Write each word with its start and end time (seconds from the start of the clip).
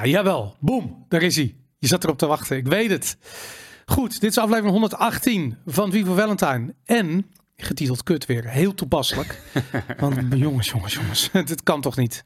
Ja, 0.00 0.06
jawel. 0.06 0.56
Boom, 0.60 1.04
daar 1.08 1.22
is 1.22 1.36
hij. 1.36 1.54
Je 1.78 1.86
zat 1.86 2.04
erop 2.04 2.18
te 2.18 2.26
wachten, 2.26 2.56
ik 2.56 2.66
weet 2.66 2.90
het. 2.90 3.16
Goed, 3.84 4.20
dit 4.20 4.30
is 4.30 4.38
aflevering 4.38 4.72
118 4.72 5.56
van 5.66 5.90
Vivo 5.90 6.14
Valentine. 6.14 6.74
En, 6.84 7.26
getiteld 7.56 8.02
kut 8.02 8.26
weer, 8.26 8.48
heel 8.48 8.74
toepasselijk. 8.74 9.40
Want 10.00 10.18
jongens, 10.34 10.70
jongens, 10.70 10.94
jongens, 10.94 11.30
dit 11.44 11.62
kan 11.62 11.80
toch 11.80 11.96
niet? 11.96 12.24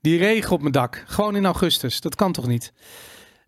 Die 0.00 0.18
regen 0.18 0.52
op 0.52 0.60
mijn 0.60 0.72
dak, 0.72 1.04
gewoon 1.06 1.36
in 1.36 1.44
augustus, 1.44 2.00
dat 2.00 2.14
kan 2.14 2.32
toch 2.32 2.46
niet? 2.46 2.72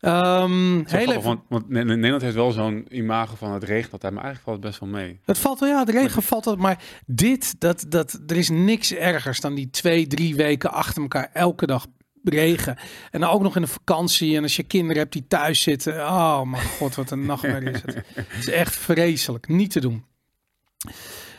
Um, 0.01 0.75
heel 0.75 0.85
grappig, 0.85 1.09
even... 1.09 1.23
want, 1.23 1.41
want, 1.49 1.69
Nederland 1.69 2.23
heeft 2.23 2.35
wel 2.35 2.51
zo'n 2.51 2.87
imago 2.89 3.35
van 3.37 3.53
het 3.53 3.65
regent 3.65 3.93
altijd, 3.93 4.13
maar 4.13 4.25
eigenlijk 4.25 4.51
valt 4.51 4.57
het 4.57 4.67
best 4.67 4.93
wel 4.93 5.03
mee. 5.03 5.21
Het 5.25 5.39
valt 5.39 5.61
wel, 5.61 5.69
ja, 5.69 5.85
de 5.85 5.93
regen 5.93 6.23
valt 6.23 6.45
wel, 6.45 6.57
maar 6.57 6.83
dit, 7.07 7.61
dat, 7.61 7.85
dat, 7.89 8.21
er 8.27 8.37
is 8.37 8.49
niks 8.49 8.95
ergers 8.95 9.41
dan 9.41 9.55
die 9.55 9.71
twee, 9.71 10.07
drie 10.07 10.35
weken 10.37 10.73
achter 10.73 11.03
elkaar 11.03 11.31
elke 11.33 11.67
dag 11.67 11.87
regen. 12.25 12.79
En 13.11 13.25
ook 13.25 13.43
nog 13.43 13.57
in 13.57 13.63
de 13.63 13.69
vakantie. 13.69 14.37
En 14.37 14.43
als 14.43 14.57
je 14.57 14.63
kinderen 14.63 14.99
hebt 14.99 15.13
die 15.13 15.27
thuis 15.29 15.63
zitten. 15.63 15.95
Oh 15.95 16.43
mijn 16.43 16.63
god, 16.63 16.95
wat 16.95 17.11
een 17.11 17.27
nachtmerrie 17.27 17.71
is 17.71 17.83
het. 17.83 17.95
Het 18.15 18.27
is 18.39 18.51
echt 18.51 18.77
vreselijk. 18.77 19.49
Niet 19.49 19.71
te 19.71 19.81
doen. 19.81 20.05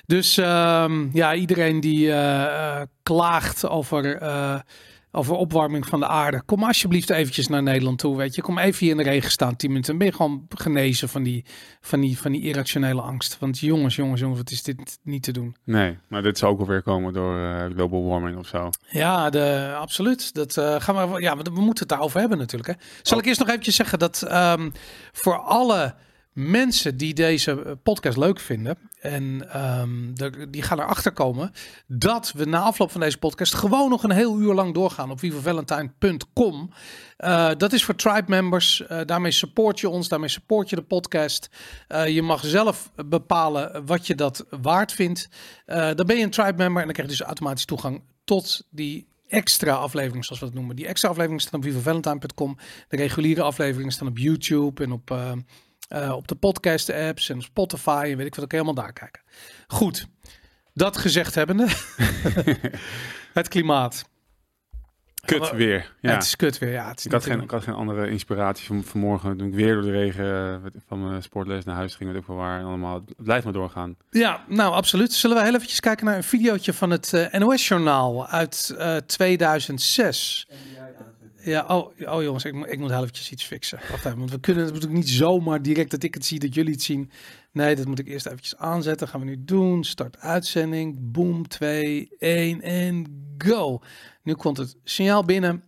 Dus 0.06 0.38
um, 0.38 1.10
ja, 1.14 1.36
iedereen 1.36 1.80
die 1.80 2.08
uh, 2.08 2.82
klaagt 3.04 3.68
over 3.68 4.22
uh, 4.22 4.60
over 5.12 5.36
opwarming 5.36 5.88
van 5.88 6.00
de 6.00 6.08
aarde. 6.08 6.42
Kom 6.46 6.64
alsjeblieft 6.64 7.10
eventjes 7.10 7.48
naar 7.48 7.64
Nederland 7.64 8.00
toe, 8.00 8.18
weet 8.18 8.36
je. 8.36 8.42
Kom 8.42 8.58
even 8.58 8.80
hier 8.80 8.92
in 8.92 8.98
de 8.98 9.04
regen 9.04 9.32
staan, 9.32 9.56
10 9.56 9.70
minuten. 9.70 9.90
Dan 9.90 10.00
ben 10.00 10.08
je 10.08 10.16
gewoon 10.16 10.46
genezen 10.50 11.10
van 11.10 11.24
die, 11.24 11.46
van 11.82 12.00
die, 12.00 12.20
van 12.20 12.32
die 12.32 12.42
irrationele 12.42 13.02
angst. 13.02 13.40
Want 13.40 13.60
jongens, 13.60 13.96
jongens, 13.96 14.20
jongens, 14.20 14.40
wat 14.40 14.52
is 14.52 14.64
dit 14.64 15.00
niet 15.04 15.24
te 15.24 15.32
doen? 15.32 15.56
Nee, 15.64 15.98
maar 16.08 16.22
dit 16.22 16.38
zou 16.38 16.54
ook 16.54 16.60
alweer 16.60 16.82
komen 16.82 17.14
door 17.14 17.38
uh, 17.38 17.66
global 17.66 18.06
warming 18.06 18.38
of 18.38 18.48
zo. 18.48 18.70
Ja, 18.90 19.30
de, 19.30 19.76
absoluut. 19.78 20.34
Dat 20.34 20.58
uh, 20.58 20.76
gaan 20.80 21.12
we, 21.12 21.22
ja, 21.22 21.38
we, 21.38 21.44
we, 21.44 21.62
moeten 21.62 21.80
het 21.80 21.90
daarover 21.90 22.20
hebben 22.20 22.38
natuurlijk. 22.38 22.70
Hè. 22.70 22.86
Zal 23.02 23.18
ik 23.18 23.26
eerst 23.26 23.40
nog 23.40 23.50
eventjes 23.50 23.76
zeggen 23.76 24.00
dat 24.00 24.28
um, 24.32 24.72
voor 25.12 25.38
alle 25.38 25.96
mensen 26.34 26.98
die 26.98 27.14
deze 27.14 27.64
eh, 27.64 27.72
podcast 27.84 28.18
leuk 28.18 28.40
vinden. 28.40 28.78
En 29.00 29.38
de, 30.14 30.48
die 30.50 30.62
gaan 30.62 30.80
erachter 30.80 31.12
komen 31.12 31.52
dat 31.88 32.32
we 32.36 32.46
na 32.46 32.60
afloop 32.60 32.92
van 32.92 33.02
deze 33.02 33.18
podcast 33.18 33.54
gewoon 33.54 33.90
nog 33.90 34.04
een 34.04 34.12
heel 34.12 34.40
uur 34.40 34.54
lang 34.54 34.74
doorgaan 34.74 35.12
op 35.12 35.20
vivavalentine.com. 35.20 36.70
Uh, 37.20 37.50
eh, 37.50 37.58
dat 37.58 37.74
is 37.74 37.84
voor 37.84 37.96
tribe 37.96 38.24
members. 38.28 38.84
Uh, 38.92 39.00
daarmee 39.06 39.32
support 39.32 39.80
je 39.80 39.90
ons, 39.90 40.08
daarmee 40.08 40.30
support 40.30 40.70
je 40.70 40.76
de 40.76 40.82
podcast. 40.82 41.50
Uh, 41.90 42.08
je 42.08 42.22
mag 42.22 42.46
zelf 42.46 42.92
bepalen 43.06 43.86
wat 43.86 44.08
je 44.08 44.16
dat 44.16 44.46
waard 44.62 44.92
vindt. 44.92 45.30
dan 45.66 46.06
ben 46.06 46.18
je 46.18 46.24
een 46.24 46.30
tribe 46.30 46.58
member 46.58 46.82
en 46.82 46.86
dan 46.86 46.94
krijg 46.94 47.10
je 47.10 47.18
dus 47.18 47.26
automatisch 47.26 47.66
toegang 47.66 48.02
tot 48.24 48.68
die 48.70 49.08
extra 49.28 49.74
afleveringen, 49.74 50.24
zoals 50.24 50.40
we 50.40 50.46
het 50.46 50.56
noemen. 50.56 50.76
Die 50.76 50.88
extra 50.88 51.10
afleveringen 51.10 51.44
staan 51.44 51.60
op 51.60 51.66
vivavalentine.com. 51.66 52.58
De 52.88 52.98
reguliere 52.98 53.42
afleveringen 53.42 53.92
staan 53.92 54.08
op 54.08 54.18
YouTube 54.18 54.84
en 54.84 54.92
op 54.92 55.16
uh, 55.94 56.14
op 56.16 56.28
de 56.28 56.36
podcast 56.36 56.90
apps 56.90 57.30
en 57.30 57.42
Spotify 57.42 58.08
en 58.12 58.18
weet 58.18 58.28
ik 58.28 58.36
wat 58.36 58.44
ook 58.44 58.52
helemaal 58.52 58.74
daar 58.74 58.94
kijken. 58.94 59.22
Goed, 59.68 60.08
dat 60.74 60.98
gezegd 60.98 61.36
hebbende. 61.36 61.68
het 63.34 63.48
klimaat. 63.48 64.10
Kut 65.26 65.52
weer. 65.52 65.94
Ja. 66.00 66.14
Het 66.14 66.24
is 66.24 66.36
kut 66.36 66.58
weer, 66.58 66.72
ja. 66.72 66.88
Het 66.88 67.00
is 67.00 67.06
ik, 67.06 67.12
had 67.12 67.24
geen, 67.24 67.42
ik 67.42 67.52
had 67.52 67.64
geen 67.64 67.74
andere 67.74 68.10
inspiratie 68.10 68.66
van 68.68 68.84
vanmorgen. 68.84 69.38
Toen 69.38 69.48
ik 69.48 69.54
weer 69.54 69.74
door 69.74 69.84
de 69.84 69.92
regen 69.92 70.62
eh, 70.64 70.72
van 70.88 71.10
mijn 71.10 71.24
sportles 71.24 71.66
naar 71.66 71.76
huis 71.76 71.96
ging. 71.96 72.12
Weet 72.12 72.22
ik 72.22 72.28
wel 72.28 72.38
waar. 72.38 72.60
En 72.60 72.66
allemaal. 72.66 72.96
Het 73.06 73.24
blijft 73.24 73.44
maar 73.44 73.54
doorgaan. 73.54 73.96
Ja, 74.10 74.44
nou 74.48 74.74
absoluut. 74.74 75.14
Zullen 75.14 75.38
we 75.38 75.44
heel 75.44 75.56
eventjes 75.56 75.80
kijken 75.80 76.06
naar 76.06 76.16
een 76.16 76.24
videootje 76.24 76.74
van 76.74 76.90
het 76.90 77.12
uh, 77.14 77.32
NOS-journaal 77.32 78.28
uit 78.28 78.76
uh, 78.78 78.96
2006. 78.98 80.48
Ja, 80.50 80.56
oh, 81.46 81.92
oh 82.00 82.24
jongens, 82.24 82.46
ik, 82.46 82.66
ik 82.66 82.80
moet 82.80 82.90
heel 82.90 83.06
iets 83.06 83.44
fixen. 83.44 83.80
Wacht 83.90 84.06
even, 84.06 84.18
want 84.18 84.32
we 84.32 84.40
kunnen 84.40 84.64
het 84.64 84.74
natuurlijk 84.74 85.02
niet 85.02 85.10
zomaar 85.10 85.62
direct 85.62 85.92
dat 85.92 86.04
ik 86.04 86.14
het 86.14 86.26
zie, 86.26 86.40
dat 86.40 86.54
jullie 86.54 86.72
het 86.72 86.82
zien. 86.82 87.12
Nee, 87.52 87.76
dat 87.76 87.86
moet 87.86 88.00
ik 88.00 88.08
eerst 88.08 88.26
eventjes 88.26 88.58
aanzetten. 88.58 89.08
gaan 89.08 89.20
we 89.20 89.26
nu 89.26 89.44
doen. 89.44 89.84
Start 89.84 90.18
uitzending. 90.18 90.98
Boom, 91.00 91.48
2, 91.48 92.10
1 92.18 92.62
en 92.62 93.06
go. 93.38 93.82
Nu 94.24 94.34
komt 94.34 94.58
het 94.58 94.76
signaal 94.84 95.24
binnen 95.24 95.64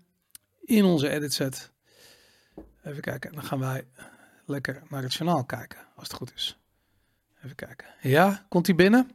in 0.61 0.84
onze 0.84 1.09
edit 1.09 1.34
set. 1.34 1.72
Even 2.84 3.01
kijken, 3.01 3.34
dan 3.34 3.44
gaan 3.44 3.59
wij 3.59 3.84
lekker 4.45 4.84
naar 4.90 5.03
het 5.03 5.13
journaal 5.13 5.45
kijken, 5.45 5.79
als 5.95 6.07
het 6.07 6.17
goed 6.17 6.31
is. 6.35 6.57
Even 7.44 7.55
kijken. 7.55 7.88
Ja, 8.01 8.45
komt 8.50 8.66
hij 8.66 8.75
binnen? 8.75 9.11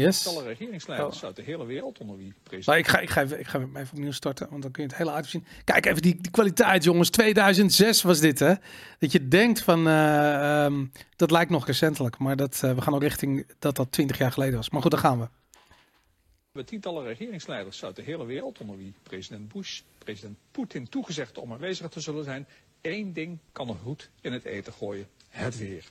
Yes. 0.00 0.26
Alle 0.26 0.42
regeringsleiders 0.42 1.16
oh. 1.16 1.24
uit 1.24 1.36
de 1.36 1.42
hele 1.42 1.66
wereld 1.66 1.98
onder 1.98 2.16
wie 2.16 2.34
president. 2.42 2.66
Nou, 2.66 2.78
ik, 2.78 2.86
ga, 2.86 2.98
ik, 2.98 3.10
ga 3.10 3.22
even, 3.22 3.40
ik 3.40 3.46
ga 3.46 3.58
even 3.58 3.88
opnieuw 3.92 4.12
starten, 4.12 4.48
want 4.50 4.62
dan 4.62 4.70
kun 4.70 4.82
je 4.82 4.88
het 4.88 4.98
hele 4.98 5.10
uitzien. 5.10 5.44
Kijk 5.64 5.86
even 5.86 6.02
die, 6.02 6.20
die 6.20 6.30
kwaliteit, 6.30 6.84
jongens. 6.84 7.10
2006 7.10 8.02
was 8.02 8.20
dit, 8.20 8.38
hè? 8.38 8.54
Dat 8.98 9.12
je 9.12 9.28
denkt 9.28 9.62
van, 9.62 9.88
uh, 9.88 10.64
um, 10.64 10.92
dat 11.16 11.30
lijkt 11.30 11.50
nog 11.50 11.66
recentelijk, 11.66 12.18
maar 12.18 12.36
dat, 12.36 12.62
uh, 12.64 12.74
we 12.74 12.80
gaan 12.80 12.94
ook 12.94 13.02
richting 13.02 13.46
dat 13.58 13.76
dat 13.76 13.92
20 13.92 14.18
jaar 14.18 14.32
geleden 14.32 14.56
was. 14.56 14.70
Maar 14.70 14.82
goed, 14.82 14.90
daar 14.90 15.00
gaan 15.00 15.20
we. 15.20 15.28
We 16.52 16.64
tientallen 16.64 17.04
regeringsleiders 17.04 17.84
uit 17.84 17.96
de 17.96 18.02
hele 18.02 18.24
wereld, 18.24 18.60
onder 18.60 18.76
wie 18.76 18.94
president 19.02 19.52
Bush, 19.52 19.80
president 19.98 20.36
Poetin, 20.50 20.88
toegezegd 20.88 21.38
om 21.38 21.52
aanwezig 21.52 21.88
te 21.88 22.00
zullen 22.00 22.24
zijn. 22.24 22.46
Eén 22.80 23.12
ding 23.12 23.38
kan 23.52 23.68
er 23.68 23.76
goed 23.82 24.10
in 24.20 24.32
het 24.32 24.44
eten 24.44 24.72
gooien: 24.72 25.06
het 25.28 25.58
weer. 25.58 25.84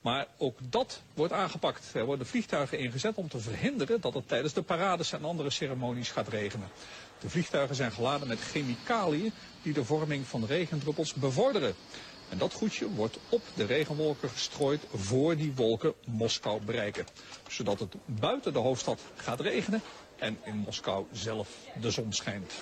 Maar 0.00 0.26
ook 0.36 0.58
dat 0.62 1.02
wordt 1.14 1.32
aangepakt. 1.32 1.94
Er 1.94 2.04
worden 2.04 2.26
vliegtuigen 2.26 2.78
ingezet 2.78 3.14
om 3.14 3.28
te 3.28 3.38
verhinderen 3.38 4.00
dat 4.00 4.14
het 4.14 4.28
tijdens 4.28 4.52
de 4.52 4.62
parades 4.62 5.12
en 5.12 5.24
andere 5.24 5.50
ceremonies 5.50 6.10
gaat 6.10 6.28
regenen. 6.28 6.68
De 7.20 7.30
vliegtuigen 7.30 7.76
zijn 7.76 7.92
geladen 7.92 8.28
met 8.28 8.40
chemicaliën 8.40 9.32
die 9.62 9.72
de 9.72 9.84
vorming 9.84 10.26
van 10.26 10.46
regendruppels 10.46 11.14
bevorderen. 11.14 11.74
En 12.28 12.38
dat 12.38 12.52
goedje 12.52 12.90
wordt 12.90 13.18
op 13.28 13.42
de 13.54 13.64
regenwolken 13.64 14.30
gestrooid 14.30 14.80
voor 14.94 15.36
die 15.36 15.52
wolken 15.54 15.94
Moskou 16.06 16.62
bereiken. 16.62 17.06
Zodat 17.48 17.78
het 17.78 17.94
buiten 18.04 18.52
de 18.52 18.58
hoofdstad 18.58 19.00
gaat 19.16 19.40
regenen 19.40 19.80
en 20.18 20.38
in 20.44 20.56
Moskou 20.56 21.06
zelf 21.12 21.48
de 21.80 21.90
zon 21.90 22.12
schijnt. 22.12 22.52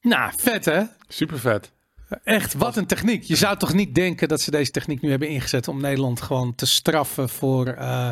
Nou, 0.00 0.32
vet 0.36 0.64
hè? 0.64 0.82
Super 1.08 1.38
vet. 1.38 1.70
Echt, 2.24 2.54
wat 2.54 2.76
een 2.76 2.86
techniek. 2.86 3.22
Je 3.22 3.36
zou 3.36 3.56
toch 3.56 3.74
niet 3.74 3.94
denken 3.94 4.28
dat 4.28 4.40
ze 4.40 4.50
deze 4.50 4.70
techniek 4.70 5.00
nu 5.00 5.10
hebben 5.10 5.28
ingezet 5.28 5.68
om 5.68 5.80
Nederland 5.80 6.20
gewoon 6.20 6.54
te 6.54 6.66
straffen 6.66 7.28
voor, 7.28 7.66
uh, 7.66 8.10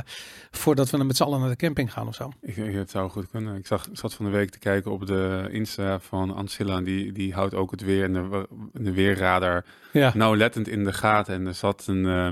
voordat 0.50 0.90
we 0.90 1.04
met 1.04 1.16
z'n 1.16 1.22
allen 1.22 1.40
naar 1.40 1.48
de 1.48 1.56
camping 1.56 1.92
gaan 1.92 2.06
of 2.06 2.14
zo? 2.14 2.32
Ik 2.40 2.54
denk 2.54 2.74
het 2.74 2.90
zou 2.90 3.10
goed 3.10 3.30
kunnen. 3.30 3.56
Ik 3.56 3.66
zag, 3.66 3.88
zat 3.92 4.14
van 4.14 4.24
de 4.24 4.30
week 4.30 4.50
te 4.50 4.58
kijken 4.58 4.90
op 4.90 5.06
de 5.06 5.48
Insta 5.50 6.00
van 6.00 6.34
Ancilla. 6.34 6.80
Die, 6.80 7.12
die 7.12 7.34
houdt 7.34 7.54
ook 7.54 7.70
het 7.70 7.82
weer 7.82 8.04
en 8.04 8.12
de, 8.12 8.46
de 8.72 8.92
weerradar 8.92 9.64
ja. 9.92 10.12
nauwlettend 10.14 10.68
in 10.68 10.84
de 10.84 10.92
gaten. 10.92 11.34
En 11.34 11.46
er 11.46 11.54
zat 11.54 11.86
een, 11.86 12.04
uh, 12.04 12.30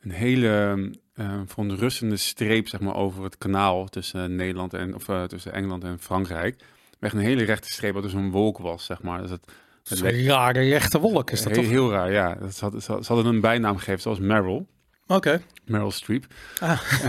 een 0.00 0.10
hele 0.10 0.76
uh, 1.14 1.40
verontrustende 1.46 2.16
streep 2.16 2.68
zeg 2.68 2.80
maar, 2.80 2.94
over 2.94 3.24
het 3.24 3.38
kanaal 3.38 3.86
tussen 3.86 4.34
Nederland 4.34 4.74
en 4.74 4.94
of 4.94 5.04
tussen 5.26 5.52
Engeland 5.52 5.84
en 5.84 5.98
Frankrijk. 5.98 6.62
Echt 7.00 7.14
een 7.14 7.20
hele 7.20 7.44
rechte 7.44 7.70
streep, 7.70 7.94
wat 7.94 8.02
dus 8.02 8.12
een 8.12 8.30
wolk 8.30 8.58
was, 8.58 8.84
zeg 8.84 9.02
maar. 9.02 9.20
Dus 9.20 9.30
het, 9.30 9.52
een 9.90 10.24
rare 10.24 10.60
rechte 10.60 10.98
wolk 10.98 11.30
is 11.30 11.42
dat 11.42 11.52
heel, 11.52 11.62
toch? 11.62 11.70
Heel 11.70 11.90
raar, 11.90 12.12
ja. 12.12 12.34
Dat 12.34 12.54
ze, 12.54 12.64
hadden, 12.64 12.82
ze 12.82 12.92
hadden 12.92 13.26
een 13.26 13.40
bijnaam 13.40 13.76
gegeven, 13.76 14.00
zoals 14.00 14.18
Meryl. 14.18 14.66
Oké. 15.06 15.42
Meryl 15.64 15.90
Streep. 15.90 16.26
Ah. 16.60 16.80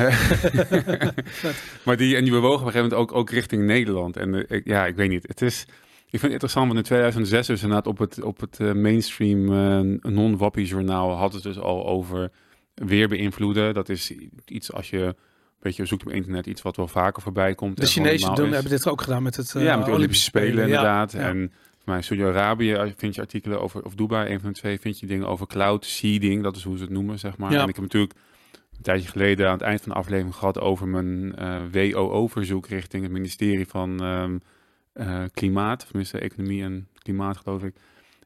maar 1.86 1.98
die, 1.98 2.16
en 2.16 2.24
die 2.24 2.32
bewogen 2.32 2.60
op 2.60 2.66
een 2.66 2.72
gegeven 2.72 2.90
moment 2.90 2.94
ook, 2.94 3.12
ook 3.12 3.30
richting 3.30 3.64
Nederland. 3.64 4.18
En 4.18 4.34
uh, 4.34 4.44
ik, 4.48 4.66
ja, 4.66 4.86
ik 4.86 4.96
weet 4.96 5.10
niet. 5.10 5.28
Het 5.28 5.42
is, 5.42 5.62
ik 5.62 6.20
vind 6.20 6.22
het 6.22 6.32
interessant, 6.32 6.66
want 6.66 6.78
in 6.78 6.86
2006 6.86 7.48
dus 7.48 7.62
inderdaad 7.62 7.88
op 7.88 7.98
het, 7.98 8.22
op 8.22 8.40
het 8.40 8.60
uh, 8.60 8.74
mainstream 8.74 9.52
uh, 9.52 9.98
non-wappie 10.02 10.66
journaal 10.66 11.16
had 11.16 11.34
het 11.34 11.44
dus 11.44 11.60
al 11.60 11.88
over 11.88 12.32
weer 12.74 13.08
beïnvloeden. 13.08 13.74
Dat 13.74 13.90
is 13.90 14.14
iets 14.46 14.74
als 14.74 14.90
je 14.90 15.16
weet 15.60 15.76
je, 15.76 15.86
zoekt 15.86 16.06
op 16.06 16.12
internet 16.12 16.46
iets 16.46 16.62
wat 16.62 16.76
wel 16.76 16.88
vaker 16.88 17.22
voorbij 17.22 17.56
komt. 17.56 17.78
De 17.78 17.86
Chinezen 17.86 18.36
doen, 18.36 18.52
hebben 18.52 18.72
dit 18.72 18.88
ook 18.88 19.02
gedaan 19.02 19.24
met 19.24 19.36
het 19.36 19.54
uh, 19.58 19.64
ja, 19.64 19.76
met 19.76 19.86
de 19.86 19.92
Olympische 19.92 20.24
Spelen, 20.24 20.64
inderdaad. 20.64 21.12
Ja. 21.12 21.20
En 21.20 21.52
maar 21.88 22.04
Saudi-Arabië 22.04 22.94
vind 22.98 23.16
je 23.16 23.22
artikelen 23.22 23.62
over, 23.62 23.86
of 23.86 23.96
Dubai, 23.96 24.34
een 24.34 24.40
van 24.40 24.50
de 24.50 24.60
twee, 24.60 24.80
vind 24.80 25.00
je 25.00 25.08
dingen 25.08 25.28
over 25.28 25.48
cloud 25.48 25.86
seeding. 25.86 26.44
Dat 26.44 26.56
is 26.56 26.64
hoe 26.64 26.78
ze 26.78 26.84
het 26.84 26.92
noemen, 26.92 27.20
zeg 27.20 27.38
maar. 27.38 27.52
En 27.52 27.68
ik 27.68 27.76
heb 27.76 27.84
natuurlijk 27.84 28.14
een 28.52 28.82
tijdje 28.82 29.10
geleden 29.10 29.48
aan 29.48 29.54
het 29.54 29.62
eind 29.62 29.82
van 29.82 29.92
de 29.92 29.98
aflevering 29.98 30.36
gehad 30.36 30.60
over 30.60 30.88
mijn 30.88 31.36
uh, 31.40 31.94
WOO-verzoek 31.94 32.68
richting 32.68 33.04
het 33.04 33.12
ministerie 33.12 33.68
van 33.68 34.04
um, 34.04 34.42
uh, 34.94 35.24
Klimaat, 35.34 35.82
of 35.82 35.88
tenminste 35.88 36.20
Economie 36.20 36.64
en 36.64 36.88
Klimaat, 36.94 37.38
geloof 37.38 37.64
ik. 37.64 37.76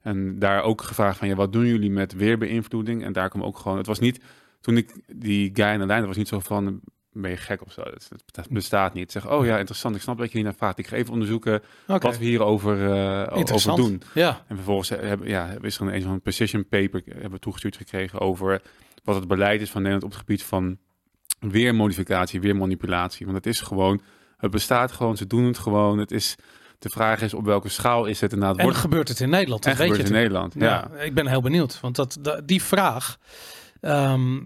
En 0.01 0.39
daar 0.39 0.63
ook 0.63 0.81
gevraagd 0.81 1.17
van, 1.17 1.27
ja, 1.27 1.35
wat 1.35 1.53
doen 1.53 1.65
jullie 1.65 1.91
met 1.91 2.13
weerbeïnvloeding? 2.13 3.03
En 3.03 3.13
daar 3.13 3.29
kwam 3.29 3.43
ook 3.43 3.57
gewoon, 3.57 3.77
het 3.77 3.87
was 3.87 3.99
niet, 3.99 4.21
toen 4.61 4.77
ik 4.77 4.93
die 5.15 5.49
guy 5.53 5.65
aan 5.65 5.79
de 5.79 5.85
lijn, 5.85 6.05
was 6.05 6.17
niet 6.17 6.27
zo 6.27 6.39
van, 6.39 6.81
ben 7.13 7.31
je 7.31 7.37
gek 7.37 7.65
of 7.65 7.71
zo. 7.71 7.81
Het, 7.81 8.47
bestaat 8.49 8.93
niet. 8.93 9.11
Zeg, 9.11 9.29
oh 9.29 9.45
ja, 9.45 9.57
interessant. 9.57 9.95
Ik 9.95 10.01
snap 10.01 10.17
dat 10.17 10.27
je 10.27 10.33
hier 10.33 10.43
naar 10.43 10.55
vraagt. 10.55 10.77
Ik 10.77 10.87
ga 10.87 10.95
even 10.95 11.13
onderzoeken 11.13 11.61
wat 11.85 12.17
we 12.17 12.25
hierover 12.25 12.77
uh, 12.77 13.53
over 13.53 13.75
doen. 13.75 14.01
Ja. 14.13 14.43
En 14.47 14.55
vervolgens 14.55 14.89
hebben, 14.89 15.27
ja, 15.27 15.55
is 15.61 15.77
er 15.77 15.87
een, 15.87 16.07
een 16.07 16.21
precision 16.21 16.67
paper 16.67 17.01
hebben 17.05 17.31
we 17.31 17.39
toegestuurd 17.39 17.77
gekregen 17.77 18.19
over 18.19 18.61
wat 19.03 19.15
het 19.15 19.27
beleid 19.27 19.61
is 19.61 19.69
van 19.69 19.81
Nederland 19.81 20.03
op 20.05 20.11
het 20.11 20.19
gebied 20.19 20.43
van 20.43 20.77
weermodificatie, 21.39 22.41
weermanipulatie. 22.41 23.25
Want 23.25 23.37
het 23.37 23.45
is 23.45 23.61
gewoon, 23.61 24.01
het 24.37 24.51
bestaat 24.51 24.91
gewoon, 24.91 25.17
ze 25.17 25.27
doen 25.27 25.45
het 25.45 25.57
gewoon. 25.57 25.97
Het 25.97 26.11
is, 26.11 26.35
De 26.79 26.89
vraag 26.89 27.21
is 27.21 27.33
op 27.33 27.45
welke 27.45 27.69
schaal 27.69 28.05
is 28.05 28.21
het 28.21 28.33
inderdaad. 28.33 28.57
En 28.57 28.63
wordt... 28.63 28.77
gebeurt 28.77 29.07
het 29.07 29.19
in 29.19 29.29
Nederland? 29.29 29.63
Dat 29.63 29.73
en 29.73 29.79
weet 29.79 29.97
je 29.97 30.03
in 30.03 30.11
Nederland, 30.11 30.53
ja. 30.57 30.91
Ik 30.91 31.13
ben 31.13 31.27
heel 31.27 31.41
benieuwd, 31.41 31.79
want 31.79 31.95
dat, 31.95 32.41
die 32.45 32.63
vraag... 32.63 33.17
Ehm, 33.81 34.39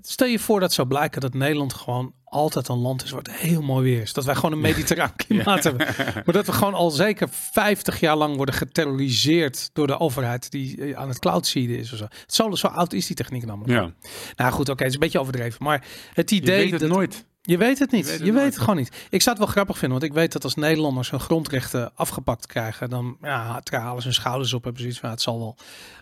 stel 0.00 0.26
je 0.26 0.38
voor 0.38 0.60
dat 0.60 0.72
zou 0.72 0.88
blijken 0.88 1.20
dat 1.20 1.34
Nederland 1.34 1.74
gewoon 1.74 2.14
altijd 2.24 2.68
een 2.68 2.78
land 2.78 3.04
is 3.04 3.10
waar 3.10 3.22
het 3.22 3.32
heel 3.32 3.62
mooi 3.62 3.84
weer 3.84 4.02
is. 4.02 4.12
Dat 4.12 4.24
wij 4.24 4.34
gewoon 4.34 4.52
een 4.52 4.60
mediterraan 4.60 5.16
klimaat 5.16 5.64
hebben. 5.64 5.86
Maar 6.24 6.34
dat 6.34 6.46
we 6.46 6.52
gewoon 6.52 6.74
al 6.74 6.90
zeker 6.90 7.28
50 7.30 8.00
jaar 8.00 8.16
lang 8.16 8.36
worden 8.36 8.54
geterroriseerd 8.54 9.70
door 9.72 9.86
de 9.86 9.98
overheid 9.98 10.50
die 10.50 10.84
eh, 10.84 10.98
aan 10.98 11.08
het 11.08 11.18
cloudseeden 11.18 11.78
is. 11.78 11.92
Of 11.92 11.98
zo. 11.98 12.04
Het 12.04 12.34
zo, 12.34 12.54
zo 12.54 12.66
oud 12.66 12.92
is 12.92 13.06
die 13.06 13.16
techniek 13.16 13.46
namelijk. 13.46 13.72
Ja. 13.72 14.10
Nou 14.36 14.52
goed, 14.52 14.68
oké, 14.68 14.78
het 14.78 14.88
is 14.88 14.94
een 14.94 15.00
beetje 15.00 15.20
overdreven. 15.20 15.64
Maar 15.64 15.84
het 16.12 16.30
idee... 16.30 16.64
Je 16.64 16.70
weet 16.70 16.80
het 16.80 16.90
nooit. 16.90 17.26
Je 17.46 17.58
weet 17.58 17.78
het 17.78 17.90
niet. 17.90 18.20
Je 18.22 18.32
weet 18.32 18.44
het, 18.44 18.58
gewoon 18.58 18.76
niet. 18.76 19.06
Ik 19.10 19.22
zou 19.22 19.36
het 19.36 19.44
wel 19.44 19.54
grappig 19.54 19.78
vinden, 19.78 19.98
want 19.98 20.10
ik 20.10 20.18
weet 20.18 20.32
dat 20.32 20.44
als 20.44 20.54
Nederlanders 20.54 21.10
hun 21.10 21.20
grondrechten 21.20 21.90
afgepakt 21.94 22.46
krijgen, 22.46 22.90
dan 22.90 23.16
ja, 23.22 23.62
halen 23.70 24.02
ze 24.02 24.08
hun 24.08 24.14
schouders 24.14 24.52
op 24.52 24.66
en 24.66 24.72
precies 24.72 24.98
van 24.98 25.10
het 25.10 25.20
zal 25.20 25.38
wel. 25.38 25.56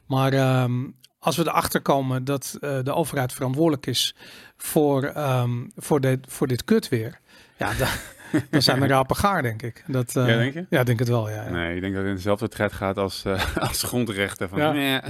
Maar 0.06 0.32
ehm, 0.32 0.84
als 1.18 1.36
we 1.36 1.42
erachter 1.42 1.80
komen 1.80 2.24
dat 2.24 2.58
uh, 2.60 2.78
de 2.82 2.92
overheid 2.92 3.32
verantwoordelijk 3.32 3.86
is 3.86 4.14
voor, 4.56 5.16
um, 5.16 5.70
voor, 5.76 6.00
dit, 6.00 6.26
voor 6.28 6.46
dit 6.46 6.64
kutweer, 6.64 7.20
ja, 7.58 7.72
dan, 7.74 7.88
dan 8.50 8.62
zijn 8.62 8.80
we 8.80 8.86
rapen 8.86 9.16
gaar, 9.16 9.42
denk 9.42 9.62
ik. 9.62 9.84
Dat, 9.86 10.16
uh, 10.16 10.28
ja, 10.28 10.36
denk 10.36 10.54
je? 10.54 10.66
Ja, 10.70 10.84
denk 10.84 10.98
het 10.98 11.08
wel, 11.08 11.30
ja, 11.30 11.44
ja. 11.44 11.50
Nee, 11.50 11.74
ik 11.74 11.80
denk 11.80 11.92
dat 11.92 12.02
het 12.02 12.10
in 12.10 12.16
dezelfde 12.16 12.48
tred 12.48 12.72
gaat 12.72 12.98
als, 12.98 13.24
uh, 13.26 13.56
als 13.68 13.82
grondrechten. 13.82 14.48
Van, 14.48 14.58
ja. 14.58 14.72
ja. 14.72 15.02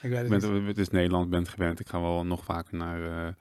ik 0.00 0.10
weet 0.10 0.18
het, 0.18 0.28
bent, 0.28 0.66
het 0.66 0.78
is 0.78 0.90
Nederland, 0.90 1.30
bent 1.30 1.48
gewend. 1.48 1.80
Ik 1.80 1.88
ga 1.88 2.00
wel 2.00 2.24
nog 2.24 2.44
vaker 2.44 2.76
naar, 2.76 3.34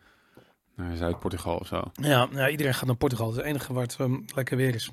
naar 0.77 0.95
Zuid-Portugal 0.95 1.57
of 1.57 1.68
zo. 1.68 1.81
Ja, 1.94 2.27
ja, 2.31 2.50
iedereen 2.50 2.74
gaat 2.74 2.85
naar 2.85 2.95
Portugal. 2.95 3.27
Het 3.27 3.35
is 3.35 3.41
het 3.41 3.51
enige 3.51 3.74
waar 3.74 3.83
het 3.83 4.00
um, 4.00 4.25
lekker 4.35 4.57
weer 4.57 4.75
is. 4.75 4.91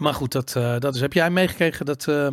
Maar 0.00 0.14
goed, 0.14 0.32
dat, 0.32 0.52
dat 0.52 0.94
is. 0.94 1.00
Heb 1.00 1.12
jij 1.12 1.30
meegekregen 1.30 1.86
dat... 1.86 2.06
Uh, 2.06 2.26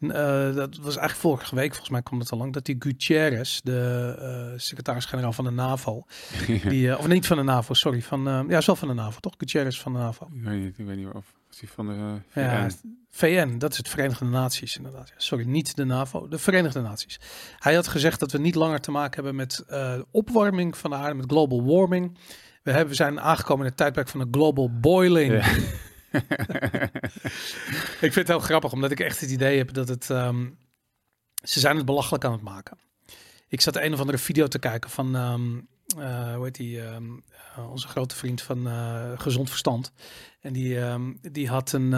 uh, 0.00 0.54
dat 0.54 0.76
was 0.76 0.96
eigenlijk 0.96 1.14
vorige 1.14 1.54
week, 1.54 1.68
volgens 1.68 1.90
mij 1.90 2.02
kwam 2.02 2.20
het 2.20 2.30
al 2.30 2.38
lang, 2.38 2.52
dat 2.52 2.64
die 2.64 2.76
Gutierrez, 2.78 3.60
de 3.60 4.16
uh, 4.52 4.58
secretaris-generaal 4.58 5.32
van 5.32 5.44
de 5.44 5.50
NAVO, 5.50 6.04
die, 6.68 6.98
of 6.98 7.06
niet 7.06 7.26
van 7.26 7.36
de 7.36 7.42
NAVO, 7.42 7.74
sorry, 7.74 8.02
van, 8.02 8.46
ja, 8.48 8.60
zelf 8.60 8.78
van 8.78 8.88
de 8.88 8.94
NAVO, 8.94 9.20
toch? 9.20 9.34
Gutierrez 9.36 9.80
van 9.80 9.92
de 9.92 9.98
NAVO. 9.98 10.28
Ik 10.34 10.42
weet 10.42 10.62
niet, 10.62 10.78
ik 10.78 10.86
weet 10.86 10.96
niet 10.96 11.06
of 11.12 11.34
die 11.58 11.68
van 11.68 11.86
de 11.86 12.18
VN. 12.28 12.40
Ja, 12.40 12.68
VN, 13.10 13.58
dat 13.58 13.70
is 13.70 13.76
het 13.76 13.88
Verenigde 13.88 14.24
Naties 14.24 14.76
inderdaad. 14.76 15.12
Sorry, 15.16 15.44
niet 15.44 15.76
de 15.76 15.84
NAVO, 15.84 16.28
de 16.28 16.38
Verenigde 16.38 16.80
Naties. 16.80 17.20
Hij 17.58 17.74
had 17.74 17.88
gezegd 17.88 18.20
dat 18.20 18.32
we 18.32 18.38
niet 18.38 18.54
langer 18.54 18.80
te 18.80 18.90
maken 18.90 19.14
hebben 19.14 19.34
met 19.34 19.64
opwarming 20.10 20.76
van 20.76 20.90
de 20.90 20.96
aarde, 20.96 21.14
met 21.14 21.30
global 21.30 21.64
warming. 21.64 22.18
We, 22.62 22.70
hebben, 22.70 22.88
we 22.88 22.94
zijn 22.94 23.20
aangekomen 23.20 23.62
in 23.62 23.68
het 23.68 23.76
tijdperk 23.76 24.08
van 24.08 24.20
de 24.20 24.26
global 24.30 24.70
boiling. 24.80 25.32
Ja. 25.32 25.50
ik 28.06 28.12
vind 28.12 28.14
het 28.14 28.28
heel 28.28 28.38
grappig, 28.38 28.72
omdat 28.72 28.90
ik 28.90 29.00
echt 29.00 29.20
het 29.20 29.30
idee 29.30 29.58
heb 29.58 29.72
dat 29.72 29.88
het... 29.88 30.08
Um, 30.08 30.58
ze 31.42 31.60
zijn 31.60 31.76
het 31.76 31.84
belachelijk 31.84 32.24
aan 32.24 32.32
het 32.32 32.42
maken. 32.42 32.78
Ik 33.48 33.60
zat 33.60 33.76
een 33.76 33.92
of 33.92 34.00
andere 34.00 34.18
video 34.18 34.46
te 34.46 34.58
kijken 34.58 34.90
van... 34.90 35.14
Um, 35.14 35.68
uh, 35.98 36.34
hoe 36.34 36.44
heet 36.44 36.54
die? 36.54 36.80
Um, 36.80 37.24
onze 37.70 37.88
grote 37.88 38.16
vriend 38.16 38.42
van 38.42 38.66
uh, 38.66 39.12
Gezond 39.14 39.48
Verstand. 39.48 39.92
En 40.40 40.52
die, 40.52 40.78
die 41.20 41.48
had 41.48 41.72
een... 41.72 41.90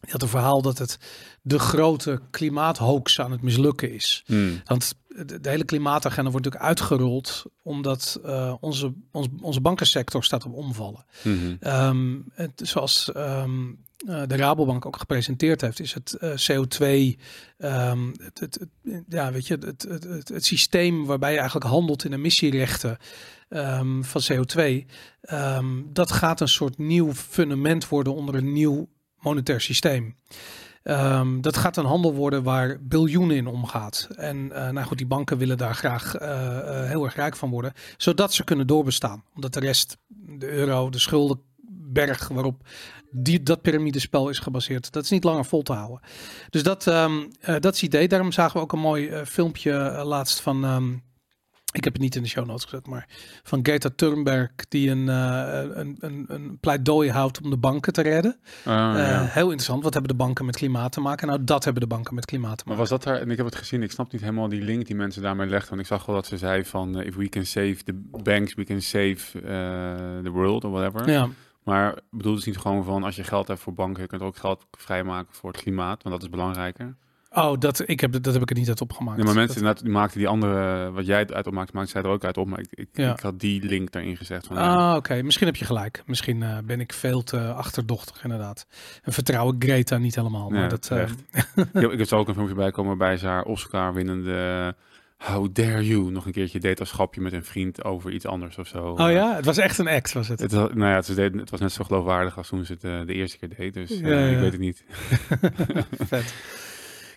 die 0.00 0.10
had 0.10 0.22
een 0.22 0.28
verhaal 0.28 0.62
dat 0.62 0.78
het 0.78 0.98
de 1.42 1.58
grote 1.58 2.20
klimaathoax 2.30 3.20
aan 3.20 3.30
het 3.30 3.42
mislukken 3.42 3.92
is. 3.92 4.24
Want 4.64 4.94
de, 5.16 5.38
hele 5.50 5.64
klimaatagenda 5.64 6.30
wordt 6.30 6.46
natuurlijk 6.46 6.70
uitgerold 6.70 7.44
omdat 7.62 8.20
uh, 8.24 8.54
onze, 8.60 8.92
ons, 9.10 9.28
onze 9.40 9.60
bankensector 9.60 10.24
staat 10.24 10.44
op 10.44 10.54
omvallen. 10.54 11.04
Mm 11.22 11.58
het, 12.34 12.60
zoals 12.64 13.10
um, 13.16 13.84
uh, 14.06 14.22
de 14.26 14.36
Rabobank 14.36 14.86
ook 14.86 14.96
gepresenteerd 14.96 15.60
heeft, 15.60 15.80
is 15.80 15.94
het 15.94 16.16
uh, 16.20 16.30
CO2, 16.30 16.84
um, 17.58 18.14
het, 18.22 18.40
het, 18.40 18.58
ja, 19.08 19.32
weet 19.32 19.46
je, 19.46 19.58
het, 19.60 19.82
het, 19.82 20.28
het, 20.28 20.44
systeem 20.44 21.06
waarbij 21.06 21.32
je 21.32 21.38
eigenlijk 21.38 21.70
handelt 21.70 22.04
in 22.04 22.12
emissierechten 22.12 22.98
van 24.00 24.22
CO2, 24.32 24.86
dat 25.92 26.12
gaat 26.12 26.40
een 26.40 26.48
soort 26.48 26.78
nieuw 26.78 27.12
fundament 27.12 27.88
worden 27.88 28.14
onder 28.14 28.34
een 28.34 28.52
nieuw 28.52 28.88
monetair 29.20 29.60
systeem. 29.60 30.16
Um, 30.84 31.40
dat 31.40 31.56
gaat 31.56 31.76
een 31.76 31.84
handel 31.84 32.14
worden 32.14 32.42
waar 32.42 32.78
biljoenen 32.80 33.36
in 33.36 33.46
omgaat. 33.46 34.08
En 34.16 34.36
uh, 34.36 34.68
nou 34.68 34.86
goed, 34.86 34.98
die 34.98 35.06
banken 35.06 35.38
willen 35.38 35.58
daar 35.58 35.74
graag 35.74 36.20
uh, 36.20 36.28
uh, 36.28 36.84
heel 36.84 37.04
erg 37.04 37.14
rijk 37.14 37.36
van 37.36 37.50
worden, 37.50 37.72
zodat 37.96 38.34
ze 38.34 38.44
kunnen 38.44 38.66
doorbestaan. 38.66 39.24
Omdat 39.34 39.52
de 39.52 39.60
rest, 39.60 39.96
de 40.08 40.48
euro, 40.50 40.90
de 40.90 40.98
schuldenberg 40.98 42.28
waarop 42.28 42.66
die, 43.10 43.42
dat 43.42 43.62
piramidespel 43.62 44.28
is 44.28 44.38
gebaseerd, 44.38 44.92
dat 44.92 45.04
is 45.04 45.10
niet 45.10 45.24
langer 45.24 45.44
vol 45.44 45.62
te 45.62 45.72
houden. 45.72 46.00
Dus 46.50 46.62
dat, 46.62 46.86
um, 46.86 47.30
dat 47.40 47.74
is 47.74 47.80
het 47.80 47.82
idee. 47.82 48.08
Daarom 48.08 48.32
zagen 48.32 48.56
we 48.56 48.62
ook 48.62 48.72
een 48.72 48.78
mooi 48.78 49.24
filmpje 49.24 50.02
laatst 50.04 50.40
van 50.40 50.64
um, 50.64 51.02
ik 51.72 51.84
heb 51.84 51.92
het 51.92 52.02
niet 52.02 52.16
in 52.16 52.22
de 52.22 52.28
show 52.28 52.46
notes 52.46 52.64
gezet, 52.64 52.86
maar 52.86 53.08
van 53.42 53.60
Greta 53.62 53.90
Thunberg 53.96 54.50
die 54.68 54.90
een, 54.90 55.06
uh, 55.06 55.62
een, 55.74 55.96
een, 56.00 56.24
een, 56.28 56.58
pleidooi 56.60 57.10
houdt 57.10 57.40
om 57.42 57.50
de 57.50 57.56
banken 57.56 57.92
te 57.92 58.02
redden. 58.02 58.36
Uh, 58.66 58.94
Heel 59.24 59.44
interessant. 59.44 59.82
Wat 59.82 59.92
hebben 59.92 60.10
de 60.10 60.16
banken 60.16 60.44
met 60.44 60.56
klimaat 60.56 60.92
te 60.92 61.00
maken? 61.00 61.26
Nou, 61.26 61.44
dat 61.44 61.64
hebben 61.64 61.82
de 61.82 61.88
banken 61.88 62.14
met 62.14 62.24
klimaat 62.24 62.58
te 62.58 62.64
maken. 62.66 62.68
Maar 62.68 62.76
was 62.76 62.88
dat 62.88 63.02
daar? 63.02 63.20
En 63.22 63.30
ik 63.30 63.36
heb 63.36 63.46
het 63.46 63.54
gezien. 63.54 63.82
Ik 63.82 63.90
snap 63.90 64.12
niet 64.12 64.20
helemaal 64.20 64.48
die 64.48 64.62
link 64.62 64.86
die 64.86 64.96
mensen 64.96 65.22
daarmee 65.22 65.48
legden. 65.48 65.68
Want 65.68 65.80
ik 65.80 65.86
zag 65.86 66.06
wel 66.06 66.14
dat 66.14 66.26
ze 66.26 66.36
zei 66.36 66.64
van, 66.64 66.98
uh, 66.98 67.06
if 67.06 67.14
we 67.14 67.28
can 67.28 67.44
save 67.44 67.76
the 67.84 67.94
banks, 68.22 68.54
we 68.54 68.64
can 68.64 68.80
save 68.80 69.40
the 70.22 70.30
world 70.30 70.64
or 70.64 70.70
whatever. 70.70 71.10
Ja. 71.10 71.28
Maar 71.64 71.98
bedoelt 72.10 72.36
het 72.36 72.46
niet 72.46 72.58
gewoon 72.58 72.84
van, 72.84 73.02
als 73.02 73.16
je 73.16 73.24
geld 73.24 73.48
hebt 73.48 73.60
voor 73.60 73.74
banken, 73.74 74.02
je 74.02 74.08
kunt 74.08 74.22
ook 74.22 74.36
geld 74.36 74.66
vrijmaken 74.70 75.34
voor 75.34 75.50
het 75.50 75.60
klimaat, 75.60 76.02
want 76.02 76.14
dat 76.14 76.24
is 76.24 76.30
belangrijker. 76.30 76.96
Oh, 77.34 77.58
dat, 77.58 77.88
ik 77.88 78.00
heb, 78.00 78.22
dat 78.22 78.32
heb 78.32 78.42
ik 78.42 78.50
er 78.50 78.56
niet 78.56 78.68
uit 78.68 78.80
opgemaakt. 78.80 79.18
Ja, 79.18 79.24
maar 79.24 79.34
mensen 79.34 79.62
dat... 79.62 79.78
die 79.78 79.90
maakten 79.90 80.18
die 80.18 80.28
andere, 80.28 80.90
wat 80.90 81.06
jij 81.06 81.26
uit 81.28 81.46
opmaakt, 81.46 81.72
maakte 81.72 81.90
zij 81.90 82.02
er 82.02 82.08
ook 82.08 82.24
uit 82.24 82.36
op. 82.36 82.48
Maar 82.48 82.58
ik, 82.58 82.68
ik, 82.70 82.88
ik 82.92 83.20
had 83.20 83.40
die 83.40 83.62
link 83.62 83.92
daarin 83.92 84.16
gezegd. 84.16 84.46
Van, 84.46 84.56
ah, 84.56 84.96
oké. 84.96 85.22
Misschien 85.22 85.46
heb 85.46 85.56
je 85.56 85.64
gelijk. 85.64 86.02
Misschien 86.06 86.40
uh, 86.40 86.58
ben 86.64 86.80
ik 86.80 86.92
veel 86.92 87.22
te 87.22 87.52
achterdochtig, 87.52 88.22
inderdaad. 88.22 88.66
En 89.02 89.12
vertrouw 89.12 89.52
ik 89.52 89.64
Greta 89.64 89.98
niet 89.98 90.14
helemaal. 90.14 90.48
Maar 90.48 90.68
dat, 90.68 90.90
uh... 90.92 91.02
ik, 91.92 91.98
heb 91.98 92.06
zo 92.06 92.18
ook 92.18 92.28
een 92.28 92.34
filmpje 92.34 92.54
bij 92.54 92.70
komen 92.70 92.98
bij 92.98 93.16
ze 93.16 93.26
haar 93.26 93.44
Oscar-winnende... 93.44 94.74
How 95.16 95.48
dare 95.52 95.86
you? 95.86 96.10
Nog 96.10 96.26
een 96.26 96.32
keertje 96.32 96.60
deed 96.60 96.80
als 96.80 96.88
schapje 96.88 97.20
met 97.20 97.32
een 97.32 97.44
vriend 97.44 97.84
over 97.84 98.12
iets 98.12 98.26
anders 98.26 98.58
of 98.58 98.66
zo. 98.66 98.84
Oh 98.86 99.10
ja, 99.10 99.34
het 99.36 99.44
was 99.44 99.58
echt 99.58 99.78
een 99.78 99.88
act, 99.88 100.12
was 100.12 100.28
het? 100.28 100.40
Het 100.40 100.52
was, 100.52 100.70
nou 100.74 100.90
ja, 100.90 100.96
het 100.96 101.08
was, 101.08 101.16
het 101.16 101.50
was 101.50 101.60
net 101.60 101.72
zo 101.72 101.84
geloofwaardig 101.84 102.36
als 102.36 102.48
toen 102.48 102.64
ze 102.64 102.72
het 102.72 102.84
uh, 102.84 103.06
de 103.06 103.14
eerste 103.14 103.38
keer 103.38 103.48
deed. 103.56 103.74
Dus 103.74 103.90
ik 103.90 104.04
weet 104.04 104.52
het 104.52 104.58
niet. 104.58 104.84
Vet. 106.08 106.34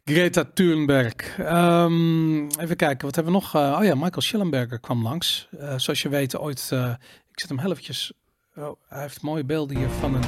Greta 0.06 0.44
Thunberg. 0.54 1.38
Um, 1.40 2.48
even 2.60 2.76
kijken, 2.76 3.06
wat 3.06 3.16
hebben 3.16 3.34
we 3.34 3.40
nog? 3.40 3.56
Uh, 3.56 3.78
oh 3.80 3.84
ja, 3.84 3.96
Michael 3.96 4.22
Schellenberger 4.22 4.80
kwam 4.80 5.04
langs. 5.04 5.48
Uh, 5.60 5.78
zoals 5.78 6.02
je 6.02 6.10
weet, 6.10 6.38
ooit. 6.38 6.70
Uh, 6.74 6.90
ik 7.32 7.40
zet 7.40 7.50
hem 7.50 7.60
heel 7.60 7.72
eventjes. 7.72 8.14
Oh, 8.56 8.76
hij 8.88 9.02
heeft 9.02 9.22
mooie 9.22 9.44
beelden 9.44 9.78
hier 9.78 9.90
van 9.90 10.16
een 10.16 10.24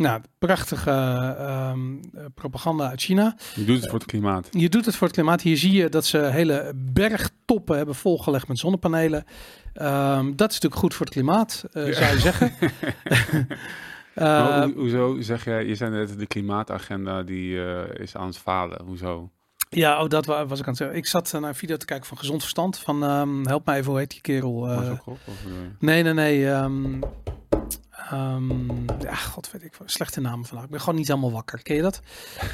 Nou, 0.00 0.20
prachtige 0.38 0.90
um, 1.72 2.00
propaganda 2.34 2.88
uit 2.88 3.00
China. 3.00 3.36
Je 3.54 3.64
doet 3.64 3.76
het 3.76 3.90
voor 3.90 3.98
het 3.98 4.08
klimaat. 4.08 4.48
Je 4.50 4.68
doet 4.68 4.84
het 4.86 4.96
voor 4.96 5.06
het 5.06 5.16
klimaat. 5.16 5.40
Hier 5.42 5.56
zie 5.56 5.72
je 5.72 5.88
dat 5.88 6.04
ze 6.04 6.18
hele 6.18 6.72
bergtoppen 6.74 7.76
hebben 7.76 7.94
volgelegd 7.94 8.48
met 8.48 8.58
zonnepanelen. 8.58 9.24
Um, 9.74 10.36
dat 10.36 10.50
is 10.50 10.54
natuurlijk 10.54 10.74
goed 10.74 10.94
voor 10.94 11.06
het 11.06 11.14
klimaat, 11.14 11.64
uh, 11.72 11.94
zou 11.94 12.12
je 12.12 12.18
zeggen. 12.18 12.52
uh, 14.14 14.60
ho 14.60 14.72
hoezo 14.72 15.20
zeg 15.20 15.44
jij, 15.44 15.66
je 15.66 15.74
zei 15.74 15.90
net 15.90 16.18
de 16.18 16.26
klimaatagenda 16.26 17.22
die 17.22 17.54
uh, 17.54 17.80
is 17.94 18.16
aan 18.16 18.26
het 18.26 18.38
falen. 18.38 18.82
Hoezo? 18.84 19.30
Ja, 19.68 20.02
oh, 20.02 20.08
dat 20.08 20.26
was 20.26 20.42
ik 20.42 20.48
aan 20.50 20.68
het 20.68 20.76
zeggen. 20.76 20.96
Ik 20.96 21.06
zat 21.06 21.32
naar 21.32 21.42
een 21.42 21.54
video 21.54 21.76
te 21.76 21.86
kijken 21.86 22.06
van 22.06 22.18
Gezond 22.18 22.40
Verstand. 22.40 22.78
Van 22.78 23.02
um, 23.02 23.46
help 23.46 23.66
mij 23.66 23.78
even, 23.78 23.90
hoe 23.90 23.98
heet 23.98 24.10
die 24.10 24.20
kerel? 24.20 24.54
Of, 25.04 25.26
nee, 25.78 26.02
nee, 26.02 26.14
nee. 26.14 26.48
Um, 28.12 28.50
Um, 28.50 28.84
ja, 29.00 29.14
god 29.14 29.50
weet 29.50 29.64
ik, 29.64 29.78
slechte 29.84 30.20
namen 30.20 30.46
vandaag. 30.46 30.64
Ik 30.64 30.70
ben 30.70 30.80
gewoon 30.80 30.94
niet 30.94 31.08
helemaal 31.08 31.32
wakker. 31.32 31.62
Ken 31.62 31.76
je 31.76 31.82
dat? 31.82 32.00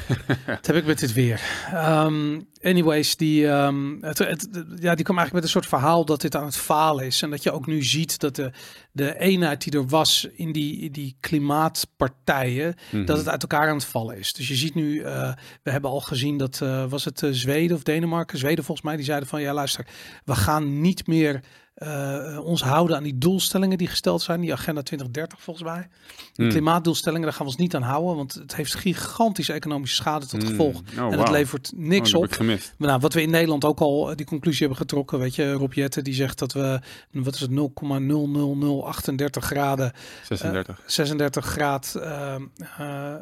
dat 0.45 0.65
heb 0.65 0.75
ik 0.75 0.85
met 0.85 0.99
dit 0.99 1.13
weer. 1.13 1.41
Um, 1.73 2.47
anyways, 2.61 3.15
die, 3.15 3.45
um, 3.47 3.97
het, 4.01 4.17
het, 4.17 4.47
ja, 4.79 4.95
die 4.95 5.03
kwam 5.03 5.17
eigenlijk 5.17 5.33
met 5.33 5.43
een 5.43 5.49
soort 5.49 5.65
verhaal 5.65 6.05
dat 6.05 6.21
dit 6.21 6.35
aan 6.35 6.45
het 6.45 6.57
falen 6.57 7.05
is. 7.05 7.21
En 7.21 7.29
dat 7.29 7.43
je 7.43 7.51
ook 7.51 7.65
nu 7.65 7.83
ziet 7.83 8.19
dat 8.19 8.35
de, 8.35 8.51
de 8.91 9.19
eenheid 9.19 9.63
die 9.63 9.73
er 9.73 9.87
was 9.87 10.27
in 10.35 10.51
die, 10.51 10.91
die 10.91 11.17
klimaatpartijen, 11.19 12.75
dat 12.91 13.07
mhm. 13.07 13.17
het 13.17 13.29
uit 13.29 13.41
elkaar 13.41 13.69
aan 13.69 13.75
het 13.75 13.85
vallen 13.85 14.17
is. 14.17 14.33
Dus 14.33 14.47
je 14.47 14.55
ziet 14.55 14.75
nu, 14.75 14.93
uh, 14.93 15.33
we 15.63 15.71
hebben 15.71 15.89
al 15.89 16.01
gezien 16.01 16.37
dat, 16.37 16.59
uh, 16.63 16.85
was 16.89 17.05
het 17.05 17.21
uh, 17.21 17.31
Zweden 17.31 17.75
of 17.75 17.83
Denemarken? 17.83 18.37
Zweden 18.37 18.63
volgens 18.63 18.87
mij, 18.87 18.95
die 18.95 19.05
zeiden 19.05 19.27
van 19.27 19.41
ja 19.41 19.53
luister, 19.53 19.87
we 20.25 20.35
gaan 20.35 20.81
niet 20.81 21.07
meer 21.07 21.41
uh, 21.77 22.39
ons 22.43 22.61
houden 22.61 22.95
aan 22.95 23.03
die 23.03 23.17
doelstellingen 23.17 23.77
die 23.77 23.87
gesteld 23.87 24.21
zijn, 24.21 24.41
die 24.41 24.53
agenda 24.53 24.81
2030 24.81 25.41
volgens 25.41 25.65
mij. 25.65 25.87
Die 26.17 26.45
hmm. 26.45 26.49
klimaatdoelstellingen, 26.49 27.25
daar 27.25 27.33
gaan 27.33 27.45
we 27.45 27.51
ons 27.51 27.61
niet 27.61 27.75
aan 27.75 27.81
houden, 27.81 28.15
want 28.15 28.33
het 28.33 28.55
heeft 28.55 28.75
gigantische 28.75 29.53
economische 29.53 29.95
schade 29.95 30.25
tot 30.25 30.41
hmm. 30.41 30.49
gevolg. 30.49 30.81
Oh, 30.97 31.13
en 31.13 31.19
het 31.19 31.29
levert 31.29 31.71
niks 31.75 32.13
oh, 32.13 32.21
op. 32.21 32.37
Nou, 32.77 32.99
wat 32.99 33.13
we 33.13 33.21
in 33.21 33.29
Nederland 33.29 33.65
ook 33.65 33.79
al 33.79 34.15
die 34.15 34.25
conclusie 34.25 34.59
hebben 34.59 34.77
getrokken, 34.77 35.19
weet 35.19 35.35
je, 35.35 35.51
Rob 35.51 35.73
Jette, 35.73 36.01
die 36.01 36.13
zegt 36.13 36.39
dat 36.39 36.53
we, 36.53 36.79
wat 37.11 37.33
is 37.33 37.41
het, 37.41 37.51
0,00038 37.51 39.43
graden, 39.43 39.91
36, 40.23 40.81
36 40.85 41.45
graad 41.45 41.93
uh, 41.97 42.35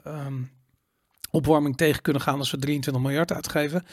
um, 0.08 0.50
opwarming 1.36 1.78
tegen 1.78 2.02
kunnen 2.02 2.22
gaan 2.22 2.40
als 2.40 2.52
we 2.52 2.58
23 2.58 3.04
miljard 3.04 3.34
uitgeven. 3.34 3.86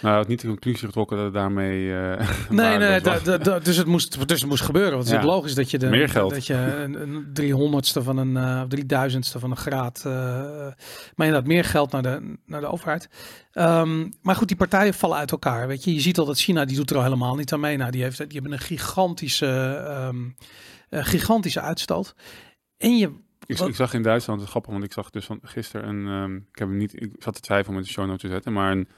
Nou, 0.00 0.18
het 0.18 0.28
niet 0.28 0.40
de 0.40 0.46
conclusie 0.46 0.86
getrokken 0.86 1.16
dat 1.16 1.24
het 1.24 1.34
daarmee. 1.34 1.84
Uh, 1.84 2.30
nee, 2.50 2.78
nee, 2.78 3.00
dus, 3.62 3.76
het 3.76 3.86
moest, 3.86 4.28
dus 4.28 4.40
het 4.40 4.50
moest 4.50 4.62
gebeuren. 4.62 4.92
Want 4.92 5.08
het 5.08 5.18
is 5.18 5.24
logisch 5.24 5.54
dat 5.54 5.70
je 5.70 5.78
de, 5.78 5.88
meer 5.88 6.08
geld. 6.08 6.30
dat 6.30 6.46
je 6.46 6.54
een, 6.54 7.02
een 7.02 7.30
driehonderdste 7.32 8.02
van 8.02 8.16
een 8.16 8.30
uh, 8.30 8.62
drieduizendste 8.62 9.38
van 9.38 9.50
een 9.50 9.56
graad. 9.56 10.02
Uh, 10.06 10.12
maar 11.14 11.26
inderdaad, 11.26 11.46
meer 11.46 11.64
geld 11.64 11.92
naar 11.92 12.02
de, 12.02 12.36
naar 12.46 12.60
de 12.60 12.66
overheid. 12.66 13.08
Um, 13.52 14.12
maar 14.22 14.36
goed, 14.36 14.48
die 14.48 14.56
partijen 14.56 14.94
vallen 14.94 15.16
uit 15.16 15.30
elkaar. 15.30 15.66
Weet 15.66 15.84
je, 15.84 15.94
je 15.94 16.00
ziet 16.00 16.18
al 16.18 16.24
dat 16.24 16.38
China 16.38 16.64
die 16.64 16.76
doet 16.76 16.90
er 16.90 16.96
al 16.96 17.02
helemaal 17.02 17.34
niet 17.34 17.52
aan 17.52 17.60
mee. 17.60 17.76
Nou, 17.76 17.90
die, 17.90 18.02
heeft, 18.02 18.18
die 18.18 18.26
hebben 18.32 18.52
een 18.52 18.58
gigantische, 18.58 19.46
um, 20.08 20.36
gigantische 20.90 21.60
uitstoot. 21.60 22.14
En 22.78 22.96
je 22.96 23.10
ik, 23.46 23.58
ik, 23.58 23.74
zag 23.74 23.94
in 23.94 24.02
Duitsland, 24.02 24.40
het 24.40 24.50
grappig, 24.50 24.72
want 24.72 24.84
ik 24.84 24.92
zag 24.92 25.10
dus 25.10 25.24
van 25.24 25.38
gisteren 25.42 25.88
een, 25.88 26.06
um, 26.06 26.36
ik 26.52 26.58
heb 26.58 26.68
hem 26.68 26.76
niet, 26.76 27.02
ik 27.02 27.12
zat 27.18 27.34
te 27.34 27.40
twijfelen 27.40 27.76
met 27.76 27.84
de 27.84 27.90
show 27.90 28.04
notes 28.06 28.20
te 28.20 28.28
zetten, 28.28 28.52
maar 28.52 28.72
een, 28.72 28.88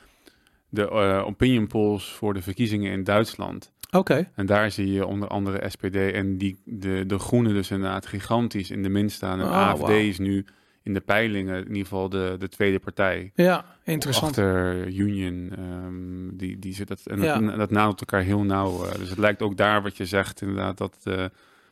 de 0.68 0.82
uh, 0.82 1.26
opinion 1.26 1.66
polls 1.66 2.12
voor 2.12 2.34
de 2.34 2.42
verkiezingen 2.42 2.92
in 2.92 3.04
Duitsland. 3.04 3.72
Oké. 3.90 4.30
En 4.34 4.46
daar 4.46 4.70
zie 4.70 4.92
je 4.92 5.06
onder 5.06 5.28
andere 5.28 5.68
SPD 5.68 5.96
en 5.96 6.38
die, 6.38 6.60
de, 6.64 7.06
de 7.06 7.18
groenen 7.18 7.54
dus 7.54 7.70
inderdaad 7.70 8.06
gigantisch 8.06 8.70
in 8.70 8.82
de 8.82 8.88
min 8.88 9.10
staan. 9.10 9.40
En 9.40 9.46
oh, 9.46 9.52
AFD 9.52 9.88
is 9.88 10.18
nu 10.18 10.46
in 10.82 10.94
de 10.94 11.00
peilingen 11.00 11.56
in 11.56 11.68
ieder 11.68 11.82
geval 11.82 12.08
de, 12.08 12.36
de 12.38 12.48
tweede 12.48 12.78
partij. 12.78 13.32
Ja, 13.34 13.64
interessant. 13.84 14.38
Achter 14.38 14.86
Union, 14.86 15.52
um, 15.58 16.36
die, 16.36 16.58
die 16.58 16.74
zit 16.74 16.88
dat, 16.88 17.00
en 17.04 17.20
ja. 17.20 17.38
dat, 17.38 17.56
dat 17.56 17.70
nadelt 17.70 18.00
elkaar 18.00 18.22
heel 18.22 18.42
nauw. 18.42 18.84
Uh, 18.84 18.94
dus 18.94 19.08
het 19.08 19.18
lijkt 19.18 19.42
ook 19.42 19.56
daar 19.56 19.82
wat 19.82 19.96
je 19.96 20.06
zegt 20.06 20.40
inderdaad, 20.40 20.78
dat... 20.78 20.96
Uh, 21.04 21.24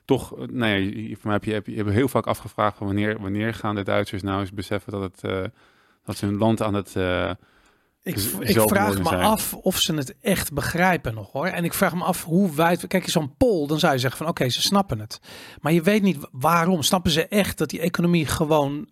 toch, 0.05 0.39
eh, 0.39 0.47
nou 0.47 0.73
ja, 0.73 1.15
voor 1.15 1.27
mij 1.27 1.33
heb 1.33 1.45
je, 1.45 1.53
heb 1.53 1.67
je, 1.67 1.77
heb 1.77 1.89
heel 1.89 2.09
vaak 2.09 2.27
afgevraagd 2.27 2.77
van 2.77 2.87
wanneer, 2.87 3.21
wanneer 3.21 3.55
gaan 3.55 3.75
de 3.75 3.83
Duitsers 3.83 4.23
nou 4.23 4.41
eens 4.41 4.53
beseffen 4.53 4.93
dat, 4.93 5.03
het, 5.03 5.21
uh, 5.23 5.45
dat 6.05 6.17
ze 6.17 6.27
hun 6.27 6.39
land 6.39 6.63
aan 6.63 6.75
het. 6.75 6.95
Uh, 6.97 7.31
ik, 8.03 8.17
ik 8.41 8.61
vraag 8.61 9.03
me 9.03 9.17
af 9.17 9.55
of 9.55 9.79
ze 9.79 9.95
het 9.95 10.15
echt 10.21 10.53
begrijpen 10.53 11.15
nog 11.15 11.33
hoor. 11.33 11.47
En 11.47 11.65
ik 11.65 11.75
vraag 11.75 11.95
me 11.95 12.05
af 12.05 12.25
hoe 12.25 12.55
wijd. 12.55 12.87
Kijk, 12.87 13.09
zo'n 13.09 13.37
pol, 13.37 13.67
dan 13.67 13.79
zou 13.79 13.93
je 13.93 13.99
zeggen 13.99 14.19
van 14.19 14.29
oké, 14.29 14.49
ze 14.49 14.63
snappen 14.63 14.99
het. 14.99 15.21
Maar 15.61 15.73
je 15.73 15.83
weet 15.83 16.03
niet 16.03 16.19
waarom. 16.31 16.83
Snappen 16.83 17.11
ze 17.11 17.27
echt 17.27 17.59
dat 17.59 17.71
die 17.71 17.81
economie 17.81 18.27
gewoon 18.27 18.89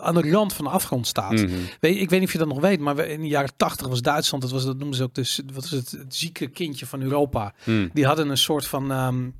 aan 0.00 0.14
de 0.14 0.30
rand 0.30 0.52
van 0.52 0.64
de 0.64 0.70
afgrond 0.70 1.06
staat. 1.06 1.32
Mm 1.32 1.48
weet, 1.80 2.00
ik 2.00 2.10
weet 2.10 2.18
niet 2.18 2.28
of 2.28 2.32
je 2.32 2.38
dat 2.38 2.48
nog 2.48 2.60
weet, 2.60 2.80
maar 2.80 2.98
in 2.98 3.20
de 3.20 3.28
jaren 3.28 3.56
tachtig 3.56 3.88
was 3.88 4.02
Duitsland, 4.02 4.42
dat 4.42 4.52
was 4.52 4.64
dat 4.64 4.78
noemen 4.78 4.96
ze 4.96 5.02
ook 5.02 5.14
dus 5.14 5.40
wat 5.52 5.64
is 5.64 5.70
het, 5.70 5.90
het 5.90 6.14
zieke 6.14 6.46
kindje 6.46 6.86
van 6.86 7.02
Europa. 7.02 7.54
Mm. 7.64 7.90
Die 7.92 8.06
hadden 8.06 8.28
een 8.28 8.38
soort 8.38 8.66
van 8.66 8.90
um, 8.90 9.34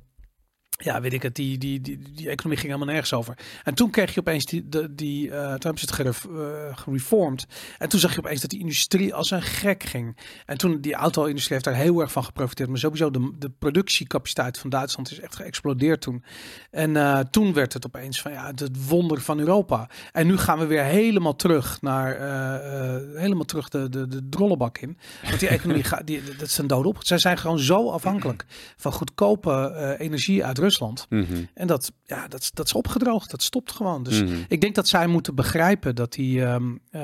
ja, 0.83 1.01
weet 1.01 1.13
ik 1.13 1.21
het, 1.21 1.35
die, 1.35 1.57
die, 1.57 1.81
die, 1.81 1.99
die 2.15 2.29
economie 2.29 2.57
ging 2.57 2.71
helemaal 2.71 2.93
nergens 2.93 3.13
over. 3.13 3.37
En 3.63 3.73
toen 3.73 3.89
kreeg 3.89 4.13
je 4.13 4.19
opeens 4.19 4.45
die, 4.45 4.69
die, 4.69 4.95
die 4.95 5.27
uh, 5.27 5.33
toen 5.33 5.49
hebben 5.49 5.79
ze 5.79 5.85
het 5.85 5.91
geref, 5.91 6.27
uh, 6.31 6.77
gereformed. 6.77 7.45
En 7.77 7.89
toen 7.89 7.99
zag 7.99 8.13
je 8.13 8.19
opeens 8.19 8.41
dat 8.41 8.49
die 8.49 8.59
industrie 8.59 9.13
als 9.13 9.31
een 9.31 9.41
gek 9.41 9.83
ging. 9.83 10.17
En 10.45 10.57
toen 10.57 10.81
die 10.81 10.93
auto-industrie 10.93 11.53
heeft 11.53 11.65
daar 11.65 11.83
heel 11.83 11.99
erg 12.01 12.11
van 12.11 12.23
geprofiteerd. 12.23 12.69
Maar 12.69 12.77
sowieso 12.77 13.11
de, 13.11 13.31
de 13.39 13.49
productiecapaciteit 13.49 14.57
van 14.57 14.69
Duitsland 14.69 15.11
is 15.11 15.19
echt 15.19 15.35
geëxplodeerd 15.35 16.01
toen. 16.01 16.23
En 16.71 16.95
uh, 16.95 17.19
toen 17.19 17.53
werd 17.53 17.73
het 17.73 17.85
opeens 17.85 18.21
van 18.21 18.31
ja, 18.31 18.51
het 18.55 18.87
wonder 18.87 19.21
van 19.21 19.39
Europa. 19.39 19.89
En 20.11 20.27
nu 20.27 20.37
gaan 20.37 20.59
we 20.59 20.65
weer 20.65 20.83
helemaal 20.83 21.35
terug 21.35 21.81
naar, 21.81 22.07
helemaal 23.15 23.45
terug 23.45 23.69
de, 23.69 23.89
de, 23.89 24.07
de 24.07 24.29
drollenbak 24.29 24.77
in. 24.77 24.97
Want 25.23 25.39
die 25.39 25.49
economie 25.49 25.83
gaat, 25.91 26.07
die, 26.07 26.23
dat 26.23 26.47
is 26.47 26.57
een 26.57 26.67
dood 26.67 26.85
op. 26.85 26.97
Zij 26.99 27.17
zijn 27.17 27.37
gewoon 27.37 27.59
zo 27.59 27.89
afhankelijk 27.89 28.45
van 28.77 28.91
goedkope 28.91 29.95
energie 29.99 30.45
uit 30.45 30.57
Rusland 30.57 30.67
Rusland. 30.69 31.05
Mhm. 31.09 31.43
En 31.53 31.67
dat, 31.67 31.91
ja, 32.05 32.27
dat, 32.27 32.51
dat 32.53 32.65
is 32.65 32.73
opgedroogd. 32.73 33.31
Dat 33.31 33.41
stopt 33.41 33.71
gewoon. 33.71 34.03
Dus 34.03 34.23
mhm. 34.23 34.35
ik 34.47 34.61
denk 34.61 34.75
dat 34.75 34.87
zij 34.87 35.07
moeten 35.07 35.35
begrijpen 35.35 35.95
dat 35.95 36.13
die, 36.13 36.41
um, 36.41 36.79
uh, 36.91 37.01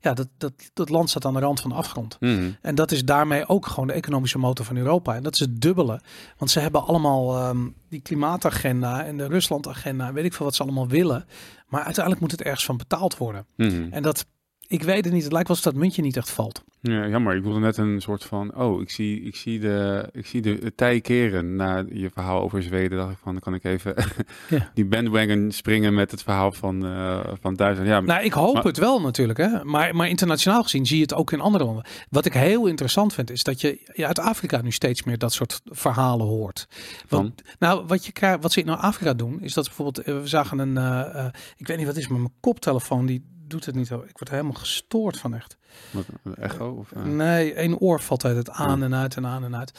ja, 0.00 0.14
dat, 0.14 0.28
dat, 0.38 0.52
dat 0.74 0.88
land 0.88 1.10
staat 1.10 1.24
aan 1.24 1.34
de 1.34 1.40
rand 1.40 1.60
van 1.60 1.70
de 1.70 1.76
afgrond. 1.76 2.16
Mhm. 2.20 2.50
En 2.62 2.74
dat 2.74 2.92
is 2.92 3.04
daarmee 3.04 3.48
ook 3.48 3.66
gewoon 3.66 3.86
de 3.86 3.92
economische 3.92 4.38
motor 4.38 4.64
van 4.64 4.76
Europa. 4.76 5.14
En 5.14 5.22
dat 5.22 5.34
is 5.34 5.40
het 5.40 5.60
dubbele. 5.60 6.00
Want 6.38 6.50
ze 6.50 6.60
hebben 6.60 6.86
allemaal 6.86 7.48
um, 7.48 7.74
die 7.88 8.00
klimaatagenda 8.00 9.04
en 9.04 9.16
de 9.16 9.26
Ruslandagenda. 9.26 10.12
Weet 10.12 10.24
ik 10.24 10.32
veel 10.32 10.46
wat 10.46 10.54
ze 10.54 10.62
allemaal 10.62 10.88
willen. 10.88 11.24
Maar 11.66 11.82
uiteindelijk 11.82 12.20
moet 12.20 12.30
het 12.30 12.42
ergens 12.42 12.64
van 12.64 12.76
betaald 12.76 13.16
worden. 13.16 13.46
En 13.90 14.02
dat, 14.02 14.26
ik 14.68 14.82
weet 14.82 15.04
het 15.04 15.12
niet. 15.12 15.22
Het 15.22 15.32
lijkt 15.32 15.48
wel 15.48 15.58
dat 15.62 15.74
muntje 15.74 16.02
niet 16.02 16.16
echt 16.16 16.30
valt. 16.30 16.64
Ja, 16.80 17.08
jammer. 17.08 17.36
Ik 17.36 17.42
wilde 17.42 17.58
net 17.58 17.76
een 17.76 18.00
soort 18.00 18.24
van, 18.24 18.56
oh, 18.56 18.80
ik 18.80 18.90
zie, 18.90 19.22
ik 19.22 19.36
zie 19.36 19.60
de, 19.60 20.08
ik 20.12 20.26
zie 20.26 20.42
de, 20.42 20.72
tij 20.74 21.00
keren 21.00 21.56
na 21.56 21.84
je 21.88 22.10
verhaal 22.10 22.40
over 22.40 22.62
Zweden. 22.62 22.98
Dacht 22.98 23.12
ik 23.12 23.18
van, 23.22 23.32
dan 23.32 23.40
kan 23.40 23.54
ik 23.54 23.64
even 23.64 23.94
ja. 24.48 24.70
die 24.74 24.84
bandwagon 24.84 25.52
springen 25.52 25.94
met 25.94 26.10
het 26.10 26.22
verhaal 26.22 26.52
van, 26.52 26.86
uh, 26.86 27.20
van 27.40 27.54
Duitsland. 27.54 27.88
Ja, 27.90 28.00
nou, 28.00 28.24
ik 28.24 28.32
hoop 28.32 28.62
het 28.62 28.78
wel 28.78 29.00
natuurlijk, 29.00 29.38
hè. 29.38 29.64
Maar, 29.64 29.96
maar 29.96 30.08
internationaal 30.08 30.62
gezien 30.62 30.86
zie 30.86 30.96
je 30.96 31.02
het 31.02 31.14
ook 31.14 31.32
in 31.32 31.40
andere 31.40 31.64
landen. 31.64 31.86
Wat 32.10 32.24
ik 32.24 32.32
heel 32.32 32.66
interessant 32.66 33.14
vind, 33.14 33.30
is 33.30 33.42
dat 33.42 33.60
je 33.60 33.90
ja, 33.92 34.06
uit 34.06 34.18
Afrika 34.18 34.60
nu 34.62 34.70
steeds 34.70 35.02
meer 35.02 35.18
dat 35.18 35.32
soort 35.32 35.60
verhalen 35.64 36.26
hoort. 36.26 36.68
Want, 37.08 37.42
nou, 37.58 37.86
wat, 37.86 38.06
je 38.06 38.12
krijgt, 38.12 38.42
wat 38.42 38.52
ze 38.52 38.60
in 38.60 38.68
Afrika 38.68 39.14
doen, 39.14 39.40
is 39.40 39.54
dat 39.54 39.64
bijvoorbeeld, 39.64 40.06
eh, 40.06 40.20
we 40.20 40.26
zagen 40.26 40.58
een, 40.58 40.76
uh, 40.76 41.26
ik 41.56 41.66
weet 41.66 41.76
niet 41.76 41.86
wat 41.86 41.96
is, 41.96 42.08
maar 42.08 42.18
mijn 42.18 42.32
koptelefoon 42.40 43.06
die 43.06 43.35
doet 43.48 43.66
het 43.66 43.74
niet. 43.74 43.90
Ik 43.90 44.18
word 44.18 44.30
helemaal 44.30 44.52
gestoord 44.52 45.18
van 45.18 45.34
echt. 45.34 45.56
Wat, 45.90 46.04
een 46.24 46.34
echo? 46.34 46.70
Of, 46.70 46.92
uh... 46.92 47.02
Nee, 47.02 47.54
één 47.54 47.78
oor 47.78 48.00
valt 48.00 48.24
uit 48.24 48.36
het 48.36 48.50
aan 48.50 48.82
en 48.82 48.94
uit 48.94 49.16
en 49.16 49.26
aan 49.26 49.44
en 49.44 49.56
uit. 49.56 49.72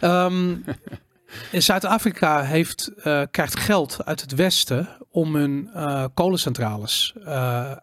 Um, 0.00 0.64
in 1.52 1.62
Zuid-Afrika 1.62 2.42
heeft, 2.42 2.90
uh, 2.96 3.22
krijgt 3.30 3.56
geld 3.56 4.04
uit 4.04 4.20
het 4.20 4.34
Westen 4.34 4.88
om 5.10 5.34
hun 5.34 5.70
uh, 5.74 6.04
kolencentrales 6.14 7.14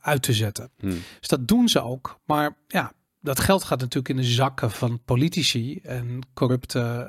uit 0.02 0.22
te 0.22 0.34
zetten. 0.34 0.70
Hmm. 0.80 1.02
Dus 1.20 1.28
dat 1.28 1.48
doen 1.48 1.70
ze 1.70 1.82
ook. 1.82 2.20
Maar 2.26 2.58
ja, 2.68 2.92
dat 3.22 3.40
geld 3.40 3.64
gaat 3.64 3.80
natuurlijk 3.80 4.10
in 4.10 4.22
de 4.22 4.24
zakken 4.24 4.72
van 4.72 5.02
politici 5.06 5.80
en 5.84 6.20
corrupte 6.34 7.06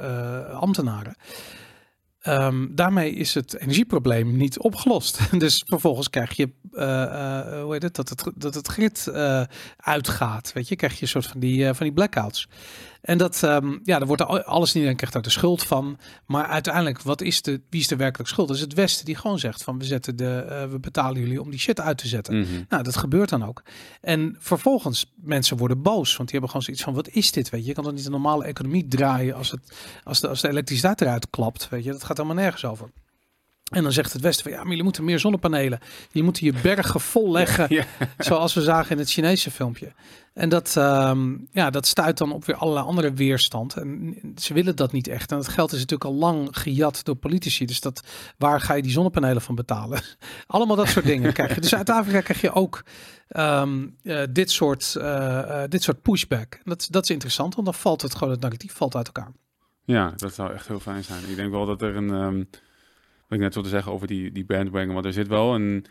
ambtenaren. 0.60 1.16
Um, 2.28 2.74
daarmee 2.74 3.12
is 3.12 3.34
het 3.34 3.54
energieprobleem 3.58 4.36
niet 4.36 4.58
opgelost. 4.58 5.18
dus 5.40 5.64
vervolgens 5.66 6.10
krijg 6.10 6.32
je, 6.32 6.50
uh, 6.72 6.82
uh, 6.82 7.62
hoe 7.62 7.72
heet 7.72 7.82
het, 7.82 7.94
dat 7.94 8.08
het, 8.08 8.30
dat 8.34 8.54
het 8.54 8.66
grid 8.66 9.06
uh, 9.08 9.42
uitgaat. 9.76 10.52
Weet 10.52 10.68
je, 10.68 10.76
krijg 10.76 10.94
je 10.94 11.02
een 11.02 11.08
soort 11.08 11.26
van 11.26 11.40
die, 11.40 11.74
van 11.74 11.86
die 11.86 11.92
blackouts. 11.92 12.48
En 13.00 13.18
dat, 13.18 13.42
um, 13.42 13.80
ja, 13.84 13.98
daar 13.98 14.06
wordt 14.06 14.22
alles 14.46 14.72
niet, 14.72 14.96
krijgt 14.96 15.12
daar 15.12 15.22
de 15.22 15.30
schuld 15.30 15.62
van. 15.62 15.98
Maar 16.26 16.46
uiteindelijk, 16.46 17.02
wat 17.02 17.20
is 17.20 17.42
de, 17.42 17.60
wie 17.70 17.80
is 17.80 17.88
de 17.88 17.96
werkelijk 17.96 18.28
schuld? 18.28 18.48
Dat 18.48 18.56
is 18.56 18.62
het 18.62 18.74
Westen 18.74 19.04
die 19.04 19.14
gewoon 19.14 19.38
zegt 19.38 19.62
van 19.62 19.78
we 19.78 19.84
zetten 19.84 20.16
de, 20.16 20.46
uh, 20.48 20.70
we 20.70 20.78
betalen 20.78 21.20
jullie 21.20 21.42
om 21.42 21.50
die 21.50 21.58
shit 21.58 21.80
uit 21.80 21.98
te 21.98 22.08
zetten. 22.08 22.38
Mhm. 22.38 22.62
Nou, 22.68 22.82
dat 22.82 22.96
gebeurt 22.96 23.28
dan 23.28 23.44
ook. 23.44 23.62
En 24.00 24.36
vervolgens, 24.38 25.12
mensen 25.16 25.56
worden 25.56 25.82
boos, 25.82 26.16
want 26.16 26.30
die 26.30 26.38
hebben 26.38 26.48
gewoon 26.48 26.62
zoiets 26.62 26.82
van 26.82 26.94
wat 26.94 27.08
is 27.08 27.32
dit? 27.32 27.50
Weet 27.50 27.60
je, 27.60 27.66
je 27.66 27.74
kan 27.74 27.84
dan 27.84 27.94
niet 27.94 28.04
een 28.04 28.10
normale 28.10 28.44
economie 28.44 28.88
draaien 28.88 29.34
als, 29.34 29.50
het, 29.50 29.72
als, 30.04 30.20
de, 30.20 30.28
als 30.28 30.40
de 30.40 30.48
elektriciteit 30.48 31.00
eruit 31.00 31.30
klapt. 31.30 31.68
Weet 31.68 31.84
je, 31.84 31.92
dat 31.92 32.04
gaat 32.04 32.16
helemaal 32.16 32.42
nergens 32.42 32.64
over. 32.64 32.90
En 33.68 33.82
dan 33.82 33.92
zegt 33.92 34.12
het 34.12 34.22
Westen 34.22 34.42
van 34.42 34.52
ja, 34.52 34.58
maar 34.58 34.68
jullie 34.68 34.82
moeten 34.82 35.04
meer 35.04 35.18
zonnepanelen. 35.18 35.80
Je 36.10 36.22
moet 36.22 36.38
je 36.38 36.52
bergen 36.62 37.00
vol 37.00 37.30
leggen, 37.30 37.86
zoals 38.18 38.54
we 38.54 38.62
zagen 38.62 38.90
in 38.90 38.98
het 38.98 39.10
Chinese 39.10 39.50
filmpje. 39.50 39.92
En 40.38 40.48
dat, 40.48 40.74
um, 40.78 41.48
ja, 41.52 41.70
dat 41.70 41.86
stuit 41.86 42.18
dan 42.18 42.32
op 42.32 42.44
weer 42.44 42.56
allerlei 42.56 42.86
andere 42.86 43.12
weerstand. 43.12 43.76
En 43.76 44.16
ze 44.36 44.54
willen 44.54 44.76
dat 44.76 44.92
niet 44.92 45.08
echt. 45.08 45.30
En 45.30 45.36
dat 45.36 45.48
geld 45.48 45.72
is 45.72 45.78
natuurlijk 45.78 46.10
al 46.10 46.16
lang 46.16 46.48
gejat 46.50 47.04
door 47.04 47.16
politici. 47.16 47.66
Dus 47.66 47.80
dat, 47.80 48.02
waar 48.36 48.60
ga 48.60 48.74
je 48.74 48.82
die 48.82 48.90
zonnepanelen 48.90 49.42
van 49.42 49.54
betalen? 49.54 50.02
Allemaal 50.46 50.76
dat 50.76 50.88
soort 50.88 51.04
dingen 51.04 51.32
krijg 51.32 51.54
je. 51.54 51.60
Dus 51.60 51.74
uit 51.74 51.90
Afrika 51.90 52.20
krijg 52.20 52.40
je 52.40 52.52
ook 52.52 52.82
um, 53.36 53.96
uh, 54.02 54.22
dit, 54.30 54.50
soort, 54.50 54.94
uh, 54.98 55.04
uh, 55.04 55.62
dit 55.68 55.82
soort 55.82 56.02
pushback. 56.02 56.60
Dat, 56.64 56.86
dat 56.90 57.02
is 57.02 57.10
interessant, 57.10 57.54
want 57.54 57.66
dan 57.66 57.76
valt 57.76 58.02
het 58.02 58.14
gewoon, 58.14 58.32
het 58.32 58.42
narratief 58.42 58.72
valt 58.72 58.96
uit 58.96 59.06
elkaar. 59.06 59.32
Ja, 59.84 60.12
dat 60.16 60.34
zou 60.34 60.52
echt 60.52 60.68
heel 60.68 60.80
fijn 60.80 61.04
zijn. 61.04 61.28
Ik 61.28 61.36
denk 61.36 61.50
wel 61.50 61.66
dat 61.66 61.82
er 61.82 61.96
een... 61.96 62.10
Um 62.10 62.48
wat 63.28 63.38
ik 63.38 63.44
net 63.44 63.54
wilde 63.54 63.68
zeggen 63.68 63.92
over 63.92 64.06
die, 64.06 64.32
die 64.32 64.44
bandwagon. 64.44 64.94
Want 64.94 65.06
er 65.06 65.12
zit 65.12 65.28
wel 65.28 65.54
een... 65.54 65.84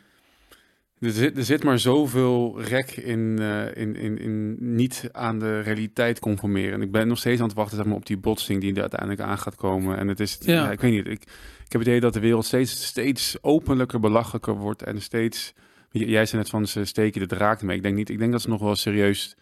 Er 0.99 1.11
zit, 1.11 1.37
er 1.37 1.43
zit 1.43 1.63
maar 1.63 1.79
zoveel 1.79 2.61
rek 2.61 2.91
in, 2.91 3.37
uh, 3.39 3.75
in, 3.75 3.95
in, 3.95 4.19
in 4.19 4.57
niet 4.75 5.09
aan 5.11 5.39
de 5.39 5.59
realiteit 5.59 6.19
conformeren. 6.19 6.81
Ik 6.81 6.91
ben 6.91 7.07
nog 7.07 7.17
steeds 7.17 7.41
aan 7.41 7.47
het 7.47 7.55
wachten 7.55 7.77
zeg 7.77 7.85
maar, 7.85 7.95
op 7.95 8.05
die 8.05 8.17
botsing 8.17 8.61
die 8.61 8.73
er 8.73 8.81
uiteindelijk 8.81 9.21
aan 9.21 9.37
gaat 9.37 9.55
komen. 9.55 9.97
En 9.97 10.07
het 10.07 10.19
is, 10.19 10.37
ja. 10.41 10.53
ja 10.53 10.71
ik 10.71 10.79
weet 10.79 10.91
niet, 10.91 11.05
ik, 11.05 11.21
ik 11.65 11.71
heb 11.71 11.81
het 11.81 11.87
idee 11.87 11.99
dat 11.99 12.13
de 12.13 12.19
wereld 12.19 12.45
steeds, 12.45 12.85
steeds 12.85 13.37
openlijker, 13.41 13.99
belachelijker 13.99 14.55
wordt. 14.55 14.83
En 14.83 15.01
steeds, 15.01 15.53
jij 15.91 16.25
zei 16.25 16.41
net 16.41 16.49
van 16.49 16.67
ze 16.67 16.85
steken 16.85 17.21
de 17.21 17.27
draak 17.27 17.61
mee. 17.61 17.75
Ik 17.75 17.83
denk 17.83 17.95
niet, 17.95 18.09
ik 18.09 18.19
denk 18.19 18.31
dat 18.31 18.41
ze 18.41 18.49
nog 18.49 18.61
wel 18.61 18.75
serieus 18.75 19.35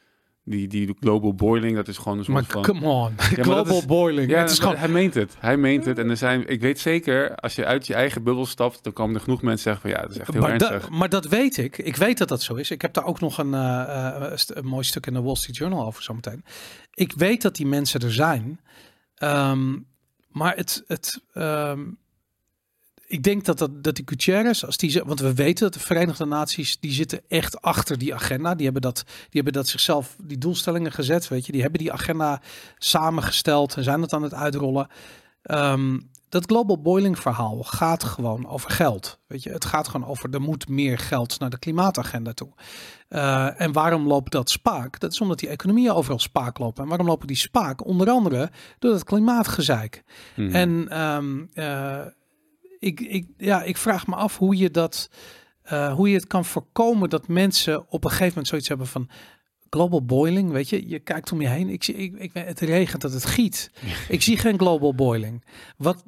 die, 0.48 0.68
die 0.68 0.96
global 1.00 1.34
boiling, 1.34 1.76
dat 1.76 1.88
is 1.88 1.98
gewoon 1.98 2.18
een 2.18 2.24
soort 2.24 2.38
maar 2.38 2.46
van... 2.48 2.62
come 2.62 2.88
on, 2.88 3.14
global 3.18 3.86
boiling. 3.86 4.30
Ja, 4.30 4.40
het 4.40 4.52
is 4.52 4.60
gewoon... 4.60 4.76
hij 4.76 4.88
meent 4.88 5.14
het. 5.14 5.36
Hij 5.40 5.58
meent 5.58 5.86
het. 5.86 5.98
En 5.98 6.10
er 6.10 6.18
zijn, 6.18 6.48
ik 6.48 6.62
weet 6.62 6.80
zeker, 6.80 7.36
als 7.36 7.56
je 7.56 7.66
uit 7.66 7.88
je 7.88 7.94
eigen 7.94 8.24
bubbel 8.24 8.46
stapt, 8.46 8.84
dan 8.84 8.94
komen 8.94 9.16
er 9.16 9.22
genoeg 9.22 9.42
mensen 9.42 9.64
zeggen 9.64 9.82
van 9.82 9.92
ja, 9.92 10.02
dat 10.02 10.12
is 10.12 10.18
echt 10.18 10.32
heel 10.32 10.42
maar 10.42 10.52
ernstig. 10.52 10.90
maar 10.90 11.10
dat 11.10 11.28
weet 11.28 11.58
ik. 11.58 11.78
Ik 11.78 11.96
weet 11.96 12.18
dat 12.18 12.28
dat 12.28 12.42
zo 12.42 12.56
is. 12.56 12.72
Ik 12.72 12.82
heb 12.82 12.94
daar 12.94 13.06
ook 13.06 13.20
nog 13.20 13.38
een, 13.38 13.54
uh, 13.54 14.32
een 14.48 14.66
mooi 14.66 14.84
stuk 14.84 15.06
in 15.06 15.14
de 15.14 15.22
Wall 15.22 15.36
Street 15.36 15.58
Journal 15.58 15.86
over 15.86 16.04
zometeen. 16.04 16.46
Ik 16.94 17.14
weet 17.14 17.42
dat 17.42 17.56
die 17.56 17.68
mensen 17.68 18.00
er 18.00 18.14
zijn. 18.14 18.60
Um, 19.18 19.88
maar 20.28 20.56
het, 20.56 20.84
het 20.88 21.22
um, 21.34 21.98
ik 23.08 23.24
denk 23.24 23.46
dat, 23.46 23.58
dat, 23.58 23.84
dat 23.84 23.96
die 23.96 24.08
Gutierrez, 24.08 24.64
als 24.64 24.78
die, 24.78 25.04
want 25.06 25.20
we 25.20 25.34
weten 25.34 25.64
dat 25.64 25.74
de 25.74 25.80
Verenigde 25.80 26.26
Naties, 26.26 26.80
die 26.80 26.92
zitten 26.92 27.22
echt 27.28 27.62
achter 27.62 27.98
die 27.98 28.14
agenda. 28.14 28.56
Die 28.56 28.64
hebben 28.64 28.82
dat, 28.82 29.04
die 29.06 29.42
hebben 29.42 29.54
dat 29.54 29.68
zichzelf, 29.68 30.16
die 30.24 30.38
doelstellingen 30.38 30.92
gezet, 30.92 31.28
weet 31.28 31.46
je. 31.46 31.52
Die 31.52 31.62
hebben 31.62 31.80
die 31.80 31.92
agenda 31.92 32.42
samengesteld 32.78 33.76
en 33.76 33.84
zijn 33.84 34.02
het 34.02 34.14
aan 34.14 34.24
het 34.24 34.34
uitrollen. 34.34 34.88
Um, 35.44 36.10
dat 36.30 36.46
global 36.46 36.82
boiling 36.82 37.20
verhaal 37.20 37.64
gaat 37.64 38.04
gewoon 38.04 38.48
over 38.48 38.72
geld. 38.72 39.20
Weet 39.28 39.44
je, 39.44 39.50
het 39.50 39.66
gaat 39.66 39.88
gewoon 39.88 40.08
over 40.08 40.34
er 40.34 40.42
moet 40.42 40.68
meer 40.68 40.98
geld 40.98 41.40
naar 41.40 41.50
de 41.50 41.60
klimaatagenda 41.60 42.34
toe. 42.34 42.50
Uh, 43.10 43.62
en 43.62 43.72
waarom 43.72 44.08
loopt 44.08 44.32
dat 44.32 44.50
spaak? 44.50 45.00
Dat 45.00 45.12
is 45.12 45.22
omdat 45.22 45.40
die 45.40 45.50
economieën 45.50 45.92
overal 45.92 46.20
spaak 46.20 46.58
lopen. 46.58 46.84
En 46.84 46.90
waarom 46.90 47.08
lopen 47.08 47.28
die 47.28 47.36
spaak? 47.36 47.86
Onder 47.86 48.10
andere 48.10 48.52
door 48.80 48.94
het 48.94 49.04
klimaatgezeik. 49.04 50.04
Hmm. 50.34 50.52
En 50.52 51.02
um, 51.02 51.50
uh, 51.54 52.00
ik, 52.86 53.00
ik, 53.00 53.28
ja, 53.38 53.64
ik 53.64 53.78
vraag 53.78 54.08
me 54.08 54.16
af 54.16 54.38
hoe 54.38 54.58
je 54.58 54.72
dat, 54.72 55.10
uh, 55.72 55.94
hoe 55.94 56.10
je 56.10 56.16
het 56.16 56.28
kan 56.28 56.46
voorkomen 56.46 57.10
dat 57.10 57.28
mensen 57.28 57.92
op 57.92 58.04
een 58.04 58.10
gegeven 58.10 58.28
moment 58.28 58.48
zoiets 58.48 58.68
hebben 58.68 58.88
van 58.88 59.10
global 59.70 60.06
boiling, 60.06 60.52
weet 60.52 60.70
je, 60.70 60.90
je 60.90 61.00
kijkt 61.00 61.32
om 61.32 61.42
je 61.42 61.48
heen, 61.48 61.70
ik 61.70 61.84
zie, 61.84 61.96
ik, 61.96 62.14
ik, 62.18 62.32
het 62.34 62.60
regent, 62.60 63.02
dat 63.02 63.14
het 63.14 63.26
giet. 63.26 63.72
ik 64.10 64.22
zie 64.22 64.38
geen 64.38 64.58
global 64.58 64.96
boiling. 64.96 65.46
Wat, 65.78 66.04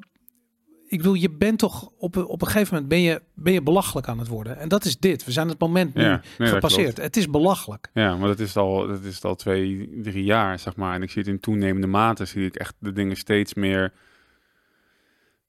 ik 0.88 0.98
bedoel, 0.98 1.14
je 1.14 1.32
bent 1.32 1.60
toch 1.60 1.90
op, 1.98 2.18
op 2.18 2.42
een 2.42 2.48
gegeven 2.48 2.74
moment 2.74 2.90
ben 2.90 3.02
je, 3.02 3.22
ben 3.34 3.54
je 3.54 3.62
belachelijk 3.62 4.08
aan 4.08 4.20
het 4.20 4.28
worden. 4.28 4.58
En 4.58 4.68
dat 4.68 4.86
is 4.86 4.98
dit. 4.98 5.26
We 5.26 5.32
zijn 5.32 5.48
het 5.48 5.60
moment 5.60 5.94
nu 5.94 6.04
ja, 6.04 6.22
nee, 6.38 6.50
gepasseerd. 6.50 6.98
Het 6.98 7.18
is 7.18 7.30
belachelijk. 7.30 7.90
Ja, 7.94 8.16
maar 8.16 8.28
dat 8.28 8.40
is 8.40 8.56
al, 8.56 8.88
dat 8.88 9.04
is 9.04 9.24
al 9.24 9.36
twee, 9.36 9.90
drie 10.02 10.24
jaar, 10.24 10.60
zeg 10.60 10.76
maar. 10.76 10.94
En 10.94 11.02
ik 11.02 11.12
zie 11.12 11.22
het 11.22 11.32
in 11.32 11.40
toenemende 11.40 11.88
mate, 11.88 12.26
zie 12.26 12.46
ik 12.46 12.56
echt 12.56 12.76
de 12.80 12.92
dingen 12.92 13.16
steeds 13.16 13.54
meer 13.54 13.94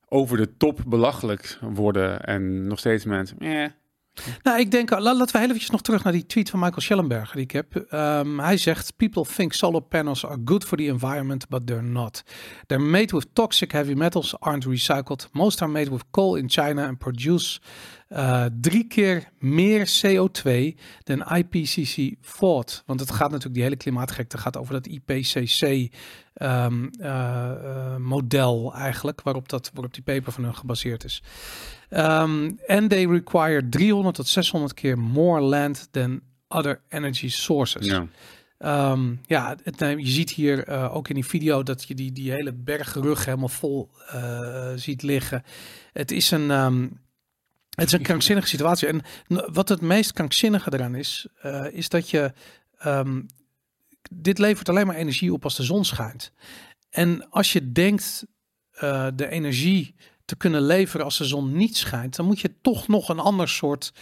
over 0.09 0.37
de 0.37 0.57
top 0.57 0.81
belachelijk 0.87 1.59
worden. 1.61 2.25
En 2.25 2.67
nog 2.67 2.79
steeds 2.79 3.05
mensen, 3.05 3.39
eh. 3.39 3.65
Nou, 4.43 4.61
ik 4.61 4.71
denk, 4.71 4.91
laten 4.91 5.33
we 5.33 5.39
heel 5.39 5.43
eventjes 5.43 5.71
nog 5.71 5.83
terug 5.83 6.05
naar 6.05 6.13
die 6.13 6.27
tweet 6.27 6.51
van 6.51 6.59
Michael 6.59 6.81
Schellenberger 6.81 7.35
die 7.35 7.45
ik 7.45 7.51
heb. 7.51 7.75
Um, 7.93 8.41
hij 8.41 8.57
zegt, 8.57 8.97
people 8.97 9.25
think 9.37 9.53
solar 9.53 9.83
panels 9.83 10.27
are 10.27 10.41
good 10.45 10.65
for 10.65 10.77
the 10.77 10.85
environment, 10.85 11.49
but 11.49 11.67
they're 11.67 11.83
not. 11.83 12.25
They're 12.67 12.85
made 12.85 13.15
with 13.15 13.27
toxic 13.33 13.73
heavy 13.73 13.93
metals, 13.93 14.41
aren't 14.41 14.67
recycled. 14.67 15.29
Most 15.33 15.63
are 15.63 15.71
made 15.71 15.91
with 15.91 16.05
coal 16.11 16.37
in 16.37 16.51
China 16.51 16.87
and 16.87 16.99
produce 16.99 17.61
uh, 18.09 18.45
drie 18.61 18.87
keer 18.87 19.29
meer 19.39 19.87
CO2 19.87 20.51
dan 21.05 21.37
IPCC 21.37 22.15
thought. 22.39 22.83
Want 22.87 23.01
het 23.01 23.11
gaat 23.11 23.31
natuurlijk, 23.31 23.55
die 23.55 23.63
hele 23.63 23.77
klimaatgekte 23.77 24.39
gaat 24.39 24.57
over 24.57 24.73
dat 24.73 24.87
IPCC 24.87 25.63
um, 25.63 25.89
ehm, 26.35 26.89
uh, 27.01 27.97
model 27.97 28.75
eigenlijk, 28.75 29.23
waarop, 29.23 29.49
dat, 29.49 29.71
waarop 29.75 29.95
die 29.95 30.03
paper 30.03 30.33
van 30.33 30.45
hun 30.45 30.55
gebaseerd 30.55 31.05
is. 31.05 31.23
Um, 31.91 32.59
and 32.67 32.91
they 32.91 33.07
require 33.07 33.63
300 33.71 34.15
tot 34.15 34.27
600 34.27 34.75
keer 34.75 34.99
more 34.99 35.41
land 35.41 35.89
than 35.91 36.23
other 36.49 36.81
energy 36.89 37.29
sources. 37.29 37.87
Ja. 37.87 38.07
Um, 38.59 39.21
ja, 39.27 39.57
het, 39.63 39.79
je 39.79 40.07
ziet 40.07 40.31
hier 40.31 40.69
uh, 40.69 40.95
ook 40.95 41.09
in 41.09 41.15
die 41.15 41.27
video 41.27 41.63
dat 41.63 41.85
je 41.89 41.95
die, 41.95 42.13
die 42.13 42.31
hele 42.31 42.53
bergrug 42.53 43.25
helemaal 43.25 43.49
vol 43.49 43.91
uh, 44.15 44.73
ziet 44.75 45.03
liggen. 45.03 45.43
Het 45.93 46.11
is 46.11 46.31
een, 46.31 46.51
um, 46.51 47.01
het 47.71 47.87
is 47.87 47.93
een 47.93 48.03
krankzinnige 48.03 48.49
situatie. 48.49 48.89
En 48.89 49.03
wat 49.53 49.69
het 49.69 49.81
meest 49.81 50.13
krankzinnige 50.13 50.73
eraan 50.73 50.95
is, 50.95 51.27
uh, 51.45 51.67
is 51.73 51.89
dat 51.89 52.11
je. 52.11 52.33
Um, 52.87 53.27
dit 54.11 54.39
levert 54.39 54.69
alleen 54.69 54.87
maar 54.87 54.97
energie 54.97 55.33
op 55.33 55.45
als 55.45 55.57
de 55.57 55.63
zon 55.63 55.85
schijnt. 55.85 56.33
En 56.91 57.31
als 57.31 57.53
je 57.53 57.73
denkt 57.73 58.27
de 59.15 59.29
energie 59.29 59.95
te 60.29 60.37
kunnen 60.37 60.63
leveren 60.63 61.05
als 61.05 61.19
de 61.19 61.25
zon 61.25 61.53
niet 61.53 61.77
schijnt, 61.77 62.17
dan 62.17 62.27
moet 62.27 62.41
je 62.41 62.55
toch 62.61 62.89
nog 62.89 63.09
een 63.09 63.19
ander 63.19 63.49
soort 63.49 63.93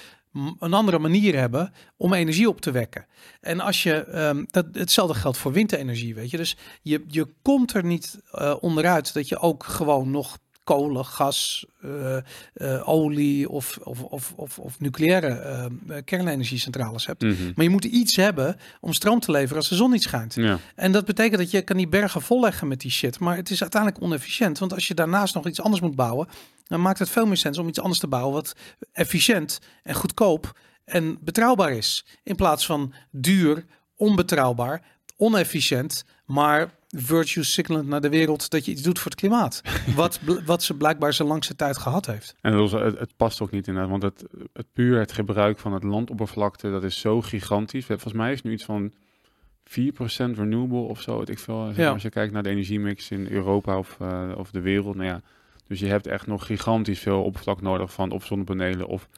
een 0.58 0.74
andere 0.74 0.98
manier 0.98 1.36
hebben 1.38 1.72
om 1.96 2.12
energie 2.12 2.48
op 2.48 2.60
te 2.60 2.70
wekken. 2.70 3.06
En 3.40 3.60
als 3.60 3.82
je, 3.82 4.18
um, 4.18 4.46
dat, 4.50 4.66
hetzelfde 4.72 5.14
geldt 5.14 5.38
voor 5.38 5.52
windenergie, 5.52 6.14
weet 6.14 6.30
je. 6.30 6.36
Dus 6.36 6.56
je, 6.82 7.04
je 7.06 7.28
komt 7.42 7.74
er 7.74 7.84
niet 7.84 8.18
uh, 8.32 8.54
onderuit 8.60 9.14
dat 9.14 9.28
je 9.28 9.38
ook 9.38 9.64
gewoon 9.64 10.10
nog 10.10 10.38
kolen, 10.66 11.04
gas, 11.04 11.66
uh, 11.84 12.16
uh, 12.54 12.88
olie 12.88 13.48
of, 13.48 13.78
of, 13.82 14.02
of, 14.02 14.32
of, 14.36 14.58
of 14.58 14.80
nucleaire 14.80 15.70
uh, 15.88 15.96
kernenergiecentrales 16.04 17.06
hebt. 17.06 17.22
Mm 17.22 17.30
-hmm. 17.30 17.52
Maar 17.54 17.64
je 17.64 17.70
moet 17.70 17.84
iets 17.84 18.16
hebben 18.16 18.56
om 18.80 18.92
stroom 18.92 19.20
te 19.20 19.30
leveren 19.30 19.56
als 19.56 19.68
de 19.68 19.74
zon 19.74 19.90
niet 19.90 20.02
schijnt. 20.02 20.34
Ja. 20.34 20.58
En 20.74 20.92
dat 20.92 21.04
betekent 21.04 21.38
dat 21.38 21.50
je 21.50 21.62
kan 21.62 21.76
die 21.76 21.88
bergen 21.88 22.22
volleggen 22.22 22.68
met 22.68 22.80
die 22.80 22.90
shit. 22.90 23.18
Maar 23.18 23.36
het 23.36 23.50
is 23.50 23.60
uiteindelijk 23.60 24.02
onefficiënt. 24.02 24.58
Want 24.58 24.72
als 24.72 24.86
je 24.86 24.94
daarnaast 24.94 25.34
nog 25.34 25.46
iets 25.46 25.60
anders 25.60 25.82
moet 25.82 25.96
bouwen, 25.96 26.28
dan 26.64 26.82
maakt 26.82 26.98
het 26.98 27.10
veel 27.10 27.26
meer 27.26 27.36
sens 27.36 27.58
om 27.58 27.68
iets 27.68 27.80
anders 27.80 28.00
te 28.00 28.08
bouwen 28.08 28.32
wat 28.34 28.54
efficiënt 28.92 29.60
en 29.82 29.94
goedkoop 29.94 30.58
en 30.84 31.18
betrouwbaar 31.20 31.72
is. 31.72 32.06
In 32.22 32.36
plaats 32.36 32.66
van 32.66 32.92
duur, 33.10 33.64
onbetrouwbaar, 33.96 34.82
onefficiënt, 35.16 36.04
maar 36.24 36.74
virtue 36.88 37.42
signalend 37.42 37.88
naar 37.88 38.00
de 38.00 38.08
wereld 38.08 38.50
dat 38.50 38.64
je 38.64 38.70
iets 38.70 38.82
doet 38.82 38.98
voor 38.98 39.10
het 39.10 39.20
klimaat. 39.20 39.62
wat, 39.94 40.20
wat 40.44 40.62
ze 40.62 40.74
blijkbaar 40.74 41.12
zijn 41.12 41.28
langste 41.28 41.56
tijd 41.56 41.78
gehad 41.78 42.06
heeft. 42.06 42.34
En 42.40 42.52
het, 42.52 42.98
het 42.98 43.16
past 43.16 43.40
ook 43.40 43.50
niet 43.50 43.66
inderdaad, 43.66 43.90
want 43.90 44.02
het, 44.02 44.24
het 44.52 44.66
puur 44.72 44.98
het 44.98 45.12
gebruik 45.12 45.58
van 45.58 45.72
het 45.72 45.82
landoppervlakte, 45.82 46.70
dat 46.70 46.84
is 46.84 47.00
zo 47.00 47.22
gigantisch. 47.22 47.86
Volgens 47.86 48.12
mij 48.12 48.32
is 48.32 48.42
nu 48.42 48.52
iets 48.52 48.64
van 48.64 48.92
4% 48.92 49.72
renewable 50.16 50.78
of 50.78 51.00
zo. 51.02 51.22
Ik 51.24 51.38
veel, 51.38 51.72
ja. 51.76 51.90
Als 51.90 52.02
je 52.02 52.10
kijkt 52.10 52.32
naar 52.32 52.42
de 52.42 52.48
energiemix 52.48 53.10
in 53.10 53.26
Europa 53.30 53.78
of, 53.78 53.96
uh, 54.02 54.32
of 54.36 54.50
de 54.50 54.60
wereld. 54.60 54.94
Nou 54.94 55.08
ja, 55.08 55.20
dus 55.66 55.80
je 55.80 55.86
hebt 55.86 56.06
echt 56.06 56.26
nog 56.26 56.46
gigantisch 56.46 57.00
veel 57.00 57.22
oppervlak 57.22 57.60
nodig 57.60 57.92
van 57.92 58.10
of 58.10 58.26
zonnepanelen 58.26 58.86
of 58.86 59.08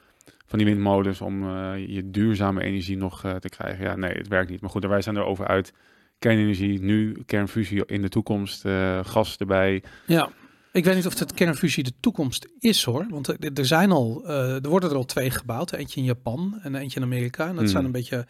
van 0.45 0.57
die 0.57 0.67
windmolens 0.67 1.21
om 1.21 1.43
uh, 1.43 1.87
je 1.87 2.11
duurzame 2.11 2.63
energie 2.63 2.97
nog 2.97 3.25
uh, 3.25 3.35
te 3.35 3.49
krijgen. 3.49 3.85
Ja, 3.85 3.95
nee, 3.95 4.13
het 4.13 4.27
werkt 4.27 4.49
niet. 4.49 4.61
Maar 4.61 4.69
goed, 4.69 4.85
wij 4.85 5.01
zijn 5.01 5.17
erover 5.17 5.47
uit 5.47 5.73
kernenergie, 6.19 6.81
nu 6.81 7.23
kernfusie 7.25 7.85
in 7.85 8.01
de 8.01 8.09
toekomst, 8.09 8.65
uh, 8.65 8.99
gas 9.05 9.37
erbij. 9.37 9.83
Ja. 10.05 10.29
Ik 10.71 10.85
weet 10.85 10.95
niet 10.95 11.05
of 11.05 11.19
het 11.19 11.33
kernfusie 11.33 11.83
de 11.83 11.93
toekomst 11.99 12.47
is 12.59 12.83
hoor. 12.83 13.05
Want 13.09 13.57
er 13.57 13.65
zijn 13.65 13.91
al, 13.91 14.23
uh, 14.25 14.63
er 14.63 14.69
worden 14.69 14.89
er 14.89 14.95
al 14.95 15.05
twee 15.05 15.31
gebouwd. 15.31 15.73
Eentje 15.73 15.99
in 15.99 16.05
Japan 16.05 16.59
en 16.61 16.75
eentje 16.75 16.99
in 16.99 17.05
Amerika. 17.05 17.43
En 17.43 17.49
dat 17.49 17.59
hmm. 17.59 17.67
zijn 17.67 17.85
een 17.85 17.91
beetje, 17.91 18.27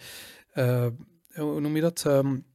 uh, 0.56 0.86
hoe 1.34 1.60
noem 1.60 1.75
je 1.75 1.82
dat? 1.82 2.04
Um, 2.08 2.45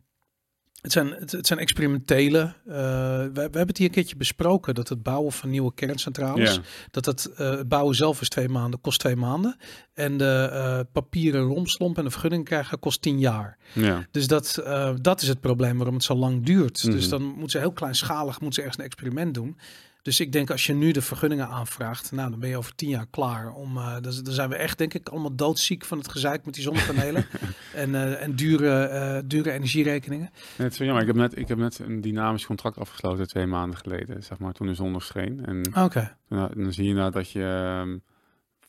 het 0.85 0.93
zijn, 0.93 1.11
het, 1.11 1.47
zijn 1.47 1.59
experimentele. 1.59 2.41
Uh, 2.41 2.75
we, 2.75 3.31
we, 3.33 3.41
hebben 3.41 3.67
het 3.67 3.79
hier 3.79 3.87
een 3.87 3.93
keertje 3.93 4.17
besproken 4.17 4.75
dat 4.75 4.89
het 4.89 5.03
bouwen 5.03 5.33
van 5.33 5.51
nieuwe 5.51 5.75
kerncentrales, 5.75 6.61
dat 6.91 7.05
het, 7.05 7.31
uh, 7.33 7.51
het 7.51 7.69
bouwen 7.69 7.95
zelf 7.95 8.21
is 8.21 8.29
twee 8.29 8.49
maanden, 8.49 8.81
kost 8.81 9.01
twee 9.01 9.17
maanden. 9.17 9.57
En 9.95 10.17
de 10.17 10.51
uh, 10.53 10.81
papieren 10.93 11.43
romslomp 11.43 11.99
en 11.99 12.05
de 12.05 12.11
vergunning 12.11 12.45
krijgen 12.45 12.79
kost 12.79 13.03
tien 13.03 13.19
jaar. 13.19 13.59
Ja. 13.73 14.07
Dus 14.11 14.27
dat, 14.27 14.63
dat 15.01 15.23
is 15.23 15.29
het 15.29 15.41
probleem 15.41 15.77
waarom 15.77 15.95
het 15.95 16.05
zo 16.05 16.15
lang 16.15 16.45
duurt. 16.45 16.85
Dus 16.85 17.03
mhm. 17.03 17.11
dan 17.11 17.23
moeten 17.23 17.51
ze 17.51 17.59
heel 17.59 17.73
kleinschalig 17.73 18.41
moeten 18.41 18.53
ze 18.53 18.61
ergens 18.61 18.79
een 18.79 18.85
experiment 18.85 19.35
doen. 19.35 19.57
Dus 20.05 20.21
ik 20.21 20.33
denk 20.33 20.51
als 20.51 20.67
je 20.67 20.75
nu 20.75 20.93
de 20.93 21.03
vergunningen 21.03 21.49
aanvraagt, 21.49 22.13
nou 22.13 22.31
dan 22.31 22.39
ben 22.41 22.49
je 22.49 22.57
over 22.57 22.75
tien 22.75 22.89
jaar 22.89 23.07
klaar. 23.11 23.53
Om, 23.53 23.77
uh, 23.77 23.93
dan, 23.93 24.03
dan 24.23 24.33
zijn 24.33 24.49
we 24.49 24.57
echt 24.57 24.79
denk 24.79 24.95
ik 24.95 25.09
allemaal 25.09 25.35
doodziek 25.35 25.85
van 25.85 25.99
het 25.99 26.11
gezeik 26.11 26.45
met 26.45 26.55
die 26.55 26.63
zonnepanelen 26.63 27.27
en, 27.75 27.91
uh, 27.91 28.23
en 28.23 28.35
dure, 28.35 28.91
uh, 28.93 29.29
dure 29.29 29.51
energierekeningen. 29.53 30.31
het 30.57 30.73
is 30.73 30.79
jammer. 30.79 31.01
Ik 31.01 31.07
heb, 31.07 31.17
net, 31.17 31.39
ik 31.39 31.49
heb 31.49 31.59
net 31.59 31.79
een 31.79 32.01
dynamisch 32.01 32.47
contract 32.47 32.79
afgesloten 32.79 33.29
twee 33.29 33.47
maanden 33.47 33.79
geleden, 33.79 34.23
zeg 34.23 34.39
maar, 34.39 34.53
toen 34.53 34.67
de 34.67 34.75
zon 34.75 34.93
nog 34.93 35.05
scheen. 35.05 35.45
En 35.45 35.83
okay. 35.85 36.15
dan, 36.29 36.51
dan, 36.55 36.73
zie 36.73 36.89
je 36.89 36.95
nou 36.95 37.11
dat 37.11 37.31
je 37.31 37.79
um, 37.83 38.03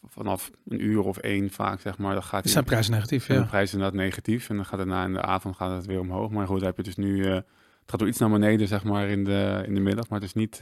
vanaf 0.03 0.51
een 0.67 0.83
uur 0.83 1.03
of 1.03 1.17
één 1.17 1.49
vaak, 1.49 1.81
zeg 1.81 1.97
maar, 1.97 2.13
dan 2.13 2.23
gaat... 2.23 2.43
Het 2.43 2.51
zijn 2.51 2.63
prijzen 2.63 2.93
negatief, 2.93 3.27
ja. 3.27 3.39
De 3.39 3.45
prijs 3.45 3.73
inderdaad 3.73 3.97
negatief 3.97 4.49
en 4.49 4.55
dan 4.55 4.65
gaat 4.65 4.79
het 4.79 4.87
na 4.87 5.05
in 5.05 5.13
de 5.13 5.21
avond 5.21 5.55
gaat 5.55 5.75
het 5.75 5.85
weer 5.85 5.99
omhoog. 5.99 6.31
Maar 6.31 6.47
goed, 6.47 6.61
heb 6.61 6.77
je 6.77 6.83
dus 6.83 6.95
nu... 6.95 7.25
het 7.25 7.45
gaat 7.85 7.99
wel 7.99 8.09
iets 8.09 8.19
naar 8.19 8.29
beneden, 8.29 8.67
zeg 8.67 8.83
maar, 8.83 9.07
in 9.07 9.23
de, 9.23 9.63
in 9.65 9.73
de 9.73 9.81
middag, 9.81 10.09
maar 10.09 10.19
het 10.19 10.27
is 10.27 10.33
niet... 10.33 10.61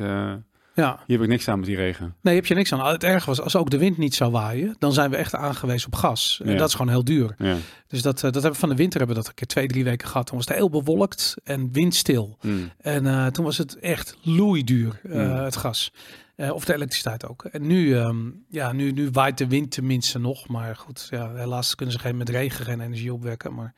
Ja. 0.75 0.99
Hier 1.07 1.15
heb 1.15 1.25
ik 1.25 1.31
niks 1.31 1.47
aan 1.47 1.59
met 1.59 1.67
die 1.67 1.75
regen. 1.75 2.15
Nee, 2.21 2.35
heb 2.35 2.45
je 2.45 2.55
niks 2.55 2.73
aan. 2.73 2.85
Het 2.87 3.03
erg 3.03 3.25
was, 3.25 3.41
als 3.41 3.55
ook 3.55 3.69
de 3.69 3.77
wind 3.77 3.97
niet 3.97 4.15
zou 4.15 4.31
waaien, 4.31 4.75
dan 4.79 4.93
zijn 4.93 5.09
we 5.09 5.15
echt 5.15 5.35
aangewezen 5.35 5.87
op 5.87 5.95
gas. 5.95 6.41
En 6.43 6.57
dat 6.57 6.67
is 6.67 6.75
gewoon 6.75 6.91
heel 6.91 7.03
duur. 7.03 7.35
Ja. 7.37 7.55
Dus 7.87 8.01
dat, 8.01 8.15
uh, 8.15 8.21
dat 8.21 8.33
hebben 8.33 8.51
we 8.51 8.57
van 8.57 8.69
de 8.69 8.75
winter 8.75 8.97
hebben 8.97 9.15
we 9.15 9.21
dat 9.21 9.31
een 9.31 9.37
keer 9.37 9.47
twee, 9.47 9.67
drie 9.67 9.83
weken 9.83 10.07
gehad. 10.07 10.25
Toen 10.27 10.37
was 10.37 10.47
het 10.47 10.57
heel 10.57 10.69
bewolkt 10.69 11.35
en 11.43 11.71
windstil. 11.71 12.37
Mm. 12.41 12.71
En 12.77 13.05
uh, 13.05 13.27
toen 13.27 13.45
was 13.45 13.57
het 13.57 13.79
echt 13.79 14.17
loeiduur, 14.21 14.99
uh, 15.03 15.15
mm. 15.15 15.43
het 15.43 15.55
gas. 15.55 15.91
of 16.37 16.65
de 16.65 16.73
elektriciteit 16.73 17.27
ook. 17.27 17.43
En 17.43 17.67
nu, 17.67 17.95
um, 17.95 18.45
ja, 18.49 18.71
nu, 18.71 18.91
nu 18.91 19.09
waait 19.11 19.37
de 19.37 19.47
wind 19.47 19.71
tenminste 19.71 20.19
nog. 20.19 20.47
Maar 20.47 20.75
goed, 20.75 21.07
ja, 21.09 21.33
helaas 21.33 21.75
kunnen 21.75 21.95
ze 21.95 22.01
geen 22.01 22.17
met 22.17 22.29
regen 22.29 22.65
geen 22.65 22.81
energie 22.81 23.13
opwekken. 23.13 23.53
Maar 23.53 23.73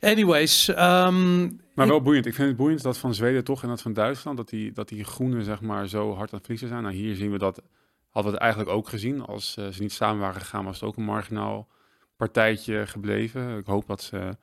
Anyways. 0.00 0.68
Um, 0.68 1.60
maar 1.74 1.88
wel 1.88 2.02
boeiend. 2.02 2.26
Ik 2.26 2.34
vind 2.34 2.48
het 2.48 2.56
boeiend 2.56 2.82
dat 2.82 2.98
van 2.98 3.14
Zweden 3.14 3.44
toch 3.44 3.62
en 3.62 3.68
dat 3.68 3.82
van 3.82 3.92
Duitsland, 3.92 4.36
dat 4.36 4.48
die, 4.48 4.72
dat 4.72 4.88
die 4.88 5.04
groenen 5.04 5.44
zeg 5.44 5.60
maar 5.60 5.88
zo 5.88 6.08
hard 6.08 6.32
aan 6.32 6.38
het 6.38 6.40
verliezen 6.40 6.68
zijn. 6.68 6.82
Nou, 6.82 6.94
hier 6.94 7.14
zien 7.14 7.30
we 7.30 7.38
dat, 7.38 7.62
hadden 8.08 8.32
we 8.32 8.38
het 8.38 8.46
eigenlijk 8.46 8.76
ook 8.76 8.88
gezien. 8.88 9.26
Als 9.26 9.56
uh, 9.58 9.68
ze 9.68 9.82
niet 9.82 9.92
samen 9.92 10.20
waren 10.20 10.40
gegaan, 10.40 10.64
was 10.64 10.80
het 10.80 10.88
ook 10.88 10.96
een 10.96 11.04
marginaal 11.04 11.68
partijtje 12.16 12.86
gebleven. 12.86 13.58
Ik 13.58 13.66
hoop 13.66 13.86
dat 13.86 14.02
ze 14.02 14.36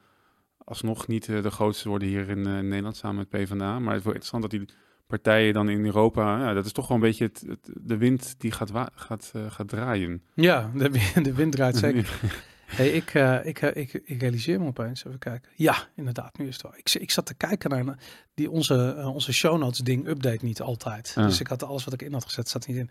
alsnog 0.57 1.07
niet 1.07 1.27
uh, 1.27 1.41
de 1.41 1.51
grootste 1.51 1.89
worden 1.89 2.07
hier 2.07 2.29
in 2.29 2.47
uh, 2.47 2.59
Nederland 2.59 2.95
samen 2.95 3.15
met 3.15 3.29
PvdA. 3.29 3.79
Maar 3.79 3.93
het 3.93 3.99
is 3.99 4.05
wel 4.05 4.13
interessant 4.13 4.41
dat 4.41 4.51
die 4.51 4.65
partijen 5.07 5.53
dan 5.53 5.69
in 5.69 5.85
Europa, 5.85 6.39
ja, 6.39 6.53
dat 6.53 6.65
is 6.65 6.71
toch 6.71 6.87
wel 6.87 6.97
een 6.97 7.03
beetje 7.03 7.25
het, 7.25 7.43
het 7.47 7.69
de 7.81 7.97
wind 7.97 8.35
die 8.37 8.51
gaat, 8.51 8.71
gaat, 8.95 9.31
gaat 9.47 9.67
draaien. 9.67 10.23
Ja, 10.33 10.71
de, 10.75 10.89
de 11.21 11.33
wind 11.33 11.51
draait 11.51 11.75
zeker. 11.77 12.19
Hey, 12.65 12.89
ik, 12.89 13.13
uh, 13.13 13.45
ik, 13.45 13.61
uh, 13.61 13.69
ik, 13.73 13.93
ik, 13.93 14.21
realiseer 14.21 14.59
me 14.59 14.67
opeens, 14.67 15.05
even 15.05 15.19
kijken. 15.19 15.51
Ja, 15.55 15.75
inderdaad, 15.95 16.37
nu 16.37 16.47
is 16.47 16.53
het 16.53 16.63
wel. 16.63 16.73
Ik, 16.75 16.93
ik 16.93 17.11
zat 17.11 17.25
te 17.25 17.33
kijken 17.33 17.69
naar 17.69 17.97
die 18.33 18.51
onze, 18.51 18.95
uh, 18.97 19.13
onze 19.13 19.33
show 19.33 19.57
notes 19.57 19.79
ding 19.79 20.07
update 20.07 20.45
niet 20.45 20.61
altijd. 20.61 21.13
Ah. 21.17 21.25
Dus 21.25 21.39
ik 21.39 21.47
had 21.47 21.63
alles 21.63 21.83
wat 21.83 21.93
ik 21.93 22.01
in 22.01 22.13
had 22.13 22.25
gezet, 22.25 22.49
zat 22.49 22.67
niet 22.67 22.77
in. 22.77 22.89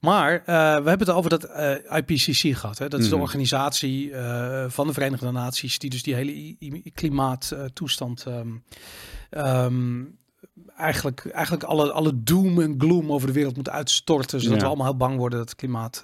Maar 0.00 0.42
we 0.44 0.52
hebben 0.88 0.98
het 0.98 1.10
over 1.10 1.30
dat 1.30 1.44
IPCC 1.84 2.56
gehad. 2.56 2.78
Hè? 2.78 2.88
Dat 2.88 3.00
is 3.00 3.08
de 3.08 3.14
mhm. 3.14 3.22
organisatie 3.22 4.12
van 4.66 4.86
de 4.86 4.92
Verenigde 4.92 5.30
Naties, 5.30 5.78
die 5.78 5.90
dus 5.90 6.02
die 6.02 6.14
hele 6.14 6.56
klimaattoestand 6.94 8.24
um, 8.26 8.64
um, 9.30 10.18
eigenlijk, 10.76 11.26
eigenlijk 11.26 11.64
alle, 11.64 11.92
alle 11.92 12.22
doom 12.22 12.60
en 12.60 12.74
gloom 12.78 13.12
over 13.12 13.26
de 13.26 13.32
wereld 13.32 13.56
moet 13.56 13.70
uitstorten. 13.70 14.40
Zodat 14.40 14.60
we 14.60 14.66
allemaal 14.66 14.86
heel 14.86 14.96
bang 14.96 15.16
worden 15.16 15.38
dat 15.38 15.48
het 15.48 15.58
klimaat 15.58 16.00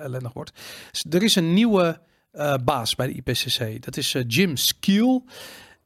ellendig 0.00 0.32
wordt. 0.32 0.52
Dus 0.90 1.04
er 1.10 1.22
is 1.22 1.34
een 1.34 1.54
nieuwe 1.54 2.00
uh, 2.32 2.54
baas 2.64 2.94
bij 2.94 3.06
de 3.06 3.12
IPCC. 3.12 3.84
Dat 3.84 3.96
is 3.96 4.14
uh, 4.14 4.22
Jim 4.26 4.56
Skeel. 4.56 5.24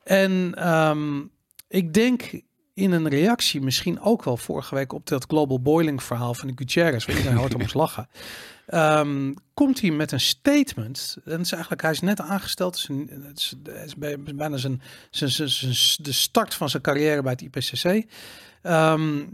En 0.02 0.68
um, 0.72 1.30
ik 1.68 1.94
denk 1.94 2.42
in 2.74 2.92
een 2.92 3.08
reactie 3.08 3.60
misschien 3.60 4.00
ook 4.00 4.24
wel 4.24 4.36
vorige 4.36 4.74
week 4.74 4.92
op 4.92 5.06
dat 5.06 5.24
global 5.28 5.60
boiling 5.60 6.02
verhaal 6.02 6.34
van 6.34 6.48
de 6.48 6.54
Gutierrez, 6.56 7.06
waar 7.06 7.16
iedereen 7.16 7.38
hard 7.38 7.54
om 7.54 7.60
moest 7.60 7.74
lachen. 7.84 8.08
Um, 8.74 9.34
komt 9.54 9.80
hij 9.80 9.90
met 9.90 10.12
een 10.12 10.20
statement. 10.20 11.16
En 11.24 11.40
is 11.40 11.52
eigenlijk, 11.52 11.82
hij 11.82 11.90
is 11.90 12.00
net 12.00 12.20
aangesteld. 12.20 12.86
Het 12.86 12.90
is, 12.90 13.08
het 13.08 13.38
is, 13.38 13.54
het 13.62 13.86
is 13.86 13.96
bijna 14.34 14.56
zijn, 14.56 14.82
zijn, 15.10 15.30
zijn, 15.30 15.48
zijn, 15.48 16.04
de 16.04 16.12
start 16.12 16.54
van 16.54 16.68
zijn 16.68 16.82
carrière 16.82 17.22
bij 17.22 17.32
het 17.32 17.40
IPCC. 17.40 17.84
Um, 17.84 18.04
ehm, 18.62 19.24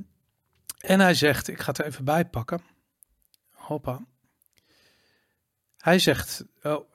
en 0.79 1.01
hij 1.01 1.14
zegt, 1.14 1.49
ik 1.49 1.61
ga 1.61 1.71
het 1.71 1.79
er 1.79 1.87
even 1.87 2.05
bij 2.05 2.25
pakken. 2.25 2.61
Hoppa. 3.51 4.01
Hij 5.78 5.98
zegt, 5.98 6.44
oh, 6.62 6.92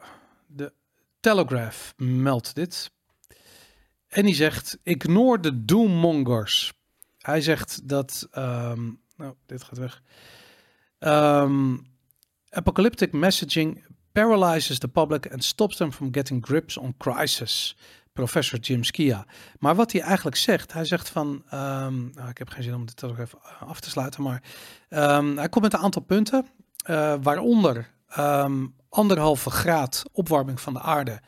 de 0.48 0.74
Telegraph 1.20 1.94
meldt 1.98 2.56
dit. 2.56 2.92
En 4.08 4.24
hij 4.24 4.34
zegt, 4.34 4.78
ignore 4.84 5.40
de 5.40 5.66
doommongers. 5.66 6.74
Hij 7.18 7.42
zegt 7.42 7.88
dat, 7.88 8.28
um, 8.38 9.02
nou, 9.16 9.34
dit 9.46 9.64
gaat 9.64 9.78
weg. 9.78 10.02
Um, 11.00 11.86
apocalyptic 12.50 13.12
messaging 13.12 13.86
paralyzes 14.12 14.80
the 14.80 14.88
public 14.88 15.32
and 15.32 15.44
stops 15.44 15.76
them 15.76 15.92
from 15.92 16.14
getting 16.14 16.46
grips 16.46 16.78
on 16.78 16.98
crisis. 16.98 17.78
Professor 18.14 18.60
Jim 18.60 18.84
Skia. 18.84 19.26
Maar 19.60 19.76
wat 19.76 19.92
hij 19.92 20.02
eigenlijk 20.02 20.36
zegt, 20.36 20.74
hij 20.74 20.86
zegt 20.86 21.10
van, 21.10 21.28
um, 21.54 22.12
nou, 22.14 22.30
ik 22.30 22.38
heb 22.38 22.50
geen 22.50 22.64
zin 22.64 22.74
om 22.74 22.86
dit 22.86 23.04
ook 23.04 23.18
even 23.18 23.40
af 23.60 23.80
te 23.80 23.90
sluiten, 23.90 24.24
maar 24.24 24.44
hij 25.36 25.50
komt 25.50 25.64
met 25.64 25.74
een 25.74 25.80
aantal 25.80 26.02
punten, 26.02 26.48
uh, 26.90 27.16
waaronder 27.22 27.92
um, 28.18 28.76
anderhalve 28.90 29.50
graad 29.50 30.04
opwarming 30.12 30.62
van 30.62 30.74
de 30.74 30.80
aarde 30.80 31.22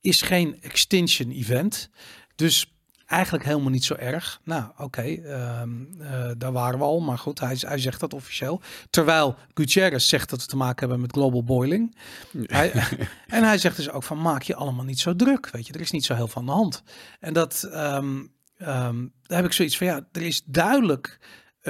is 0.00 0.22
geen 0.22 0.62
extinction 0.62 1.30
event. 1.30 1.90
Dus 2.34 2.72
eigenlijk 3.08 3.44
helemaal 3.44 3.70
niet 3.70 3.84
zo 3.84 3.94
erg. 3.94 4.40
Nou, 4.44 4.70
oké, 4.76 5.02
ehm, 5.02 6.00
eh, 6.00 6.30
daar 6.38 6.52
waren 6.52 6.78
we 6.78 6.84
al, 6.84 7.00
maar 7.00 7.18
goed, 7.18 7.40
hij, 7.40 7.56
hij 7.60 7.78
zegt 7.78 8.00
dat 8.00 8.14
officieel. 8.14 8.60
Terwijl 8.90 9.36
Gutierrez 9.54 10.08
zegt 10.08 10.30
dat 10.30 10.40
we 10.40 10.46
te 10.46 10.56
maken 10.56 10.80
hebben 10.80 11.00
met 11.00 11.12
global 11.12 11.44
boiling. 11.44 11.96
Hij, 12.42 12.72
en 13.26 13.44
hij 13.44 13.58
zegt 13.58 13.76
dus 13.76 13.90
ook 13.90 14.02
van, 14.02 14.20
maak 14.20 14.42
je 14.42 14.54
allemaal 14.54 14.84
niet 14.84 15.00
zo 15.00 15.16
druk, 15.16 15.50
weet 15.50 15.66
je, 15.66 15.72
er 15.72 15.80
is 15.80 15.90
niet 15.90 16.04
zo 16.04 16.14
heel 16.14 16.28
veel 16.28 16.40
aan 16.40 16.46
de 16.46 16.52
hand. 16.52 16.82
En 17.20 17.32
dat, 17.32 17.68
um, 17.72 18.32
um, 18.58 19.12
daar 19.22 19.38
heb 19.38 19.44
ik 19.44 19.52
zoiets 19.52 19.76
van, 19.76 19.86
ja, 19.86 20.08
er 20.12 20.22
is 20.22 20.42
duidelijk 20.44 21.18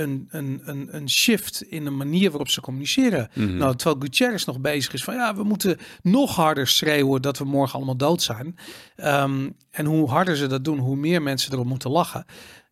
een, 0.03 0.29
een, 0.31 0.61
een, 0.65 0.89
een 0.97 1.11
shift 1.11 1.63
in 1.63 1.85
de 1.85 1.91
manier 1.91 2.31
waarop 2.31 2.49
ze 2.49 2.61
communiceren. 2.61 3.31
Mm 3.35 3.57
Nou, 3.57 3.77
terwijl 3.77 4.01
Gutierrez 4.01 4.45
nog 4.45 4.61
bezig 4.61 4.93
is 4.93 5.05
van 5.05 5.15
ja, 5.15 5.37
we 5.37 5.43
moeten 5.43 5.79
nog 6.03 6.37
harder 6.37 6.67
schreeuwen 6.67 7.23
dat 7.23 7.39
we 7.39 7.45
morgen 7.45 7.75
allemaal 7.75 7.97
dood 7.97 8.23
zijn. 8.23 8.57
Um, 8.97 9.57
en 9.71 9.87
hoe 9.87 10.09
harder 10.09 10.37
ze 10.37 10.47
dat 10.47 10.65
doen, 10.65 10.79
hoe 10.79 10.97
meer 10.97 11.23
mensen 11.23 11.53
erop 11.53 11.67
moeten 11.67 11.91
lachen. 11.91 12.25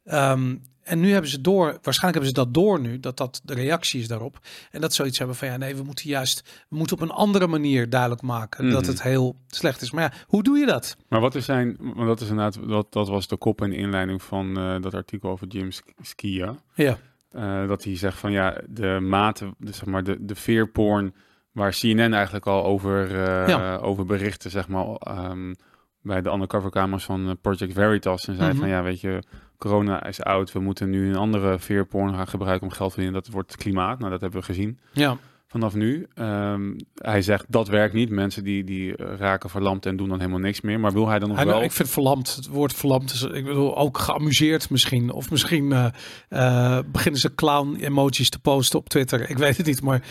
Um, 0.04 0.62
en 0.86 1.00
nu 1.00 1.12
hebben 1.12 1.30
ze 1.30 1.40
door, 1.40 1.78
waarschijnlijk 1.82 2.24
hebben 2.24 2.26
ze 2.26 2.32
dat 2.32 2.54
door 2.54 2.80
nu, 2.80 3.00
dat 3.00 3.16
dat 3.16 3.40
de 3.44 3.54
reactie 3.54 4.00
is 4.00 4.08
daarop. 4.08 4.38
En 4.70 4.80
dat 4.80 4.94
zoiets 4.94 5.18
hebben 5.18 5.36
van 5.36 5.48
ja, 5.48 5.56
nee, 5.56 5.76
we 5.76 5.82
moeten 5.82 6.08
juist, 6.08 6.64
we 6.68 6.76
moeten 6.76 6.96
op 6.96 7.02
een 7.02 7.10
andere 7.10 7.46
manier 7.46 7.90
duidelijk 7.90 8.22
maken 8.22 8.70
dat 8.70 8.80
mhm. 8.80 8.90
het 8.90 9.02
heel 9.02 9.36
slecht 9.46 9.82
is. 9.82 9.90
Maar 9.90 10.02
ja, 10.02 10.12
hoe 10.26 10.42
doe 10.42 10.58
je 10.58 10.66
dat? 10.66 10.96
Maar 11.08 11.20
wat 11.20 11.34
is 11.34 11.44
zijn, 11.44 11.76
want 11.80 12.06
dat 12.06 12.20
is 12.20 12.28
inderdaad, 12.28 12.68
dat, 12.68 12.92
dat 12.92 13.08
was 13.08 13.26
de 13.26 13.36
kop 13.36 13.60
en 13.62 13.72
inleiding 13.72 14.22
van 14.22 14.58
uh, 14.58 14.82
dat 14.82 14.94
artikel 14.94 15.30
over 15.30 15.46
James 15.46 15.82
Skia. 16.02 16.56
Ja. 16.74 16.98
Uh, 17.32 17.68
dat 17.68 17.84
hij 17.84 17.96
zegt 17.96 18.18
van 18.18 18.32
ja, 18.32 18.60
de 18.68 18.98
mate, 19.00 19.54
de, 19.58 19.72
zeg 19.72 19.84
maar, 19.84 20.04
de, 20.04 20.24
de 20.24 20.34
veerporn 20.34 21.14
waar 21.52 21.70
CNN 21.70 22.12
eigenlijk 22.12 22.46
al 22.46 22.64
over, 22.64 23.10
uh, 23.10 23.48
ja. 23.48 23.76
over 23.76 24.04
berichten, 24.04 24.50
zeg 24.50 24.68
maar, 24.68 24.86
um, 25.30 25.56
bij 26.02 26.22
de 26.22 26.30
undercoverkamers 26.32 27.04
van 27.04 27.28
eh, 27.28 27.34
Project 27.40 27.72
Veritas. 27.72 28.28
En 28.28 28.36
zei 28.36 28.52
mm 28.52 28.58
van 28.58 28.68
ja, 28.68 28.82
weet 28.82 29.00
je, 29.00 29.22
corona 29.58 30.06
is 30.06 30.22
oud, 30.22 30.52
we 30.52 30.60
moeten 30.60 30.90
nu 30.90 31.08
een 31.08 31.16
andere 31.16 31.58
veerporn 31.58 32.14
gaan 32.14 32.28
gebruiken 32.28 32.66
om 32.66 32.72
geld 32.72 32.88
te 32.88 32.94
verdienen. 32.94 33.22
Dat 33.22 33.32
wordt 33.32 33.56
klimaat. 33.56 33.98
Nou, 33.98 34.10
dat 34.10 34.20
hebben 34.20 34.40
we 34.40 34.46
gezien. 34.46 34.78
Ja 34.92 35.16
vanaf 35.56 35.74
nu. 35.74 36.06
Um, 36.14 36.76
hij 36.94 37.22
zegt 37.22 37.44
dat 37.48 37.68
werkt 37.68 37.94
niet. 37.94 38.10
Mensen 38.10 38.44
die, 38.44 38.64
die 38.64 38.96
raken 38.96 39.50
verlamd 39.50 39.86
en 39.86 39.96
doen 39.96 40.08
dan 40.08 40.18
helemaal 40.18 40.40
niks 40.40 40.60
meer. 40.60 40.80
Maar 40.80 40.92
wil 40.92 41.08
hij 41.08 41.18
dan 41.18 41.28
nog 41.28 41.36
hij, 41.38 41.46
wel? 41.46 41.62
Ik 41.62 41.72
vind 41.72 41.90
verlamd, 41.90 42.36
het 42.36 42.46
woord 42.46 42.72
verlamd 42.72 43.12
is, 43.12 43.22
ik 43.22 43.44
bedoel, 43.44 43.76
ook 43.76 43.98
geamuseerd 43.98 44.70
misschien. 44.70 45.10
Of 45.10 45.30
misschien 45.30 45.70
uh, 45.70 45.86
uh, 46.30 46.78
beginnen 46.92 47.20
ze 47.20 47.34
clown 47.34 47.74
emoties 47.74 48.30
te 48.30 48.38
posten 48.38 48.78
op 48.78 48.88
Twitter. 48.88 49.30
Ik 49.30 49.38
weet 49.38 49.56
het 49.56 49.66
niet, 49.66 49.82
maar 49.82 50.02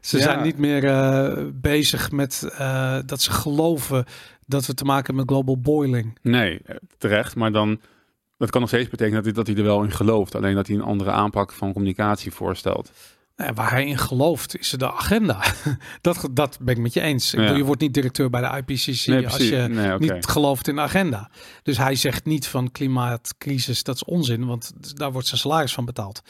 ze 0.00 0.20
zijn 0.20 0.42
niet 0.42 0.58
meer 0.58 0.84
uh, 0.84 1.46
bezig 1.54 2.10
met 2.10 2.52
dat 3.06 3.20
ze 3.20 3.30
geloven 3.30 4.04
dat 4.46 4.66
we 4.66 4.74
te 4.74 4.84
maken 4.84 5.06
hebben 5.06 5.24
met 5.24 5.34
global 5.34 5.58
boiling. 5.58 6.18
Nee, 6.22 6.60
terecht. 6.98 7.36
Maar 7.36 7.52
dan, 7.52 7.80
dat 8.36 8.50
kan 8.50 8.60
nog 8.60 8.70
steeds 8.70 8.88
betekenen 8.88 9.16
dat 9.16 9.24
hij, 9.24 9.34
dat 9.34 9.46
hij 9.46 9.56
er 9.56 9.62
wel 9.62 9.82
in 9.82 9.92
gelooft. 9.92 10.34
Alleen 10.34 10.54
dat 10.54 10.66
hij 10.66 10.76
een 10.76 10.82
andere 10.82 11.10
aanpak 11.10 11.52
van 11.52 11.72
communicatie 11.72 12.32
voorstelt. 12.32 12.92
Nou, 13.36 13.52
waar 13.54 13.70
hij 13.70 13.86
in 13.86 13.98
gelooft 13.98 14.58
is 14.58 14.70
de 14.70 14.92
agenda. 14.92 15.44
dat, 16.00 16.28
dat 16.30 16.58
ben 16.60 16.74
ik 16.74 16.80
met 16.80 16.92
je 16.92 17.00
eens. 17.00 17.30
Ja. 17.30 17.50
je 17.50 17.64
wordt 17.64 17.80
niet 17.80 17.94
directeur 17.94 18.30
bij 18.30 18.40
de 18.40 18.56
IPCC 18.56 19.24
als 19.24 19.36
je 19.36 19.96
niet 19.98 20.26
gelooft 20.26 20.68
in 20.68 20.74
de 20.74 20.80
agenda. 20.80 21.30
Dus 21.62 21.78
hij 21.78 21.94
zegt 21.94 22.24
niet 22.24 22.46
van 22.46 22.70
klimaatcrisis, 22.70 23.82
dat 23.82 23.94
is 23.94 24.04
onzin, 24.04 24.46
want 24.46 24.72
daar 24.98 25.12
wordt 25.12 25.26
zijn 25.26 25.40
salaris 25.40 25.74
van 25.74 25.84
betaald. 25.84 26.22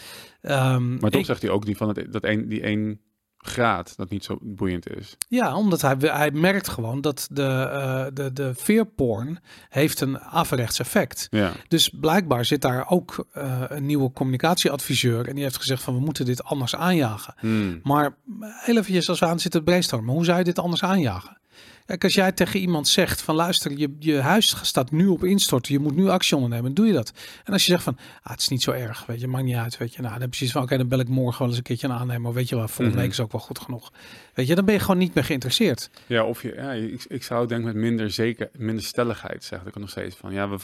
Um, 0.42 0.98
maar 1.00 1.10
toch 1.10 1.26
zegt 1.26 1.42
hij 1.42 1.50
ook 1.50 1.64
die 1.64 1.76
van 1.76 1.88
het, 1.88 2.12
dat 2.12 2.24
een, 2.24 2.48
die 2.48 2.62
één 2.62 3.00
graad 3.42 3.96
dat 3.96 4.10
niet 4.10 4.24
zo 4.24 4.38
boeiend 4.40 4.96
is. 4.96 5.16
Ja, 5.28 5.56
omdat 5.56 5.80
hij, 5.80 5.96
hij 5.98 6.30
merkt 6.30 6.68
gewoon 6.68 7.00
dat 7.00 7.28
de, 7.30 7.42
uh, 7.42 8.04
de, 8.14 8.32
de 8.32 8.52
veerporn 8.54 9.38
heeft 9.68 10.00
een 10.00 10.20
averechts 10.20 10.78
effect. 10.78 11.26
Ja. 11.30 11.52
Dus 11.68 11.88
blijkbaar 11.88 12.44
zit 12.44 12.60
daar 12.60 12.90
ook 12.90 13.26
uh, 13.34 13.62
een 13.68 13.86
nieuwe 13.86 14.12
communicatieadviseur 14.12 15.28
en 15.28 15.34
die 15.34 15.44
heeft 15.44 15.56
gezegd 15.56 15.82
van 15.82 15.94
we 15.94 16.00
moeten 16.00 16.24
dit 16.24 16.44
anders 16.44 16.76
aanjagen. 16.76 17.34
Hmm. 17.38 17.80
Maar 17.82 18.16
heel 18.40 18.76
even 18.76 19.06
als 19.06 19.20
we 19.20 19.26
aan 19.26 19.40
zitten 19.40 19.64
brainstormen, 19.64 20.14
hoe 20.14 20.24
zou 20.24 20.38
je 20.38 20.44
dit 20.44 20.58
anders 20.58 20.82
aanjagen? 20.82 21.40
Kijk, 21.86 22.04
als 22.04 22.14
jij 22.14 22.32
tegen 22.32 22.60
iemand 22.60 22.88
zegt 22.88 23.22
van 23.22 23.34
luister, 23.34 23.78
je, 23.78 23.96
je 23.98 24.20
huis 24.20 24.56
staat 24.62 24.90
nu 24.90 25.06
op 25.06 25.24
instorten, 25.24 25.72
je 25.72 25.78
moet 25.78 25.96
nu 25.96 26.08
actie 26.08 26.36
ondernemen, 26.36 26.74
doe 26.74 26.86
je 26.86 26.92
dat. 26.92 27.12
En 27.44 27.52
als 27.52 27.66
je 27.66 27.70
zegt 27.70 27.82
van, 27.82 27.98
ah, 28.22 28.30
het 28.30 28.40
is 28.40 28.48
niet 28.48 28.62
zo 28.62 28.70
erg, 28.70 29.06
weet 29.06 29.20
je, 29.20 29.26
maakt 29.26 29.44
niet 29.44 29.56
uit, 29.56 29.78
weet 29.78 29.94
je. 29.94 30.02
Nou, 30.02 30.18
dan 30.18 30.28
precies 30.28 30.52
van, 30.52 30.62
oké, 30.62 30.76
dan 30.76 30.88
bel 30.88 30.98
ik 30.98 31.08
morgen 31.08 31.38
wel 31.38 31.48
eens 31.48 31.56
een 31.56 31.62
keertje 31.62 31.86
een 31.86 31.92
aannemer, 31.92 32.32
weet 32.32 32.48
je 32.48 32.56
wel, 32.56 32.66
volgende 32.66 32.90
mhm. 32.90 33.00
week 33.00 33.10
is 33.10 33.20
ook 33.20 33.32
wel 33.32 33.40
goed 33.40 33.58
genoeg. 33.58 33.92
Weet 34.34 34.46
je, 34.46 34.54
dan 34.54 34.64
ben 34.64 34.74
je 34.74 34.80
gewoon 34.80 34.98
niet 34.98 35.14
meer 35.14 35.24
geïnteresseerd. 35.24 35.90
Ja, 36.06 36.24
of 36.24 36.42
je, 36.42 36.54
ja, 36.54 36.72
ik, 36.72 37.04
ik 37.08 37.22
zou 37.22 37.46
denk 37.46 37.64
met 37.64 37.74
minder 37.74 38.10
zeker, 38.10 38.50
minder 38.56 38.84
stelligheid 38.84 39.44
zeggen. 39.44 39.68
Ik 39.68 39.76
nog 39.76 39.90
steeds 39.90 40.16
van, 40.16 40.32
ja, 40.32 40.48
we, 40.48 40.56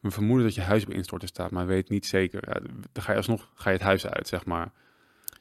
we 0.00 0.10
vermoeden 0.10 0.46
dat 0.46 0.54
je 0.54 0.60
huis 0.60 0.82
op 0.82 0.90
instorten 0.90 1.28
staat, 1.28 1.50
maar 1.50 1.66
weet 1.66 1.88
niet 1.88 2.06
zeker. 2.06 2.42
Ja, 2.48 2.60
dan 2.92 3.02
ga 3.02 3.10
je 3.10 3.18
alsnog, 3.18 3.48
ga 3.54 3.70
je 3.70 3.76
het 3.76 3.86
huis 3.86 4.06
uit, 4.06 4.28
zeg 4.28 4.44
maar. 4.44 4.72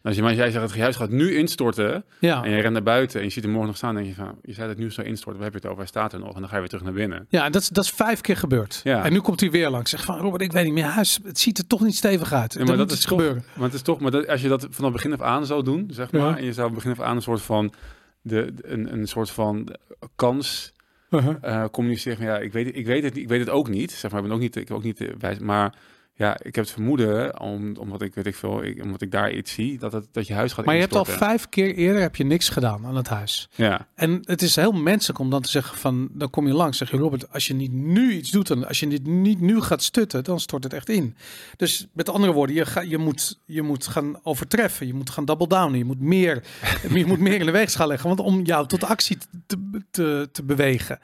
Als, 0.03 0.15
je, 0.15 0.21
maar 0.21 0.33
jij 0.33 0.51
zegt, 0.51 0.71
het 0.71 0.79
huis 0.79 0.95
gaat 0.95 1.09
nu 1.09 1.35
instorten 1.35 2.03
ja. 2.19 2.43
en 2.43 2.51
je 2.51 2.61
rent 2.61 2.73
naar 2.73 2.83
buiten 2.83 3.19
en 3.19 3.25
je 3.25 3.31
ziet 3.31 3.43
hem 3.43 3.51
morgen 3.51 3.69
nog 3.69 3.77
staan, 3.77 3.95
denk 3.95 4.07
je 4.07 4.13
van, 4.13 4.39
je 4.41 4.53
zei 4.53 4.67
dat 4.67 4.75
het 4.75 4.85
nu 4.85 4.91
zou 4.91 5.07
instorten, 5.07 5.37
we 5.37 5.43
hebben 5.43 5.61
het 5.61 5.69
over, 5.69 5.81
hij 5.81 5.91
staat 5.91 6.13
er 6.13 6.19
nog 6.19 6.33
en 6.33 6.39
dan 6.39 6.49
ga 6.49 6.53
je 6.53 6.59
weer 6.59 6.69
terug 6.69 6.83
naar 6.83 6.93
binnen. 6.93 7.25
Ja, 7.29 7.49
dat, 7.49 7.69
dat 7.71 7.83
is 7.83 7.89
vijf 7.89 8.21
keer 8.21 8.37
gebeurd. 8.37 8.81
Ja. 8.83 9.05
En 9.05 9.11
nu 9.11 9.19
komt 9.19 9.39
hij 9.39 9.51
weer 9.51 9.69
langs. 9.69 9.89
Zeg 9.89 10.05
van, 10.05 10.17
Robert, 10.19 10.41
ik 10.41 10.51
weet 10.51 10.63
niet 10.63 10.73
meer, 10.73 10.83
huis, 10.83 11.19
het 11.23 11.39
ziet 11.39 11.57
er 11.57 11.67
toch 11.67 11.81
niet 11.81 11.95
stevig 11.95 12.33
uit. 12.33 12.53
Ja, 12.53 12.63
maar 12.63 12.77
dat 12.77 12.91
is 12.91 12.99
toch, 12.99 13.09
gebeuren. 13.09 13.43
Maar 13.53 13.65
het 13.65 13.73
is 13.73 13.81
toch, 13.81 13.99
maar 13.99 14.11
dat, 14.11 14.27
als 14.27 14.41
je 14.41 14.47
dat 14.47 14.67
vanaf 14.69 14.91
begin 14.91 15.13
af 15.13 15.21
aan 15.21 15.45
zou 15.45 15.63
doen, 15.63 15.89
zeg 15.91 16.11
maar, 16.11 16.37
en 16.37 16.45
je 16.45 16.53
zou 16.53 16.73
begin 16.73 16.91
af 16.91 16.99
aan 16.99 17.15
een 17.15 17.21
soort 17.21 17.41
van, 17.41 17.73
de, 18.21 18.53
een, 18.61 18.93
een 18.93 19.07
soort 19.07 19.29
van 19.29 19.75
kans 20.15 20.73
uh-huh. 21.09 21.65
communiceren. 21.71 22.25
Ja, 22.25 22.37
ik 22.37 22.51
weet, 22.51 22.75
ik 22.75 22.85
weet 22.85 23.03
het, 23.03 23.17
ik 23.17 23.27
weet 23.27 23.39
het 23.39 23.49
ook 23.49 23.69
niet. 23.69 23.91
Zeg 23.91 24.11
maar, 24.11 24.19
ik 24.19 24.25
ben 24.25 24.35
ook 24.35 24.41
niet, 24.41 24.55
ik 24.55 24.71
ook 24.71 24.83
niet 24.83 25.07
wijs, 25.19 25.39
maar 25.39 25.73
ja, 26.15 26.37
ik 26.41 26.55
heb 26.55 26.63
het 26.63 26.73
vermoeden, 26.73 27.39
om, 27.39 27.75
omdat 27.77 28.01
ik 28.01 28.13
weet 28.13 28.25
ik 28.25 28.35
veel, 28.35 28.63
ik, 28.63 28.83
omdat 28.83 29.01
ik 29.01 29.11
daar 29.11 29.31
iets 29.31 29.51
zie, 29.51 29.79
dat, 29.79 29.93
het, 29.93 30.07
dat 30.11 30.27
je 30.27 30.33
huis 30.33 30.53
gaat 30.53 30.65
Maar 30.65 30.75
je 30.75 30.81
hebt 30.81 30.95
al 30.95 31.05
vijf 31.05 31.49
keer 31.49 31.75
eerder 31.75 32.01
heb 32.01 32.15
je 32.15 32.23
niks 32.23 32.49
gedaan 32.49 32.85
aan 32.85 32.95
het 32.95 33.07
huis. 33.07 33.49
Ja. 33.55 33.87
En 33.95 34.19
het 34.23 34.41
is 34.41 34.55
heel 34.55 34.71
menselijk 34.71 35.19
om 35.19 35.29
dan 35.29 35.41
te 35.41 35.49
zeggen 35.49 35.77
van, 35.77 36.09
dan 36.11 36.29
kom 36.29 36.47
je 36.47 36.53
langs, 36.53 36.77
zeg 36.77 36.91
je 36.91 36.97
Robert, 36.97 37.31
als 37.31 37.47
je 37.47 37.53
niet 37.53 37.71
nu 37.71 38.11
iets 38.11 38.31
doet, 38.31 38.47
dan 38.47 38.67
als 38.67 38.79
je 38.79 38.87
dit 38.87 39.07
niet 39.07 39.41
nu 39.41 39.61
gaat 39.61 39.83
stutten, 39.83 40.23
dan 40.23 40.39
stort 40.39 40.63
het 40.63 40.73
echt 40.73 40.89
in. 40.89 41.15
Dus 41.55 41.87
met 41.93 42.09
andere 42.09 42.33
woorden, 42.33 42.55
je, 42.55 42.65
ga, 42.65 42.81
je, 42.81 42.97
moet, 42.97 43.39
je 43.45 43.61
moet 43.61 43.87
gaan 43.87 44.19
overtreffen, 44.23 44.87
je 44.87 44.93
moet 44.93 45.09
gaan 45.09 45.25
double 45.25 45.47
down, 45.47 45.75
je 45.75 45.85
moet 45.85 46.01
meer, 46.01 46.43
je 46.93 47.05
moet 47.05 47.19
meer 47.19 47.39
in 47.39 47.45
de 47.45 47.51
weegschaal 47.51 47.87
leggen, 47.87 48.07
want 48.07 48.19
om 48.19 48.41
jou 48.41 48.67
tot 48.67 48.83
actie 48.83 49.17
te, 49.47 49.57
te, 49.91 50.29
te 50.31 50.43
bewegen. 50.43 50.99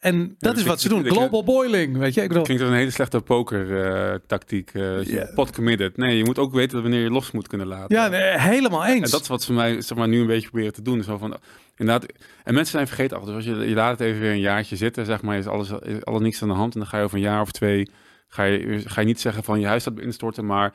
En 0.00 0.34
dat 0.38 0.56
is 0.56 0.62
wat 0.62 0.80
ze 0.80 0.88
doen. 0.88 1.04
Global 1.04 1.44
boiling, 1.44 1.96
weet 1.96 2.14
je. 2.14 2.22
Ik 2.22 2.28
bedoel... 2.28 2.42
Klinkt 2.42 2.62
als 2.62 2.72
een 2.72 2.78
hele 2.78 2.90
slechte 2.90 3.20
poker 3.20 3.66
uh, 3.66 4.14
tactiek. 4.26 4.74
Uh, 4.74 5.34
pot 5.34 5.52
committed. 5.52 5.96
Nee, 5.96 6.16
je 6.16 6.24
moet 6.24 6.38
ook 6.38 6.52
weten 6.52 6.82
wanneer 6.82 7.02
je 7.02 7.10
los 7.10 7.30
moet 7.30 7.48
kunnen 7.48 7.66
laten. 7.66 7.96
Ja, 7.96 8.08
nee, 8.08 8.38
helemaal 8.38 8.86
eens. 8.86 9.04
En 9.04 9.10
dat 9.10 9.20
is 9.20 9.28
wat 9.28 9.42
ze 9.42 9.52
mij 9.52 9.80
zeg 9.80 9.98
maar, 9.98 10.08
nu 10.08 10.20
een 10.20 10.26
beetje 10.26 10.48
proberen 10.48 10.72
te 10.72 10.82
doen. 10.82 11.02
Zo 11.02 11.18
van, 11.18 11.36
inderdaad, 11.76 12.12
en 12.44 12.54
mensen 12.54 12.72
zijn 12.72 12.86
vergeten 12.86 13.16
af. 13.16 13.24
Dus 13.24 13.34
als 13.34 13.44
je, 13.44 13.54
je 13.54 13.74
laat 13.74 13.98
het 13.98 14.08
even 14.08 14.20
weer 14.20 14.30
een 14.30 14.40
jaartje 14.40 14.76
zitten, 14.76 15.06
zeg 15.06 15.22
maar, 15.22 15.38
is 15.38 15.46
alles, 15.46 15.70
is 15.82 16.04
alles 16.04 16.20
niks 16.20 16.42
aan 16.42 16.48
de 16.48 16.54
hand. 16.54 16.74
En 16.74 16.80
dan 16.80 16.88
ga 16.88 16.98
je 16.98 17.04
over 17.04 17.16
een 17.16 17.22
jaar 17.22 17.40
of 17.40 17.50
twee, 17.50 17.90
ga 18.28 18.44
je, 18.44 18.82
ga 18.84 19.00
je 19.00 19.06
niet 19.06 19.20
zeggen 19.20 19.44
van 19.44 19.60
je 19.60 19.66
huis 19.66 19.82
staat 19.82 20.00
instorten, 20.00 20.46
maar 20.46 20.72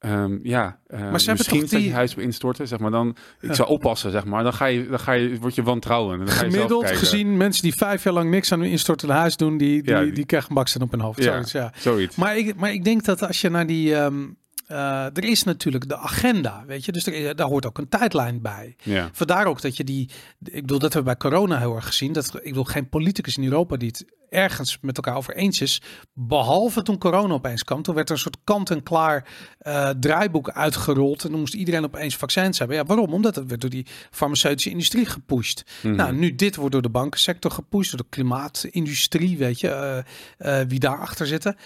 Um, 0.00 0.40
ja, 0.42 0.78
uh, 0.88 1.10
maar 1.10 1.20
ze 1.20 1.32
misschien 1.32 1.60
toch 1.60 1.70
die... 1.70 1.84
je 1.84 1.92
huis 1.92 2.14
instorten, 2.14 2.68
zeg 2.68 2.78
maar. 2.78 2.90
Dan, 2.90 3.16
ik 3.40 3.54
zou 3.54 3.68
oppassen, 3.68 4.10
zeg 4.10 4.24
maar. 4.24 4.42
Dan 4.42 4.52
ga 4.52 4.64
je, 4.64 4.88
dan 4.88 4.98
ga 4.98 5.12
je, 5.12 5.38
word 5.38 5.54
je 5.54 5.62
wantrouwen. 5.62 6.12
En 6.12 6.26
dan 6.26 6.34
ga 6.34 6.44
je 6.44 6.50
Gemiddeld 6.50 6.86
gezien, 6.86 7.36
mensen 7.36 7.62
die 7.62 7.74
vijf 7.74 8.04
jaar 8.04 8.12
lang 8.12 8.30
niks 8.30 8.52
aan 8.52 8.60
hun 8.60 8.70
instortende 8.70 9.14
huis 9.14 9.36
doen, 9.36 9.58
die, 9.58 9.82
die, 9.82 9.92
ja, 9.92 10.00
die, 10.00 10.12
die 10.12 10.26
krijgen 10.26 10.54
baksen 10.54 10.82
op 10.82 10.90
hun 10.90 11.00
hoofd. 11.00 11.22
Ja, 11.22 11.32
zoiets, 11.32 11.52
ja. 11.52 11.72
zoiets. 11.76 12.16
Maar, 12.16 12.36
ik, 12.36 12.56
maar 12.56 12.72
ik 12.72 12.84
denk 12.84 13.04
dat 13.04 13.22
als 13.22 13.40
je 13.40 13.48
naar 13.48 13.66
die... 13.66 13.94
Um, 13.94 14.36
uh, 14.68 15.04
er 15.04 15.24
is 15.24 15.42
natuurlijk 15.42 15.88
de 15.88 15.96
agenda, 15.96 16.64
weet 16.66 16.84
je, 16.84 16.92
dus 16.92 17.06
er, 17.06 17.36
daar 17.36 17.46
hoort 17.46 17.66
ook 17.66 17.78
een 17.78 17.88
tijdlijn 17.88 18.42
bij. 18.42 18.76
Ja. 18.82 19.10
Vandaar 19.12 19.46
ook 19.46 19.60
dat 19.60 19.76
je 19.76 19.84
die, 19.84 20.10
ik 20.42 20.60
bedoel, 20.60 20.78
dat 20.78 20.92
hebben 20.92 21.12
we 21.12 21.18
bij 21.18 21.30
corona 21.30 21.58
heel 21.58 21.74
erg 21.74 21.86
gezien. 21.86 22.12
Dat 22.12 22.34
ik 22.34 22.42
bedoel, 22.42 22.64
geen 22.64 22.88
politicus 22.88 23.36
in 23.36 23.44
Europa 23.44 23.76
die 23.76 23.88
het 23.88 24.04
ergens 24.28 24.78
met 24.80 24.96
elkaar 24.96 25.16
over 25.16 25.34
eens 25.34 25.60
is. 25.60 25.82
Behalve 26.12 26.82
toen 26.82 26.98
corona 26.98 27.34
opeens 27.34 27.64
kwam. 27.64 27.82
Toen 27.82 27.94
werd 27.94 28.08
er 28.08 28.14
een 28.14 28.20
soort 28.20 28.36
kant-en-klaar 28.44 29.28
uh, 29.62 29.88
draaiboek 29.88 30.50
uitgerold. 30.50 31.24
En 31.24 31.30
dan 31.30 31.40
moest 31.40 31.54
iedereen 31.54 31.84
opeens 31.84 32.16
vaccins 32.16 32.58
hebben. 32.58 32.76
Ja, 32.76 32.84
waarom? 32.84 33.12
Omdat 33.12 33.34
het 33.34 33.48
werd 33.48 33.60
door 33.60 33.70
die 33.70 33.86
farmaceutische 34.10 34.70
industrie 34.70 35.06
gepusht. 35.06 35.62
Mhm. 35.82 35.94
Nou, 35.94 36.14
nu 36.14 36.34
dit 36.34 36.56
wordt 36.56 36.72
door 36.72 36.82
de 36.82 36.88
bankensector 36.88 37.50
gepusht. 37.50 37.90
Door 37.90 38.00
de 38.00 38.06
klimaatindustrie, 38.08 39.38
weet 39.38 39.60
je. 39.60 40.04
Uh, 40.38 40.60
wie 40.68 40.78
daarachter 40.78 41.26
zitten. 41.26 41.56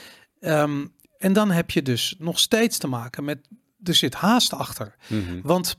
Um, 0.41 0.93
en 1.21 1.33
dan 1.33 1.51
heb 1.51 1.71
je 1.71 1.83
dus 1.83 2.15
nog 2.19 2.39
steeds 2.39 2.79
te 2.79 2.87
maken 2.87 3.25
met... 3.25 3.49
Er 3.83 3.95
zit 3.95 4.15
haast 4.15 4.53
achter. 4.53 4.95
Mhm. 5.09 5.41
Want 5.43 5.77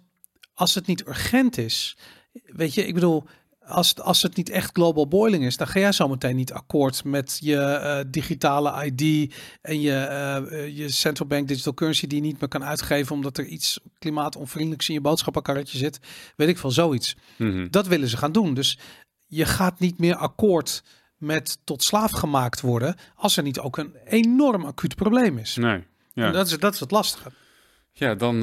als 0.53 0.75
het 0.75 0.87
niet 0.87 1.07
urgent 1.07 1.57
is... 1.57 1.97
Weet 2.45 2.73
je, 2.73 2.87
ik 2.87 2.93
bedoel 2.93 3.27
als, 3.65 3.95
als 3.95 4.21
het 4.21 4.35
niet 4.35 4.49
echt 4.49 4.69
global 4.73 5.07
boiling 5.07 5.45
is, 5.45 5.57
dan 5.57 5.67
ga 5.67 5.79
jij 5.79 5.91
zo 5.91 6.07
meteen 6.07 6.35
niet 6.35 6.53
akkoord 6.53 7.03
met 7.03 7.37
je 7.41 7.55
uh, 7.55 8.11
digitale 8.11 8.85
ID 8.85 9.33
en 9.61 9.81
je, 9.81 10.07
uh, 10.51 10.77
je 10.77 10.89
central 10.89 11.27
bank 11.27 11.47
digital 11.47 11.73
currency 11.73 12.07
die 12.07 12.21
je 12.21 12.27
niet 12.27 12.39
meer 12.39 12.49
kan 12.49 12.63
uitgeven 12.63 13.15
omdat 13.15 13.37
er 13.37 13.45
iets 13.45 13.79
klimaatonvriendelijks 13.99 14.87
in 14.87 14.93
je 14.93 15.01
boodschappenkarretje 15.01 15.77
zit. 15.77 15.99
Weet 16.35 16.49
ik 16.49 16.57
veel, 16.57 16.71
zoiets. 16.71 17.15
Mhm. 17.37 17.67
Dat 17.69 17.87
willen 17.87 18.07
ze 18.07 18.17
gaan 18.17 18.31
doen. 18.31 18.53
Dus 18.53 18.77
je 19.25 19.45
gaat 19.45 19.79
niet 19.79 19.99
meer 19.99 20.15
akkoord 20.15 20.83
met 21.21 21.57
tot 21.63 21.83
slaaf 21.83 22.11
gemaakt 22.11 22.61
worden 22.61 22.95
als 23.15 23.37
er 23.37 23.43
niet 23.43 23.59
ook 23.59 23.77
een 23.77 23.95
enorm 24.05 24.65
acuut 24.65 24.95
probleem 24.95 25.37
is. 25.37 25.55
Nee. 25.55 25.83
Ja. 26.13 26.25
En 26.25 26.33
dat 26.33 26.47
is, 26.47 26.57
dat 26.57 26.73
is 26.73 26.79
het 26.79 26.91
lastige. 26.91 27.31
Ja, 27.91 28.15
dan, 28.15 28.39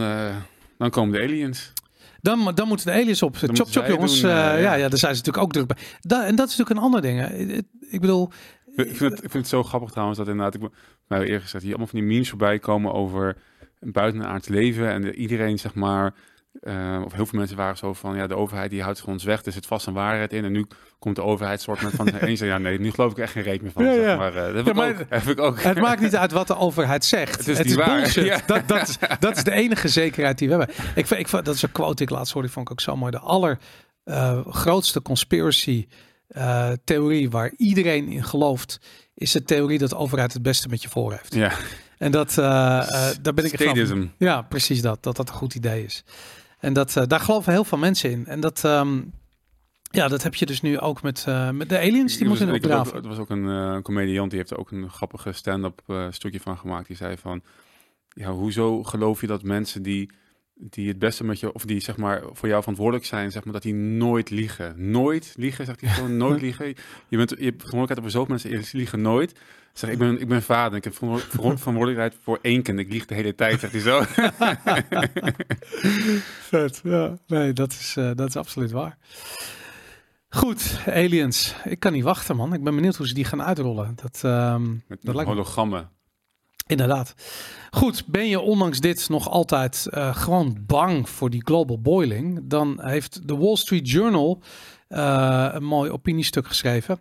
dan 0.78 0.90
komen 0.90 1.12
de 1.12 1.22
aliens. 1.22 1.72
Dan, 2.20 2.52
dan 2.54 2.68
moeten 2.68 2.86
de 2.86 2.92
aliens 2.92 3.22
op. 3.22 3.40
Dan 3.40 3.56
chop, 3.56 3.68
chop, 3.70 3.86
jongens. 3.86 4.20
Doen, 4.20 4.30
uh, 4.30 4.36
ja. 4.36 4.56
ja, 4.56 4.74
ja, 4.74 4.88
daar 4.88 4.98
zijn 4.98 5.14
ze 5.14 5.22
natuurlijk 5.24 5.44
ook 5.44 5.52
druk 5.52 5.66
bij. 5.66 5.76
Da 6.00 6.26
en 6.26 6.36
dat 6.36 6.48
is 6.48 6.56
natuurlijk 6.56 6.78
een 6.78 6.84
ander 6.84 7.02
ding. 7.02 7.20
Hè. 7.20 7.62
Ik 7.90 8.00
bedoel... 8.00 8.30
Ik 8.74 8.96
vind, 8.96 9.12
het, 9.12 9.24
ik 9.24 9.30
vind 9.30 9.32
het 9.32 9.48
zo 9.48 9.62
grappig 9.62 9.90
trouwens 9.90 10.18
dat 10.18 10.28
inderdaad, 10.28 10.54
ik 10.54 10.70
mij 11.06 11.20
eerder 11.20 11.40
gezegd, 11.40 11.62
hier 11.62 11.72
allemaal 11.72 11.90
van 11.90 11.98
die 11.98 12.08
memes 12.08 12.28
voorbij 12.28 12.58
komen 12.58 12.92
over 12.92 13.36
een 13.80 13.92
buitenaards 13.92 14.48
leven 14.48 14.88
en 14.88 15.14
iedereen 15.14 15.58
zeg 15.58 15.74
maar 15.74 16.14
uh, 16.62 17.02
of 17.04 17.12
heel 17.12 17.26
veel 17.26 17.38
mensen 17.38 17.56
waren 17.56 17.76
zo 17.76 17.94
van, 17.94 18.16
ja, 18.16 18.26
de 18.26 18.36
overheid 18.36 18.70
die 18.70 18.82
houdt 18.82 19.04
ons 19.04 19.24
weg, 19.24 19.44
er 19.44 19.52
zit 19.52 19.66
vast 19.66 19.86
een 19.86 19.92
waarheid 19.92 20.32
in. 20.32 20.44
En 20.44 20.52
nu 20.52 20.66
komt 20.98 21.16
de 21.16 21.22
overheid 21.22 21.60
soort 21.60 21.82
met 21.82 21.92
van 21.92 22.08
eens, 22.16 22.40
ja, 22.40 22.58
nee, 22.58 22.80
nu 22.80 22.90
geloof 22.90 23.10
ik 23.10 23.18
echt 23.18 23.32
geen 23.32 23.42
reet 23.42 23.62
meer 23.62 23.70
van. 23.70 23.84
Ja, 23.84 23.92
ja. 23.92 24.16
maar, 24.16 24.36
uh, 24.36 24.44
dat 24.44 24.54
heb, 24.54 24.66
ja, 24.66 24.72
maar, 24.72 24.88
ik 24.88 25.00
ook, 25.00 25.06
heb 25.20 25.26
ik 25.26 25.40
ook. 25.40 25.62
Het 25.62 25.80
maakt 25.80 26.00
niet 26.00 26.16
uit 26.16 26.32
wat 26.32 26.46
de 26.46 26.56
overheid 26.56 27.04
zegt. 27.04 27.38
Het 27.38 27.48
is, 27.48 27.58
het 27.58 27.66
is 27.66 27.74
bullshit. 27.74 28.24
Ja. 28.24 28.40
Dat, 28.46 28.68
dat, 28.68 28.88
is, 28.88 28.98
dat 29.20 29.36
is 29.36 29.44
de 29.44 29.52
enige 29.52 29.88
zekerheid 29.88 30.38
die 30.38 30.48
we 30.48 30.54
hebben. 30.54 30.74
Ik, 30.94 31.10
ik, 31.10 31.30
dat 31.30 31.54
is 31.54 31.62
een 31.62 31.72
quote 31.72 32.02
ik 32.02 32.10
laatst 32.10 32.32
hoorde, 32.32 32.48
vond 32.48 32.66
ik 32.66 32.72
ook 32.72 32.80
zo 32.80 32.96
mooi. 32.96 33.10
De 33.10 33.18
allergrootste 33.18 34.98
uh, 34.98 35.04
conspiracy 35.04 35.86
theorie 36.84 37.30
waar 37.30 37.52
iedereen 37.56 38.08
in 38.08 38.24
gelooft, 38.24 38.80
is 39.14 39.32
de 39.32 39.42
theorie 39.42 39.78
dat 39.78 39.90
de 39.90 39.96
overheid 39.96 40.32
het 40.32 40.42
beste 40.42 40.68
met 40.68 40.82
je 40.82 40.88
voor 40.88 41.12
heeft. 41.12 41.34
Ja. 41.34 41.52
En 41.98 42.10
dat, 42.10 42.34
daar 42.34 43.34
ben 43.34 43.44
ik 43.44 43.62
van. 43.62 44.12
Ja, 44.18 44.42
precies 44.42 44.82
dat. 44.82 45.02
Dat 45.02 45.16
dat 45.16 45.28
een 45.28 45.34
goed 45.34 45.54
idee 45.54 45.84
is. 45.84 46.04
En 46.58 46.72
dat, 46.72 46.96
uh, 46.96 47.04
daar 47.06 47.20
geloven 47.20 47.52
heel 47.52 47.64
veel 47.64 47.78
mensen 47.78 48.10
in. 48.10 48.26
En 48.26 48.40
dat, 48.40 48.64
um, 48.64 49.12
ja, 49.82 50.08
dat 50.08 50.22
heb 50.22 50.34
je 50.34 50.46
dus 50.46 50.60
nu 50.60 50.78
ook 50.78 51.02
met, 51.02 51.24
uh, 51.28 51.50
met 51.50 51.68
de 51.68 51.78
aliens. 51.78 52.16
Die 52.16 52.28
moeten 52.28 52.48
in 52.48 52.62
Er 52.70 53.08
was 53.08 53.18
ook 53.18 53.30
een 53.30 53.44
uh, 53.44 53.78
comediant, 53.78 54.30
die 54.30 54.38
heeft 54.38 54.50
er 54.50 54.58
ook 54.58 54.70
een 54.70 54.90
grappige 54.90 55.32
stand-up 55.32 55.82
stukje 56.10 56.40
van 56.40 56.58
gemaakt. 56.58 56.86
Die 56.86 56.96
zei 56.96 57.16
van, 57.16 57.42
ja, 58.08 58.30
hoezo 58.30 58.82
geloof 58.82 59.20
je 59.20 59.26
dat 59.26 59.42
mensen 59.42 59.82
die 59.82 60.10
die 60.60 60.88
het 60.88 60.98
beste 60.98 61.24
met 61.24 61.40
je, 61.40 61.52
of 61.52 61.64
die 61.64 61.80
zeg 61.80 61.96
maar 61.96 62.22
voor 62.32 62.48
jou 62.48 62.60
verantwoordelijk 62.60 63.06
zijn, 63.06 63.30
zeg 63.30 63.44
maar 63.44 63.52
dat 63.52 63.62
die 63.62 63.74
nooit 63.74 64.30
liegen. 64.30 64.90
Nooit 64.90 65.34
liegen, 65.36 65.64
zegt 65.64 65.80
hij 65.80 65.90
gewoon, 65.90 66.16
nooit 66.16 66.40
liegen. 66.46 66.66
Je 67.08 67.16
bent, 67.16 67.30
je 67.30 67.44
hebt 67.44 67.62
verantwoordelijkheid 67.62 67.98
over 67.98 68.10
zoveel 68.10 68.28
mensen, 68.28 68.50
die 68.50 68.80
liegen 68.80 69.00
nooit. 69.00 69.40
Zeg, 69.72 69.90
ik 69.90 69.98
ben, 69.98 70.20
ik 70.20 70.28
ben 70.28 70.42
vader, 70.42 70.78
ik 70.78 70.84
heb 70.84 70.94
verantwoordelijkheid 71.28 72.16
voor 72.22 72.38
één 72.42 72.62
kind, 72.62 72.78
ik 72.78 72.92
lieg 72.92 73.06
de 73.06 73.14
hele 73.14 73.34
tijd, 73.34 73.60
zegt 73.60 73.72
hij 73.72 73.82
zo. 73.82 74.02
Vet, 76.50 76.80
ja. 76.82 77.18
Nee, 77.26 77.52
dat 77.52 77.72
is, 77.72 77.94
uh, 77.98 78.10
dat 78.14 78.28
is 78.28 78.36
absoluut 78.36 78.70
waar. 78.70 78.98
Goed, 80.28 80.80
aliens. 80.86 81.54
Ik 81.64 81.80
kan 81.80 81.92
niet 81.92 82.02
wachten, 82.02 82.36
man. 82.36 82.54
Ik 82.54 82.64
ben 82.64 82.74
benieuwd 82.74 82.96
hoe 82.96 83.08
ze 83.08 83.14
die 83.14 83.24
gaan 83.24 83.42
uitrollen. 83.42 83.96
Dat, 84.02 84.22
um, 84.24 84.82
met, 84.88 84.98
dat 85.02 85.24
hologrammen. 85.24 85.90
Inderdaad. 86.68 87.14
Goed, 87.70 88.06
ben 88.06 88.28
je 88.28 88.40
ondanks 88.40 88.80
dit 88.80 89.08
nog 89.08 89.30
altijd 89.30 89.86
uh, 89.90 90.16
gewoon 90.16 90.56
bang 90.66 91.08
voor 91.08 91.30
die 91.30 91.44
global 91.44 91.80
boiling? 91.80 92.40
Dan 92.42 92.78
heeft 92.82 93.28
de 93.28 93.36
Wall 93.36 93.56
Street 93.56 93.90
Journal 93.90 94.42
uh, 94.88 95.48
een 95.52 95.64
mooi 95.64 95.90
opiniestuk 95.90 96.46
geschreven. 96.46 97.00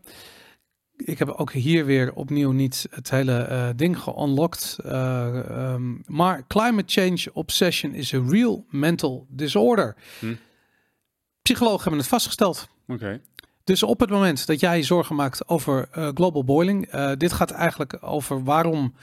Ik 0.96 1.20
heb 1.20 1.30
ook 1.30 1.52
hier 1.52 1.86
weer 1.86 2.14
opnieuw 2.14 2.52
niet 2.52 2.88
het 2.90 3.10
hele 3.10 3.48
uh, 3.50 3.70
ding 3.76 4.00
geunlocked. 4.00 4.78
Um, 4.86 6.04
maar 6.06 6.48
climate 6.48 7.02
change 7.02 7.34
obsession 7.34 7.94
is 7.94 8.14
a 8.14 8.22
real 8.28 8.66
mental 8.70 9.26
disorder. 9.30 9.96
Hm. 10.20 10.34
Psychologen 11.42 11.82
hebben 11.82 12.00
het 12.00 12.10
vastgesteld. 12.10 12.68
Oké. 12.88 13.22
Dus 13.64 13.84
op 13.84 14.00
het 14.00 14.10
moment 14.10 14.48
dat 14.48 14.60
jij 14.60 14.84
zorgen 14.84 15.16
maakt 15.16 15.48
over 15.48 15.88
global 15.92 16.44
boiling, 16.44 16.92
dit 17.18 17.34
gaat 17.34 17.52
eigenlijk 17.52 17.98
over 18.02 18.44
waarom 18.44 18.94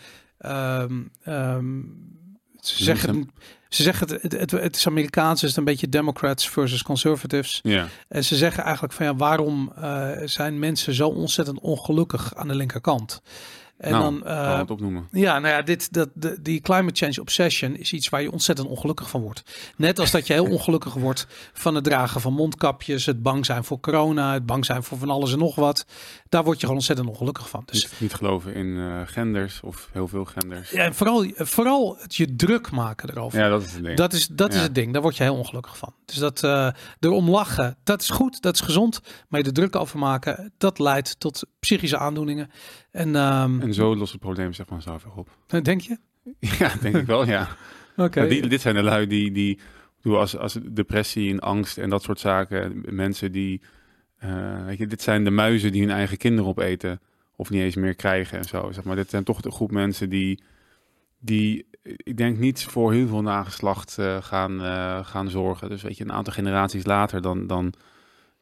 Um, 0.46 1.10
um, 1.26 2.14
ze 2.60 2.84
zeggen, 2.84 3.30
ze 3.68 3.82
zeggen 3.82 4.08
het, 4.08 4.32
het, 4.32 4.50
het, 4.50 4.76
is 4.76 4.86
Amerikaans, 4.86 5.42
is 5.42 5.48
het 5.48 5.58
een 5.58 5.64
beetje 5.64 5.88
Democrats 5.88 6.48
versus 6.48 6.82
Conservatives. 6.82 7.60
Ja. 7.62 7.88
En 8.08 8.24
ze 8.24 8.36
zeggen 8.36 8.62
eigenlijk 8.62 8.94
van 8.94 9.06
ja, 9.06 9.16
waarom 9.16 9.72
uh, 9.78 10.10
zijn 10.24 10.58
mensen 10.58 10.94
zo 10.94 11.08
ontzettend 11.08 11.60
ongelukkig 11.60 12.34
aan 12.34 12.48
de 12.48 12.54
linkerkant? 12.54 13.22
En 13.78 13.90
nou, 13.90 14.02
dan, 14.02 14.32
uh, 14.32 14.58
het 14.58 14.70
opnoemen. 14.70 15.08
Ja, 15.10 15.38
nou 15.38 15.54
ja, 15.54 15.62
dit, 15.62 15.92
dat, 15.92 16.08
de, 16.14 16.42
die 16.42 16.60
climate 16.60 16.94
change 16.94 17.20
obsession 17.20 17.76
is 17.76 17.92
iets 17.92 18.08
waar 18.08 18.22
je 18.22 18.32
ontzettend 18.32 18.68
ongelukkig 18.68 19.10
van 19.10 19.20
wordt. 19.20 19.42
Net 19.76 19.98
als 19.98 20.10
dat 20.10 20.26
je 20.26 20.32
heel 20.32 20.50
ongelukkig 20.56 20.94
wordt 20.94 21.26
van 21.52 21.74
het 21.74 21.84
dragen 21.84 22.20
van 22.20 22.32
mondkapjes, 22.32 23.06
het 23.06 23.22
bang 23.22 23.46
zijn 23.46 23.64
voor 23.64 23.80
corona, 23.80 24.32
het 24.32 24.46
bang 24.46 24.64
zijn 24.64 24.82
voor 24.82 24.98
van 24.98 25.10
alles 25.10 25.32
en 25.32 25.38
nog 25.38 25.54
wat. 25.54 25.86
Daar 26.28 26.44
word 26.44 26.54
je 26.54 26.60
gewoon 26.60 26.76
ontzettend 26.76 27.08
ongelukkig 27.08 27.48
van. 27.48 27.62
Dus 27.66 27.82
niet, 27.82 28.00
niet 28.00 28.14
geloven 28.14 28.54
in 28.54 28.66
uh, 28.66 29.00
genders 29.04 29.60
of 29.60 29.88
heel 29.92 30.08
veel 30.08 30.24
genders. 30.24 30.70
Ja, 30.70 30.84
en 30.84 30.94
vooral, 30.94 31.26
vooral 31.36 31.96
het 32.00 32.16
je 32.16 32.36
druk 32.36 32.70
maken 32.70 33.10
erover. 33.10 33.38
Ja, 33.38 33.48
dat 33.48 33.62
is 33.62 33.72
het 33.72 33.84
ding. 33.84 33.96
Dat 33.96 34.12
is, 34.12 34.26
dat 34.26 34.54
is 34.54 34.60
het 34.60 34.74
ding. 34.74 34.92
Daar 34.92 35.02
word 35.02 35.16
je 35.16 35.22
heel 35.22 35.36
ongelukkig 35.36 35.78
van. 35.78 35.94
Dus 36.04 36.16
dat 36.16 36.42
uh, 36.42 36.68
erom 37.00 37.30
lachen, 37.30 37.76
dat 37.84 38.00
is 38.00 38.10
goed, 38.10 38.42
dat 38.42 38.54
is 38.54 38.60
gezond. 38.60 39.00
Maar 39.28 39.40
je 39.40 39.46
er 39.46 39.52
druk 39.52 39.76
over 39.76 39.98
maken, 39.98 40.52
dat 40.58 40.78
leidt 40.78 41.20
tot 41.20 41.44
psychische 41.64 41.98
aandoeningen. 41.98 42.50
En, 42.90 43.14
um, 43.14 43.60
en 43.60 43.74
zo 43.74 43.96
lost 43.96 44.12
het 44.12 44.20
probleem 44.20 44.52
zich 44.52 44.66
vanzelf 44.66 45.04
op. 45.16 45.28
Denk 45.62 45.80
je? 45.80 45.98
Ja, 46.58 46.72
denk 46.80 46.96
ik 46.96 47.06
wel, 47.06 47.26
ja. 47.26 47.48
Oké. 47.96 48.26
dit 48.26 48.60
zijn 48.60 48.74
de 48.74 48.82
lui 48.82 49.06
die, 49.06 49.32
die 49.32 49.58
als, 50.02 50.36
als 50.36 50.58
depressie 50.62 51.32
en 51.32 51.40
angst 51.40 51.78
en 51.78 51.90
dat 51.90 52.02
soort 52.02 52.20
zaken, 52.20 52.82
mensen 52.88 53.32
die 53.32 53.60
weet 54.66 54.78
je, 54.78 54.86
dit 54.86 55.02
zijn 55.02 55.24
de 55.24 55.30
muizen 55.30 55.72
die 55.72 55.80
hun 55.80 55.90
eigen 55.90 56.16
kinderen 56.16 56.50
opeten 56.50 57.00
of 57.36 57.50
niet 57.50 57.60
eens 57.60 57.74
meer 57.74 57.94
krijgen 57.94 58.38
en 58.38 58.44
zo. 58.44 58.72
Zeg 58.72 58.84
maar, 58.84 58.96
dit 58.96 59.10
zijn 59.10 59.24
toch 59.24 59.40
de 59.40 59.50
groep 59.50 59.70
mensen 59.70 60.08
die, 60.08 60.42
die 61.18 61.66
ik 61.82 62.16
denk 62.16 62.38
niet 62.38 62.64
voor 62.64 62.92
heel 62.92 63.06
veel 63.06 63.22
nageslacht 63.22 63.98
gaan, 64.20 64.60
gaan 65.04 65.30
zorgen. 65.30 65.68
Dus 65.68 65.82
weet 65.82 65.96
je, 65.96 66.04
een 66.04 66.12
aantal 66.12 66.32
generaties 66.32 66.84
later 66.84 67.22
dan, 67.22 67.46
dan 67.46 67.74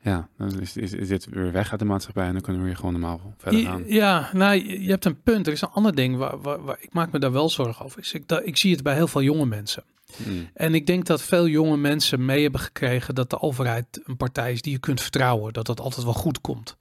ja, 0.02 0.28
dan 0.36 0.60
is, 0.60 0.76
is, 0.76 0.92
is 0.92 1.08
dit 1.08 1.26
weer 1.30 1.52
weg 1.52 1.70
uit 1.70 1.80
de 1.80 1.86
maatschappij 1.86 2.26
en 2.26 2.32
dan 2.32 2.42
kunnen 2.42 2.60
we 2.62 2.66
weer 2.66 2.76
gewoon 2.76 2.92
normaal 2.92 3.34
verder 3.38 3.60
gaan. 3.60 3.84
Ja, 3.86 4.30
nou, 4.32 4.80
je 4.80 4.90
hebt 4.90 5.04
een 5.04 5.22
punt. 5.22 5.46
Er 5.46 5.52
is 5.52 5.60
een 5.60 5.68
ander 5.68 5.94
ding 5.94 6.16
waar, 6.16 6.40
waar, 6.40 6.76
ik 6.80 6.92
maak 6.92 7.12
me 7.12 7.18
daar 7.18 7.32
wel 7.32 7.50
zorgen 7.50 7.84
over. 7.84 7.98
Is 7.98 8.12
ik, 8.12 8.28
dat, 8.28 8.46
ik 8.46 8.56
zie 8.56 8.72
het 8.72 8.82
bij 8.82 8.94
heel 8.94 9.08
veel 9.08 9.22
jonge 9.22 9.46
mensen. 9.46 9.84
Hmm. 10.24 10.48
En 10.54 10.74
ik 10.74 10.86
denk 10.86 11.06
dat 11.06 11.22
veel 11.22 11.46
jonge 11.48 11.76
mensen 11.76 12.24
mee 12.24 12.42
hebben 12.42 12.60
gekregen 12.60 13.14
dat 13.14 13.30
de 13.30 13.40
overheid 13.40 14.00
een 14.04 14.16
partij 14.16 14.52
is 14.52 14.62
die 14.62 14.72
je 14.72 14.78
kunt 14.78 15.00
vertrouwen. 15.00 15.52
Dat 15.52 15.66
dat 15.66 15.80
altijd 15.80 16.04
wel 16.04 16.14
goed 16.14 16.40
komt. 16.40 16.76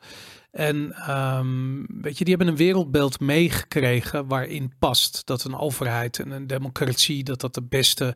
En 0.52 0.96
um, 1.10 1.86
weet 2.02 2.18
je, 2.18 2.24
die 2.24 2.36
hebben 2.36 2.54
een 2.54 2.60
wereldbeeld 2.60 3.20
meegekregen 3.20 4.28
waarin 4.28 4.74
past 4.80 5.22
dat 5.26 5.44
een 5.44 5.58
overheid 5.58 6.20
en 6.20 6.32
een 6.32 6.48
democratie, 6.48 7.24
dat 7.24 7.42
dat 7.42 7.54
de 7.54 7.64
beste 7.64 8.16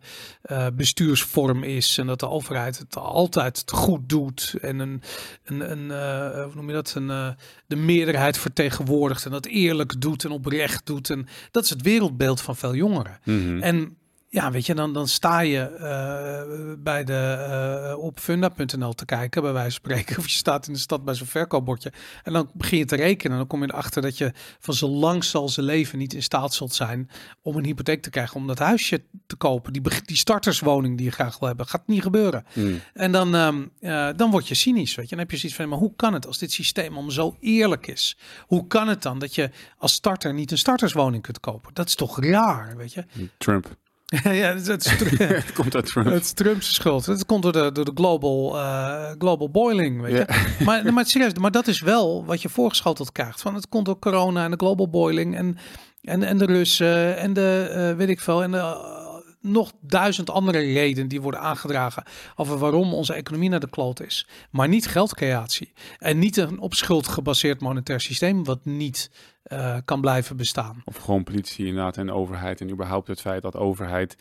uh, 0.52 0.68
bestuursvorm 0.74 1.64
is. 1.64 1.98
En 1.98 2.08
dat 2.08 2.20
de 2.20 2.30
overheid 2.30 2.78
het 2.78 2.96
altijd 2.96 3.64
goed 3.66 4.10
doet. 4.10 4.56
En 4.62 4.80
een, 4.80 5.02
een, 5.44 5.72
een 5.72 5.86
uh, 5.86 6.44
hoe 6.44 6.56
noem 6.56 6.68
je 6.68 6.74
dat? 6.74 6.94
Een, 6.96 7.10
uh, 7.10 7.30
de 7.68 7.76
meerderheid 7.76 8.38
vertegenwoordigt 8.38 9.26
en 9.26 9.32
dat 9.32 9.46
eerlijk 9.46 10.02
doet 10.02 10.26
en 10.26 10.32
oprecht 10.32 10.86
doet. 10.86 11.10
En 11.10 11.28
dat 11.52 11.64
is 11.64 11.70
het 11.70 11.82
wereldbeeld 11.82 12.42
van 12.42 12.56
veel 12.56 12.76
jongeren. 12.76 13.20
Mm 13.24 13.42
-hmm. 13.42 13.62
En 13.62 13.98
ja, 14.36 14.52
weet 14.52 14.66
je, 14.66 14.76
dan, 14.76 14.94
dan 14.94 15.08
sta 15.08 15.40
je 15.40 15.72
uh, 15.80 16.84
bij 16.84 17.04
de, 17.04 17.92
uh, 17.92 18.04
op 18.04 18.20
funda.nl 18.20 18.94
te 18.94 19.06
kijken, 19.06 19.42
bij 19.42 19.54
wijze 19.54 19.80
van 19.82 19.92
spreken. 19.92 20.18
Of 20.22 20.28
je 20.28 20.36
staat 20.36 20.68
in 20.68 20.74
de 20.74 20.80
stad 20.80 21.06
bij 21.06 21.14
zo'n 21.14 21.28
verkoopbordje. 21.28 21.92
En 22.24 22.34
dan 22.34 22.50
begin 22.54 22.78
je 22.78 22.86
te 22.86 22.96
rekenen. 22.96 23.32
En 23.32 23.38
dan 23.38 23.48
kom 23.48 23.62
je 23.62 23.70
erachter 23.72 24.02
dat 24.02 24.18
je 24.18 24.32
van 24.60 24.74
zo 24.74 24.88
lang 24.88 25.24
zal 25.24 25.50
zijn 25.50 25.66
leven 25.66 25.98
niet 25.98 26.14
in 26.14 26.24
staat 26.24 26.54
zult 26.54 26.74
zijn 26.74 27.10
om 27.42 27.58
een 27.58 27.66
hypotheek 27.66 28.02
te 28.02 28.10
krijgen. 28.10 28.36
Om 28.36 28.48
dat 28.48 28.60
huisje 28.60 29.04
te 29.28 29.36
kopen. 29.36 29.74
Die, 29.74 29.82
die 30.06 30.18
starterswoning 30.18 30.98
die 30.98 31.06
je 31.06 31.12
graag 31.12 31.40
wil 31.40 31.48
hebben. 31.48 31.68
Gaat 31.68 31.88
niet 31.88 32.02
gebeuren. 32.02 32.46
Hmm. 32.54 32.82
En 32.94 33.12
dan, 33.12 33.34
um, 33.34 33.72
uh, 33.80 34.10
dan 34.16 34.32
word 34.32 34.48
je 34.48 34.56
cynisch. 34.56 34.96
Weet 34.96 35.10
je. 35.10 35.16
Dan 35.16 35.20
heb 35.20 35.32
je 35.32 35.38
zoiets 35.38 35.58
van, 35.58 35.70
maar 35.70 35.80
hoe 35.80 35.96
kan 35.96 36.14
het 36.14 36.28
als 36.28 36.38
dit 36.38 36.52
systeem 36.52 36.98
om 36.98 37.12
zo 37.12 37.36
eerlijk 37.40 37.88
is? 37.88 38.18
Hoe 38.42 38.68
kan 38.68 38.88
het 38.88 39.02
dan 39.02 39.20
dat 39.20 39.36
je 39.36 39.50
als 39.78 39.94
starter 39.94 40.34
niet 40.34 40.52
een 40.52 40.58
starterswoning 40.58 41.24
kunt 41.24 41.40
kopen? 41.40 41.74
Dat 41.74 41.88
is 41.88 41.96
toch 41.96 42.20
raar, 42.20 42.78
weet 42.78 42.94
je? 42.94 43.06
Trump. 43.38 43.76
ja, 44.42 44.56
het, 44.56 44.68
het, 45.18 45.54
komt 45.54 45.76
uit 45.76 45.86
Trump. 45.86 46.08
Het 46.08 46.24
is 46.24 46.32
Trump's 46.32 46.74
schuld. 46.74 47.06
Het 47.06 47.26
komt 47.26 47.44
door 47.44 47.52
de, 47.52 47.72
door 47.72 47.86
de 47.86 47.92
global, 47.96 48.56
uh, 48.56 49.12
global 49.18 49.50
boiling. 49.50 50.02
Weet 50.02 50.12
je? 50.12 50.26
maar, 50.66 50.94
maar 50.94 51.06
serieus, 51.06 51.34
maar 51.34 51.52
dat 51.52 51.68
is 51.68 51.80
wel 51.80 52.26
wat 52.26 52.42
je 52.42 52.50
voorgeschoteld 52.50 53.12
krijgt. 53.12 53.42
Van 53.42 53.56
het 53.56 53.70
komt 53.70 53.86
door 53.86 54.00
corona 54.00 54.44
en 54.44 54.52
de 54.52 54.58
global 54.58 54.90
boiling 54.90 55.36
en, 55.36 55.58
en, 56.02 56.24
en 56.24 56.38
de 56.38 56.46
Russen 56.46 57.18
en 57.18 57.34
de 57.34 57.90
uh, 57.92 57.98
weet 57.98 58.10
ik 58.10 58.20
veel. 58.20 58.44
En 58.44 58.52
de, 58.52 58.58
uh, 58.58 58.96
nog 59.42 59.72
duizend 59.82 60.30
andere 60.30 60.60
redenen 60.60 61.08
die 61.08 61.22
worden 61.22 61.40
aangedragen 61.40 62.04
over 62.36 62.58
waarom 62.58 62.94
onze 62.94 63.14
economie 63.14 63.50
naar 63.50 63.60
de 63.60 63.70
kloot 63.70 64.02
is. 64.02 64.28
Maar 64.52 64.68
niet 64.68 64.88
geldcreatie. 64.88 65.74
En 65.98 66.20
niet 66.20 66.38
een 66.38 66.60
op 66.60 66.74
schuld 66.74 67.08
gebaseerd 67.08 67.62
monetair 67.62 68.00
systeem 68.00 68.44
wat 68.44 68.66
niet 68.66 69.12
uh, 69.54 69.78
kan 69.86 70.02
blijven 70.02 70.38
bestaan. 70.38 70.82
Of 70.86 70.98
gewoon 70.98 71.24
politie 71.24 71.66
inderdaad 71.66 71.98
en 71.98 72.12
overheid. 72.12 72.62
En 72.62 72.70
überhaupt 72.70 73.08
het 73.08 73.22
feit 73.22 73.42
dat 73.42 73.56
overheid 73.56 74.18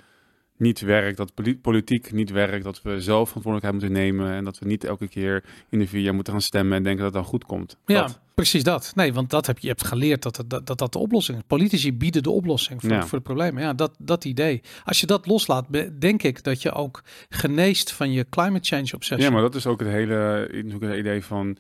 niet 0.56 0.80
werkt, 0.80 1.16
dat 1.16 1.32
politiek 1.60 2.12
niet 2.12 2.30
werkt, 2.30 2.64
dat 2.64 2.82
we 2.82 3.00
zelf 3.00 3.28
verantwoordelijkheid 3.28 3.72
moeten 3.72 4.04
nemen 4.04 4.32
en 4.32 4.44
dat 4.44 4.58
we 4.58 4.66
niet 4.66 4.84
elke 4.84 5.08
keer 5.08 5.44
in 5.68 5.78
de 5.78 5.86
vier 5.86 6.00
jaar 6.00 6.14
moeten 6.14 6.32
gaan 6.32 6.42
stemmen 6.42 6.76
en 6.76 6.82
denken 6.82 7.04
dat 7.04 7.14
het 7.14 7.22
dan 7.22 7.30
goed 7.32 7.44
komt. 7.44 7.76
Ja, 7.86 8.08
precies 8.34 8.62
dat. 8.62 8.92
Nee, 8.94 9.12
want 9.12 9.30
dat 9.30 9.46
heb 9.46 9.56
je, 9.56 9.62
je 9.62 9.68
hebt 9.68 9.86
geleerd 9.86 10.22
dat, 10.22 10.44
dat 10.46 10.66
dat, 10.66 10.78
dat 10.78 10.92
de 10.92 10.98
oplossing 10.98 11.38
is. 11.38 11.44
Politici 11.46 11.94
bieden 11.94 12.22
de 12.22 12.30
oplossing 12.30 12.80
voor, 12.80 13.02
voor 13.02 13.18
de 13.18 13.24
problemen. 13.24 13.62
Ja, 13.62 13.72
dat, 13.72 13.94
dat 13.98 14.24
idee. 14.24 14.62
Als 14.84 15.00
je 15.00 15.06
dat 15.06 15.26
loslaat, 15.26 15.66
denk 15.98 16.22
ik 16.22 16.42
dat 16.42 16.62
je 16.62 16.72
ook 16.72 17.02
geneest 17.28 17.92
van 17.92 18.12
je 18.12 18.26
climate 18.28 18.68
change 18.68 18.90
obsessie. 18.94 19.26
Ja, 19.26 19.32
maar 19.32 19.42
dat 19.42 19.54
is 19.54 19.66
ook 19.66 19.80
het 19.80 19.88
hele 19.88 20.48
het 20.80 20.98
idee 20.98 21.24
van 21.24 21.56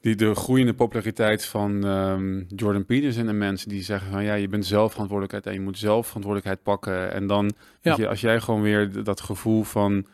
die 0.00 0.14
de 0.16 0.34
groeiende 0.34 0.74
populariteit 0.74 1.44
van 1.44 1.84
um, 1.84 2.46
Jordan 2.48 2.84
Peterson 2.84 3.28
en 3.28 3.38
mensen 3.38 3.68
die 3.68 3.82
zeggen 3.82 4.10
van 4.10 4.24
ja, 4.24 4.34
je 4.34 4.48
bent 4.48 4.66
zelf 4.66 4.90
verantwoordelijkheid 4.90 5.46
en 5.46 5.60
je 5.60 5.66
moet 5.66 5.78
zelf 5.78 6.06
verantwoordelijkheid 6.06 6.62
pakken. 6.62 7.12
En 7.12 7.26
dan, 7.26 7.52
ja. 7.80 7.96
je, 7.96 8.08
als 8.08 8.20
jij 8.20 8.40
gewoon 8.40 8.62
weer 8.62 9.02
dat 9.02 9.20
gevoel 9.20 9.62
van, 9.62 10.06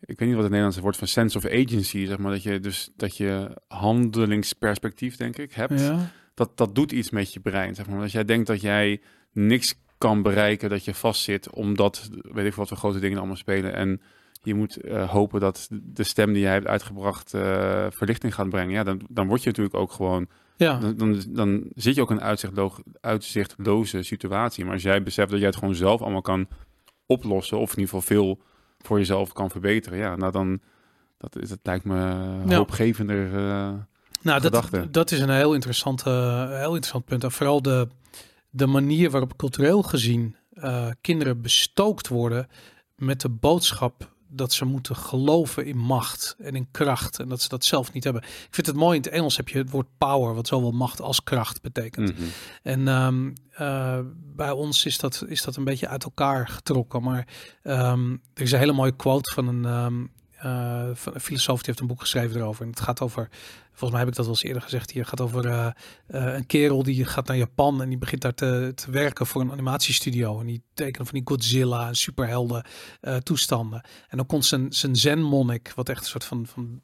ik 0.00 0.18
weet 0.18 0.28
niet 0.28 0.32
wat 0.32 0.38
het 0.38 0.48
Nederlandse 0.48 0.80
woord 0.80 0.96
van 0.96 1.06
sense 1.06 1.36
of 1.36 1.46
agency, 1.46 2.06
zeg 2.06 2.18
maar, 2.18 2.32
dat 2.32 2.42
je 2.42 2.60
dus 2.60 2.90
dat 2.96 3.16
je 3.16 3.56
handelingsperspectief, 3.68 5.16
denk 5.16 5.36
ik, 5.38 5.52
hebt. 5.52 5.80
Ja. 5.80 6.10
Dat, 6.34 6.56
dat 6.56 6.74
doet 6.74 6.92
iets 6.92 7.10
met 7.10 7.32
je 7.32 7.40
brein. 7.40 7.74
Zeg 7.74 7.88
maar. 7.88 8.00
Als 8.00 8.12
jij 8.12 8.24
denkt 8.24 8.46
dat 8.46 8.60
jij 8.60 9.00
niks 9.32 9.74
kan 9.98 10.22
bereiken, 10.22 10.70
dat 10.70 10.84
je 10.84 10.94
vastzit, 10.94 11.50
omdat, 11.50 12.10
weet 12.22 12.46
ik 12.46 12.54
wat 12.54 12.68
voor 12.68 12.76
grote 12.76 12.98
dingen 12.98 13.18
allemaal 13.18 13.36
spelen. 13.36 13.74
En 13.74 14.00
je 14.42 14.54
moet 14.54 14.84
uh, 14.84 15.10
hopen 15.10 15.40
dat 15.40 15.68
de 15.70 16.04
stem 16.04 16.32
die 16.32 16.42
jij 16.42 16.52
hebt 16.52 16.66
uitgebracht 16.66 17.34
uh, 17.34 17.86
verlichting 17.90 18.34
gaat 18.34 18.48
brengen. 18.48 18.72
Ja, 18.72 18.84
dan, 18.84 19.00
dan 19.08 19.26
word 19.26 19.42
je 19.42 19.48
natuurlijk 19.48 19.76
ook 19.76 19.92
gewoon. 19.92 20.26
Ja. 20.56 20.78
Dan, 20.78 20.96
dan, 20.96 21.22
dan 21.28 21.70
zit 21.74 21.94
je 21.94 22.00
ook 22.00 22.10
in 22.10 22.16
een 22.16 22.22
uitzichtlo 22.22 22.72
uitzichtloze 23.00 24.02
situatie. 24.02 24.64
Maar 24.64 24.72
als 24.72 24.82
jij 24.82 25.02
beseft 25.02 25.30
dat 25.30 25.38
jij 25.38 25.48
het 25.48 25.56
gewoon 25.56 25.74
zelf 25.74 26.00
allemaal 26.00 26.22
kan 26.22 26.48
oplossen, 27.06 27.58
of 27.58 27.72
in 27.72 27.78
ieder 27.78 27.94
geval 27.94 28.16
veel 28.16 28.40
voor 28.78 28.98
jezelf 28.98 29.32
kan 29.32 29.50
verbeteren, 29.50 29.98
ja, 29.98 30.16
nou 30.16 30.32
dan 30.32 30.60
dat, 31.18 31.42
is, 31.42 31.48
dat 31.48 31.58
lijkt 31.62 31.84
me 31.84 31.96
ja. 32.46 32.56
hoopgevender. 32.56 33.32
Uh, 33.32 33.72
nou, 34.22 34.40
dat, 34.40 34.70
dat 34.90 35.10
is 35.10 35.20
een 35.20 35.30
heel 35.30 35.54
interessant, 35.54 36.04
heel 36.04 36.74
interessant 36.74 37.04
punt. 37.04 37.24
En 37.24 37.32
vooral 37.32 37.62
de, 37.62 37.88
de 38.50 38.66
manier 38.66 39.10
waarop 39.10 39.36
cultureel 39.36 39.82
gezien 39.82 40.36
kinderen 41.00 41.40
bestookt 41.40 42.08
worden 42.08 42.48
met 42.96 43.20
de 43.20 43.28
boodschap 43.28 44.08
dat 44.30 44.52
ze 44.52 44.64
moeten 44.64 44.96
geloven 44.96 45.66
in 45.66 45.78
macht 45.78 46.36
en 46.38 46.54
in 46.54 46.68
kracht 46.70 47.18
en 47.18 47.28
dat 47.28 47.42
ze 47.42 47.48
dat 47.48 47.64
zelf 47.64 47.92
niet 47.92 48.04
hebben. 48.04 48.22
Ik 48.22 48.48
vind 48.50 48.66
het 48.66 48.76
mooi 48.76 48.96
in 48.96 49.02
het 49.02 49.12
Engels 49.12 49.36
heb 49.36 49.48
je 49.48 49.58
het 49.58 49.70
woord 49.70 49.86
power, 49.98 50.34
wat 50.34 50.46
zowel 50.46 50.70
macht 50.70 51.00
als 51.00 51.22
kracht 51.22 51.62
betekent. 51.62 52.12
Mhm. 52.12 52.28
En 52.62 52.88
um, 52.88 53.32
uh, 53.60 53.98
bij 54.14 54.50
ons 54.50 54.84
is 54.84 54.98
dat, 54.98 55.24
is 55.26 55.42
dat 55.42 55.56
een 55.56 55.64
beetje 55.64 55.88
uit 55.88 56.04
elkaar 56.04 56.48
getrokken. 56.48 57.02
Maar 57.02 57.26
um, 57.62 58.20
er 58.34 58.42
is 58.42 58.52
een 58.52 58.58
hele 58.58 58.72
mooie 58.72 58.96
quote 58.96 59.32
van 59.34 59.48
een, 59.48 59.64
um, 59.64 60.10
uh, 60.44 60.88
een 61.04 61.20
filosoof 61.20 61.56
die 61.56 61.66
heeft 61.66 61.80
een 61.80 61.86
boek 61.86 62.00
geschreven 62.00 62.36
erover. 62.36 62.62
En 62.62 62.70
het 62.70 62.80
gaat 62.80 63.00
over, 63.00 63.28
volgens 63.68 63.90
mij 63.90 63.98
heb 64.00 64.08
ik 64.08 64.14
dat 64.14 64.24
wel 64.24 64.34
eens 64.34 64.42
eerder 64.42 64.62
gezegd 64.62 64.90
hier, 64.90 65.04
gaat 65.04 65.20
over 65.20 65.46
uh, 65.46 65.66
uh, 66.08 66.34
een 66.34 66.46
kerel 66.46 66.82
die 66.82 67.04
gaat 67.04 67.26
naar 67.26 67.36
Japan 67.36 67.82
en 67.82 67.88
die 67.88 67.98
begint 67.98 68.22
daar 68.22 68.34
te, 68.34 68.72
te 68.74 68.90
werken 68.90 69.26
voor 69.26 69.40
een 69.40 69.52
animatiestudio. 69.52 70.40
En 70.40 70.46
die 70.46 70.62
tekenen 70.74 71.06
van 71.06 71.18
die 71.18 71.28
Godzilla 71.28 71.88
en 71.88 71.96
superhelden 71.96 72.64
toestanden. 73.22 73.82
En 74.08 74.16
dan 74.16 74.26
komt 74.26 74.44
zijn, 74.44 74.72
zijn 74.72 74.96
zen-monnik, 74.96 75.72
wat 75.74 75.88
echt 75.88 76.00
een 76.00 76.08
soort 76.08 76.24
van, 76.24 76.46
van 76.46 76.80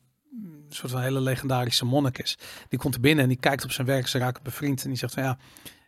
een 0.68 0.74
soort 0.74 0.92
van 0.92 1.02
hele 1.02 1.20
legendarische 1.20 1.84
monnik 1.84 2.18
is. 2.18 2.38
Die 2.68 2.78
komt 2.78 2.94
er 2.94 3.00
binnen 3.00 3.22
en 3.22 3.30
die 3.30 3.38
kijkt 3.38 3.64
op 3.64 3.72
zijn 3.72 3.86
werk, 3.86 4.06
ze 4.06 4.18
raken 4.18 4.42
bevriend 4.42 4.82
en 4.82 4.88
die 4.88 4.98
zegt 4.98 5.14
van 5.14 5.22
ja, 5.22 5.38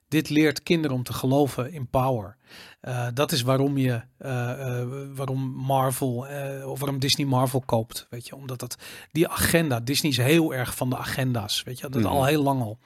dit 0.08 0.28
leert 0.28 0.62
kinderen 0.62 0.96
om 0.96 1.02
te 1.02 1.12
geloven 1.12 1.72
in 1.72 1.88
power. 1.88 2.36
Uh, 2.82 3.06
dat 3.14 3.32
is 3.32 3.42
waarom 3.42 3.78
je, 3.78 4.02
uh, 4.18 4.28
uh, 4.28 4.84
waarom 5.14 5.40
Marvel 5.54 6.26
of 6.64 6.80
waarom 6.80 6.98
Disney 6.98 7.26
Marvel 7.26 7.60
koopt, 7.60 8.06
weet 8.10 8.26
je, 8.26 8.36
omdat 8.36 8.60
dat 8.60 8.76
die 9.12 9.28
agenda, 9.28 9.80
Disney 9.80 10.10
is 10.10 10.16
heel 10.16 10.54
erg 10.54 10.74
van 10.74 10.90
de 10.90 10.96
agenda's, 10.96 11.62
weet 11.62 11.78
je, 11.78 11.88
dat 11.88 12.04
al 12.04 12.24
heel 12.24 12.42
lang 12.42 12.62
al. 12.62 12.78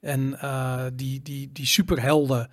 En 0.00 0.38
die, 0.94 1.22
die, 1.22 1.52
die 1.52 1.66
superhelden 1.66 2.50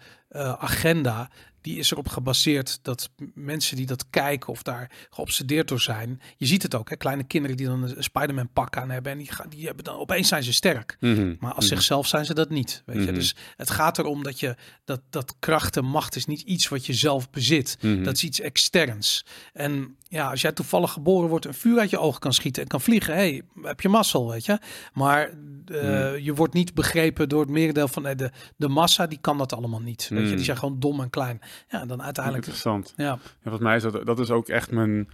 agenda, 0.58 1.30
die 1.68 1.78
is 1.78 1.92
erop 1.92 2.08
gebaseerd 2.08 2.80
dat 2.82 3.10
mensen 3.34 3.76
die 3.76 3.86
dat 3.86 4.10
kijken 4.10 4.50
of 4.50 4.64
daar 4.64 4.92
geobsedeerd 5.10 5.68
door 5.68 5.82
zijn, 5.82 6.22
je 6.38 6.46
ziet 6.46 6.64
het 6.64 6.76
ook, 6.76 6.90
hè, 6.90 6.96
kleine 6.96 7.24
kinderen 7.24 7.58
die 7.58 7.66
dan 7.66 7.84
een 7.84 8.04
Spider-Man 8.04 8.50
pak 8.54 8.78
aan 8.78 8.90
hebben 8.90 9.12
en 9.12 9.18
die, 9.18 9.32
gaan, 9.32 9.50
die 9.50 9.66
hebben 9.66 9.84
dan 9.84 9.96
opeens 9.96 10.28
zijn 10.28 10.44
ze 10.44 10.54
sterk, 10.54 10.98
mhm. 11.00 11.36
maar 11.40 11.54
als 11.54 11.66
mhm. 11.66 11.74
zichzelf 11.74 12.08
zijn 12.08 12.26
ze 12.26 12.34
dat 12.34 12.50
niet, 12.50 12.84
weet 12.86 12.96
je. 12.96 13.04
Mhm. 13.04 13.14
Dus 13.14 13.36
het 13.56 13.70
gaat 13.70 13.98
erom 13.98 14.24
dat 14.24 14.40
je 14.40 14.56
dat 14.86 15.02
dat 15.10 15.36
kracht 15.40 15.78
en 15.78 15.86
macht 15.86 16.16
is 16.16 16.26
niet 16.26 16.42
iets 16.42 16.68
wat 16.68 16.86
je 16.86 16.94
zelf 16.94 17.30
bezit, 17.30 17.78
dat 18.04 18.16
is 18.16 18.24
iets 18.24 18.40
externs. 18.40 19.26
En 19.54 19.98
ja, 20.10 20.30
als 20.30 20.42
jij 20.42 20.52
toevallig 20.52 20.92
geboren 20.92 21.30
wordt, 21.30 21.46
een 21.46 21.54
vuur 21.54 21.80
uit 21.80 21.90
je 21.90 22.00
ogen 22.00 22.20
kan 22.20 22.34
schieten 22.34 22.62
en 22.62 22.68
kan 22.68 22.82
vliegen, 22.82 23.14
hey, 23.14 23.42
heb 23.62 23.82
je 23.82 23.90
mazzel, 23.90 24.30
weet 24.30 24.46
je. 24.46 24.60
Maar 24.94 25.32
uh, 25.72 26.18
je 26.18 26.34
wordt 26.34 26.54
niet 26.54 26.74
begrepen 26.74 27.30
door 27.30 27.42
het 27.42 27.50
merendeel 27.50 27.88
van 27.88 28.04
de, 28.04 28.32
de 28.56 28.68
massa, 28.68 29.08
die 29.08 29.18
kan 29.22 29.38
dat 29.38 29.54
allemaal 29.54 29.82
niet. 29.82 30.08
Weet 30.10 30.30
je, 30.30 30.36
die 30.36 30.46
zijn 30.46 30.58
gewoon 30.58 30.80
dom 30.80 31.02
en 31.02 31.10
klein. 31.10 31.40
Ja, 31.70 31.86
dan 31.86 32.02
uiteindelijk. 32.02 32.46
Interessant. 32.46 32.94
Ja. 32.98 33.04
ja 33.04 33.20
volgens 33.42 33.64
mij 33.64 33.76
is 33.76 33.82
dat, 33.82 34.06
dat 34.06 34.20
is 34.20 34.32
ook 34.32 34.48
echt 34.48 34.72
mijn. 34.72 35.10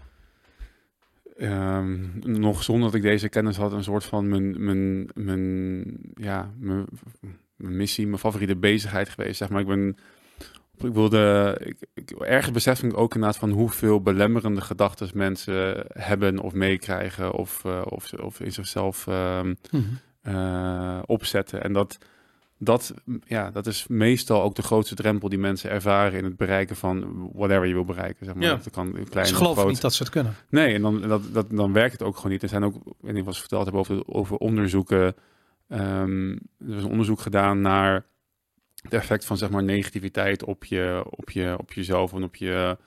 Um, 1.37 2.11
nog 2.23 2.63
zonder 2.63 2.85
dat 2.85 2.95
ik 2.95 3.01
deze 3.01 3.29
kennis 3.29 3.57
had, 3.57 3.71
een 3.71 3.83
soort 3.83 4.03
van 4.03 4.29
mijn, 4.29 4.63
mijn, 4.63 5.09
mijn, 5.13 5.83
ja, 6.15 6.51
mijn, 6.57 6.85
mijn 7.55 7.77
missie, 7.77 8.07
mijn 8.07 8.19
favoriete 8.19 8.55
bezigheid 8.55 9.09
geweest. 9.09 9.37
Zeg 9.37 9.49
maar, 9.49 9.61
ik 9.61 9.67
ben 9.67 9.97
ik 10.77 10.93
wilde, 10.93 11.57
ik, 11.63 11.77
ik, 11.93 12.11
ergens 12.11 12.51
besef 12.51 12.83
ik 12.83 12.97
ook 12.97 13.13
inderdaad 13.13 13.39
van 13.39 13.51
hoeveel 13.51 14.01
belemmerende 14.01 14.61
gedachten 14.61 15.09
mensen 15.13 15.85
hebben 15.93 16.39
of 16.39 16.53
meekrijgen 16.53 17.31
of, 17.31 17.63
uh, 17.65 17.81
of, 17.85 18.13
of 18.13 18.39
in 18.39 18.51
zichzelf 18.51 19.07
um, 19.07 19.57
uh, 20.23 20.99
opzetten. 21.05 21.63
En 21.63 21.73
dat, 21.73 21.97
dat, 22.64 22.93
ja, 23.26 23.51
dat 23.51 23.68
is 23.68 23.88
meestal 23.88 24.41
ook 24.41 24.55
de 24.55 24.61
grootste 24.61 24.95
drempel 24.95 25.30
die 25.30 25.38
mensen 25.39 25.70
ervaren 25.70 26.18
in 26.18 26.24
het 26.24 26.38
bereiken 26.38 26.76
van 26.76 27.30
whatever 27.34 27.66
je 27.66 27.74
wil 27.74 27.86
bereiken. 27.86 28.26
Zeg 28.26 28.36
maar. 28.36 28.43
Ja. 28.43 28.55
Dat 28.55 28.70
kan 28.70 28.97
klein 29.09 29.28
geloven 29.28 29.68
niet 29.68 29.82
dat 29.82 29.93
ze 29.93 30.03
het 30.03 30.11
kunnen. 30.11 30.36
Nee, 30.49 30.74
en 30.74 30.82
dan, 30.82 31.01
dat, 31.01 31.22
dat, 31.34 31.49
dan 31.49 31.74
werkt 31.74 31.91
het 31.91 32.03
ook 32.03 32.16
gewoon 32.16 32.32
niet. 32.32 32.43
Er 32.43 32.49
zijn 32.49 32.64
ook, 32.64 32.76
niet 33.01 33.26
wat 33.26 33.34
ze 33.34 33.39
verteld 33.39 33.64
hebben 33.64 33.82
over, 33.82 34.07
over 34.07 34.38
onderzoeken. 34.38 35.16
Um, 35.70 36.32
er 36.59 36.74
was 36.74 36.84
een 36.84 36.89
onderzoek 36.89 37.20
gedaan 37.20 37.61
naar 37.61 38.05
het 38.82 38.93
effect 38.93 39.26
van 39.26 39.38
zeg 39.38 39.49
maar 39.49 39.64
negativiteit 39.64 40.43
op 40.43 40.66
je, 40.66 41.03
op 41.09 41.30
je, 41.30 41.55
op 41.57 41.74
jezelf 41.74 42.14
en 42.14 42.24
op 42.24 42.36
je, 42.36 42.78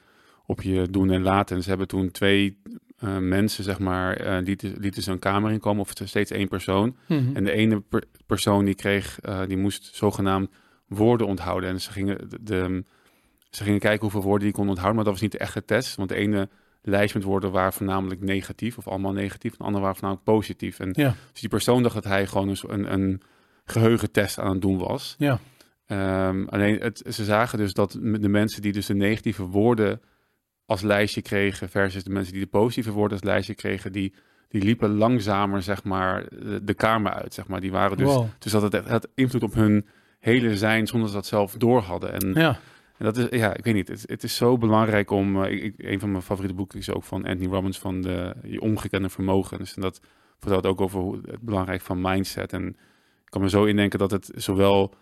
op 0.47 0.62
je 0.62 0.91
doen 0.91 1.11
en 1.11 1.22
laten. 1.22 1.57
En 1.57 1.62
ze 1.62 1.68
hebben 1.68 1.89
toen 1.89 2.11
twee 2.11 2.62
uh, 3.05 3.18
mensen, 3.18 3.64
zeg 3.64 3.78
maar, 3.78 4.26
uh, 4.26 4.44
lieten, 4.44 4.74
lieten 4.78 5.03
ze 5.03 5.11
een 5.11 5.18
kamer 5.18 5.53
inkomen, 5.53 5.82
of 5.82 5.92
steeds 6.05 6.30
één 6.30 6.49
persoon. 6.49 6.97
Mm 7.07 7.18
-hmm. 7.18 7.36
En 7.36 7.44
de 7.44 7.53
ene 7.53 7.80
per 7.80 8.05
persoon 8.26 8.64
die 8.64 8.74
kreeg, 8.74 9.18
uh, 9.28 9.40
die 9.47 9.57
moest 9.57 9.94
zogenaamd 9.94 10.51
woorden 10.86 11.26
onthouden. 11.26 11.70
En 11.70 11.80
ze 11.80 11.92
gingen, 11.92 12.28
de, 12.28 12.42
de, 12.42 12.84
ze 13.51 13.62
gingen 13.62 13.80
kijken 13.80 14.01
hoeveel 14.01 14.22
woorden 14.22 14.44
die 14.44 14.57
kon 14.57 14.68
onthouden, 14.68 14.97
maar 14.97 15.05
dat 15.05 15.12
was 15.12 15.22
niet 15.22 15.32
de 15.32 15.38
echte 15.38 15.64
test. 15.64 15.97
Want 15.97 16.09
de 16.09 16.14
ene 16.14 16.49
lijst 16.82 17.14
met 17.14 17.22
woorden 17.22 17.51
waren 17.51 17.72
voornamelijk 17.72 18.20
negatief, 18.20 18.78
of 18.78 18.88
allemaal 18.88 19.12
negatief. 19.12 19.51
En 19.51 19.59
de 19.59 19.64
andere 19.64 19.82
waren 19.82 19.99
voornamelijk 19.99 20.30
positief. 20.30 20.78
En 20.78 20.90
ja. 20.92 21.14
dus 21.32 21.40
die 21.40 21.49
persoon 21.49 21.82
dacht 21.82 21.94
dat 21.94 22.05
hij 22.05 22.26
gewoon 22.26 22.49
een, 22.49 22.59
een, 22.68 22.92
een 22.92 23.22
geheugentest 23.64 24.38
aan 24.38 24.51
het 24.51 24.61
doen 24.61 24.78
was. 24.78 25.14
Ja. 25.18 25.38
Um, 26.28 26.49
alleen 26.49 26.78
het, 26.78 27.03
ze 27.09 27.24
zagen 27.24 27.59
dus 27.59 27.72
dat 27.72 27.99
de 28.03 28.28
mensen 28.28 28.62
die 28.62 28.72
dus 28.72 28.86
de 28.86 28.94
negatieve 28.94 29.42
woorden 29.42 30.01
als 30.66 30.82
lijstje 30.82 31.22
kregen 31.22 31.68
versus 31.68 32.04
de 32.04 32.10
mensen 32.10 32.32
die 32.32 32.42
de 32.42 32.48
positieve 32.48 32.92
woorden 32.92 33.18
als 33.18 33.26
lijstje 33.26 33.54
kregen, 33.54 33.92
die, 33.92 34.14
die 34.48 34.62
liepen 34.62 34.96
langzamer 34.96 35.62
zeg 35.62 35.84
maar 35.84 36.28
de, 36.28 36.64
de 36.64 36.74
kamer 36.74 37.12
uit, 37.12 37.34
zeg 37.34 37.48
maar. 37.48 37.60
Die 37.60 37.70
waren 37.70 37.96
dus, 37.96 38.06
wow. 38.06 38.26
dus 38.38 38.52
dat 38.52 38.62
het, 38.62 38.72
het 38.72 38.88
had 38.88 39.08
invloed 39.14 39.42
op 39.42 39.54
hun 39.54 39.86
hele 40.18 40.56
zijn 40.56 40.86
zonder 40.86 41.12
dat 41.12 41.26
ze 41.26 41.30
dat 41.30 41.40
zelf 41.40 41.52
door 41.52 41.80
hadden. 41.80 42.12
En, 42.12 42.32
ja. 42.34 42.58
en 42.98 43.04
dat 43.04 43.16
is, 43.16 43.26
ja, 43.38 43.54
ik 43.54 43.64
weet 43.64 43.74
niet, 43.74 43.88
het, 43.88 44.04
het 44.06 44.22
is 44.22 44.36
zo 44.36 44.58
belangrijk 44.58 45.10
om, 45.10 45.44
uh, 45.44 45.64
ik, 45.64 45.74
een 45.76 46.00
van 46.00 46.10
mijn 46.10 46.22
favoriete 46.22 46.56
boeken 46.56 46.78
is 46.78 46.90
ook 46.90 47.04
van 47.04 47.24
Anthony 47.24 47.52
Robbins 47.52 47.78
van 47.78 48.02
de 48.02 48.34
je 48.42 48.60
ongekende 48.60 49.08
vermogens. 49.08 49.74
En 49.74 49.82
dat 49.82 50.00
vertelt 50.38 50.66
ook 50.66 50.80
over 50.80 51.00
hoe, 51.00 51.20
het 51.26 51.40
belangrijk 51.40 51.80
van 51.80 52.00
mindset. 52.00 52.52
En 52.52 52.68
ik 52.68 53.32
kan 53.32 53.40
me 53.40 53.48
zo 53.48 53.64
indenken 53.64 53.98
dat 53.98 54.10
het 54.10 54.30
zowel 54.34 54.94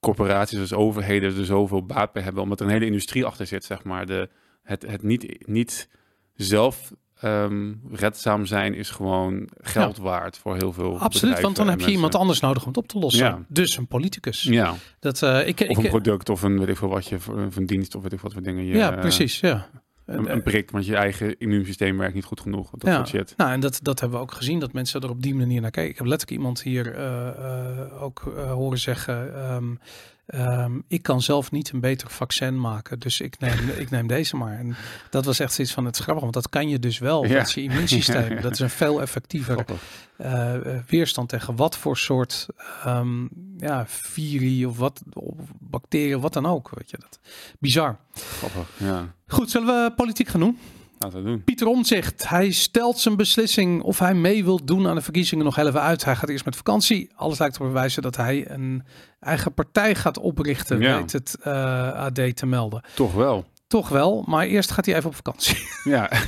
corporaties 0.00 0.60
als 0.60 0.72
overheden 0.74 1.36
er 1.36 1.44
zoveel 1.44 1.86
baat 1.86 2.12
bij 2.12 2.22
hebben, 2.22 2.42
omdat 2.42 2.60
er 2.60 2.66
een 2.66 2.72
hele 2.72 2.86
industrie 2.86 3.24
achter 3.24 3.46
zit, 3.46 3.64
zeg 3.64 3.84
maar. 3.84 4.06
De, 4.06 4.28
het, 4.62 4.82
het 4.86 5.02
niet, 5.02 5.46
niet 5.46 5.88
zelf 6.34 6.92
um, 7.24 7.80
redzaam 7.92 8.46
zijn 8.46 8.74
is 8.74 8.90
gewoon 8.90 9.48
geld 9.60 9.96
ja. 9.96 10.02
waard 10.02 10.38
voor 10.38 10.56
heel 10.56 10.72
veel 10.72 10.98
Absoluut, 10.98 11.40
want 11.40 11.56
dan 11.56 11.68
heb 11.68 11.80
je 11.80 11.90
iemand 11.90 12.14
anders 12.14 12.40
nodig 12.40 12.62
om 12.62 12.68
het 12.68 12.76
op 12.76 12.88
te 12.88 12.98
lossen. 12.98 13.26
Ja. 13.26 13.44
Dus 13.48 13.76
een 13.76 13.86
politicus. 13.86 14.42
Ja. 14.42 14.74
Dat, 15.00 15.22
uh, 15.22 15.48
ik, 15.48 15.60
of 15.60 15.68
ik, 15.68 15.76
een 15.76 15.88
product 15.88 16.28
of 16.28 16.42
een 16.42 16.58
weet 16.58 16.68
ik 16.68 16.76
veel 16.76 16.88
wat 16.88 17.06
je 17.06 17.14
of 17.14 17.56
een 17.56 17.66
dienst 17.66 17.94
of 17.94 18.02
weet 18.02 18.12
ik 18.12 18.20
wat 18.20 18.32
voor 18.32 18.42
dingen 18.42 18.64
je. 18.64 18.74
Ja, 18.74 18.90
precies. 18.90 19.40
Ja. 19.40 19.68
Een, 20.06 20.32
een, 20.32 20.42
prik, 20.42 20.70
want 20.70 20.86
je 20.86 20.96
eigen 20.96 21.38
immuunsysteem 21.38 21.98
werkt 21.98 22.14
niet 22.14 22.24
goed 22.24 22.40
genoeg. 22.40 22.70
Dat 22.70 22.82
ja, 22.82 22.94
soort 22.94 23.08
shit. 23.08 23.34
Nou, 23.36 23.52
en 23.52 23.60
dat, 23.60 23.78
dat 23.82 24.00
hebben 24.00 24.18
we 24.18 24.24
ook 24.24 24.32
gezien, 24.32 24.58
dat 24.58 24.72
mensen 24.72 25.00
er 25.00 25.10
op 25.10 25.22
die 25.22 25.34
manier 25.34 25.60
naar 25.60 25.70
kijken. 25.70 25.92
Ik 25.92 25.98
heb 25.98 26.06
letterlijk 26.06 26.38
iemand 26.38 26.62
hier 26.62 26.98
uh, 26.98 27.28
uh, 27.38 28.02
ook 28.02 28.32
uh, 28.36 28.52
horen 28.52 28.78
zeggen. 28.78 29.52
Um, 29.54 29.78
um, 30.26 30.84
ik 30.88 31.02
kan 31.02 31.22
zelf 31.22 31.50
niet 31.50 31.70
een 31.70 31.80
beter 31.80 32.10
vaccin 32.10 32.60
maken, 32.60 32.98
dus 32.98 33.20
ik 33.20 33.38
neem, 33.38 33.68
ik 33.84 33.90
neem 33.90 34.06
deze 34.06 34.36
maar. 34.36 34.58
En 34.58 34.76
dat 35.10 35.24
was 35.24 35.38
echt 35.38 35.52
zoiets 35.52 35.74
van 35.74 35.84
het 35.84 35.96
grappig, 35.96 36.22
want 36.22 36.34
dat 36.34 36.48
kan 36.48 36.68
je 36.68 36.78
dus 36.78 36.98
wel. 36.98 37.24
Ja. 37.26 37.34
Dat 37.38 37.46
is 37.46 37.54
je 37.54 37.62
immuunsysteem. 37.62 38.40
Dat 38.42 38.52
is 38.52 38.58
een 38.58 38.70
veel 38.70 39.00
effectiever 39.00 39.54
Grappig. 39.54 39.82
uh, 40.18 40.54
weerstand 40.86 41.28
tegen 41.28 41.56
wat 41.56 41.76
voor 41.76 41.96
soort 41.96 42.46
um, 42.86 43.28
ja, 43.56 43.86
viri 43.86 44.66
of 44.66 44.78
wat, 44.78 45.02
of 45.12 45.34
bacteriën, 45.60 46.20
wat 46.20 46.32
dan 46.32 46.46
ook. 46.46 46.70
Weet 46.74 46.90
je 46.90 46.98
dat? 47.00 47.18
Bizar. 47.58 47.98
Grappig, 48.14 48.68
ja. 48.76 49.14
Goed, 49.26 49.50
zullen 49.50 49.84
we 49.84 49.92
politiek 49.94 50.28
gaan 50.28 50.40
doen? 50.40 50.58
Laten 51.02 51.22
we 51.22 51.28
doen. 51.28 51.44
Pieter 51.44 51.66
Omtzigt, 51.66 52.28
hij 52.28 52.50
stelt 52.50 52.98
zijn 52.98 53.16
beslissing 53.16 53.82
of 53.82 53.98
hij 53.98 54.14
mee 54.14 54.44
wil 54.44 54.64
doen 54.64 54.86
aan 54.88 54.94
de 54.94 55.00
verkiezingen 55.02 55.44
nog 55.44 55.56
even 55.58 55.80
uit. 55.80 56.04
Hij 56.04 56.16
gaat 56.16 56.28
eerst 56.28 56.44
met 56.44 56.56
vakantie. 56.56 57.10
Alles 57.14 57.38
lijkt 57.38 57.54
erop 57.56 57.66
bewijzen 57.68 58.02
dat 58.02 58.16
hij 58.16 58.50
een 58.50 58.82
eigen 59.20 59.54
partij 59.54 59.94
gaat 59.94 60.18
oprichten, 60.18 60.80
Ja. 60.80 60.96
weet 60.96 61.12
het 61.12 61.36
uh, 61.46 61.92
AD 61.92 62.36
te 62.36 62.46
melden. 62.46 62.82
Toch 62.94 63.12
wel. 63.14 63.44
Toch 63.66 63.88
wel, 63.88 64.24
maar 64.26 64.46
eerst 64.46 64.70
gaat 64.70 64.86
hij 64.86 64.94
even 64.94 65.08
op 65.08 65.14
vakantie. 65.16 65.58
Ja. 65.84 66.10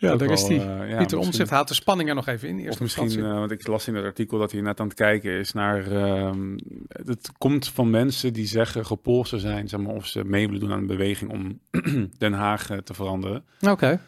ja, 0.00 0.16
daar 0.16 0.30
is 0.30 0.42
hij. 0.48 0.56
eh, 0.80 0.90
ja, 0.90 0.96
Pieter 0.96 1.18
Omtzigt 1.18 1.50
haalt 1.50 1.68
de 1.68 1.74
spanning 1.74 2.08
er 2.08 2.14
nog 2.14 2.26
even 2.26 2.48
in. 2.48 2.58
Eerst 2.58 2.72
Of 2.72 2.80
misschien, 2.80 3.24
eh, 3.24 3.32
want 3.38 3.50
ik 3.50 3.66
las 3.66 3.88
in 3.88 3.94
het 3.94 4.04
artikel 4.04 4.38
dat 4.38 4.52
hij 4.52 4.60
net 4.60 4.80
aan 4.80 4.86
het 4.86 4.96
kijken 4.96 5.32
is 5.38 5.52
naar. 5.52 5.92
ehm, 5.92 6.58
het 6.88 7.30
komt 7.38 7.68
van 7.68 7.90
mensen 7.90 8.32
die 8.32 8.46
zeggen 8.46 8.86
gepolst 8.86 9.32
zijn, 9.36 9.68
zeg 9.68 9.80
maar, 9.80 9.94
of 9.94 10.06
ze 10.06 10.24
mee 10.24 10.46
willen 10.46 10.60
doen 10.60 10.72
aan 10.72 10.78
een 10.78 10.86
beweging 10.86 11.30
om 11.30 11.60
Den 12.18 12.32
Haag 12.32 12.70
eh, 12.70 12.78
te 12.78 12.94
veranderen. 12.94 13.44
Oké, 13.60 14.00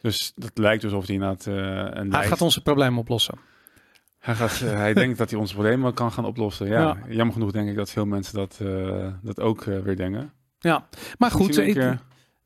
Dus 0.00 0.32
dat 0.36 0.50
lijkt 0.54 0.84
alsof 0.84 1.06
hij 1.06 1.14
inderdaad 1.14 1.46
een 1.46 1.54
hij 1.94 2.04
lijst- 2.08 2.28
gaat 2.28 2.40
onze 2.40 2.62
problemen 2.62 2.98
oplossen. 2.98 3.34
hij, 4.18 4.34
gaat, 4.34 4.58
hij 4.60 4.94
denkt 5.02 5.18
dat 5.18 5.30
hij 5.30 5.38
onze 5.38 5.54
problemen 5.54 5.94
kan 5.94 6.12
gaan 6.12 6.24
oplossen. 6.24 6.66
Ja, 6.66 6.80
Ja. 6.80 6.96
jammer 7.08 7.34
genoeg 7.34 7.50
denk 7.52 7.68
ik 7.68 7.76
dat 7.76 7.90
veel 7.90 8.06
mensen 8.06 8.34
dat, 8.34 8.60
dat 9.22 9.40
ook 9.40 9.64
weer 9.64 9.96
denken. 9.96 10.32
Ja, 10.58 10.86
maar 11.18 11.30
goed, 11.30 11.58
ik- 11.58 11.94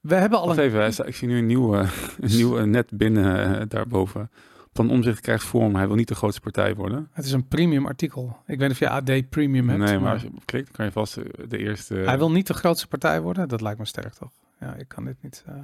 we 0.00 0.14
hebben 0.14 0.38
al 0.38 0.46
Wacht 0.46 0.58
een... 0.58 0.64
even, 0.64 0.78
hij 0.80 0.90
sta- 0.92 1.04
ik 1.04 1.16
zie 1.16 1.28
nu 1.28 1.38
een 1.38 1.46
nieuw, 1.46 1.74
eh, 1.76 1.90
een 2.20 2.30
nieuw 2.36 2.58
eh, 2.58 2.64
net 2.64 2.90
binnen 2.92 3.58
eh, 3.60 3.66
daarboven. 3.68 4.30
Van 4.72 4.90
Omzicht 4.90 5.20
krijgt 5.20 5.44
vorm, 5.44 5.74
hij 5.74 5.86
wil 5.86 5.96
niet 5.96 6.08
de 6.08 6.14
grootste 6.14 6.40
partij 6.40 6.74
worden. 6.74 7.08
Het 7.12 7.24
is 7.24 7.32
een 7.32 7.48
premium 7.48 7.86
artikel. 7.86 8.36
Ik 8.46 8.58
weet 8.58 8.58
niet 8.58 8.70
of 8.70 8.78
je 8.78 8.88
AD 8.88 9.28
premium 9.30 9.68
hebt. 9.68 9.80
nee, 9.82 9.98
maar 9.98 10.12
als 10.12 10.22
je 10.22 10.28
op 10.34 10.46
klikt, 10.46 10.70
kan 10.70 10.84
je 10.84 10.92
vast 10.92 11.16
eh, 11.16 11.24
de 11.48 11.58
eerste... 11.58 11.94
Hij 11.94 12.18
wil 12.18 12.30
niet 12.30 12.46
de 12.46 12.54
grootste 12.54 12.86
partij 12.86 13.20
worden. 13.20 13.48
Dat 13.48 13.60
lijkt 13.60 13.78
me 13.78 13.84
sterk, 13.84 14.12
toch? 14.14 14.30
Ja, 14.60 14.74
ik 14.74 14.88
kan 14.88 15.04
dit 15.04 15.16
niet... 15.22 15.42
eh, 15.46 15.54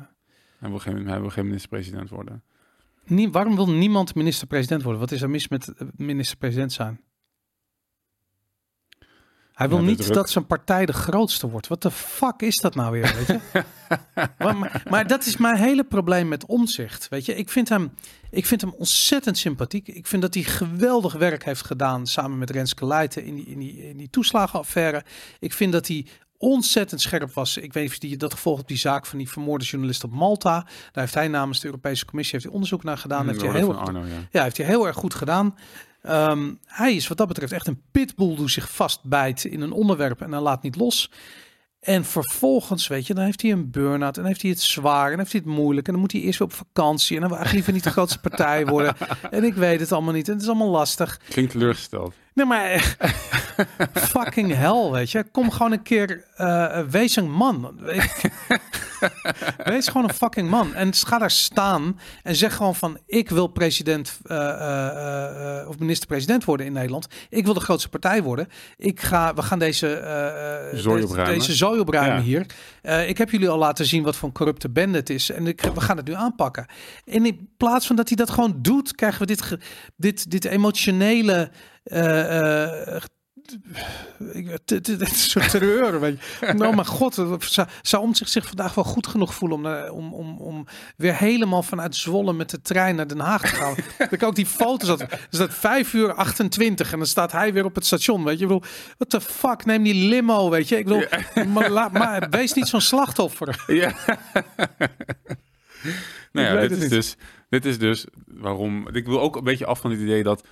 Hij 0.59 0.68
wil 0.70 0.78
geen, 0.78 1.07
hij 1.09 1.20
wil 1.20 1.30
geen 1.30 1.45
minister-president 1.45 2.11
worden. 2.11 2.43
Nie- 3.05 3.30
waarom 3.30 3.55
wil 3.57 3.70
niemand 3.70 4.14
minister-president 4.14 4.82
worden? 4.82 5.01
Wat 5.01 5.11
is 5.12 5.22
er 5.22 5.30
mis 5.30 5.49
met 5.49 5.72
minister-president 5.97 6.72
zijn? 6.72 7.01
Hij 9.57 9.68
wil 9.68 9.78
Ja, 9.78 9.84
niet 9.84 9.98
druk. 10.02 10.14
dat 10.14 10.30
zijn 10.30 10.46
partij 10.46 10.86
de 10.86 10.92
grootste 10.92 11.50
wordt. 11.50 11.66
Wat 11.66 11.82
de 11.82 11.90
fuck 11.90 12.40
is 12.40 12.57
dat 12.57 12.74
nou 12.74 12.92
weer, 12.92 13.14
weet 13.16 13.26
je? 13.26 13.40
maar, 14.38 14.57
maar, 14.57 14.82
maar 14.90 15.07
dat 15.07 15.26
is 15.26 15.36
mijn 15.36 15.57
hele 15.57 15.84
probleem 15.84 16.28
met 16.28 16.46
omzicht, 16.46 17.09
weet 17.09 17.24
je? 17.24 17.34
Ik 17.34 17.50
vind, 17.50 17.68
hem, 17.68 17.92
ik 18.30 18.46
vind 18.46 18.61
hem 18.61 18.74
ontzettend 18.78 19.38
sympathiek. 19.38 19.88
Ik 19.88 20.07
vind 20.07 20.22
dat 20.22 20.34
hij 20.34 20.42
geweldig 20.42 21.12
werk 21.12 21.44
heeft 21.44 21.64
gedaan 21.64 22.07
samen 22.07 22.38
met 22.38 22.50
Renske 22.50 22.86
Leijten 22.86 23.24
in 23.24 23.34
die, 23.34 23.46
in 23.46 23.59
die, 23.59 23.88
in 23.88 23.96
die 23.96 24.11
toeslagenaffaire. 24.11 25.04
Ik 25.38 25.52
vind 25.52 25.72
dat 25.72 25.86
hij 25.86 26.07
ontzettend 26.38 27.00
scherp 27.00 27.32
was. 27.32 27.57
Ik 27.57 27.72
weet 27.72 27.82
niet 27.82 28.04
of 28.04 28.11
je 28.11 28.16
dat 28.16 28.34
gevolgd 28.34 28.61
op 28.61 28.68
die 28.68 28.76
zaak 28.76 29.07
van 29.07 29.18
die 29.18 29.30
vermoorde 29.30 29.64
journalist 29.64 30.04
op 30.04 30.12
Malta. 30.12 30.61
Daar 30.62 31.04
heeft 31.04 31.14
hij 31.14 31.28
namens 31.28 31.61
de 31.61 31.66
Europese 31.66 32.04
Commissie 32.04 32.32
heeft 32.34 32.44
hij 32.46 32.54
onderzoek 32.54 32.84
naar 32.84 32.98
gedaan. 32.98 33.26
heeft 33.26 33.40
hij 33.40 33.50
heel 33.50 33.74
Arno, 33.74 34.04
ja, 34.30 34.42
heeft 34.42 34.57
hij 34.57 34.66
heel 34.66 34.86
erg 34.86 34.96
goed 34.96 35.14
gedaan. 35.14 35.54
Ehm, 36.07 36.54
hij 36.66 36.94
is 36.94 37.09
wat 37.09 37.16
dat 37.16 37.28
betreft 37.28 37.52
echt 37.52 37.66
een 37.66 37.82
pitbull 37.90 38.36
die 38.36 38.48
zich 38.48 38.70
vastbijt 38.70 39.44
in 39.44 39.61
een 39.61 39.72
onderwerp 39.72 40.20
en 40.20 40.30
dan 40.30 40.42
laat 40.42 40.62
niet 40.62 40.76
los. 40.76 41.11
En 41.80 42.04
vervolgens, 42.04 42.86
weet 42.86 43.07
je, 43.07 43.14
dan 43.14 43.24
heeft 43.24 43.42
hij 43.42 43.50
een 43.50 43.70
burn-out 43.70 44.18
en 44.18 44.24
heeft 44.24 44.42
hij 44.42 44.50
het 44.50 44.61
zwaar 44.61 45.12
en 45.12 45.18
heeft 45.18 45.32
hij 45.32 45.40
het 45.44 45.54
moeilijk. 45.54 45.86
En 45.86 45.92
dan 45.92 46.02
moet 46.02 46.12
hij 46.12 46.20
eerst 46.20 46.38
weer 46.38 46.48
op 46.48 46.54
vakantie 46.54 47.16
en 47.16 47.22
dan 47.22 47.30
wil 47.30 47.40
hij 47.40 47.52
liever 47.52 47.72
niet 47.72 47.84
de 47.84 47.90
grootste 47.90 48.20
partij 48.20 48.66
worden. 48.66 48.94
En 49.30 49.44
ik 49.44 49.54
weet 49.54 49.80
het 49.80 49.92
allemaal 49.92 50.12
niet 50.12 50.26
en 50.26 50.32
het 50.32 50.42
is 50.42 50.48
allemaal 50.48 50.70
lastig. 50.70 51.20
Klinkt 51.28 51.52
teleurgesteld. 51.52 52.14
Nee, 52.37 52.47
maar 52.47 52.97
fucking 54.14 54.55
hell, 54.55 54.91
weet 54.91 55.11
je. 55.11 55.24
Kom 55.32 55.51
gewoon 55.51 55.72
een 55.72 55.82
keer, 55.82 56.24
eh, 56.37 56.78
wees 56.91 57.16
een 57.16 57.30
man. 57.30 57.78
wees 59.64 59.87
gewoon 59.89 60.09
een 60.09 60.14
fucking 60.14 60.51
man. 60.51 60.74
En 60.74 60.95
ga 60.95 61.18
daar 61.18 61.30
staan 61.30 62.01
en 62.22 62.37
zeg 62.37 62.55
gewoon 62.55 62.74
van... 62.74 62.99
ik 63.07 63.30
wil 63.30 63.47
president 63.47 64.18
eh, 64.24 64.37
eh, 64.49 65.61
eh, 65.61 65.68
of 65.68 65.78
minister-president 65.78 66.45
worden 66.45 66.66
in 66.66 66.72
Nederland. 66.72 67.07
Ik 67.30 67.45
wil 67.45 67.55
de 67.55 67.61
grootste 67.61 67.89
partij 67.89 68.22
worden. 68.22 68.49
Ik 68.76 69.01
ga, 69.01 69.34
we 69.34 69.43
gaan 69.43 69.59
deze, 69.59 69.95
eh, 69.97 70.68
eh, 70.70 70.76
Zooi 70.78 71.01
deze, 71.01 71.09
opruimen. 71.12 71.39
deze 71.39 71.55
zooi 71.55 71.80
opruimen 71.80 72.16
Ja. 72.16 72.22
hier. 72.22 72.47
Eh, 72.87 73.09
ik 73.09 73.18
heb 73.18 73.30
jullie 73.30 73.49
al 73.49 73.59
laten 73.59 73.87
zien 73.87 74.03
wat 74.03 74.16
voor 74.16 74.28
een 74.28 74.34
corrupte 74.34 74.70
bende 74.70 74.99
het 74.99 75.11
is. 75.11 75.30
En 75.30 75.47
ik, 75.47 75.61
we 75.61 75.80
gaan 75.80 75.97
het 75.97 76.07
nu 76.07 76.14
aanpakken. 76.14 76.66
En 77.05 77.26
in 77.26 77.49
plaats 77.57 77.87
van 77.87 77.97
dat 77.97 78.09
hij 78.09 78.16
dat 78.16 78.30
gewoon 78.30 78.59
doet... 78.62 78.95
krijgen 78.95 79.20
we 79.20 79.26
dit, 79.26 79.57
dit, 79.97 80.30
dit 80.30 80.45
emotionele... 80.45 81.51
eh, 81.82 82.97
eh, 82.97 83.03
dit 84.64 84.88
is 84.88 85.01
een 85.01 85.07
soort 85.07 85.51
terreur. 85.51 86.01
weet 86.01 86.18
je. 86.40 86.53
Nou, 86.57 86.74
mijn 86.74 86.86
god, 86.86 87.14
zou, 87.82 88.03
om 88.03 88.14
zich, 88.14 88.28
zich 88.28 88.47
vandaag 88.47 88.74
wel 88.74 88.84
goed 88.84 89.07
genoeg 89.07 89.34
voelen 89.34 89.59
om, 89.59 89.66
eh, 89.66 89.92
om, 89.92 90.14
om, 90.14 90.38
om 90.38 90.66
weer 90.97 91.16
helemaal 91.16 91.62
vanuit 91.62 91.97
Zwolle 91.97 92.32
met 92.32 92.51
de 92.51 92.62
trein 92.62 92.97
naar 92.97 93.07
Den 93.07 93.20
Haag 93.20 93.40
te 93.40 93.57
gaan. 93.57 93.74
dat 93.99 94.12
ik 94.12 94.22
ook 94.22 94.34
die 94.34 94.47
foto's 94.47 94.88
had. 94.88 94.99
Dus 95.30 95.38
dat 95.38 95.55
5 95.55 95.92
uur 95.92 96.14
28 96.14 96.92
en 96.92 96.99
dan 96.99 97.07
staat 97.07 97.32
hij 97.32 97.53
weer 97.53 97.64
op 97.64 97.74
het 97.74 97.86
station. 97.86 98.24
Weet 98.24 98.38
je, 98.38 98.44
ik 98.44 98.49
bedoel, 98.49 98.68
what 98.99 99.11
the 99.11 99.20
fuck, 99.20 99.64
neem 99.64 99.82
die 99.82 100.09
limo, 100.09 100.51
weet 100.51 100.68
je. 100.68 100.78
Ik 100.78 100.84
bedoel, 100.84 101.05
maar, 101.55 101.92
maar 101.92 102.26
wees 102.30 102.53
niet 102.53 102.68
zo'n 102.68 102.80
slachtoffer. 102.80 103.64
Ja. 103.66 103.94
nou 106.32 106.47
ja, 106.47 106.66
dit 106.66 106.82
is, 106.82 106.88
dus, 106.88 107.16
dit 107.49 107.64
is 107.64 107.78
dus 107.78 108.07
waarom. 108.26 108.88
Ik 108.88 109.07
wil 109.07 109.20
ook 109.20 109.36
een 109.36 109.44
beetje 109.44 109.66
af 109.66 109.80
van 109.80 109.90
het 109.90 110.01
idee 110.01 110.22
dat 110.22 110.42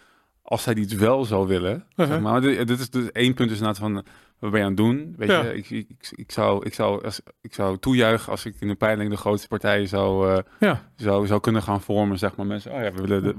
als 0.46 0.64
hij 0.64 0.74
iets 0.74 0.94
wel 0.94 1.24
zou 1.24 1.46
willen. 1.46 1.84
zeg 1.96 2.06
uh-huh. 2.06 2.22
maar 2.22 2.40
dit, 2.40 2.66
dit, 2.66 2.80
is 2.80 2.90
dus 2.90 3.12
één 3.12 3.34
punt 3.34 3.50
is 3.50 3.56
inderdaad 3.56 3.82
van 3.82 4.04
wat 4.38 4.50
ben 4.50 4.60
je 4.60 4.66
aan 4.66 4.72
het 4.72 4.76
doen? 4.76 5.14
Weet 5.16 5.28
je, 5.28 5.54
ik, 5.54 5.70
ik, 5.70 6.10
ik, 6.10 6.32
zou, 6.32 6.66
ik, 6.66 6.74
zou, 6.74 7.04
als, 7.04 7.20
ik 7.40 7.54
zou 7.54 7.78
toejuichen 7.78 8.30
als 8.30 8.44
ik 8.44 8.54
in 8.58 8.68
de 8.68 8.74
peiling 8.74 9.10
de 9.10 9.16
grootste 9.16 9.48
partijen 9.48 9.88
zou, 9.88 10.30
uh, 10.30 10.38
ja. 10.58 10.90
zou, 10.96 11.26
zou 11.26 11.40
kunnen 11.40 11.62
gaan 11.62 11.80
vormen. 11.80 12.18
Zeg 12.18 12.36
maar 12.36 12.46
mensen, 12.46 12.72
oh 12.72 12.82
ja, 12.82 12.92
we 12.92 13.00
willen. 13.00 13.22
De, 13.22 13.34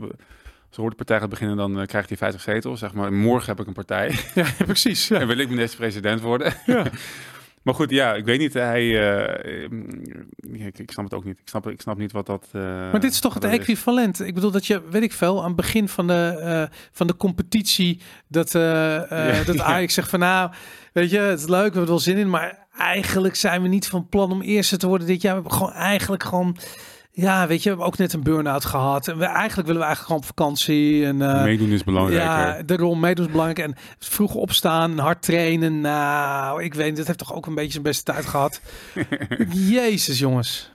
als 0.78 0.90
de 0.90 0.96
partij 0.96 1.20
gaat 1.20 1.30
beginnen, 1.30 1.58
dan 1.58 1.80
uh, 1.80 1.86
krijgt 1.86 2.10
hij 2.10 2.18
50 2.18 2.42
zetels. 2.42 2.80
Zeg 2.80 2.94
maar, 2.94 3.14
morgen 3.14 3.50
heb 3.50 3.60
ik 3.60 3.68
een 3.68 3.74
partij. 3.74 4.20
Ja, 4.34 4.46
precies. 4.66 5.08
Ja. 5.08 5.20
en 5.20 5.28
wil 5.28 5.38
ik 5.38 5.50
minister-president 5.50 6.22
worden. 6.22 6.54
Ja. 6.66 6.86
Maar 7.66 7.74
goed, 7.74 7.90
ja, 7.90 8.14
ik 8.14 8.26
weet 8.26 8.40
niet. 8.40 8.54
Hij, 8.54 8.84
uh, 8.84 10.66
ik, 10.66 10.80
ik, 10.80 10.92
snap 10.92 11.04
het 11.04 11.14
ook 11.14 11.24
niet. 11.24 11.40
Ik 11.40 11.48
snap, 11.48 11.68
ik 11.68 11.82
snap 11.82 11.98
niet 11.98 12.12
wat 12.12 12.26
dat. 12.26 12.48
Uh, 12.56 12.62
maar 12.62 13.00
dit 13.00 13.12
is 13.12 13.20
toch 13.20 13.34
het 13.34 13.44
equivalent? 13.44 14.22
Ik 14.22 14.34
bedoel 14.34 14.52
dat 14.52 14.68
je, 14.68 14.82
weet 14.90 15.04
ik 15.04 15.14
veel, 15.14 15.40
aan 15.40 15.48
het 15.48 15.56
begin 15.56 15.90
van 15.90 16.08
de, 16.08 16.42
uh, 16.72 16.78
van 16.92 17.08
de 17.08 17.16
competitie 17.18 18.02
dat, 18.28 18.52
ja, 18.52 19.44
dat 19.46 19.60
Ajax 19.72 19.94
zegt 19.94 20.10
van 20.10 20.20
nou, 20.20 20.52
weet 20.94 21.10
je, 21.10 21.18
het 21.18 21.40
is 21.40 21.48
leuk, 21.48 21.58
we 21.58 21.64
hebben 21.64 21.82
er 21.82 21.88
wel 21.88 22.00
zin 22.00 22.18
in, 22.18 22.30
maar 22.30 22.68
eigenlijk 22.78 23.36
zijn 23.36 23.62
we 23.62 23.68
niet 23.68 23.88
van 23.88 24.10
plan 24.10 24.32
om 24.32 24.42
eerste 24.42 24.78
te 24.78 24.88
worden 24.88 25.08
dit 25.08 25.22
jaar. 25.22 25.36
We 25.36 25.42
hebben 25.42 25.58
gewoon 25.58 25.74
eigenlijk 25.74 26.24
gewoon 26.24 26.58
ja, 27.16 27.48
weet 27.48 27.58
je, 27.58 27.64
we 27.64 27.70
hebben 27.70 27.86
ook 27.86 27.98
net 27.98 28.14
een 28.14 28.24
burn-out 28.24 28.66
gehad. 28.66 29.08
En 29.08 29.18
we, 29.18 29.26
eigenlijk 29.26 29.68
willen 29.68 29.82
we 29.82 29.88
eigenlijk 29.88 30.08
gewoon 30.08 30.22
op 30.22 30.26
vakantie. 30.26 31.06
En, 31.06 31.16
uh, 31.16 31.44
meedoen 31.44 31.70
is 31.70 31.84
belangrijk. 31.84 32.22
Ja, 32.22 32.62
daarom 32.62 33.00
meedoen 33.00 33.26
is 33.26 33.32
belangrijk. 33.32 33.68
En 33.68 33.76
vroeg 34.00 34.34
opstaan, 34.34 34.98
hard 34.98 35.22
trainen. 35.22 35.82
Nou, 35.82 36.64
ik 36.64 36.74
weet 36.74 36.98
dat 36.98 37.08
heeft 37.08 37.20
toch 37.20 37.34
ook 37.34 37.46
een 37.46 37.56
beetje 37.56 37.72
zijn 37.72 37.84
beste 37.84 38.04
tijd 38.04 38.26
gehad. 38.26 38.62
Jezus, 39.78 40.20
jongens. 40.20 40.74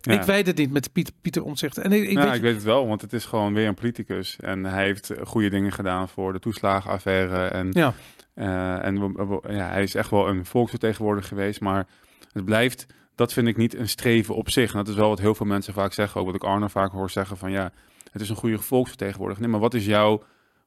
Ik 0.00 0.22
weet 0.22 0.46
het 0.46 0.56
niet 0.56 0.72
met 0.72 0.92
Pieter, 0.92 1.14
Pieter 1.20 1.42
Omtzigt. 1.42 1.78
En 1.78 1.92
ik, 1.92 2.08
ik, 2.08 2.18
weet, 2.18 2.34
ik 2.34 2.40
weet 2.40 2.54
het 2.54 2.64
wel, 2.64 2.86
want 2.86 3.00
het 3.00 3.12
is 3.12 3.24
gewoon 3.24 3.54
weer 3.54 3.66
een 3.66 3.74
politicus. 3.74 4.36
En 4.40 4.64
hij 4.64 4.84
heeft 4.84 5.12
goede 5.24 5.48
dingen 5.48 5.72
gedaan 5.72 6.08
voor 6.08 6.32
de 6.32 6.38
toeslagenaffaire. 6.38 7.46
En, 7.46 7.68
ja. 7.72 7.94
Uh, 8.34 8.84
en 8.84 9.14
ja, 9.48 9.68
hij 9.68 9.82
is 9.82 9.94
echt 9.94 10.10
wel 10.10 10.28
een 10.28 10.44
volksvertegenwoordiger 10.44 11.28
geweest. 11.28 11.60
Maar 11.60 11.86
het 12.32 12.44
blijft 12.44 12.86
dat 13.18 13.32
vind 13.32 13.48
ik 13.48 13.56
niet 13.56 13.74
een 13.74 13.88
streven 13.88 14.34
op 14.34 14.50
zich. 14.50 14.70
En 14.70 14.78
dat 14.78 14.88
is 14.88 14.94
wel 14.94 15.08
wat 15.08 15.18
heel 15.18 15.34
veel 15.34 15.46
mensen 15.46 15.72
vaak 15.72 15.92
zeggen. 15.92 16.20
Ook 16.20 16.26
wat 16.26 16.34
ik 16.34 16.44
Arno 16.44 16.68
vaak 16.68 16.92
hoor 16.92 17.10
zeggen 17.10 17.36
van 17.36 17.50
ja, 17.50 17.72
het 18.12 18.22
is 18.22 18.28
een 18.28 18.36
goede 18.36 18.58
volksvertegenwoordiger. 18.58 19.42
Nee, 19.42 19.52
maar 19.52 19.60
wat 19.60 19.74
is 19.74 19.86
jouw, 19.86 20.22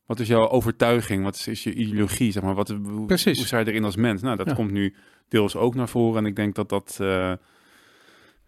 wat 0.06 0.20
is 0.20 0.28
jouw 0.28 0.50
overtuiging? 0.50 1.24
Wat 1.24 1.36
is, 1.36 1.48
is 1.48 1.64
je 1.64 1.74
ideologie? 1.74 2.32
Zeg 2.32 2.44
maar, 2.44 2.54
wat, 2.54 2.68
hoe, 2.68 3.06
Precies. 3.06 3.38
hoe 3.38 3.48
sta 3.48 3.60
je 3.60 3.68
erin 3.68 3.84
als 3.84 3.96
mens? 3.96 4.22
Nou, 4.22 4.38
dat 4.38 4.54
komt 4.54 4.72
nu 4.72 4.96
deels 5.28 5.56
ook 5.56 5.76
naar 5.76 5.90
voren. 5.90 6.18
En 6.18 6.26
ik 6.26 6.36
denk 6.36 6.56
dat 6.56 6.70
dat... 6.70 6.98
Uh, 7.02 7.34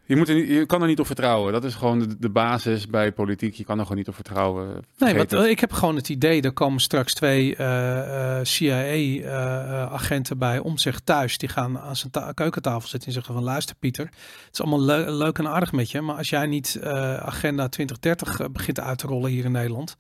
je, 0.06 0.16
moet 0.16 0.30
er 0.30 0.36
niet, 0.36 0.48
je 0.48 0.66
kan 0.66 0.82
er 0.82 0.88
niet 0.88 1.00
op 1.00 1.06
vertrouwen. 1.06 1.54
Dat 1.54 1.64
is 1.64 1.76
gewoon 1.76 2.00
de, 2.00 2.18
de, 2.20 2.30
basis 2.30 2.88
bij 2.88 3.12
politiek. 3.12 3.54
Je 3.54 3.64
kan 3.64 3.78
er 3.78 3.84
gewoon 3.84 3.98
niet 3.98 4.08
op 4.08 4.16
vertrouwen. 4.16 4.84
nee, 4.98 5.16
want, 5.16 5.34
ik 5.34 5.60
heb 5.60 5.72
gewoon 5.72 5.96
het 5.96 6.10
idee, 6.10 6.42
er 6.42 6.54
komen 6.54 6.82
straks 6.82 7.14
twee 7.14 7.58
uh, 7.58 7.68
uh, 7.68 8.40
CIA-agenten 8.42 10.38
bij 10.38 10.60
om 10.60 10.78
zich 10.78 11.00
thuis. 11.00 11.38
Die 11.38 11.50
gaan 11.50 11.80
aan 11.80 11.96
zijn 11.96 12.12
keukentafel 12.34 12.88
zitten 12.88 13.08
en 13.08 13.14
zeggen 13.14 13.34
van 13.34 13.44
luister 13.44 13.76
Pieter, 13.76 14.06
het 14.06 14.54
is 14.54 14.62
allemaal 14.62 15.12
leuk 15.12 15.38
en 15.38 15.48
aardig 15.48 15.72
met 15.72 15.92
je. 15.92 16.02
Maar 16.02 16.16
als 16.16 16.30
jij 16.30 16.46
niet 16.46 16.80
uh, 16.84 16.90
agenda 17.16 17.70
2030 17.70 18.52
begint 18.52 18.80
uit 18.80 18.98
te 18.98 19.08
rollen 19.08 19.32
hier 19.32 19.46
in 19.46 19.52
Nederland, 19.52 19.98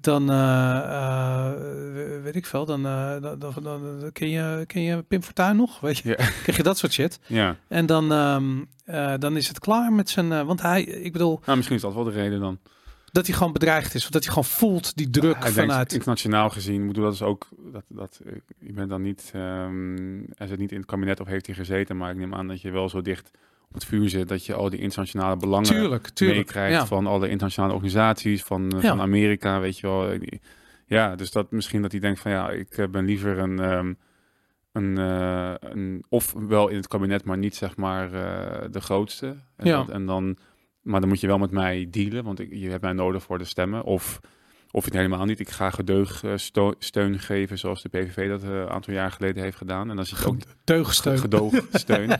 dan 0.00 0.30
uh, 0.30 1.52
weet 2.22 2.36
ik 2.36 2.46
veel, 2.46 2.64
dan, 2.64 2.86
uh, 2.86 3.20
dan, 3.20 3.38
dan, 3.38 3.52
dan, 3.62 4.10
ken, 4.12 4.28
je, 4.28 4.64
ken 4.66 4.82
je 4.82 5.02
Pim 5.02 5.22
Fortuyn 5.22 5.56
nog, 5.56 5.80
weet 5.80 5.98
je? 5.98 6.08
Ja. 6.08 6.14
Krijg 6.42 6.56
je 6.56 6.62
dat 6.62 6.78
soort 6.78 6.92
shit. 6.92 7.20
Ja. 7.26 7.56
En 7.68 7.86
dan, 7.86 8.12
um, 8.12 8.68
dan 9.18 9.36
is 9.36 9.48
het 9.48 9.58
klaar 9.58 9.92
met 9.92 10.10
zijn, 10.10 10.46
want 10.46 10.62
hij, 10.62 10.82
ik 10.82 11.12
bedoel... 11.12 11.40
Nou, 11.44 11.56
misschien 11.56 11.76
is 11.76 11.82
dat 11.82 11.94
wel 11.94 12.04
de 12.04 12.10
reden 12.10 12.40
dan. 12.40 12.58
Dat 13.12 13.26
hij 13.26 13.36
gewoon 13.36 13.52
bedreigd 13.52 13.94
is, 13.94 14.04
of 14.04 14.10
dat 14.10 14.22
hij 14.24 14.32
gewoon 14.32 14.48
voelt 14.48 14.96
die 14.96 15.10
druk 15.10 15.36
vanuit... 15.36 15.68
Denkt, 15.68 15.92
internationaal 15.92 16.50
gezien, 16.50 16.84
moet 16.84 16.94
dat 16.94 17.12
is 17.12 17.22
ook, 17.22 17.48
dat, 17.72 17.84
dat, 17.88 18.20
je 18.58 18.72
bent 18.72 18.88
dan 18.88 19.02
niet, 19.02 19.32
um, 19.34 20.26
hij 20.34 20.46
zit 20.46 20.58
niet 20.58 20.72
in 20.72 20.78
het 20.78 20.86
kabinet 20.86 21.20
of 21.20 21.26
heeft 21.26 21.46
hij 21.46 21.54
gezeten, 21.54 21.96
maar 21.96 22.10
ik 22.10 22.16
neem 22.16 22.34
aan 22.34 22.48
dat 22.48 22.60
je 22.60 22.70
wel 22.70 22.88
zo 22.88 23.02
dicht 23.02 23.30
op 23.68 23.74
het 23.74 23.84
vuur 23.84 24.08
zit, 24.08 24.28
dat 24.28 24.46
je 24.46 24.54
al 24.54 24.70
die 24.70 24.80
internationale 24.80 25.36
belangen 25.36 25.68
tuurlijk, 25.68 26.08
tuurlijk, 26.08 26.38
meekrijgt 26.38 26.88
van 26.88 27.06
alle 27.06 27.28
internationale 27.28 27.72
organisaties, 27.72 28.42
van, 28.42 28.70
eh, 28.70 28.88
van 28.88 29.00
Amerika, 29.00 29.60
weet 29.60 29.78
je 29.78 29.86
wel. 29.86 30.18
Ja, 30.86 31.16
dus 31.16 31.32
dat 31.32 31.50
misschien 31.50 31.82
dat 31.82 31.92
hij 31.92 32.00
denkt 32.00 32.20
van 32.20 32.30
ja, 32.30 32.50
ik 32.50 32.78
eh, 32.78 32.88
ben 32.88 33.04
liever 33.04 33.38
een, 33.38 33.58
um, 33.58 33.98
een, 34.72 34.98
uh, 34.98 35.54
een, 35.60 36.04
of 36.08 36.32
wel 36.32 36.68
in 36.68 36.76
het 36.76 36.88
kabinet, 36.88 37.24
maar 37.24 37.38
niet 37.38 37.56
zeg 37.56 37.76
maar 37.76 38.12
uh, 38.12 38.70
de 38.70 38.80
grootste. 38.80 39.26
En, 39.56 39.66
ja. 39.66 39.76
dat, 39.76 39.88
en 39.88 40.06
dan, 40.06 40.36
maar 40.82 41.00
dan 41.00 41.08
moet 41.08 41.20
je 41.20 41.26
wel 41.26 41.38
met 41.38 41.50
mij 41.50 41.86
dealen, 41.90 42.24
want 42.24 42.40
ik, 42.40 42.52
je 42.52 42.68
hebt 42.68 42.82
mij 42.82 42.92
nodig 42.92 43.22
voor 43.22 43.38
de 43.38 43.44
stemmen. 43.44 43.84
Of 43.84 44.20
of 44.70 44.84
het 44.84 44.94
helemaal 44.94 45.24
niet. 45.24 45.40
Ik 45.40 45.48
ga 45.48 45.70
gedeugsteun 45.70 47.18
geven 47.18 47.58
zoals 47.58 47.82
de 47.82 47.88
PVV 47.88 48.28
dat 48.28 48.42
een 48.42 48.68
aantal 48.68 48.94
jaar 48.94 49.10
geleden 49.10 49.42
heeft 49.42 49.56
gedaan. 49.56 49.90
En 49.90 49.96
dan 49.96 50.06
zit 50.06 50.24
ook 50.24 50.36
deugsteun. 50.64 51.18
Gedoogsteun. 51.18 52.08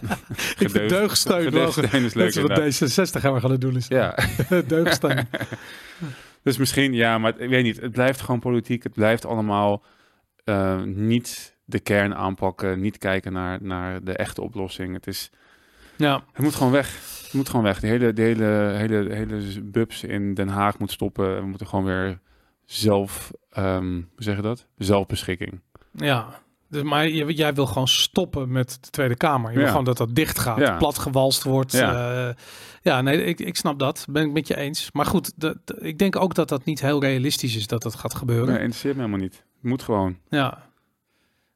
deugsteun. 0.89 1.51
Deugsteun 1.51 2.05
is 2.05 2.15
leuk. 2.15 2.35
Dat 2.35 2.59
is 2.59 2.79
wat 2.81 3.17
D66 3.17 3.21
gaan 3.21 3.41
we 3.41 3.59
doen. 3.59 3.77
Is. 3.77 3.89
Ja. 3.89 4.19
deugsteun. 4.67 5.29
dus 6.43 6.57
misschien, 6.57 6.93
ja, 6.93 7.19
maar 7.19 7.41
ik 7.41 7.49
weet 7.49 7.63
niet. 7.63 7.81
Het 7.81 7.93
blijft 7.93 8.21
gewoon 8.21 8.41
politiek. 8.41 8.83
Het 8.83 8.93
blijft 8.93 9.25
allemaal 9.25 9.83
uh, 10.45 10.83
niet 10.83 11.57
de 11.65 11.81
kern 11.81 12.15
aanpakken. 12.15 12.81
Niet 12.81 12.99
kijken 12.99 13.33
naar, 13.33 13.59
naar 13.63 14.05
de 14.05 14.13
echte 14.13 14.43
oplossing. 14.43 14.95
Het 14.95 15.07
is... 15.07 15.31
Ja. 15.97 16.25
Het 16.33 16.43
moet 16.43 16.55
gewoon 16.55 16.73
weg. 16.73 16.93
Het 17.25 17.33
moet 17.33 17.49
gewoon 17.49 17.65
weg. 17.65 17.81
De 17.81 17.87
hele, 17.87 18.13
de 18.13 18.23
hele, 18.23 18.73
hele, 18.77 19.15
hele 19.15 19.63
bubs 19.63 20.05
in 20.05 20.35
Den 20.35 20.49
Haag 20.49 20.79
moet 20.79 20.91
stoppen. 20.91 21.41
We 21.41 21.47
moeten 21.47 21.67
gewoon 21.67 21.85
weer 21.85 22.19
zelf, 22.71 23.31
um, 23.59 24.09
hoe 24.15 24.23
zeg 24.23 24.37
je 24.37 24.43
dat? 24.43 24.67
Zelfbeschikking. 24.77 25.61
Ja, 25.93 26.41
dus, 26.69 26.83
maar 26.83 27.09
jij 27.11 27.55
wil 27.55 27.67
gewoon 27.67 27.89
stoppen 27.89 28.53
met 28.53 28.79
de 28.81 28.91
Tweede 28.91 29.17
Kamer. 29.17 29.53
Je 29.53 29.59
wil 29.59 29.67
gewoon 29.67 29.85
dat 29.85 29.97
dat 29.97 30.15
dicht 30.15 30.39
gaat, 30.39 30.59
ja. 30.59 30.77
platgewalst 30.77 31.43
wordt. 31.43 31.73
Ja, 31.73 32.27
uh, 32.29 32.35
ja 32.83 33.01
nee, 33.01 33.25
ik, 33.25 33.41
ik 33.41 33.57
snap 33.57 33.79
dat. 33.79 34.07
Ben 34.11 34.25
ik 34.25 34.33
met 34.33 34.49
je 34.49 34.57
eens. 34.57 34.89
Maar 34.93 35.07
goed, 35.07 35.33
de, 35.37 35.57
ik 35.79 35.99
denk 35.99 36.17
ook 36.17 36.35
dat 36.35 36.49
dat 36.49 36.65
niet 36.65 36.81
heel 36.81 37.01
realistisch 37.01 37.57
is 37.57 37.67
dat 37.67 37.83
dat 37.83 37.95
gaat 37.95 38.15
gebeuren. 38.15 38.47
Nee, 38.47 38.59
interesseert 38.59 38.95
me 38.95 39.01
helemaal 39.01 39.23
niet. 39.23 39.35
Het 39.35 39.71
moet 39.71 39.83
gewoon. 39.83 40.19
Ja. 40.29 40.67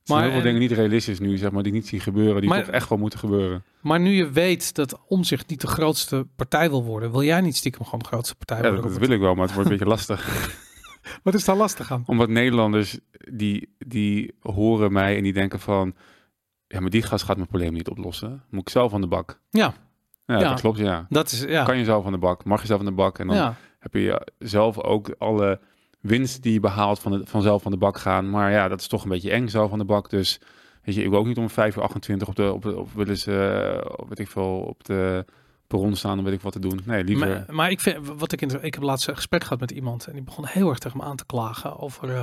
Maar 0.06 0.22
heel 0.22 0.32
veel 0.32 0.42
dingen 0.42 0.60
niet 0.60 0.72
realistisch 0.72 1.18
nu, 1.18 1.36
zeg 1.36 1.50
maar, 1.50 1.62
die 1.62 1.72
niet 1.72 1.86
zien 1.86 2.00
gebeuren, 2.00 2.40
die 2.40 2.50
toch 2.50 2.66
echt 2.66 2.88
wel 2.88 2.98
moeten 2.98 3.18
gebeuren. 3.18 3.64
Maar 3.80 4.00
nu 4.00 4.10
je 4.10 4.30
weet 4.30 4.74
dat 4.74 5.00
Omzicht 5.06 5.48
niet 5.48 5.60
de 5.60 5.66
grootste 5.66 6.26
partij 6.36 6.70
wil 6.70 6.84
worden, 6.84 7.10
wil 7.10 7.22
jij 7.22 7.40
niet 7.40 7.56
stiekem 7.56 7.84
gewoon 7.84 8.00
de 8.00 8.06
grootste 8.06 8.34
partij 8.34 8.56
ja, 8.56 8.62
worden? 8.62 8.82
Dat, 8.82 8.92
dat 8.92 9.08
wil 9.08 9.16
ik 9.16 9.22
wel, 9.22 9.34
maar 9.34 9.44
het 9.44 9.54
wordt 9.54 9.70
een 9.70 9.76
beetje 9.76 9.92
lastig. 9.92 10.20
Wat 11.22 11.34
is 11.34 11.44
daar 11.44 11.56
lastig 11.56 11.90
aan? 11.90 12.02
Omdat 12.06 12.28
Nederlanders 12.28 12.98
die, 13.30 13.74
die 13.78 14.34
horen 14.40 14.92
mij 14.92 15.16
en 15.16 15.22
die 15.22 15.32
denken 15.32 15.60
van... 15.60 15.94
Ja, 16.66 16.80
maar 16.80 16.90
die 16.90 17.02
gast 17.02 17.24
gaat 17.24 17.36
mijn 17.36 17.48
probleem 17.48 17.72
niet 17.72 17.88
oplossen. 17.88 18.42
Moet 18.50 18.60
ik 18.60 18.68
zelf 18.68 18.94
aan 18.94 19.00
de 19.00 19.06
bak? 19.06 19.40
Ja. 19.50 19.74
Ja, 20.26 20.38
dat 20.38 20.60
klopt, 20.60 20.78
ja. 20.78 21.06
Dat 21.08 21.30
is, 21.30 21.42
ja. 21.42 21.64
Kan 21.64 21.78
je 21.78 21.84
zelf 21.84 22.06
aan 22.06 22.12
de 22.12 22.18
bak? 22.18 22.44
Mag 22.44 22.60
je 22.60 22.66
zelf 22.66 22.80
aan 22.80 22.86
de 22.86 22.92
bak? 22.92 23.18
En 23.18 23.26
dan 23.26 23.54
heb 23.78 23.94
je 23.94 24.26
zelf 24.38 24.78
ook 24.78 25.14
alle 25.18 25.60
winst 26.00 26.42
die 26.42 26.52
je 26.52 26.60
behaalt 26.60 26.98
van, 26.98 27.12
de, 27.12 27.20
vanzelf 27.24 27.62
van 27.62 27.72
de 27.72 27.78
bak 27.78 27.98
gaan. 27.98 28.30
Maar 28.30 28.50
ja, 28.50 28.68
dat 28.68 28.80
is 28.80 28.86
toch 28.86 29.02
een 29.02 29.08
beetje 29.08 29.30
eng 29.30 29.48
zelf 29.48 29.70
van 29.70 29.78
de 29.78 29.84
bak. 29.84 30.10
Dus 30.10 30.40
weet 30.82 30.94
je, 30.94 31.02
ik 31.02 31.10
wil 31.10 31.18
ook 31.18 31.26
niet 31.26 31.38
om 31.38 31.50
5 31.50 31.76
uur 31.76 31.82
28 31.82 32.28
op 32.28 32.36
de, 32.36 32.52
op, 32.52 32.62
de, 32.62 32.78
op 32.78 32.92
willen 32.92 33.16
ze, 33.18 33.30
uh, 34.00 34.08
weet 34.08 34.18
ik 34.18 34.28
veel, 34.28 34.60
op 34.60 34.84
de 34.84 35.24
rond 35.78 35.98
staan 35.98 36.18
om 36.18 36.24
weet 36.24 36.34
ik 36.34 36.40
wat 36.40 36.52
te 36.52 36.58
doen. 36.58 36.80
Nee, 36.84 37.04
liever. 37.04 37.26
Maar, 37.26 37.44
maar 37.48 37.70
ik 37.70 37.80
vind 37.80 38.06
wat 38.18 38.32
ik 38.32 38.40
in 38.40 38.62
ik 38.62 38.74
heb 38.74 38.82
laatst 38.82 39.08
een 39.08 39.16
gesprek 39.16 39.42
gehad 39.42 39.60
met 39.60 39.70
iemand 39.70 40.06
en 40.06 40.12
die 40.12 40.22
begon 40.22 40.46
heel 40.46 40.68
erg 40.68 40.78
tegen 40.78 40.98
me 40.98 41.04
aan 41.04 41.16
te 41.16 41.26
klagen 41.26 41.78
over, 41.78 42.08
uh, 42.08 42.14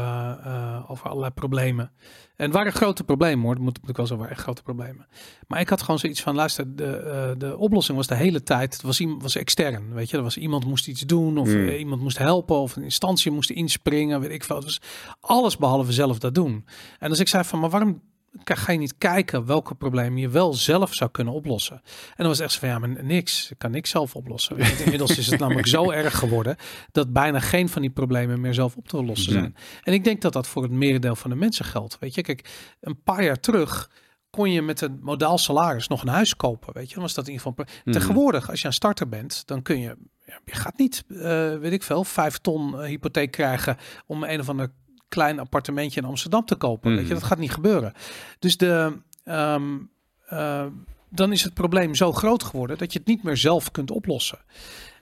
uh, 0.45 0.91
over 0.91 1.10
allerlei 1.10 1.32
problemen. 1.32 1.91
En 2.36 2.45
het 2.45 2.54
waren 2.54 2.72
grote 2.72 3.04
problemen 3.04 3.45
hoor, 3.45 3.56
dat 3.56 3.64
moet, 3.64 3.80
moet 3.82 3.89
ik 3.89 3.97
wel 3.97 4.08
zeggen, 4.08 4.30
echt 4.30 4.41
grote 4.41 4.64
problemen. 4.64 5.08
Maar 5.47 5.60
ik 5.60 5.70
had 5.70 5.82
gewoon 5.82 6.00
zoiets 6.00 6.22
van, 6.22 6.36
luister, 6.36 6.76
de, 6.76 7.02
uh, 7.06 7.39
de 7.39 7.58
oplossing 7.58 7.97
was 7.97 8.08
de 8.08 8.16
hele 8.16 8.43
tijd, 8.43 8.74
het 8.74 8.82
was, 8.82 9.06
was 9.20 9.36
extern, 9.36 9.93
weet 9.93 10.10
je. 10.10 10.18
Er 10.18 10.24
was 10.24 10.38
iemand 10.38 10.66
moest 10.66 10.88
iets 10.88 11.02
doen 11.02 11.38
of 11.38 11.47
mm. 11.47 11.70
iemand 11.70 12.02
moest 12.02 12.18
helpen 12.18 12.56
of 12.56 12.76
een 12.76 12.84
instantie 12.84 13.32
moest 13.32 13.50
inspringen, 13.50 14.20
weet 14.20 14.32
ik 14.32 14.43
veel. 14.43 14.56
Het 14.56 14.66
was 14.66 14.82
alles 15.20 15.58
behalve 15.58 15.91
zelf 15.91 16.20
dat 16.20 16.36
doen. 16.36 16.66
En 17.00 17.10
als 17.10 17.20
ik 17.20 17.28
zei 17.28 17.43
van, 17.43 17.60
maar 17.60 17.70
waarom 17.70 18.02
ga 18.44 18.72
je 18.72 18.78
niet 18.78 18.98
kijken 18.98 19.46
welke 19.46 19.76
problemen 19.76 20.22
je 20.22 20.30
wel 20.30 20.54
zelf 20.54 20.94
zou 20.94 21.12
kunnen 21.12 21.34
oplossen. 21.34 21.82
En 21.86 22.14
dan 22.16 22.28
was 22.28 22.40
echt 22.40 22.52
zo 22.52 22.60
van 22.60 22.70
ja, 22.70 22.80
maar 22.80 23.04
niks. 23.04 23.52
Ik 23.52 23.58
kan 23.58 23.72
niks 23.72 23.90
zelf 23.90 24.16
oplossen. 24.16 24.58
Inmiddels 24.84 25.18
is 25.18 25.28
het 25.28 25.40
namelijk 25.40 25.68
zo 25.68 25.92
erg 25.92 26.18
geworden 26.18 26.56
dat 26.92 27.14
bijna 27.14 27.40
geen 27.40 27.70
van 27.70 27.82
die 27.82 27.92
problemen 27.92 28.42
meer 28.42 28.54
zelf 28.54 28.76
op 28.76 28.88
te 28.88 29.04
lossen 29.04 29.32
zijn. 29.32 29.56
En 29.84 29.94
ik 29.94 30.04
denk 30.04 30.22
dat 30.22 30.34
dat 30.34 30.48
voor 30.48 30.64
het 30.64 30.72
merendeel 30.72 31.16
van 31.16 31.30
de 31.30 31.36
mensen 31.36 31.66
geldt. 31.66 31.98
Weet 32.00 32.16
je, 32.16 32.22
kijk, 32.22 32.50
een 32.82 33.04
paar 33.04 33.24
jaar 33.24 33.40
terug 33.40 33.90
kon 34.30 34.52
je 34.52 34.62
met 34.62 34.82
een 34.82 35.00
modaal 35.02 35.38
salaris 35.38 35.88
nog 35.88 36.02
een 36.02 36.08
huis 36.08 36.36
kopen. 36.36 36.74
Weet 36.74 36.88
je, 36.88 36.94
dan 36.94 37.04
was 37.04 37.14
dat 37.14 37.28
in 37.28 37.32
ieder 37.32 37.48
geval. 37.48 37.66
Mhm. 37.84 37.92
Tegenwoordig, 37.92 38.50
als 38.50 38.62
je 38.62 38.68
een 38.68 38.74
starter 38.74 39.10
bent, 39.10 39.48
dan 39.48 39.62
kun 39.62 39.80
je. 39.80 39.98
je 40.46 40.56
gaat 40.56 40.78
niet, 40.78 41.04
uh, 41.08 41.22
weet 41.58 41.72
ik 41.72 41.84
veel, 41.84 42.04
vijf 42.04 42.38
ton 42.38 42.74
uh, 42.74 42.80
hypotheek 42.80 43.32
krijgen 43.32 43.78
om 44.06 44.24
een 44.24 44.40
of 44.40 44.50
ander 44.50 44.72
klein 45.10 45.39
appartementje 45.39 46.01
in 46.01 46.07
Amsterdam 46.07 46.45
te 46.45 46.55
kopen. 46.55 46.89
Weet 46.89 46.99
je, 46.99 47.05
mhm. 47.05 47.14
dat 47.14 47.24
gaat 47.24 47.38
niet 47.38 47.51
gebeuren. 47.51 47.93
Dus 48.39 48.57
de. 48.57 48.97
Um, 49.26 49.89
uh, 50.34 50.66
dan 51.10 51.32
is 51.32 51.43
het 51.43 51.53
probleem 51.53 51.95
zo 51.95 52.12
groot 52.12 52.43
geworden 52.43 52.78
dat 52.78 52.93
je 52.93 52.99
het 52.99 53.07
niet 53.07 53.24
meer 53.24 53.38
zelf 53.38 53.72
kunt 53.72 53.91
oplossen. 53.91 54.39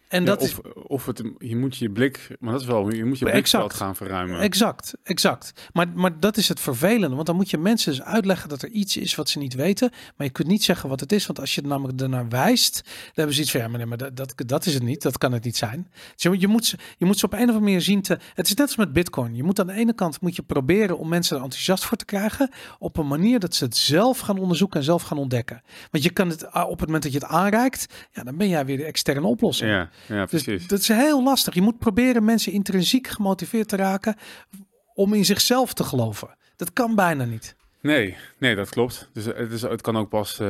En 0.07 0.25
dat 0.25 0.41
of, 0.41 0.47
is, 0.47 0.73
of 0.73 1.05
het, 1.05 1.23
je 1.37 1.55
moet 1.55 1.77
je 1.77 1.89
blik, 1.89 2.35
maar 2.39 2.51
dat 2.51 2.61
is 2.61 2.67
wel, 2.67 2.93
je 2.93 3.05
moet 3.05 3.19
je 3.19 3.25
blikveld 3.25 3.73
gaan 3.73 3.95
verruimen. 3.95 4.39
Exact, 4.39 4.93
exact. 5.03 5.69
Maar, 5.73 5.87
maar 5.95 6.19
dat 6.19 6.37
is 6.37 6.47
het 6.47 6.59
vervelende, 6.59 7.15
want 7.15 7.27
dan 7.27 7.35
moet 7.35 7.49
je 7.49 7.57
mensen 7.57 7.91
dus 7.91 8.01
uitleggen 8.01 8.49
dat 8.49 8.61
er 8.61 8.69
iets 8.69 8.97
is 8.97 9.15
wat 9.15 9.29
ze 9.29 9.39
niet 9.39 9.53
weten, 9.53 9.89
maar 10.15 10.27
je 10.27 10.33
kunt 10.33 10.47
niet 10.47 10.63
zeggen 10.63 10.89
wat 10.89 10.99
het 10.99 11.11
is, 11.11 11.25
want 11.25 11.39
als 11.39 11.55
je 11.55 11.61
het 11.61 11.69
namelijk 11.69 12.01
ernaar 12.01 12.29
wijst, 12.29 12.81
dan 12.83 13.11
hebben 13.13 13.35
ze 13.35 13.41
iets 13.41 13.51
van, 13.51 13.59
ja, 13.61 13.67
maar, 13.67 13.77
nee, 13.77 13.87
maar 13.87 13.97
dat, 13.97 14.15
dat, 14.15 14.33
dat 14.35 14.65
is 14.65 14.73
het 14.73 14.83
niet, 14.83 15.01
dat 15.01 15.17
kan 15.17 15.31
het 15.31 15.43
niet 15.43 15.57
zijn. 15.57 15.87
Dus 16.13 16.23
je, 16.23 16.39
je, 16.39 16.47
moet, 16.47 16.75
je 16.97 17.05
moet 17.05 17.19
ze 17.19 17.25
op 17.25 17.33
een 17.33 17.37
of 17.37 17.45
andere 17.45 17.63
manier 17.63 17.81
zien 17.81 18.01
te, 18.01 18.17
het 18.33 18.47
is 18.47 18.53
net 18.53 18.67
als 18.67 18.75
met 18.75 18.93
bitcoin. 18.93 19.35
Je 19.35 19.43
moet 19.43 19.59
aan 19.59 19.67
de 19.67 19.73
ene 19.73 19.93
kant 19.93 20.21
moet 20.21 20.35
je 20.35 20.41
proberen 20.41 20.97
om 20.97 21.09
mensen 21.09 21.37
er 21.37 21.43
enthousiast 21.43 21.85
voor 21.85 21.97
te 21.97 22.05
krijgen, 22.05 22.49
op 22.79 22.97
een 22.97 23.07
manier 23.07 23.39
dat 23.39 23.55
ze 23.55 23.63
het 23.63 23.77
zelf 23.77 24.19
gaan 24.19 24.37
onderzoeken 24.37 24.79
en 24.79 24.85
zelf 24.85 25.03
gaan 25.03 25.17
ontdekken. 25.17 25.61
Want 25.91 26.03
je 26.03 26.09
kan 26.09 26.29
het, 26.29 26.45
op 26.53 26.79
het 26.79 26.85
moment 26.85 27.03
dat 27.03 27.11
je 27.11 27.19
het 27.19 27.27
aanreikt, 27.27 27.85
ja, 28.11 28.23
dan 28.23 28.37
ben 28.37 28.49
jij 28.49 28.65
weer 28.65 28.77
de 28.77 28.85
externe 28.85 29.27
oplossing. 29.27 29.71
Ja. 29.71 29.89
Ja, 30.05 30.25
dus 30.25 30.43
precies. 30.43 30.67
dat 30.67 30.79
is 30.79 30.87
heel 30.87 31.23
lastig. 31.23 31.53
Je 31.53 31.61
moet 31.61 31.77
proberen 31.77 32.25
mensen 32.25 32.51
intrinsiek 32.51 33.07
gemotiveerd 33.07 33.67
te 33.67 33.75
raken 33.75 34.15
om 34.93 35.13
in 35.13 35.25
zichzelf 35.25 35.73
te 35.73 35.83
geloven. 35.83 36.35
Dat 36.55 36.73
kan 36.73 36.95
bijna 36.95 37.23
niet. 37.23 37.55
Nee, 37.81 38.17
nee, 38.37 38.55
dat 38.55 38.69
klopt. 38.69 39.09
Dus 39.13 39.25
het, 39.25 39.51
is, 39.51 39.61
het 39.61 39.81
kan 39.81 39.97
ook 39.97 40.09
pas, 40.09 40.39
uh, 40.39 40.47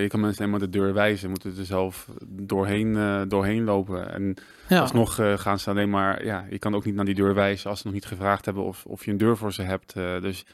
je 0.00 0.06
kan 0.08 0.20
mensen 0.20 0.44
helemaal 0.44 0.70
de 0.70 0.78
deur 0.78 0.94
wijzen, 0.94 1.30
moeten 1.30 1.56
er 1.58 1.64
zelf 1.64 2.08
doorheen, 2.26 2.94
uh, 2.94 3.22
doorheen 3.28 3.64
lopen. 3.64 4.12
En 4.12 4.36
ja. 4.68 4.80
alsnog 4.80 5.20
uh, 5.20 5.38
gaan 5.38 5.58
ze 5.58 5.70
alleen 5.70 5.90
maar, 5.90 6.24
ja, 6.24 6.46
je 6.50 6.58
kan 6.58 6.74
ook 6.74 6.84
niet 6.84 6.94
naar 6.94 7.04
die 7.04 7.14
deur 7.14 7.34
wijzen 7.34 7.70
als 7.70 7.78
ze 7.78 7.86
nog 7.86 7.94
niet 7.94 8.06
gevraagd 8.06 8.44
hebben 8.44 8.64
of, 8.64 8.84
of 8.86 9.04
je 9.04 9.10
een 9.10 9.16
deur 9.16 9.36
voor 9.36 9.52
ze 9.52 9.62
hebt. 9.62 9.94
dus 9.94 10.44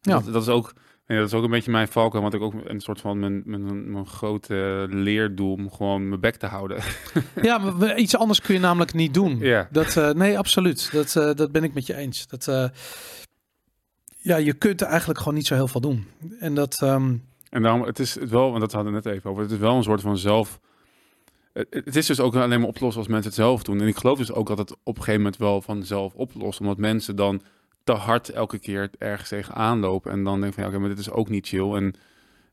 ja. 0.00 0.12
dat, 0.12 0.32
dat, 0.32 0.42
is 0.42 0.48
ook, 0.48 0.72
ja, 1.08 1.16
dat 1.16 1.26
is 1.26 1.34
ook 1.34 1.44
een 1.44 1.50
beetje 1.50 1.70
mijn 1.70 1.88
valkuil, 1.88 2.22
want 2.22 2.34
ik 2.34 2.40
ook 2.40 2.54
een 2.64 2.80
soort 2.80 3.00
van 3.00 3.18
mijn, 3.18 3.42
mijn, 3.44 3.90
mijn 3.92 4.06
grote 4.06 4.86
leerdoel 4.90 5.52
om 5.52 5.70
gewoon 5.70 6.08
mijn 6.08 6.20
bek 6.20 6.36
te 6.36 6.46
houden. 6.46 6.82
Ja, 7.42 7.58
maar 7.58 7.98
iets 7.98 8.16
anders 8.16 8.40
kun 8.40 8.54
je 8.54 8.60
namelijk 8.60 8.92
niet 8.92 9.14
doen. 9.14 9.38
Ja. 9.38 9.68
Dat, 9.70 9.96
uh, 9.96 10.10
nee, 10.10 10.38
absoluut. 10.38 10.92
Dat, 10.92 11.14
uh, 11.14 11.34
dat 11.34 11.52
ben 11.52 11.64
ik 11.64 11.74
met 11.74 11.86
je 11.86 11.94
eens. 11.94 12.26
Dat, 12.26 12.46
uh, 12.46 12.64
ja, 14.16 14.36
je 14.36 14.52
kunt 14.52 14.82
eigenlijk 14.82 15.18
gewoon 15.18 15.34
niet 15.34 15.46
zo 15.46 15.54
heel 15.54 15.68
veel 15.68 15.80
doen. 15.80 16.06
En 16.40 16.54
dat. 16.54 16.80
Um... 16.82 17.24
En 17.50 17.62
daarom, 17.62 17.82
het 17.82 17.98
is 17.98 18.14
het 18.14 18.30
wel, 18.30 18.48
want 18.48 18.60
dat 18.60 18.72
hadden 18.72 18.92
we 18.92 19.00
net 19.04 19.14
even 19.14 19.30
over. 19.30 19.42
Het 19.42 19.52
is 19.52 19.58
wel 19.58 19.76
een 19.76 19.82
soort 19.82 20.00
van 20.00 20.18
zelf. 20.18 20.60
Het 21.52 21.96
is 21.96 22.06
dus 22.06 22.20
ook 22.20 22.36
alleen 22.36 22.60
maar 22.60 22.68
oplossen 22.68 23.00
als 23.00 23.10
mensen 23.10 23.26
het 23.26 23.40
zelf 23.40 23.62
doen. 23.62 23.80
En 23.80 23.86
ik 23.86 23.96
geloof 23.96 24.18
dus 24.18 24.32
ook 24.32 24.48
dat 24.48 24.58
het 24.58 24.70
op 24.70 24.78
een 24.96 25.02
gegeven 25.02 25.20
moment 25.20 25.36
wel 25.36 25.62
vanzelf 25.62 26.14
oplost, 26.14 26.60
omdat 26.60 26.78
mensen 26.78 27.16
dan 27.16 27.42
te 27.94 27.94
hard 27.94 28.28
elke 28.28 28.58
keer 28.58 28.90
ergens 28.98 29.28
tegen 29.28 29.54
aanlopen. 29.54 30.10
En 30.10 30.24
dan 30.24 30.40
denk 30.40 30.54
van 30.54 30.62
ja, 30.62 30.68
oké, 30.68 30.78
maar 30.78 30.88
dit 30.88 30.98
is 30.98 31.10
ook 31.10 31.28
niet 31.28 31.48
chill. 31.48 31.74
En 31.74 31.94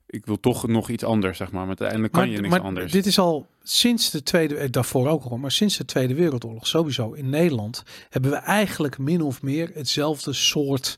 ik 0.07 0.25
wil 0.25 0.39
toch 0.39 0.67
nog 0.67 0.89
iets 0.89 1.03
anders, 1.03 1.37
zeg 1.37 1.51
maar. 1.51 1.59
Maar 1.59 1.67
uiteindelijk 1.67 2.13
kan 2.13 2.29
je 2.29 2.37
niks 2.37 2.49
maar 2.49 2.61
anders. 2.61 2.91
Dit 2.91 3.05
is 3.05 3.19
al 3.19 3.47
sinds 3.63 4.11
de 4.11 4.23
Tweede, 4.23 4.55
eh, 4.55 4.71
daarvoor 4.71 5.07
ook 5.07 5.23
al, 5.23 5.37
maar 5.37 5.51
sinds 5.51 5.77
de 5.77 5.85
Tweede 5.85 6.13
Wereldoorlog 6.13 6.67
sowieso 6.67 7.11
in 7.11 7.29
Nederland 7.29 7.83
hebben 8.09 8.31
we 8.31 8.37
eigenlijk 8.37 8.97
min 8.97 9.21
of 9.21 9.41
meer 9.41 9.71
hetzelfde 9.73 10.33
soort 10.33 10.97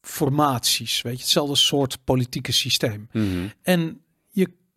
formaties, 0.00 1.02
weet 1.02 1.16
je, 1.16 1.20
hetzelfde 1.20 1.56
soort 1.56 1.98
politieke 2.04 2.52
systeem. 2.52 3.08
Mhm. 3.12 3.46
En 3.62 4.00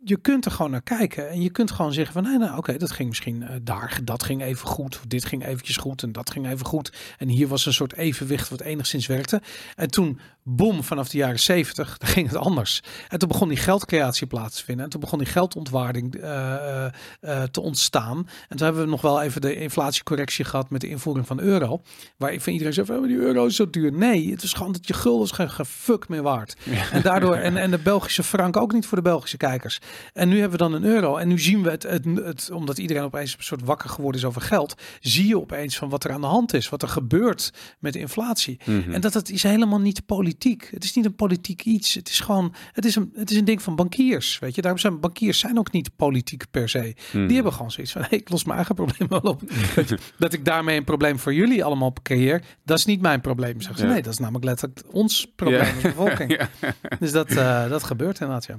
je 0.03 0.17
kunt 0.17 0.45
er 0.45 0.51
gewoon 0.51 0.71
naar 0.71 0.81
kijken 0.81 1.29
en 1.29 1.41
je 1.41 1.49
kunt 1.49 1.71
gewoon 1.71 1.93
zeggen 1.93 2.13
van, 2.13 2.23
nee, 2.23 2.37
nou, 2.37 2.57
oké, 2.57 2.77
dat 2.77 2.91
ging 2.91 3.09
misschien 3.09 3.41
uh, 3.41 3.49
daar, 3.61 3.99
dat 4.03 4.23
ging 4.23 4.41
even 4.41 4.67
goed, 4.67 4.99
dit 5.07 5.25
ging 5.25 5.45
eventjes 5.45 5.77
goed 5.77 6.03
en 6.03 6.11
dat 6.11 6.31
ging 6.31 6.49
even 6.49 6.65
goed. 6.65 7.15
En 7.17 7.27
hier 7.27 7.47
was 7.47 7.65
een 7.65 7.73
soort 7.73 7.93
evenwicht 7.93 8.49
wat 8.49 8.61
enigszins 8.61 9.07
werkte. 9.07 9.41
En 9.75 9.89
toen, 9.89 10.19
boom, 10.43 10.83
vanaf 10.83 11.09
de 11.09 11.17
jaren 11.17 11.39
zeventig, 11.39 11.97
dan 11.97 12.09
ging 12.09 12.27
het 12.27 12.37
anders. 12.37 12.83
En 13.09 13.19
toen 13.19 13.27
begon 13.27 13.47
die 13.47 13.57
geldcreatie 13.57 14.27
plaats 14.27 14.57
te 14.57 14.63
vinden 14.63 14.83
en 14.83 14.91
toen 14.91 14.99
begon 14.99 15.19
die 15.19 15.27
geldontwaarding 15.27 16.15
uh, 16.15 16.85
uh, 17.21 17.43
te 17.43 17.61
ontstaan. 17.61 18.17
En 18.17 18.57
toen 18.57 18.65
hebben 18.65 18.83
we 18.83 18.89
nog 18.89 19.01
wel 19.01 19.21
even 19.21 19.41
de 19.41 19.55
inflatiecorrectie 19.55 20.45
gehad 20.45 20.69
met 20.69 20.81
de 20.81 20.89
invoering 20.89 21.27
van 21.27 21.39
euro, 21.39 21.81
waar 22.17 22.33
ik 22.33 22.41
van 22.41 22.53
iedereen 22.53 22.73
zei 22.73 22.99
oh, 22.99 23.07
die 23.07 23.17
euro 23.17 23.45
is 23.45 23.55
zo 23.55 23.69
duur. 23.69 23.93
Nee, 23.93 24.31
het 24.31 24.43
is 24.43 24.53
gewoon 24.53 24.71
dat 24.71 24.87
je 24.87 24.93
gulden 24.93 25.25
is 25.25 25.31
geen 25.31 25.65
fuck 25.65 26.09
meer 26.09 26.21
waard. 26.21 26.55
En 26.91 27.01
daardoor, 27.01 27.35
en, 27.35 27.57
en 27.57 27.71
de 27.71 27.79
Belgische 27.79 28.23
frank 28.23 28.57
ook 28.57 28.73
niet 28.73 28.85
voor 28.85 28.97
de 28.97 29.03
Belgische 29.03 29.37
kijkers. 29.37 29.79
En 30.13 30.29
nu 30.29 30.39
hebben 30.39 30.51
we 30.51 30.63
dan 30.63 30.73
een 30.73 30.83
euro. 30.83 31.17
En 31.17 31.27
nu 31.27 31.39
zien 31.39 31.63
we 31.63 31.69
het, 31.69 31.83
het, 31.83 32.05
het, 32.05 32.49
omdat 32.53 32.77
iedereen 32.77 33.03
opeens 33.03 33.35
een 33.37 33.43
soort 33.43 33.63
wakker 33.63 33.89
geworden 33.89 34.21
is 34.21 34.27
over 34.27 34.41
geld, 34.41 34.75
zie 34.99 35.27
je 35.27 35.39
opeens 35.39 35.77
van 35.77 35.89
wat 35.89 36.03
er 36.03 36.11
aan 36.11 36.21
de 36.21 36.27
hand 36.27 36.53
is, 36.53 36.69
wat 36.69 36.81
er 36.81 36.87
gebeurt 36.87 37.53
met 37.79 37.93
de 37.93 37.99
inflatie. 37.99 38.59
Mhm. 38.65 38.93
En 38.93 39.01
dat 39.01 39.13
het 39.13 39.29
is 39.29 39.43
helemaal 39.43 39.79
niet 39.79 40.05
politiek. 40.05 40.30
Het 40.71 40.83
is 40.83 40.93
niet 40.93 41.05
een 41.05 41.15
politiek 41.15 41.65
iets. 41.65 41.93
Het 41.93 42.09
is 42.09 42.19
gewoon, 42.19 42.53
het 42.71 42.85
is 42.85 42.95
een, 42.95 43.11
het 43.15 43.31
is 43.31 43.37
een 43.37 43.45
ding 43.45 43.61
van 43.61 43.75
bankiers. 43.75 44.39
Weet 44.39 44.55
je, 44.55 44.61
daarom 44.61 44.79
zijn 44.79 44.99
bankiers 44.99 45.39
zijn 45.39 45.59
ook 45.59 45.71
niet 45.71 45.95
politiek 45.95 46.43
per 46.51 46.69
se. 46.69 46.95
Die 47.11 47.21
mhm. 47.21 47.33
hebben 47.33 47.53
gewoon 47.53 47.71
zoiets 47.71 47.91
van, 47.91 48.01
hey, 48.09 48.17
ik 48.17 48.29
los 48.29 48.43
mijn 48.43 48.55
eigen 48.55 48.75
probleem 48.75 49.09
wel 49.09 49.19
op. 49.19 49.41
dat 50.17 50.33
ik 50.33 50.45
daarmee 50.45 50.77
een 50.77 50.83
probleem 50.83 51.19
voor 51.19 51.33
jullie 51.33 51.63
allemaal 51.63 51.93
creëer, 52.03 52.43
dat 52.65 52.77
is 52.77 52.85
niet 52.85 53.01
mijn 53.01 53.21
probleem. 53.21 53.61
Zeggen 53.61 53.79
ze, 53.79 53.85
nee, 53.85 54.01
dat 54.01 54.13
is 54.13 54.19
namelijk 54.19 54.45
letterlijk 54.45 54.83
ons 54.91 55.31
probleem 55.35 55.73
als 55.73 55.81
bevolking. 55.81 56.39
Dus 56.99 57.11
dat, 57.11 57.31
uh, 57.31 57.69
dat 57.69 57.83
gebeurt 57.83 58.19
inderdaad, 58.19 58.45
ja. 58.45 58.57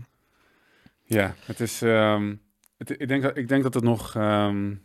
Ja, 1.04 1.34
het 1.44 1.60
is. 1.60 1.80
Um, 1.82 2.40
het, 2.76 2.90
ik, 2.90 3.08
denk, 3.08 3.24
ik 3.24 3.48
denk 3.48 3.62
dat 3.62 3.74
het 3.74 3.84
nog. 3.84 4.14
Um, 4.14 4.82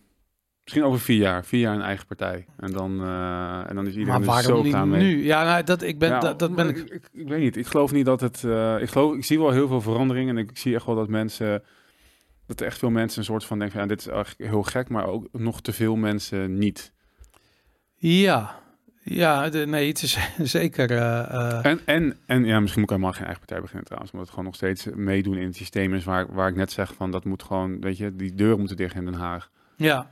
misschien 0.67 0.83
over 0.83 0.99
vier 0.99 1.17
jaar. 1.17 1.45
Vier 1.45 1.59
jaar 1.59 1.75
een 1.75 1.81
eigen 1.81 2.05
partij. 2.05 2.45
En 2.57 2.71
dan, 2.71 3.01
uh, 3.01 3.69
en 3.69 3.75
dan 3.75 3.87
is 3.87 3.95
iedereen 3.95 4.19
maar 4.19 4.43
waarom 4.43 4.71
zo 4.71 4.85
niet 4.85 4.99
nu? 4.99 5.23
Ja, 5.23 5.43
nou, 5.43 5.63
dat, 5.63 5.81
ik 5.81 5.99
ben, 5.99 6.19
dat, 6.19 6.39
dat 6.39 6.55
ben 6.55 6.69
ik... 6.69 6.77
ik... 6.77 7.09
ik... 7.13 7.27
weet 7.27 7.39
niet. 7.39 7.57
Ik 7.57 7.67
geloof 7.67 7.91
niet 7.91 8.05
dat 8.05 8.21
het. 8.21 8.43
Uh, 8.45 8.81
ik, 8.81 8.89
geloof, 8.89 9.15
ik 9.15 9.25
zie 9.25 9.39
wel 9.39 9.51
heel 9.51 9.67
veel 9.67 9.81
veranderingen. 9.81 10.37
En 10.37 10.49
ik 10.49 10.57
zie 10.57 10.75
echt 10.75 10.85
wel 10.85 10.95
dat 10.95 11.07
mensen. 11.07 11.63
Dat 12.45 12.59
er 12.59 12.65
echt 12.65 12.77
veel 12.77 12.89
mensen 12.89 13.19
een 13.19 13.25
soort 13.25 13.45
van 13.45 13.59
denken: 13.59 13.79
ja, 13.79 13.85
dit 13.85 13.99
is 13.99 14.07
eigenlijk 14.07 14.51
heel 14.51 14.63
gek. 14.63 14.89
Maar 14.89 15.05
ook 15.05 15.27
nog 15.31 15.61
te 15.61 15.73
veel 15.73 15.95
mensen 15.95 16.57
niet. 16.57 16.93
Ja, 17.95 18.59
ja, 19.03 19.49
de, 19.49 19.65
nee, 19.65 19.87
het 19.87 20.01
is 20.01 20.17
zeker. 20.57 20.91
Uh, 20.91 21.65
en, 21.65 21.79
en, 21.85 22.17
en 22.25 22.45
ja, 22.45 22.59
misschien 22.59 22.81
moet 22.81 22.91
ik 22.91 22.95
helemaal 22.95 23.13
geen 23.13 23.25
eigen 23.25 23.39
partij 23.39 23.61
beginnen 23.61 23.85
trouwens, 23.85 24.11
omdat 24.11 24.27
het 24.27 24.35
gewoon 24.35 24.51
nog 24.51 24.59
steeds 24.59 24.87
meedoen 24.95 25.37
in 25.37 25.45
het 25.45 25.55
systeem 25.55 25.93
is 25.93 26.03
waar, 26.03 26.33
waar 26.33 26.49
ik 26.49 26.55
net 26.55 26.71
zeg 26.71 26.93
van 26.93 27.11
dat 27.11 27.25
moet 27.25 27.43
gewoon, 27.43 27.81
weet 27.81 27.97
je, 27.97 28.15
die 28.15 28.33
deuren 28.33 28.59
moeten 28.59 28.77
dicht 28.77 28.95
in 28.95 29.05
Den 29.05 29.13
Haag. 29.13 29.49
Ja, 29.75 30.09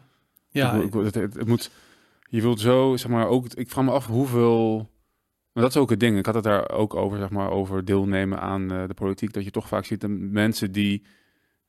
ja. 0.60 0.88
het, 1.04 1.16
het, 1.16 1.48
moet, 1.48 1.72
je 2.30 2.42
wilt 2.42 2.60
zo, 2.60 2.96
zeg 2.98 3.12
maar, 3.12 3.28
ook, 3.28 3.54
ik 3.54 3.70
vraag 3.70 3.86
me 3.86 3.92
af 3.92 4.08
hoeveel, 4.08 4.90
maar 5.52 5.64
dat 5.64 5.76
is 5.76 5.82
ook 5.82 5.90
het 5.90 6.00
ding. 6.00 6.18
Ik 6.18 6.26
had 6.26 6.36
het 6.36 6.44
daar 6.44 6.72
ook 6.72 6.96
over, 6.96 7.18
zeg 7.18 7.30
maar, 7.30 7.50
over 7.50 7.86
deelnemen 7.86 8.40
aan 8.40 8.74
uh, 8.74 8.88
de 8.88 8.94
politiek, 8.94 9.34
dat 9.34 9.44
je 9.44 9.52
toch 9.52 9.68
vaak 9.68 9.86
ziet 9.86 10.02
de 10.02 10.08
mensen 10.08 10.72
die 10.72 11.04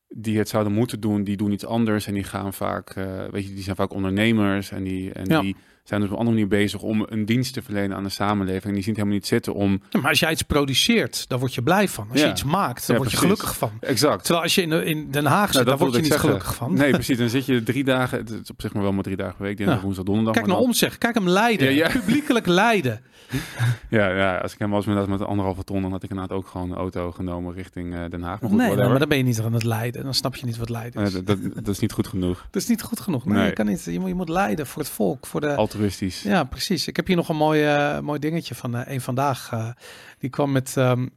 die 0.09 0.37
het 0.37 0.49
zouden 0.49 0.73
moeten 0.73 0.99
doen, 0.99 1.23
die 1.23 1.37
doen 1.37 1.51
iets 1.51 1.65
anders 1.65 2.07
en 2.07 2.13
die 2.13 2.23
gaan 2.23 2.53
vaak, 2.53 2.95
uh, 2.95 3.25
weet 3.25 3.47
je, 3.47 3.53
die 3.53 3.63
zijn 3.63 3.75
vaak 3.75 3.93
ondernemers 3.93 4.71
en 4.71 4.83
die 4.83 5.13
en 5.13 5.25
ja. 5.25 5.41
die 5.41 5.55
zijn 5.87 6.01
dus 6.01 6.09
op 6.09 6.15
een 6.15 6.25
andere 6.25 6.35
manier 6.35 6.59
bezig 6.59 6.81
om 6.81 7.05
een 7.09 7.25
dienst 7.25 7.53
te 7.53 7.61
verlenen 7.61 7.97
aan 7.97 8.03
de 8.03 8.09
samenleving. 8.09 8.73
Die 8.73 8.83
zien 8.83 8.93
het 8.93 8.95
helemaal 8.95 9.13
niet 9.13 9.27
zitten 9.27 9.53
om. 9.53 9.81
Ja, 9.89 9.99
maar 9.99 10.09
als 10.09 10.19
jij 10.19 10.31
iets 10.31 10.41
produceert, 10.41 11.29
dan 11.29 11.39
word 11.39 11.53
je 11.53 11.61
blij 11.61 11.87
van. 11.87 12.07
Als 12.11 12.21
je 12.21 12.29
iets 12.29 12.43
maakt, 12.43 12.87
dan 12.87 12.97
word 12.97 13.11
je 13.11 13.17
gelukkig 13.17 13.57
van. 13.57 13.71
Exact. 13.79 14.23
Terwijl 14.23 14.43
als 14.43 14.55
je 14.55 14.61
in, 14.61 14.71
in 14.71 15.11
Den 15.11 15.25
Haag 15.25 15.53
zit, 15.53 15.65
dan 15.65 15.77
word 15.77 15.95
je 15.95 16.01
niet 16.01 16.13
gelukkig 16.13 16.55
van. 16.55 16.73
Nee, 16.73 16.91
precies. 17.01 17.17
Dan 17.17 17.29
zit 17.29 17.45
je 17.45 17.63
drie 17.63 17.83
dagen, 17.83 18.17
het 18.17 18.29
is 18.29 18.51
op 18.51 18.61
zich 18.61 18.73
maar 18.73 18.83
wel 18.83 18.91
maar 18.91 19.03
drie 19.03 19.15
dagen 19.15 19.35
per 19.35 19.45
week, 19.45 19.57
dinsdag, 19.57 19.81
woensdag, 19.81 20.05
donderdag. 20.05 20.33
Kijk 20.33 20.47
naar 20.47 20.57
omzeg, 20.57 20.97
kijk 20.97 21.15
hem 21.15 21.29
leiden, 21.29 21.91
publiekelijk 21.99 22.45
leiden. 22.45 23.01
ja, 23.89 24.09
ja, 24.09 24.37
als 24.37 24.53
ik 24.53 24.59
hem 24.59 24.69
was 24.69 24.85
met, 24.85 25.07
met 25.07 25.21
anderhalve 25.21 25.63
ton, 25.63 25.81
dan 25.81 25.91
had 25.91 26.03
ik 26.03 26.09
inderdaad 26.09 26.37
ook 26.37 26.47
gewoon 26.47 26.71
een 26.71 26.77
auto 26.77 27.11
genomen 27.11 27.53
richting 27.53 27.93
uh, 27.93 27.99
Den 28.09 28.21
Haag. 28.21 28.41
Maar 28.41 28.49
goed, 28.49 28.59
nee, 28.59 28.75
maar 28.75 28.99
dan 28.99 29.09
ben 29.09 29.17
je 29.17 29.23
niet 29.23 29.39
aan 29.39 29.53
het 29.53 29.63
leiden. 29.63 30.03
Dan 30.03 30.13
snap 30.13 30.35
je 30.35 30.45
niet 30.45 30.57
wat 30.57 30.69
leiden 30.69 31.03
is. 31.03 31.13
Dat, 31.13 31.37
dat, 31.53 31.67
is 31.67 31.79
niet 31.79 31.91
goed 31.91 32.07
genoeg. 32.07 32.45
Dat 32.51 32.61
is 32.61 32.67
niet 32.67 32.81
goed 32.81 32.99
genoeg. 32.99 33.25
Nee, 33.25 33.45
Je, 33.45 33.53
kan 33.53 33.65
niet, 33.65 33.83
je, 33.83 33.99
moet, 33.99 34.07
je 34.07 34.15
moet 34.15 34.29
leiden 34.29 34.67
voor 34.67 34.81
het 34.81 34.91
volk. 34.91 35.25
Voor 35.25 35.41
de... 35.41 35.55
Altruïstisch. 35.77 36.21
Ja, 36.21 36.43
precies. 36.43 36.87
Ik 36.87 36.95
heb 36.95 37.07
hier 37.07 37.15
nog 37.15 37.29
een 37.29 37.35
mooi, 37.35 37.75
uh, 37.75 37.99
mooi 37.99 38.19
dingetje 38.19 38.55
van 38.55 38.75
uh, 38.75 38.81
een 38.85 39.01
vandaag. 39.01 39.49
die 40.19 40.29
kwam 40.29 40.51
met... 40.51 40.75
Um, 40.75 41.11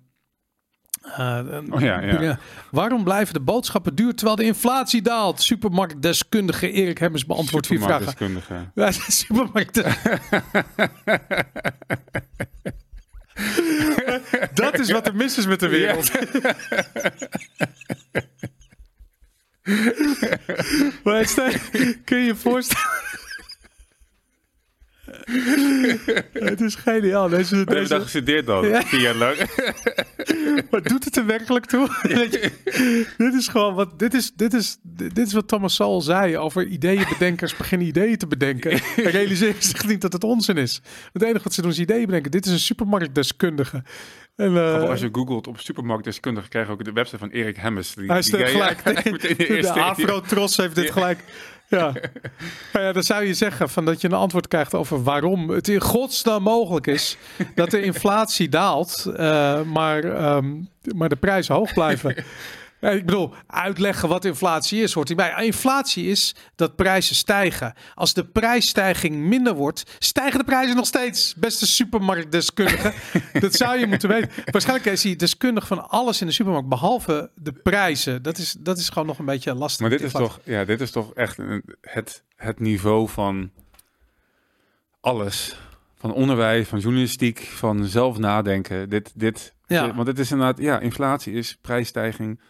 uh, 1.18 1.40
oh 1.70 1.80
ja, 1.80 2.00
ja. 2.00 2.38
Waarom 2.70 3.04
blijven 3.04 3.34
de 3.34 3.40
boodschappen 3.40 3.94
duur 3.94 4.14
terwijl 4.14 4.36
de 4.36 4.44
inflatie 4.44 5.02
daalt? 5.02 5.42
Supermarktdeskundige 5.42 6.70
Erik 6.70 6.98
Hemmers 6.98 7.26
beantwoordt 7.26 7.66
vier 7.66 7.80
vragen. 7.80 8.42
Ja, 8.74 8.90
supermarkt. 8.90 9.74
dat 14.54 14.78
is 14.78 14.90
wat 14.90 15.06
er 15.06 15.16
mis 15.16 15.38
is 15.38 15.46
met 15.46 15.60
de 15.60 15.68
wereld. 15.68 16.10
maar 21.04 21.32
kun 22.04 22.18
je 22.18 22.24
je 22.24 22.36
voorstellen... 22.36 23.09
het 26.50 26.60
is 26.60 26.74
geniaal. 26.74 27.28
Deze, 27.28 27.54
We 27.54 27.64
hebben 27.64 27.88
dat 27.88 28.02
gestudeerd 28.02 28.46
dan, 28.46 28.68
ja. 28.68 28.82
vier 28.82 29.00
jaar 29.00 29.14
lang. 29.14 29.36
maar 30.70 30.82
doet 30.82 31.04
het 31.04 31.16
er 31.16 31.26
werkelijk 31.26 31.66
toe? 31.66 31.88
dit 33.16 33.34
is 33.34 33.48
gewoon 33.48 33.74
wat, 33.74 33.98
dit 33.98 34.14
is, 34.14 34.32
dit 34.32 34.54
is, 34.54 34.78
dit 34.82 35.18
is 35.18 35.32
wat 35.32 35.48
Thomas 35.48 35.74
Sowell 35.74 36.00
zei 36.00 36.38
over 36.38 36.66
ideeënbedenkers 36.66 37.56
beginnen 37.56 37.86
ideeën 37.86 38.16
te 38.16 38.26
bedenken. 38.26 38.70
En 38.70 39.10
realiseren 39.10 39.62
zich 39.62 39.86
niet 39.86 40.00
dat 40.00 40.12
het 40.12 40.24
onzin 40.24 40.56
is. 40.56 40.80
Het 41.12 41.22
enige 41.22 41.44
wat 41.44 41.52
ze 41.52 41.62
doen 41.62 41.70
is 41.70 41.78
ideeën 41.78 42.06
bedenken. 42.06 42.30
Dit 42.30 42.46
is 42.46 42.52
een 42.52 42.58
supermarktdeskundige. 42.58 43.82
En, 44.36 44.52
uh, 44.52 44.88
als 44.88 45.00
je 45.00 45.08
googelt 45.12 45.46
op 45.46 45.60
supermarktdeskundige, 45.60 46.48
krijg 46.48 46.66
je 46.66 46.72
ook 46.72 46.84
de 46.84 46.92
website 46.92 47.18
van 47.18 47.28
Erik 47.28 47.56
Hemmes. 47.56 47.94
Die, 47.94 48.06
hij 48.06 48.18
is 48.18 48.26
die 48.26 48.46
gelijk. 48.46 48.84
de, 48.84 49.58
de 49.60 49.72
Afro-Tros 49.72 50.56
heeft 50.56 50.74
dit 50.74 50.90
gelijk. 50.90 51.18
Ja. 51.78 51.92
ja, 52.72 52.92
dan 52.92 53.02
zou 53.02 53.24
je 53.24 53.34
zeggen 53.34 53.68
van 53.68 53.84
dat 53.84 54.00
je 54.00 54.08
een 54.08 54.14
antwoord 54.14 54.48
krijgt 54.48 54.74
over 54.74 55.02
waarom 55.02 55.50
het 55.50 55.68
in 55.68 55.80
godsnaam 55.80 56.42
mogelijk 56.42 56.86
is 56.86 57.16
dat 57.54 57.70
de 57.70 57.82
inflatie 57.90 58.48
daalt, 58.48 59.04
uh, 59.06 59.62
maar, 59.62 60.04
um, 60.34 60.68
maar 60.94 61.08
de 61.08 61.16
prijzen 61.16 61.54
hoog 61.54 61.74
blijven. 61.74 62.24
Ik 62.80 63.06
bedoel, 63.06 63.34
uitleggen 63.46 64.08
wat 64.08 64.24
inflatie 64.24 64.82
is, 64.82 64.92
hoort 64.92 65.08
hierbij. 65.08 65.44
Inflatie 65.44 66.06
is 66.06 66.34
dat 66.54 66.76
prijzen 66.76 67.14
stijgen. 67.14 67.74
Als 67.94 68.14
de 68.14 68.24
prijsstijging 68.24 69.16
minder 69.16 69.54
wordt, 69.54 69.96
stijgen 69.98 70.38
de 70.38 70.44
prijzen 70.44 70.76
nog 70.76 70.86
steeds. 70.86 71.34
Beste 71.34 71.66
supermarktdeskundige. 71.66 72.92
dat 73.40 73.54
zou 73.54 73.78
je 73.78 73.86
moeten 73.86 74.08
weten. 74.08 74.30
Waarschijnlijk 74.44 74.90
is 74.90 75.02
hij 75.02 75.16
deskundig 75.16 75.66
van 75.66 75.88
alles 75.88 76.20
in 76.20 76.26
de 76.26 76.32
supermarkt, 76.32 76.68
behalve 76.68 77.30
de 77.34 77.52
prijzen. 77.52 78.22
Dat 78.22 78.38
is, 78.38 78.56
dat 78.58 78.78
is 78.78 78.88
gewoon 78.88 79.06
nog 79.06 79.18
een 79.18 79.24
beetje 79.24 79.54
lastig. 79.54 79.80
Maar 79.80 79.90
dit 79.98 80.02
is, 80.02 80.12
toch, 80.12 80.40
ja, 80.44 80.64
dit 80.64 80.80
is 80.80 80.90
toch 80.90 81.14
echt 81.14 81.38
het, 81.80 82.22
het 82.36 82.60
niveau 82.60 83.08
van 83.08 83.50
alles. 85.00 85.56
Van 85.96 86.12
onderwijs, 86.12 86.68
van 86.68 86.78
journalistiek, 86.78 87.38
van 87.38 87.84
zelf 87.84 88.18
nadenken. 88.18 88.88
Dit, 88.88 89.12
dit, 89.14 89.54
ja. 89.66 89.94
Want 89.94 90.06
het 90.06 90.18
is 90.18 90.30
inderdaad, 90.30 90.58
ja, 90.58 90.78
inflatie 90.78 91.32
is 91.32 91.58
prijsstijging 91.60 92.40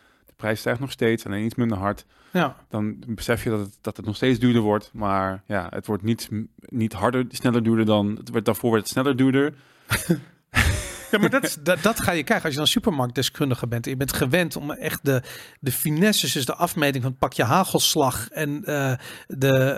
prijs 0.41 0.61
stijgt 0.61 0.80
nog 0.80 0.91
steeds, 0.91 1.26
alleen 1.26 1.45
iets 1.45 1.55
minder 1.55 1.78
hard. 1.78 2.05
Ja. 2.32 2.57
Dan 2.68 2.97
besef 3.07 3.45
je 3.45 3.51
dat 3.51 3.61
het, 3.61 3.78
dat 3.80 3.97
het 3.97 4.07
nog 4.07 4.16
steeds 4.16 4.38
duurder 4.38 4.62
wordt. 4.62 4.91
Maar 4.93 5.43
ja, 5.47 5.66
het 5.70 5.86
wordt 5.86 6.03
niet, 6.03 6.28
niet 6.59 6.93
harder, 6.93 7.24
sneller 7.28 7.62
duurder 7.62 7.84
dan... 7.84 8.16
Het 8.16 8.30
werd, 8.30 8.45
daarvoor 8.45 8.70
werd 8.70 8.82
het 8.82 8.93
sneller 8.93 9.16
duurder. 9.16 9.55
Ja, 11.11 11.18
maar 11.18 11.30
dat, 11.30 11.58
dat, 11.62 11.82
dat, 11.82 12.00
ga 12.00 12.12
je 12.12 12.22
krijgen 12.22 12.44
als 12.44 12.54
je 12.54 12.58
dan 12.58 12.68
supermarktdeskundige 12.68 13.66
bent. 13.66 13.84
Je 13.84 13.96
bent 13.96 14.12
gewend 14.12 14.56
om 14.56 14.70
echt 14.70 15.04
de, 15.04 15.22
de 15.61 15.72
finesses, 15.72 16.32
dus 16.32 16.44
de 16.44 16.54
afmeting 16.54 17.02
van 17.02 17.11
het 17.11 17.20
pakje 17.20 17.44
hagelslag 17.44 18.28
en 18.28 18.62
uh, 18.64 18.92
de, 19.26 19.76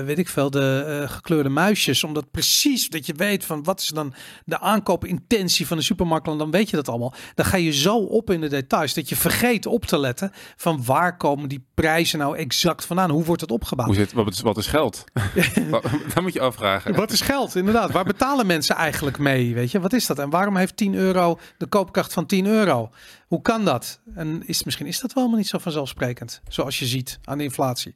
uh, 0.00 0.06
weet 0.06 0.18
ik 0.18 0.28
veel, 0.28 0.50
de 0.50 1.00
uh, 1.02 1.10
gekleurde 1.10 1.48
muisjes. 1.48 2.04
Omdat 2.04 2.30
precies 2.30 2.88
dat 2.88 3.06
je 3.06 3.14
weet 3.14 3.44
van 3.44 3.62
wat 3.62 3.80
is 3.80 3.86
dan 3.86 4.14
de 4.44 4.60
aankoopintentie 4.60 5.66
van 5.66 5.76
de 5.76 5.82
supermarkt. 5.82 6.26
Dan 6.26 6.50
weet 6.50 6.70
je 6.70 6.76
dat 6.76 6.88
allemaal. 6.88 7.14
Dan 7.34 7.44
ga 7.44 7.56
je 7.56 7.72
zo 7.72 7.96
op 7.96 8.30
in 8.30 8.40
de 8.40 8.48
details 8.48 8.94
dat 8.94 9.08
je 9.08 9.16
vergeet 9.16 9.66
op 9.66 9.84
te 9.84 9.98
letten 9.98 10.32
van 10.56 10.84
waar 10.84 11.16
komen 11.16 11.48
die 11.48 11.66
prijzen 11.74 12.18
nou 12.18 12.36
exact 12.36 12.84
vandaan? 12.84 13.10
Hoe 13.10 13.24
wordt 13.24 13.40
het 13.40 13.50
opgebouwd? 13.50 13.88
Hoe 13.88 13.96
zit, 13.96 14.12
wat, 14.12 14.32
is, 14.32 14.40
wat 14.40 14.56
is 14.56 14.66
geld? 14.66 15.04
dat 16.14 16.22
moet 16.22 16.32
je 16.32 16.40
afvragen. 16.40 16.94
Wat 16.94 17.12
is 17.12 17.20
geld, 17.20 17.54
inderdaad. 17.54 17.90
Waar 17.90 18.04
betalen 18.04 18.46
mensen 18.46 18.76
eigenlijk 18.76 19.18
mee? 19.18 19.54
Weet 19.54 19.70
je, 19.70 19.80
wat 19.80 19.92
is 19.92 20.06
dat? 20.06 20.18
En 20.18 20.30
waarom 20.30 20.56
heeft 20.64 20.76
10 20.76 20.94
euro 20.94 21.38
de 21.58 21.66
koopkracht 21.66 22.12
van 22.12 22.26
10 22.26 22.46
euro? 22.46 22.90
Hoe 23.28 23.42
kan 23.42 23.64
dat? 23.64 24.00
En 24.14 24.46
is, 24.46 24.64
misschien 24.64 24.86
is 24.86 25.00
dat 25.00 25.12
wel 25.12 25.22
helemaal 25.22 25.42
niet 25.42 25.50
zo 25.50 25.58
vanzelfsprekend, 25.58 26.40
zoals 26.48 26.78
je 26.78 26.86
ziet 26.86 27.18
aan 27.24 27.38
de 27.38 27.44
inflatie. 27.44 27.94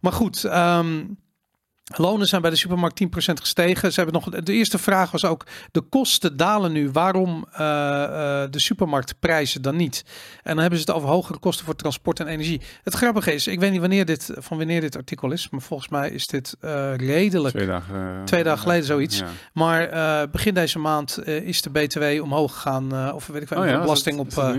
Maar 0.00 0.12
goed, 0.12 0.44
um, 0.44 1.18
Lonen 1.94 2.26
zijn 2.26 2.40
bij 2.40 2.50
de 2.50 2.56
supermarkt 2.56 3.02
10% 3.04 3.06
gestegen. 3.32 3.92
Ze 3.92 4.00
hebben 4.00 4.22
nog, 4.22 4.42
de 4.42 4.52
eerste 4.52 4.78
vraag 4.78 5.10
was 5.10 5.24
ook: 5.24 5.46
de 5.72 5.80
kosten 5.80 6.36
dalen 6.36 6.72
nu. 6.72 6.90
Waarom 6.90 7.46
uh, 7.52 7.58
uh, 7.60 8.42
de 8.50 8.58
supermarktprijzen 8.58 9.62
dan 9.62 9.76
niet? 9.76 10.04
En 10.42 10.50
dan 10.52 10.58
hebben 10.58 10.78
ze 10.78 10.84
het 10.84 10.94
over 10.94 11.08
hogere 11.08 11.38
kosten 11.38 11.64
voor 11.64 11.76
transport 11.76 12.20
en 12.20 12.26
energie. 12.26 12.60
Het 12.82 12.94
grappige 12.94 13.34
is, 13.34 13.46
ik 13.46 13.60
weet 13.60 13.70
niet 13.70 13.80
wanneer 13.80 14.04
dit, 14.04 14.30
van 14.36 14.58
wanneer 14.58 14.80
dit 14.80 14.96
artikel 14.96 15.30
is, 15.32 15.50
maar 15.50 15.60
volgens 15.60 15.88
mij 15.88 16.10
is 16.10 16.26
dit 16.26 16.56
uh, 16.60 16.94
redelijk. 16.96 17.54
Twee 17.54 17.66
dagen, 17.66 18.24
twee 18.24 18.42
dagen 18.42 18.60
geleden 18.60 18.84
zoiets. 18.84 19.18
Ja. 19.18 19.26
Maar 19.52 20.30
begin 20.30 20.54
deze 20.54 20.78
maand 20.78 21.26
is 21.26 21.62
de 21.62 21.70
BTW 21.70 22.22
omhoog 22.22 22.52
gegaan. 22.52 23.12
of 23.14 23.26
weet 23.26 23.42
ik 23.42 23.48
wel, 23.48 23.62
oh, 23.62 23.66
ja, 23.66 23.80
belasting 23.80 24.18
op. 24.18 24.34
Dat 24.34 24.56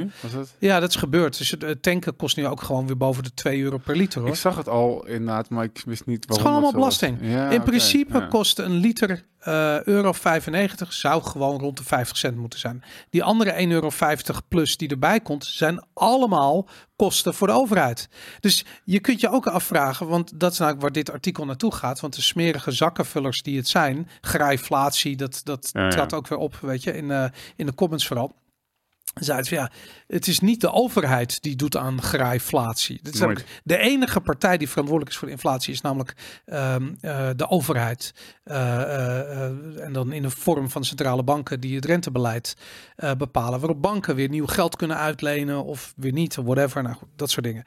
ja, 0.60 0.80
dat 0.80 0.90
is 0.90 0.96
gebeurd. 0.96 1.38
Dus 1.38 1.56
het 1.60 1.82
tanken 1.82 2.16
kost 2.16 2.38
nu 2.38 2.48
ook 2.48 2.62
gewoon 2.62 2.88
weer 2.88 2.98
boven 2.98 3.24
de 3.24 3.34
2 3.34 3.62
euro 3.62 3.78
per 3.78 3.96
liter. 3.96 4.22
Hoor. 4.22 4.30
Ik 4.30 4.36
zag 4.36 4.56
het 4.56 4.70
al 4.70 5.08
inderdaad, 5.08 5.50
maar 5.50 5.64
ik 5.64 5.82
wist 5.86 6.06
niet 6.06 6.26
waarom. 6.26 6.28
Het 6.28 6.32
is 6.32 6.38
gewoon 6.38 6.54
allemaal 6.54 6.72
belasting. 6.72 7.17
Ja, 7.22 7.50
in 7.50 7.64
principe 7.64 8.18
ja. 8.18 8.26
kost 8.26 8.60
een 8.60 8.76
liter 8.76 9.26
uh, 9.48 9.84
euro 9.84 10.12
95 10.12 10.94
zou 10.94 11.24
gewoon 11.24 11.60
rond 11.60 11.78
de 11.78 11.84
50 11.84 12.18
cent 12.18 12.38
moeten 12.38 12.60
zijn. 12.60 12.84
Die 13.10 13.24
andere 13.24 13.66
1,50 13.66 13.68
euro 13.68 13.90
plus 14.48 14.78
die 14.78 14.90
erbij 14.90 15.20
komt, 15.20 15.46
zijn 15.46 15.86
allemaal 15.94 16.68
kosten 16.96 17.34
voor 17.34 17.48
de 17.48 17.54
overheid. 17.54 18.10
Dus 18.40 18.66
je 18.84 19.00
kunt 19.00 19.22
je 19.22 19.30
ook 19.30 19.48
afvragen, 19.48 20.08
want 20.08 20.40
dat 20.40 20.52
is 20.52 20.58
nou 20.58 20.76
waar 20.80 20.92
dit 20.92 21.12
artikel 21.12 21.46
naartoe 21.46 21.74
gaat. 21.74 22.00
Want 22.00 22.16
de 22.16 22.22
smerige 22.22 22.72
zakkenvullers 22.72 23.42
die 23.42 23.58
het 23.58 23.68
zijn, 23.68 24.10
grijflatie, 24.22 25.16
dat, 25.16 25.42
dat 25.44 25.70
ja, 25.74 25.90
trad 25.90 26.14
ook 26.14 26.28
weer 26.28 26.40
op, 26.40 26.56
weet 26.62 26.84
je, 26.84 26.94
in, 26.94 27.06
uh, 27.06 27.26
in 27.56 27.66
de 27.66 27.74
comments 27.74 28.08
vooral 28.08 28.36
zei 29.20 29.38
het, 29.38 29.48
ja, 29.48 29.72
het 30.08 30.28
is 30.28 30.40
niet 30.40 30.62
de 30.62 30.72
overheid 30.72 31.42
die 31.42 31.56
doet 31.56 31.78
aan 31.78 32.02
is 33.14 33.22
de 33.64 33.78
enige 33.78 34.20
partij 34.20 34.58
die 34.58 34.70
verantwoordelijk 34.70 35.12
is 35.12 35.20
voor 35.20 35.28
de 35.28 35.34
inflatie 35.34 35.74
is 35.74 35.82
namelijk 35.82 36.42
um, 36.46 36.98
uh, 37.02 37.30
de 37.36 37.50
overheid. 37.50 38.14
Uh, 38.46 38.56
uh, 38.56 39.84
en 39.84 39.94
dan 39.94 40.12
in 40.12 40.22
de 40.22 40.30
vorm 40.30 40.70
van 40.70 40.84
centrale 40.84 41.24
banken 41.24 41.60
die 41.60 41.76
het 41.76 41.86
rentebeleid 41.86 42.56
bepalen. 43.18 43.60
Waarop 43.60 43.82
banken 43.82 44.16
weer 44.16 44.30
nieuw 44.30 44.48
geld 44.48 44.76
kunnen 44.76 44.98
uitlenen 44.98 45.64
of 45.64 45.94
weer 45.96 46.12
niet, 46.12 46.36
whatever. 46.36 46.84
Nou 46.84 46.96
goed, 46.96 47.10
dat 47.16 47.30
soort 47.30 47.46
dingen. 47.46 47.64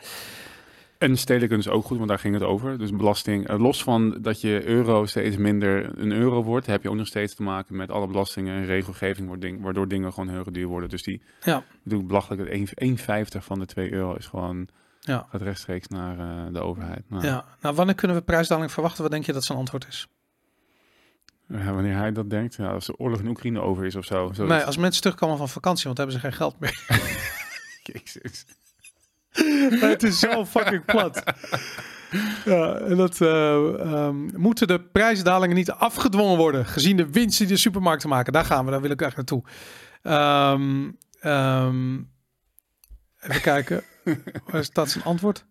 En 1.01 1.17
stedelijk 1.19 1.53
is 1.53 1.69
ook 1.69 1.85
goed, 1.85 1.97
want 1.97 2.09
daar 2.09 2.19
ging 2.19 2.35
het 2.35 2.43
over. 2.43 2.79
Dus 2.79 2.91
belasting, 2.91 3.49
eh, 3.49 3.59
los 3.59 3.83
van 3.83 4.19
dat 4.23 4.41
je 4.41 4.67
euro 4.67 5.07
steeds 5.07 5.37
minder 5.37 5.99
een 5.99 6.13
euro 6.13 6.43
wordt, 6.43 6.67
heb 6.67 6.83
je 6.83 6.91
ook 6.91 6.97
nog 6.97 7.07
steeds 7.07 7.35
te 7.35 7.43
maken 7.43 7.77
met 7.77 7.91
alle 7.91 8.07
belastingen 8.07 8.55
en 8.55 8.67
regelgeving, 8.67 9.61
waardoor 9.63 9.89
dingen 9.89 10.13
gewoon 10.13 10.29
heel 10.29 10.53
duur 10.53 10.67
worden. 10.67 10.89
Dus 10.89 11.03
die, 11.03 11.23
ja. 11.43 11.65
doe 11.85 12.03
belachelijk, 12.03 12.71
1,50 12.75 13.45
van 13.45 13.59
de 13.59 13.67
2 13.67 13.93
euro 13.93 14.15
is 14.15 14.27
gewoon, 14.27 14.69
ja. 15.01 15.27
gaat 15.31 15.43
rechtstreeks 15.43 15.89
naar 15.89 16.19
uh, 16.19 16.53
de 16.53 16.61
overheid. 16.61 17.03
Nou. 17.09 17.25
Ja, 17.25 17.45
nou 17.61 17.75
wanneer 17.75 17.95
kunnen 17.95 18.17
we 18.17 18.23
prijsdaling 18.23 18.73
verwachten? 18.73 19.03
Wat 19.03 19.13
denk 19.13 19.25
je 19.25 19.33
dat 19.33 19.45
zijn 19.45 19.59
antwoord 19.59 19.87
is? 19.89 20.09
Ja, 21.49 21.73
wanneer 21.73 21.97
hij 21.97 22.13
dat 22.13 22.31
denkt, 22.31 22.55
ja, 22.55 22.71
als 22.71 22.87
de 22.87 22.97
oorlog 22.97 23.21
in 23.21 23.29
Oekraïne 23.29 23.61
over 23.61 23.85
is 23.85 23.97
of 23.97 24.05
zo. 24.05 24.33
zo 24.35 24.47
nee, 24.47 24.63
als 24.63 24.77
mensen 24.77 25.03
terugkomen 25.03 25.37
van 25.37 25.49
vakantie, 25.49 25.85
want 25.85 25.97
hebben 25.97 26.17
ze 26.17 26.21
geen 26.21 26.33
geld 26.33 26.61
meer. 26.61 26.85
Jezus. 27.93 28.45
Het 29.81 30.03
is 30.03 30.19
zo 30.19 30.45
fucking 30.45 30.85
plat. 30.85 31.23
Ja, 32.45 32.75
en 32.75 32.97
dat 32.97 33.21
uh, 33.21 34.09
moeten 34.37 34.67
de 34.67 34.81
prijsdalingen 34.81 35.57
niet 35.57 35.71
afgedwongen 35.71 36.37
worden, 36.37 36.67
gezien 36.67 36.97
de 36.97 37.11
winst 37.11 37.39
die 37.39 37.47
de 37.47 37.57
supermarkten 37.57 38.09
maken. 38.09 38.33
Daar 38.33 38.45
gaan 38.45 38.65
we, 38.65 38.71
daar 38.71 38.81
wil 38.81 38.91
ik 38.91 39.03
echt 39.03 39.17
naartoe. 39.17 39.43
Um, 40.03 40.99
even 43.21 43.41
kijken, 43.43 43.83
waar 44.51 44.65
staat 44.65 44.91
zijn 44.91 45.05
antwoord? 45.05 45.47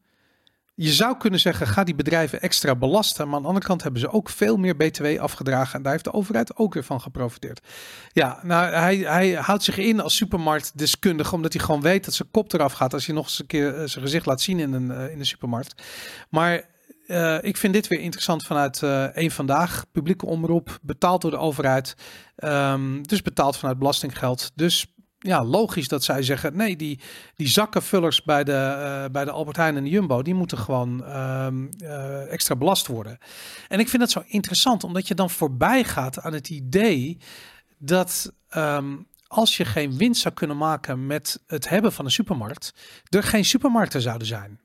Je 0.82 0.92
zou 0.92 1.18
kunnen 1.18 1.40
zeggen, 1.40 1.68
ga 1.68 1.84
die 1.84 1.96
bedrijven 1.96 2.42
extra 2.42 2.76
belasten. 2.76 3.26
Maar 3.26 3.36
aan 3.36 3.42
de 3.42 3.48
andere 3.48 3.66
kant 3.66 3.84
hebben 3.84 4.02
ze 4.02 4.12
ook 4.12 4.30
veel 4.30 4.58
meer 4.58 4.76
BTW 4.76 5.06
afgedragen. 5.20 5.74
En 5.76 5.82
daar 5.82 5.92
heeft 5.92 6.04
de 6.04 6.14
overheid 6.14 6.56
ook 6.56 6.74
weer 6.74 6.84
van 6.84 7.02
geprofiteerd. 7.02 7.68
Ja, 8.12 8.40
nou, 8.44 8.74
hij, 8.74 8.98
hij 8.98 9.32
houdt 9.34 9.64
zich 9.64 9.78
in 9.78 10.00
als 10.00 10.16
supermarktdeskundige. 10.16 11.36
Omdat 11.36 11.54
hij 11.54 11.64
gewoon 11.64 11.82
weet 11.82 12.06
dat 12.06 12.14
zijn 12.14 12.32
kop 12.32 12.54
eraf 12.54 12.74
gaat. 12.74 12.94
Als 12.94 13.06
hij 13.06 13.16
nog 13.16 13.24
eens 13.24 13.40
een 13.40 13.46
keer 13.46 13.68
eh, 13.68 13.88
zijn 13.88 14.04
gezicht 14.04 14.26
laat 14.26 14.42
zien 14.42 14.60
in 14.60 14.74
een, 14.74 14.92
uh, 14.92 15.12
in 15.12 15.18
de 15.18 15.26
supermarkt. 15.26 15.84
Maar 16.30 16.64
uh, 17.08 17.38
ik 17.42 17.58
vind 17.58 17.74
dit 17.74 17.88
weer 17.88 18.00
interessant 18.00 18.46
vanuit 18.46 18.84
één 19.14 19.32
vandaag. 19.32 19.86
Publieke 19.92 20.26
omroep, 20.26 20.80
betaald 20.82 21.22
door 21.22 21.32
de 21.32 21.38
overheid. 21.38 21.96
Um, 22.36 23.08
dus 23.08 23.22
betaald 23.22 23.58
vanuit 23.58 23.78
belastinggeld. 23.78 24.52
Dus 24.56 24.86
ja, 25.20 25.44
logisch 25.44 25.88
dat 25.88 26.04
zij 26.04 26.24
zeggen: 26.24 26.56
nee, 26.56 26.76
die, 26.76 27.00
die 27.36 27.48
zakkenvullers 27.48 28.24
bij 28.24 28.44
de, 28.44 28.52
uh, 28.52 29.12
bij 29.12 29.26
de 29.26 29.32
Albert 29.32 29.58
Heijn 29.58 29.78
en 29.78 29.84
de 29.84 29.90
Jumbo, 29.90 30.22
die 30.22 30.34
moeten 30.34 30.58
gewoon 30.58 31.04
uh, 31.04 31.48
uh, 31.84 32.32
extra 32.32 32.56
belast 32.56 32.88
worden. 32.88 33.18
En 33.68 33.80
ik 33.80 33.90
vind 33.90 34.02
dat 34.02 34.12
zo 34.12 34.24
interessant, 34.28 34.84
omdat 34.84 35.08
je 35.08 35.16
dan 35.16 35.30
voorbij 35.30 35.84
gaat 35.84 36.20
aan 36.20 36.34
het 36.34 36.50
idee 36.50 37.18
dat 37.78 38.34
um, 38.56 39.08
als 39.28 39.58
je 39.58 39.66
geen 39.66 39.98
winst 39.98 40.22
zou 40.22 40.34
kunnen 40.34 40.58
maken 40.58 41.06
met 41.06 41.44
het 41.48 41.70
hebben 41.70 41.94
van 41.94 42.06
een 42.06 42.12
supermarkt, 42.12 42.74
er 43.10 43.24
geen 43.24 43.46
supermarkten 43.46 44.02
zouden 44.02 44.28
zijn. 44.28 44.60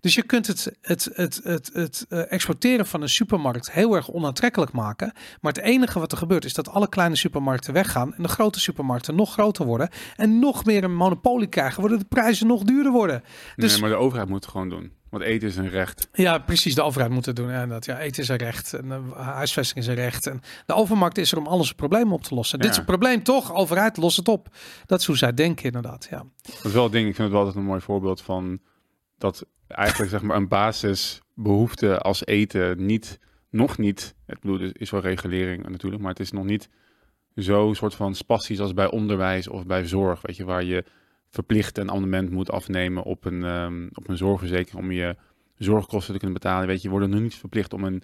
Dus 0.00 0.14
je 0.14 0.22
kunt 0.22 0.46
het, 0.46 0.72
het, 0.80 1.10
het, 1.14 1.40
het, 1.42 1.70
het 1.72 2.06
uh, 2.08 2.32
exporteren 2.32 2.86
van 2.86 3.02
een 3.02 3.08
supermarkt 3.08 3.72
heel 3.72 3.94
erg 3.94 4.10
onaantrekkelijk 4.10 4.72
maken. 4.72 5.12
Maar 5.40 5.52
het 5.52 5.62
enige 5.62 5.98
wat 5.98 6.12
er 6.12 6.18
gebeurt 6.18 6.44
is 6.44 6.54
dat 6.54 6.68
alle 6.68 6.88
kleine 6.88 7.16
supermarkten 7.16 7.72
weggaan 7.72 8.14
en 8.14 8.22
de 8.22 8.28
grote 8.28 8.60
supermarkten 8.60 9.14
nog 9.14 9.32
groter 9.32 9.66
worden 9.66 9.88
en 10.16 10.38
nog 10.38 10.64
meer 10.64 10.84
een 10.84 10.94
monopolie 10.94 11.48
krijgen, 11.48 11.80
worden 11.80 11.98
de 11.98 12.04
prijzen 12.04 12.46
nog 12.46 12.62
duurder 12.62 12.92
worden. 12.92 13.22
Dus... 13.56 13.72
Nee, 13.72 13.80
maar 13.80 13.90
de 13.90 13.96
overheid 13.96 14.28
moet 14.28 14.42
het 14.44 14.50
gewoon 14.50 14.68
doen. 14.68 14.96
Want 15.10 15.22
eten 15.22 15.48
is 15.48 15.56
een 15.56 15.68
recht. 15.68 16.08
Ja, 16.12 16.38
precies. 16.38 16.74
De 16.74 16.82
overheid 16.82 17.12
moet 17.12 17.26
het 17.26 17.36
doen. 17.36 17.50
Ja, 17.50 17.66
dat, 17.66 17.84
ja, 17.84 17.98
eten 17.98 18.22
is 18.22 18.28
een 18.28 18.36
recht. 18.36 18.72
En 18.72 18.86
uh, 18.86 19.26
huisvesting 19.26 19.78
is 19.78 19.86
een 19.86 19.94
recht. 19.94 20.26
En 20.26 20.40
de 20.66 20.74
overmarkt 20.74 21.18
is 21.18 21.32
er 21.32 21.38
om 21.38 21.46
alles 21.46 21.72
problemen 21.72 22.12
op 22.12 22.22
te 22.22 22.34
lossen. 22.34 22.58
Dit 22.58 22.70
is 22.70 22.76
een 22.76 22.84
probleem 22.84 23.22
toch? 23.22 23.54
Overheid, 23.54 23.96
los 23.96 24.16
het 24.16 24.28
op. 24.28 24.48
Dat 24.86 25.00
is 25.00 25.06
hoe 25.06 25.16
zij 25.16 25.34
denken 25.34 25.64
inderdaad. 25.64 26.06
Ja. 26.10 26.24
Dat 26.42 26.64
is 26.64 26.72
wel 26.72 26.90
ding. 26.90 27.08
Ik 27.08 27.14
vind 27.14 27.18
het 27.18 27.30
wel 27.30 27.38
altijd 27.38 27.56
een 27.56 27.68
mooi 27.68 27.80
voorbeeld 27.80 28.22
van 28.22 28.60
dat 29.18 29.46
eigenlijk 29.68 30.10
zeg 30.10 30.22
maar 30.22 30.36
een 30.36 30.48
basisbehoefte 30.48 31.98
als 31.98 32.26
eten 32.26 32.86
niet, 32.86 33.18
nog 33.50 33.78
niet, 33.78 34.14
het 34.26 34.40
bedoel, 34.40 34.70
is 34.72 34.90
wel 34.90 35.00
regulering 35.00 35.68
natuurlijk, 35.68 36.02
maar 36.02 36.10
het 36.10 36.20
is 36.20 36.32
nog 36.32 36.44
niet 36.44 36.68
zo 37.36 37.72
soort 37.72 37.94
van 37.94 38.14
spastisch 38.14 38.60
als 38.60 38.74
bij 38.74 38.90
onderwijs 38.90 39.48
of 39.48 39.66
bij 39.66 39.86
zorg, 39.86 40.20
weet 40.22 40.36
je, 40.36 40.44
waar 40.44 40.64
je 40.64 40.84
verplicht 41.30 41.78
een 41.78 41.90
abonnement 41.90 42.30
moet 42.30 42.50
afnemen 42.50 43.02
op 43.02 43.24
een, 43.24 43.42
um, 43.42 43.88
op 43.92 44.08
een 44.08 44.16
zorgverzekering 44.16 44.84
om 44.84 44.92
je 44.92 45.16
zorgkosten 45.56 46.12
te 46.12 46.18
kunnen 46.18 46.38
betalen. 46.40 46.66
Weet 46.66 46.82
je, 46.82 46.88
je 46.88 46.94
wordt 46.94 47.08
nu 47.08 47.20
niet 47.20 47.34
verplicht 47.34 47.72
om 47.72 47.84
een 47.84 48.02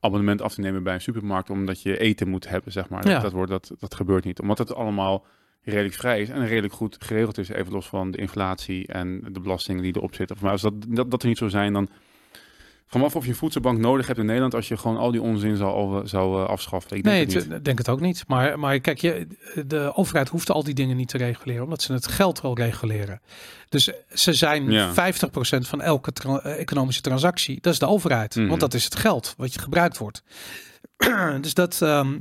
abonnement 0.00 0.42
af 0.42 0.54
te 0.54 0.60
nemen 0.60 0.82
bij 0.82 0.94
een 0.94 1.00
supermarkt 1.00 1.50
omdat 1.50 1.82
je 1.82 1.98
eten 1.98 2.28
moet 2.28 2.48
hebben, 2.48 2.72
zeg 2.72 2.88
maar. 2.88 3.02
Dat, 3.02 3.22
dat, 3.22 3.32
wordt, 3.32 3.50
dat, 3.50 3.72
dat 3.78 3.94
gebeurt 3.94 4.24
niet. 4.24 4.40
Omdat 4.40 4.58
het 4.58 4.74
allemaal 4.74 5.24
redelijk 5.62 5.94
vrij 5.94 6.20
is 6.20 6.28
en 6.28 6.46
redelijk 6.46 6.74
goed 6.74 6.96
geregeld 6.98 7.38
is, 7.38 7.48
even 7.48 7.72
los 7.72 7.86
van 7.86 8.10
de 8.10 8.18
inflatie 8.18 8.86
en 8.86 9.20
de 9.32 9.40
belastingen 9.40 9.82
die 9.82 9.96
erop 9.96 10.14
zitten. 10.14 10.36
Maar 10.40 10.50
als 10.50 10.62
dat, 10.62 10.74
dat, 10.88 11.10
dat 11.10 11.22
er 11.22 11.28
niet 11.28 11.38
zo 11.38 11.48
zijn, 11.48 11.72
dan 11.72 11.88
vanaf 12.90 13.16
of 13.16 13.26
je 13.26 13.34
voedselbank 13.34 13.78
nodig 13.78 14.06
hebt 14.06 14.18
in 14.18 14.26
Nederland 14.26 14.54
als 14.54 14.68
je 14.68 14.76
gewoon 14.76 14.96
al 14.96 15.10
die 15.10 15.22
onzin 15.22 15.56
zou, 15.56 16.06
zou 16.08 16.42
uh, 16.42 16.48
afschaffen. 16.48 16.96
Ik 16.96 17.04
denk 17.04 17.32
nee, 17.32 17.42
het 17.42 17.64
denk 17.64 17.78
het 17.78 17.88
ook 17.88 18.00
niet. 18.00 18.24
Maar, 18.26 18.58
maar 18.58 18.80
kijk, 18.80 18.98
je, 18.98 19.26
de 19.66 19.92
overheid 19.94 20.28
hoeft 20.28 20.50
al 20.50 20.64
die 20.64 20.74
dingen 20.74 20.96
niet 20.96 21.08
te 21.08 21.18
reguleren, 21.18 21.64
omdat 21.64 21.82
ze 21.82 21.92
het 21.92 22.06
geld 22.06 22.40
wel 22.40 22.56
reguleren. 22.56 23.20
Dus 23.68 23.90
ze 24.12 24.34
zijn 24.34 24.70
ja. 24.70 24.92
50% 24.92 24.92
van 25.60 25.80
elke 25.80 26.12
eh, 26.42 26.60
economische 26.60 27.02
transactie, 27.02 27.60
dat 27.60 27.72
is 27.72 27.78
de 27.78 27.86
overheid. 27.86 28.36
Mhm. 28.36 28.48
Want 28.48 28.60
dat 28.60 28.74
is 28.74 28.84
het 28.84 28.96
geld 28.96 29.34
wat 29.36 29.54
je 29.54 29.60
gebruikt 29.60 29.98
wordt. 29.98 30.22
dus 31.40 31.54
dat, 31.54 31.82
ehm, 31.82 32.18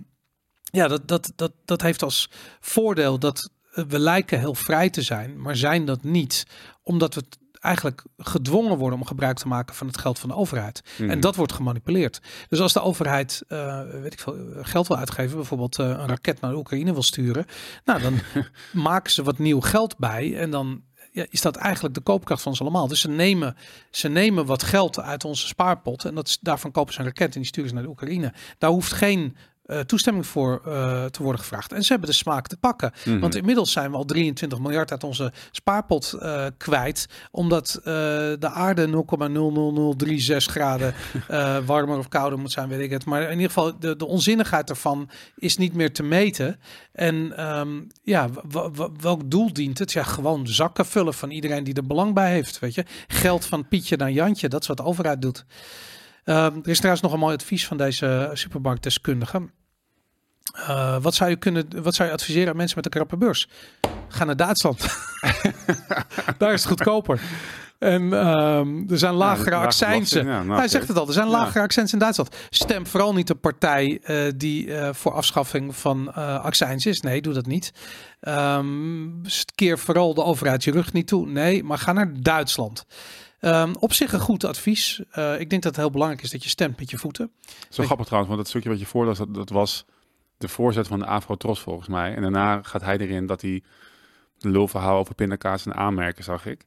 ja, 0.72 0.88
dat, 0.88 1.08
dat, 1.08 1.32
dat, 1.36 1.52
dat 1.66 1.82
heeft 1.82 2.04
als 2.04 2.30
voordeel 2.60 3.20
dat 3.20 3.50
we 3.72 4.00
lijken 4.00 4.40
heel 4.40 4.56
vrij 4.56 4.90
te 4.90 5.02
zijn, 5.02 5.42
maar 5.42 5.56
zijn 5.56 5.86
dat 5.86 6.04
niet, 6.04 6.46
omdat 6.84 7.16
we 7.16 7.24
eigenlijk 7.60 8.04
gedwongen 8.18 8.78
worden 8.78 9.00
om 9.00 9.06
gebruik 9.06 9.38
te 9.38 9.48
maken 9.48 9.76
van 9.76 9.88
het 9.88 9.98
geld 9.98 10.20
van 10.20 10.30
de 10.30 10.36
overheid. 10.36 10.82
En 10.98 11.06
mhm. 11.06 11.20
dat 11.20 11.36
wordt 11.36 11.54
gemanipuleerd. 11.54 12.22
Dus 12.50 12.60
als 12.60 12.74
de 12.74 12.82
overheid, 12.82 13.44
uh, 13.48 13.82
weet 14.02 14.14
ik 14.14 14.20
veel, 14.20 14.38
geld 14.62 14.88
wil 14.88 14.98
uitgeven, 14.98 15.36
bijvoorbeeld 15.36 15.80
uh, 15.80 15.88
een 15.88 16.08
raket 16.08 16.42
naar 16.42 16.52
de 16.52 16.58
Oekraïne 16.58 16.94
wil 16.94 17.04
sturen, 17.04 17.46
nou 17.86 18.02
dan 18.02 18.20
maken 18.84 19.12
ze 19.12 19.24
wat 19.24 19.38
nieuw 19.38 19.62
geld 19.62 19.98
bij 19.98 20.38
en 20.38 20.52
dan 20.52 20.84
ja, 21.12 21.26
is 21.30 21.42
dat 21.42 21.56
eigenlijk 21.56 21.96
de 21.96 22.02
koopkracht 22.02 22.42
van 22.42 22.56
ze 22.56 22.62
allemaal. 22.62 22.88
Dus 22.88 23.00
ze 23.00 23.10
nemen, 23.10 23.56
ze 23.92 24.10
nemen 24.10 24.46
wat 24.46 24.64
geld 24.64 25.00
uit 25.00 25.26
onze 25.26 25.48
spaarpot 25.48 26.06
en 26.06 26.16
dat, 26.16 26.38
daarvan 26.42 26.72
kopen 26.72 26.94
ze 26.94 27.00
een 27.00 27.06
raket 27.06 27.34
en 27.34 27.40
die 27.40 27.50
sturen 27.50 27.70
ze 27.70 27.76
naar 27.76 27.84
de 27.84 27.90
Oekraïne. 27.90 28.34
Daar 28.58 28.70
hoeft 28.70 28.94
geen 28.94 29.36
uh, 29.70 29.80
toestemming 29.80 30.28
voor 30.28 30.62
uh, 30.68 31.06
te 31.06 31.24
worden 31.24 31.42
gevraagd. 31.42 31.74
En 31.74 31.84
ze 31.84 31.92
hebben 31.92 32.10
de 32.10 32.16
smaak 32.16 32.48
te 32.48 32.58
pakken. 32.58 32.92
Mm 33.06 33.20
Want 33.20 33.36
inmiddels 33.36 33.72
zijn 33.72 33.92
we 33.92 33.98
al 33.98 34.06
23 34.06 34.60
miljard 34.60 34.92
uit 34.92 35.04
onze 35.04 35.32
spaarpot 35.52 36.16
uh, 36.16 36.46
kwijt. 36.58 37.08
Omdat 37.32 37.80
de 37.84 38.50
aarde 38.54 38.88
0,00036 38.88 40.36
graden 40.38 40.94
warmer 41.66 41.98
of 41.98 42.08
kouder 42.08 42.40
moet 42.40 42.52
zijn, 42.52 42.70
weet 42.70 42.80
ik 42.80 42.90
het. 42.90 43.06
Maar 43.06 43.22
in 43.22 43.32
ieder 43.32 43.48
geval, 43.48 43.80
de, 43.80 43.96
de 43.96 44.06
onzinnigheid 44.06 44.70
ervan 44.70 45.10
is 45.36 45.58
niet 45.58 45.74
meer 45.74 45.94
te 45.94 46.04
meten. 46.04 46.60
En 46.92 47.48
um, 47.58 47.88
ja, 48.04 48.30
welk 49.00 49.32
doel 49.32 49.54
dient 49.54 49.80
het? 49.80 49.92
Ja, 49.92 50.04
gewoon 50.04 50.48
zakken 50.48 50.86
vullen 50.86 51.14
van 51.14 51.30
iedereen 51.30 51.64
die 51.64 51.74
er 51.74 51.88
belang 51.88 52.14
bij 52.14 52.32
heeft. 52.32 52.60
Weet 52.60 52.76
je, 52.76 52.86
geld 53.08 53.46
van 53.46 53.68
Pietje 53.68 53.98
naar 53.98 54.12
Jantje, 54.12 54.48
dat 54.48 54.62
is 54.62 54.68
wat 54.68 54.78
de 54.78 54.84
overheid 54.84 55.22
doet. 55.22 55.46
Uh, 56.26 56.46
er 56.46 56.68
is 56.68 56.78
trouwens 56.78 57.04
nog 57.04 57.14
een 57.14 57.20
mooi 57.20 57.34
advies 57.34 57.68
van 57.68 57.78
deze 57.78 58.30
supermarktdeskundige. 58.34 59.50
Uh, 60.56 60.98
wat, 61.02 61.16
zou 61.16 61.30
je 61.30 61.36
kunnen, 61.36 61.84
wat 61.84 61.96
zou 61.96 62.08
je 62.08 62.14
adviseren 62.14 62.50
aan 62.50 62.56
mensen 62.56 62.76
met 62.76 62.86
een 62.86 62.92
krappe 62.92 63.18
beurs? 63.18 63.50
Ga 64.08 64.24
naar 64.24 64.36
Duitsland. 64.36 64.86
Daar 66.38 66.54
is 66.54 66.64
het 66.64 66.70
goedkoper. 66.70 67.22
En 67.80 68.02
um, 68.28 68.90
er 68.90 68.98
zijn 68.98 69.14
lagere 69.14 69.56
ja, 69.56 69.62
accijnsen. 69.62 70.26
Ja, 70.26 70.44
nou, 70.44 70.60
Hij 70.60 70.68
zegt 70.68 70.88
het 70.88 70.98
al, 70.98 71.08
er 71.08 71.14
zijn 71.14 71.28
lagere 71.28 71.64
accijnsen 71.64 71.94
in 71.94 72.04
Duitsland. 72.04 72.36
Stem 72.50 72.88
vooral 72.88 73.14
niet 73.14 73.28
de 73.28 73.36
partij 73.36 74.02
uh, 74.06 74.32
die 74.36 74.66
uh, 74.66 74.90
voor 74.94 75.14
afschaffing 75.14 75.76
van 75.76 76.14
uh, 76.18 76.44
accijns 76.44 76.86
is. 76.86 77.02
Nee, 77.02 77.22
doe 77.22 77.34
dat 77.34 77.46
niet. 77.46 77.74
Um, 78.22 79.22
keer 79.56 79.80
vooral 79.80 80.14
de 80.14 80.24
overheid 80.24 80.64
je 80.64 80.72
rug 80.72 80.94
niet 80.94 81.08
toe. 81.08 81.28
Nee, 81.28 81.64
maar 81.64 81.78
ga 81.78 81.92
naar 81.92 82.14
Duitsland. 82.22 82.86
Um, 83.42 83.76
op 83.76 83.94
zich 83.94 84.14
een 84.14 84.20
goed 84.20 84.44
advies. 84.44 85.00
ik 85.38 85.50
denk 85.50 85.62
dat 85.62 85.64
het 85.64 85.76
heel 85.76 85.92
belangrijk 85.92 86.24
is 86.24 86.32
dat 86.32 86.44
je 86.44 86.50
stemt 86.50 86.80
met 86.80 86.90
je 86.90 86.98
voeten. 86.98 87.32
Zo 87.70 87.84
grappig 87.84 88.06
trouwens, 88.06 88.34
want 88.34 88.44
dat 88.44 88.50
stukje 88.50 88.70
wat 88.70 88.80
je 88.80 88.86
voorlas, 88.86 89.18
dat, 89.18 89.34
dat 89.34 89.50
was 89.50 89.86
de 90.40 90.48
voorzet 90.48 90.88
van 90.88 91.00
de 91.00 91.06
Afro-Tros 91.06 91.60
volgens 91.60 91.88
mij. 91.88 92.16
En 92.16 92.22
daarna 92.22 92.62
gaat 92.64 92.82
hij 92.82 92.98
erin 92.98 93.26
dat 93.26 93.42
hij 93.42 93.64
de 94.38 94.50
lulverhaal 94.50 95.00
over 95.00 95.16
pindakaas 95.16 95.66
en 95.66 95.76
aanmerken, 95.76 96.24
zag 96.24 96.46
ik. 96.46 96.66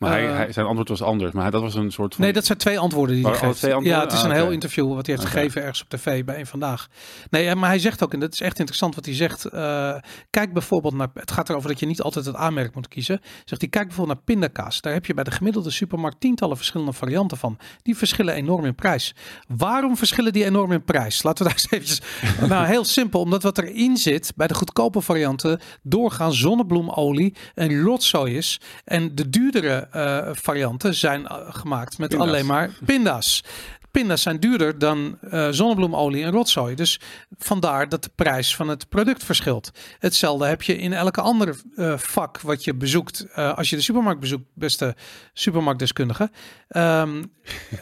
Maar 0.00 0.10
hij, 0.10 0.28
eh. 0.28 0.36
hij, 0.36 0.52
zijn 0.52 0.66
antwoord 0.66 0.88
was 0.88 1.02
anders. 1.02 1.32
Maar 1.32 1.50
dat 1.50 1.60
was 1.62 1.74
een 1.74 1.92
soort 1.92 2.14
van... 2.14 2.24
Nee, 2.24 2.32
dat 2.32 2.44
zijn 2.44 2.58
twee 2.58 2.78
antwoorden 2.78 3.16
die 3.16 3.26
hij 3.26 3.34
geeft. 3.34 3.60
Ja, 3.60 4.00
het 4.00 4.12
is 4.12 4.22
een 4.22 4.30
ah, 4.30 4.36
heel 4.36 4.50
interview 4.50 4.94
wat 4.94 5.06
hij 5.06 5.14
heeft 5.14 5.28
gegeven 5.28 5.60
ergens 5.60 5.82
op 5.82 5.88
tv 5.88 6.24
bij 6.24 6.38
een 6.38 6.46
vandaag. 6.46 6.88
Nee, 7.30 7.46
eh, 7.46 7.54
maar 7.54 7.68
hij 7.68 7.78
zegt 7.78 8.02
ook, 8.02 8.12
en 8.12 8.20
dat 8.20 8.32
is 8.32 8.40
echt 8.40 8.58
interessant 8.58 8.94
wat 8.94 9.04
hij 9.04 9.14
zegt. 9.14 9.46
Uh, 9.52 9.94
kijk 10.30 10.52
bijvoorbeeld 10.52 10.94
naar... 10.94 11.08
Het 11.14 11.30
gaat 11.30 11.48
erover 11.48 11.68
dat 11.68 11.80
je 11.80 11.86
niet 11.86 12.02
altijd 12.02 12.24
het 12.24 12.34
aanmerk 12.34 12.74
moet 12.74 12.88
kiezen. 12.88 13.20
Zegt 13.44 13.60
hij, 13.60 13.70
kijk 13.70 13.86
bijvoorbeeld 13.86 14.16
naar 14.16 14.26
pindakaas. 14.26 14.80
Daar 14.80 14.92
heb 14.92 15.06
je 15.06 15.14
bij 15.14 15.24
de 15.24 15.30
gemiddelde 15.30 15.70
supermarkt 15.70 16.20
tientallen 16.20 16.56
verschillende 16.56 16.92
varianten 16.92 17.36
van. 17.36 17.58
Die 17.82 17.96
verschillen 17.96 18.34
enorm 18.34 18.64
in 18.64 18.74
prijs. 18.74 19.14
Waarom 19.48 19.96
verschillen 19.96 20.32
die 20.32 20.44
enorm 20.44 20.72
in 20.72 20.84
prijs? 20.84 21.22
Laten 21.22 21.44
we 21.44 21.50
daar 21.50 21.60
eens 21.60 21.70
eventjes... 21.70 22.02
nou, 22.48 22.66
heel 22.66 22.84
simpel. 22.84 23.20
Omdat 23.20 23.42
wat 23.42 23.58
erin 23.58 23.96
zit 23.96 24.32
bij 24.36 24.46
de 24.46 24.54
goedkope 24.54 25.00
varianten 25.00 25.60
doorgaan 25.82 26.32
zonnebloemolie 26.32 27.34
en 27.54 27.82
rotzooi 27.82 28.36
is. 28.36 28.60
En 28.84 29.14
de 29.14 29.30
duurdere 29.30 29.88
uh, 29.94 30.28
varianten 30.32 30.94
zijn 30.94 31.26
eh, 31.26 31.36
gemaakt 31.48 31.98
met 31.98 32.14
alleen 32.14 32.46
maar 32.46 32.70
pinda's. 32.84 33.42
Pinda's 33.90 34.22
zijn 34.22 34.40
duurder 34.40 34.78
dan 34.78 35.18
uh, 35.22 35.48
zonnebloemolie 35.50 36.24
en 36.24 36.30
rotzooi. 36.30 36.74
Dus 36.74 37.00
vandaar 37.38 37.88
dat 37.88 38.02
de 38.02 38.10
prijs 38.14 38.56
van 38.56 38.68
het 38.68 38.88
product 38.88 39.24
verschilt. 39.24 39.70
Hetzelfde 39.98 40.46
heb 40.46 40.62
je 40.62 40.76
in 40.76 40.92
elke 40.92 41.20
andere 41.20 41.54
uh, 41.76 41.98
vak 41.98 42.40
wat 42.40 42.64
je 42.64 42.74
bezoekt. 42.74 43.26
Uh, 43.36 43.56
als 43.56 43.70
je 43.70 43.76
de 43.76 43.82
supermarkt 43.82 44.20
bezoekt, 44.20 44.44
beste 44.54 44.96
supermarktdeskundige. 45.32 46.30
Um, 46.68 47.32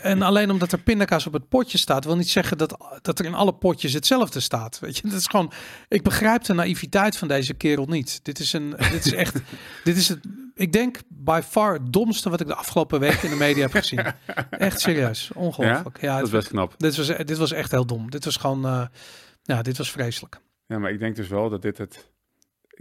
en 0.02 0.22
alleen 0.22 0.50
omdat 0.50 0.72
er 0.72 0.78
pindakaas 0.78 1.26
op 1.26 1.32
het 1.32 1.48
potje 1.48 1.78
staat, 1.78 2.04
wil 2.04 2.16
niet 2.16 2.30
zeggen 2.30 2.58
dat, 2.58 2.98
dat 3.02 3.18
er 3.18 3.24
in 3.24 3.34
alle 3.34 3.54
potjes 3.54 3.92
hetzelfde 3.92 4.40
staat. 4.40 4.78
Weet 4.78 4.96
je, 4.96 5.08
dat 5.08 5.18
is 5.18 5.26
gewoon. 5.26 5.52
Ik 5.88 6.02
begrijp 6.02 6.44
de 6.44 6.54
naïviteit 6.54 7.16
van 7.16 7.28
deze 7.28 7.54
kerel 7.54 7.86
niet. 7.86 8.20
Dit 8.22 8.38
is 8.38 8.52
een. 8.52 8.74
Dit 8.90 9.06
is 9.06 9.12
echt. 9.12 9.40
dit 9.84 9.96
is 9.96 10.08
het. 10.08 10.20
Ik 10.58 10.72
denk 10.72 10.98
by 11.08 11.40
far 11.44 11.72
het 11.72 11.92
domste 11.92 12.30
wat 12.30 12.40
ik 12.40 12.46
de 12.46 12.54
afgelopen 12.54 13.00
week 13.00 13.22
in 13.22 13.30
de 13.30 13.36
media 13.36 13.62
heb 13.62 13.72
gezien. 13.72 14.00
Echt 14.50 14.80
serieus. 14.80 15.30
Ongelooflijk. 15.34 16.00
Ja, 16.00 16.16
dat 16.16 16.26
is 16.26 16.32
best 16.32 16.48
knap. 16.48 16.74
Dit 16.76 16.96
was, 16.96 17.06
dit 17.06 17.36
was 17.36 17.52
echt 17.52 17.70
heel 17.70 17.86
dom. 17.86 18.10
Dit 18.10 18.24
was 18.24 18.36
gewoon. 18.36 18.66
Uh, 18.66 18.86
ja, 19.42 19.62
dit 19.62 19.78
was 19.78 19.90
vreselijk. 19.90 20.40
Ja, 20.66 20.78
maar 20.78 20.90
ik 20.90 20.98
denk 20.98 21.16
dus 21.16 21.28
wel 21.28 21.50
dat 21.50 21.62
dit 21.62 21.78
het 21.78 22.10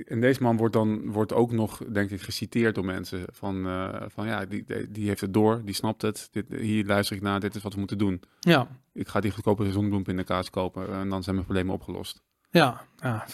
en 0.06 0.22
deze 0.22 0.44
man 0.44 0.58
wordt 0.58 0.74
dan 0.74 1.12
wordt 1.12 1.34
ook 1.34 1.52
nog, 1.52 1.82
denk 1.92 2.10
ik, 2.10 2.22
geciteerd 2.22 2.76
door 2.76 2.86
mensen. 2.86 3.26
Van, 3.32 3.68
uh, 3.68 4.02
van 4.08 4.28
ja, 4.28 4.46
die, 4.46 4.66
die 4.90 5.08
heeft 5.08 5.22
het 5.22 5.34
door, 5.34 5.62
die 5.66 5.76
snapt 5.76 6.02
het. 6.02 6.28
Dit, 6.32 6.46
hier 6.50 6.86
luister 6.86 7.16
ik 7.16 7.22
naar, 7.22 7.40
dit 7.40 7.56
is 7.56 7.62
wat 7.62 7.74
we 7.74 7.80
moeten 7.80 7.98
doen. 7.98 8.22
Ja. 8.40 8.68
Ik 8.94 9.08
ga 9.08 9.20
die 9.20 9.32
goedkope 9.32 9.72
zonnebloempindakaas 9.72 10.50
kopen 10.50 10.94
en 10.94 11.10
dan 11.10 11.24
zijn 11.24 11.36
mijn 11.36 11.48
problemen 11.48 11.74
opgelost. 11.74 12.22
Ja, 12.50 12.82
ja. 13.02 13.26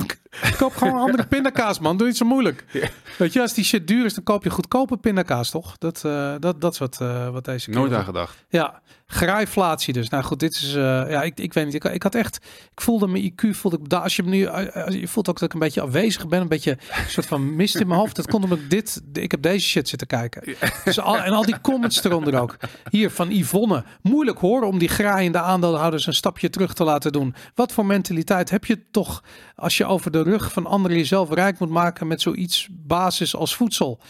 koop 0.58 0.76
gewoon 0.76 0.94
een 0.94 1.00
andere 1.00 1.26
pindakaas, 1.26 1.78
man. 1.78 1.96
Doe 1.96 2.06
niet 2.06 2.16
zo 2.16 2.24
moeilijk. 2.24 2.64
Weet 3.18 3.32
je, 3.32 3.40
als 3.40 3.54
die 3.54 3.64
shit 3.64 3.86
duur 3.86 4.04
is, 4.04 4.14
dan 4.14 4.24
koop 4.24 4.44
je 4.44 4.50
goedkope 4.50 4.96
pindakaas, 4.96 5.50
toch? 5.50 5.78
Dat, 5.78 6.02
uh, 6.06 6.34
dat, 6.38 6.60
dat 6.60 6.72
is 6.72 6.78
wat, 6.78 6.98
uh, 7.02 7.28
wat 7.28 7.44
deze 7.44 7.70
Nooit 7.70 7.92
aan 7.92 8.04
gedacht. 8.04 8.44
Ja, 8.48 8.82
Grijflatie 9.10 9.92
dus. 9.92 10.08
Nou 10.08 10.24
goed, 10.24 10.40
dit 10.40 10.54
is, 10.54 10.74
uh, 10.74 10.82
ja, 11.10 11.22
ik, 11.22 11.40
ik 11.40 11.52
weet 11.52 11.64
niet. 11.64 11.74
Ik, 11.74 11.84
ik 11.84 12.02
had 12.02 12.14
echt, 12.14 12.36
ik 12.72 12.80
voelde 12.80 13.06
mijn 13.06 13.32
IQ, 13.32 13.50
voelde 13.50 13.78
ik, 13.82 13.92
als 13.92 14.16
je 14.16 14.22
me 14.22 14.30
nu, 14.30 14.46
als 14.46 14.94
je 14.94 15.08
voelt 15.08 15.28
ook 15.28 15.38
dat 15.38 15.48
ik 15.48 15.52
een 15.52 15.60
beetje 15.60 15.80
afwezig 15.80 16.28
ben, 16.28 16.40
een 16.40 16.48
beetje 16.48 16.70
een 16.70 17.10
soort 17.10 17.26
van 17.26 17.56
mist 17.56 17.76
in 17.76 17.86
mijn 17.86 18.00
hoofd. 18.00 18.16
Dat 18.16 18.26
komt 18.26 18.44
omdat 18.44 18.58
ik 18.58 18.70
dit, 18.70 19.02
ik 19.12 19.30
heb 19.30 19.42
deze 19.42 19.66
shit 19.66 19.88
zitten 19.88 20.06
kijken. 20.06 20.56
Dus 20.84 21.00
al, 21.00 21.18
en 21.18 21.32
al 21.32 21.44
die 21.44 21.60
comments 21.60 22.04
eronder 22.04 22.40
ook. 22.40 22.56
Hier 22.90 23.10
van 23.10 23.30
Yvonne. 23.30 23.84
Moeilijk 24.02 24.38
hoor 24.38 24.62
om 24.62 24.78
die 24.78 24.88
graaiende 24.88 25.40
aandeelhouders 25.40 26.06
een 26.06 26.14
stapje 26.14 26.50
terug 26.50 26.74
te 26.74 26.84
laten 26.84 27.12
doen. 27.12 27.34
Wat 27.54 27.72
voor 27.72 27.86
mentaliteit 27.86 28.50
heb 28.50 28.64
je 28.64 28.90
toch 28.90 29.07
als 29.54 29.76
je 29.76 29.84
over 29.84 30.10
de 30.10 30.22
rug 30.22 30.52
van 30.52 30.66
anderen 30.66 30.96
jezelf 30.96 31.32
rijk 31.32 31.58
moet 31.58 31.68
maken 31.68 32.06
met 32.06 32.20
zoiets 32.20 32.68
basis 32.70 33.36
als 33.36 33.56
voedsel? 33.56 34.00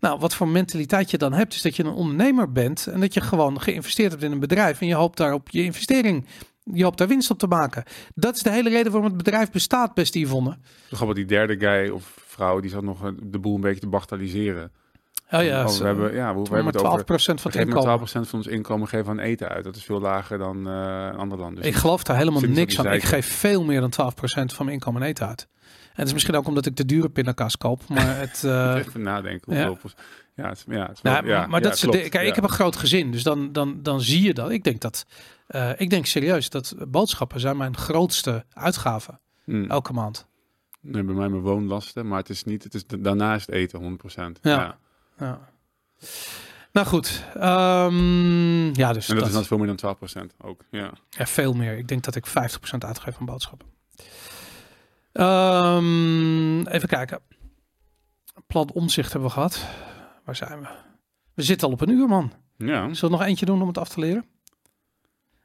Nou, 0.00 0.18
wat 0.18 0.34
voor 0.34 0.48
mentaliteit 0.48 1.10
je 1.10 1.18
dan 1.18 1.32
hebt, 1.32 1.54
is 1.54 1.62
dat 1.62 1.76
je 1.76 1.84
een 1.84 1.92
ondernemer 1.92 2.52
bent 2.52 2.86
en 2.86 3.00
dat 3.00 3.14
je 3.14 3.20
gewoon 3.20 3.60
geïnvesteerd 3.60 4.10
hebt 4.10 4.22
in 4.22 4.32
een 4.32 4.40
bedrijf 4.40 4.80
en 4.80 4.86
je 4.86 4.94
hoopt 4.94 5.16
daarop 5.16 5.48
je 5.50 5.62
investering, 5.62 6.26
je 6.72 6.84
hoopt 6.84 6.98
daar 6.98 7.08
winst 7.08 7.30
op 7.30 7.38
te 7.38 7.46
maken. 7.46 7.84
Dat 8.14 8.36
is 8.36 8.42
de 8.42 8.50
hele 8.50 8.68
reden 8.68 8.92
waarom 8.92 9.08
het 9.08 9.16
bedrijf 9.16 9.50
bestaat, 9.50 9.94
beste 9.94 10.18
Yvonne. 10.18 10.58
Bijvoorbeeld 10.88 11.18
die 11.18 11.26
derde 11.26 11.58
guy 11.58 11.88
of 11.88 12.12
vrouw, 12.26 12.60
die 12.60 12.70
zat 12.70 12.82
nog 12.82 13.12
de 13.22 13.38
boel 13.38 13.54
een 13.54 13.60
beetje 13.60 13.80
te 13.80 13.88
bagatelliseren. 13.88 14.72
Oh 15.30 15.42
ja, 15.42 15.66
we 15.66 15.84
hebben, 15.84 16.14
ja, 16.14 16.34
we, 16.34 16.54
hebben 16.54 16.72
12 16.72 16.98
het 16.98 17.10
over, 17.10 17.38
van 17.38 17.50
het 17.50 17.60
inkomen. 17.60 17.98
12% 17.98 18.02
van 18.02 18.28
ons 18.32 18.46
inkomen 18.46 18.88
geven 18.88 19.10
aan 19.10 19.18
eten 19.18 19.48
uit. 19.48 19.64
Dat 19.64 19.76
is 19.76 19.84
veel 19.84 20.00
lager 20.00 20.38
dan 20.38 20.68
uh, 20.68 21.16
andere 21.16 21.40
landen. 21.40 21.62
Dus 21.62 21.72
ik 21.72 21.74
geloof 21.74 22.02
daar 22.02 22.16
helemaal 22.16 22.40
niks 22.40 22.74
van. 22.74 22.92
Ik 22.92 23.02
geef 23.02 23.26
veel 23.26 23.64
meer 23.64 23.80
dan 23.80 23.92
12% 23.92 23.94
van 24.26 24.64
mijn 24.64 24.70
inkomen 24.76 25.02
eten 25.02 25.26
uit. 25.26 25.48
En 25.60 26.00
het 26.00 26.06
is 26.06 26.12
misschien 26.12 26.34
ook 26.34 26.46
omdat 26.46 26.66
ik 26.66 26.76
de 26.76 26.84
dure 26.84 27.08
pindakaas 27.08 27.56
koop. 27.56 27.88
Maar 27.88 28.16
het. 28.26 28.42
Uh, 28.44 28.74
Even 28.74 29.02
nadenken. 29.02 29.54
Ja. 29.54 29.76
Ja, 30.36 30.48
het, 30.48 30.64
ja, 30.68 30.86
het 30.86 31.02
nou, 31.02 31.26
ja, 31.26 31.46
maar 31.46 31.60
dat 31.60 31.78
de, 31.78 32.08
kijk, 32.08 32.28
ik 32.28 32.34
heb 32.34 32.44
een 32.44 32.50
groot 32.50 32.76
gezin, 32.76 33.10
dus 33.10 33.22
dan, 33.22 33.52
dan, 33.52 33.82
dan 33.82 34.00
zie 34.00 34.22
je 34.22 34.34
dat. 34.34 34.50
Ik 34.50 34.64
denk 34.64 34.80
dat, 34.80 35.06
uh, 35.48 35.70
ik 35.76 35.90
denk 35.90 36.06
serieus 36.06 36.50
dat 36.50 36.74
boodschappen 36.88 37.40
zijn 37.40 37.56
mijn 37.56 37.76
grootste 37.76 38.44
uitgaven 38.52 39.20
hmm. 39.44 39.70
elke 39.70 39.92
maand. 39.92 40.26
Nee, 40.80 41.02
bij 41.02 41.14
mij 41.14 41.28
mijn 41.28 41.42
woonlasten, 41.42 42.08
maar 42.08 42.18
het 42.18 42.28
is 42.28 42.44
niet, 42.44 42.64
het 42.64 42.74
is 42.74 42.86
daarnaast 42.86 43.48
eten 43.48 43.98
100%. 44.02 44.14
Ja. 44.16 44.30
ja. 44.42 44.78
Nou 46.72 46.86
goed, 46.86 47.24
um, 47.36 48.74
ja 48.74 48.92
dus. 48.92 49.08
En 49.08 49.16
dat, 49.16 49.26
is 49.26 49.32
dan 49.32 49.44
veel 49.44 49.58
meer 49.58 49.76
dan 49.76 49.96
12% 50.32 50.36
ook, 50.38 50.64
ja. 50.70 50.92
Ja, 51.10 51.26
veel 51.26 51.52
meer. 51.52 51.78
Ik 51.78 51.88
denk 51.88 52.04
dat 52.04 52.14
ik 52.14 52.26
50% 52.28 52.30
uitgeef 52.78 53.14
van 53.14 53.26
boodschappen. 53.26 53.68
Um, 55.12 56.66
even 56.66 56.88
kijken. 56.88 57.20
Plan 58.46 58.70
omzicht 58.72 59.12
hebben 59.12 59.28
we 59.28 59.34
gehad. 59.34 59.66
Waar 60.24 60.36
zijn 60.36 60.60
we? 60.60 60.66
We 61.34 61.42
zitten 61.42 61.66
al 61.66 61.72
op 61.72 61.80
een 61.80 61.90
uur, 61.90 62.08
man. 62.08 62.32
Ja. 62.56 62.94
Zullen 62.94 63.00
we 63.00 63.18
nog 63.18 63.28
eentje 63.28 63.46
doen 63.46 63.60
om 63.62 63.68
het 63.68 63.78
af 63.78 63.88
te 63.88 64.00
leren? 64.00 64.24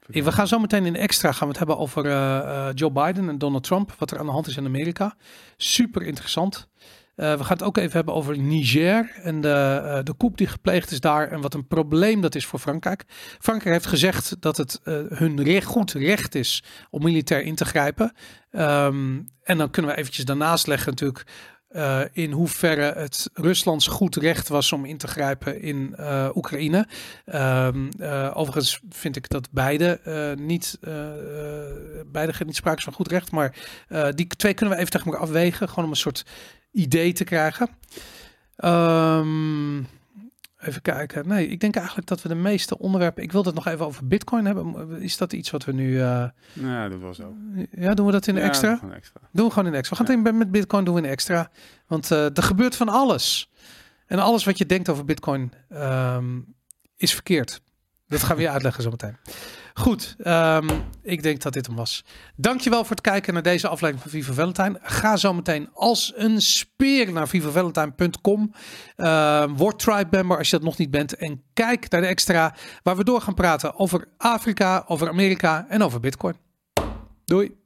We 0.06 0.32
gaan 0.32 0.46
zo 0.46 0.58
meteen 0.58 0.86
in 0.86 0.96
extra 0.96 1.32
gaan 1.32 1.40
we 1.40 1.48
het 1.48 1.58
hebben 1.58 1.78
over 1.78 2.04
uh, 2.04 2.12
uh, 2.12 2.68
Joe 2.74 2.90
Biden 2.90 3.28
en 3.28 3.38
Donald 3.38 3.62
Trump. 3.62 3.94
Wat 3.98 4.10
er 4.10 4.18
aan 4.18 4.26
de 4.26 4.32
hand 4.32 4.46
is 4.46 4.56
in 4.56 4.66
Amerika. 4.66 5.16
Super 5.56 6.02
interessant. 6.02 6.68
Uh, 7.20 7.34
we 7.34 7.44
gaan 7.44 7.56
het 7.56 7.62
ook 7.62 7.76
even 7.76 7.92
hebben 7.92 8.14
over 8.14 8.38
Niger 8.38 9.12
en 9.22 9.40
de, 9.40 9.80
uh, 9.84 9.98
de 10.04 10.16
coup 10.16 10.36
die 10.36 10.46
gepleegd 10.46 10.90
is 10.90 11.00
daar 11.00 11.28
en 11.28 11.40
wat 11.40 11.54
een 11.54 11.66
probleem 11.66 12.20
dat 12.20 12.34
is 12.34 12.46
voor 12.46 12.58
Frankrijk. 12.58 13.04
Frankrijk 13.38 13.74
heeft 13.74 13.86
gezegd 13.86 14.36
dat 14.40 14.56
het 14.56 14.80
uh, 14.84 14.94
hun 15.08 15.42
recht, 15.42 15.66
goed 15.66 15.92
recht 15.92 16.34
is 16.34 16.62
om 16.90 17.02
militair 17.02 17.42
in 17.42 17.54
te 17.54 17.64
grijpen. 17.64 18.12
Um, 18.52 19.28
en 19.42 19.58
dan 19.58 19.70
kunnen 19.70 19.90
we 19.90 19.96
eventjes 19.96 20.24
daarnaast 20.24 20.66
leggen 20.66 20.90
natuurlijk 20.90 21.26
in 22.12 22.32
hoeverre 22.32 22.92
het 22.92 23.30
Ruslands 23.34 23.86
goed 23.86 24.16
recht 24.16 24.48
was 24.48 24.72
om 24.72 24.84
in 24.84 24.96
te 24.96 25.08
grijpen 25.08 25.62
in 25.62 25.96
Oekraïne. 26.34 26.86
Uh, 27.26 28.30
overigens 28.32 28.80
vind 28.88 29.16
ik 29.16 29.28
dat 29.28 29.48
beide 29.50 30.00
niet, 30.38 30.78
beide 32.06 32.44
niet 32.44 32.56
sprake 32.56 32.82
van 32.82 32.92
goed 32.92 33.08
recht, 33.08 33.30
maar 33.30 33.54
die 34.14 34.26
twee 34.26 34.54
kunnen 34.54 34.74
we 34.74 34.80
even 34.80 34.92
tegen 34.92 35.06
elkaar 35.06 35.22
afwegen, 35.22 35.68
gewoon 35.68 35.84
om 35.84 35.90
een 35.90 35.96
soort 35.96 36.24
idee 36.72 37.12
te 37.12 37.24
krijgen. 37.24 37.68
Um, 38.64 39.86
Even 40.60 40.82
kijken. 40.82 41.28
Nee, 41.28 41.48
ik 41.48 41.60
denk 41.60 41.76
eigenlijk 41.76 42.06
dat 42.06 42.22
we 42.22 42.28
de 42.28 42.34
meeste 42.34 42.78
onderwerpen. 42.78 43.22
Ik 43.22 43.32
wil 43.32 43.44
het 43.44 43.54
nog 43.54 43.66
even 43.66 43.86
over 43.86 44.06
Bitcoin 44.06 44.44
hebben. 44.44 44.96
Is 45.02 45.16
dat 45.16 45.32
iets 45.32 45.50
wat 45.50 45.64
we 45.64 45.72
nu. 45.72 45.90
Uh... 45.90 46.24
Ja, 46.52 46.88
dat 46.88 47.00
was 47.00 47.16
zo. 47.16 47.34
Ja, 47.70 47.94
doen 47.94 48.06
we 48.06 48.12
dat 48.12 48.26
in 48.26 48.38
extra? 48.38 48.80
extra? 48.94 49.20
Doen 49.32 49.46
we 49.46 49.52
gewoon 49.52 49.68
in 49.68 49.74
extra. 49.74 49.96
We 49.96 50.04
gaan 50.04 50.24
het 50.24 50.34
met 50.34 50.50
Bitcoin 50.50 50.84
doen 50.84 50.94
we 50.94 51.00
in 51.00 51.08
extra. 51.08 51.50
Want 51.86 52.10
uh, 52.10 52.36
er 52.36 52.42
gebeurt 52.42 52.76
van 52.76 52.88
alles. 52.88 53.50
En 54.06 54.18
alles 54.18 54.44
wat 54.44 54.58
je 54.58 54.66
denkt 54.66 54.88
over 54.88 55.04
Bitcoin 55.04 55.52
um, 55.72 56.54
is 56.96 57.12
verkeerd. 57.12 57.62
Dat 58.08 58.22
gaan 58.22 58.36
we 58.36 58.42
je 58.42 58.50
uitleggen 58.56 58.82
zometeen. 58.82 59.16
Goed, 59.80 60.16
um, 60.24 60.68
ik 61.02 61.22
denk 61.22 61.42
dat 61.42 61.52
dit 61.52 61.66
hem 61.66 61.76
was. 61.76 62.04
Dankjewel 62.36 62.80
voor 62.80 62.90
het 62.90 63.00
kijken 63.00 63.32
naar 63.34 63.42
deze 63.42 63.68
aflevering 63.68 64.02
van 64.02 64.10
Viva 64.10 64.32
Valentine. 64.32 64.78
Ga 64.82 65.16
zo 65.16 65.34
meteen 65.34 65.68
als 65.74 66.12
een 66.16 66.40
speer 66.40 67.12
naar 67.12 67.28
vivavalentine.com. 67.28 68.52
Uh, 68.96 69.42
ehm, 69.42 69.54
word 69.54 69.78
Tribe 69.78 70.08
member 70.10 70.38
als 70.38 70.50
je 70.50 70.56
dat 70.56 70.64
nog 70.64 70.78
niet 70.78 70.90
bent. 70.90 71.16
En 71.16 71.42
kijk 71.52 71.90
naar 71.90 72.00
de 72.00 72.06
extra 72.06 72.54
waar 72.82 72.96
we 72.96 73.04
door 73.04 73.20
gaan 73.20 73.34
praten 73.34 73.78
over 73.78 74.08
Afrika, 74.16 74.84
over 74.86 75.08
Amerika 75.08 75.66
en 75.68 75.82
over 75.82 76.00
Bitcoin. 76.00 76.34
Doei. 77.24 77.59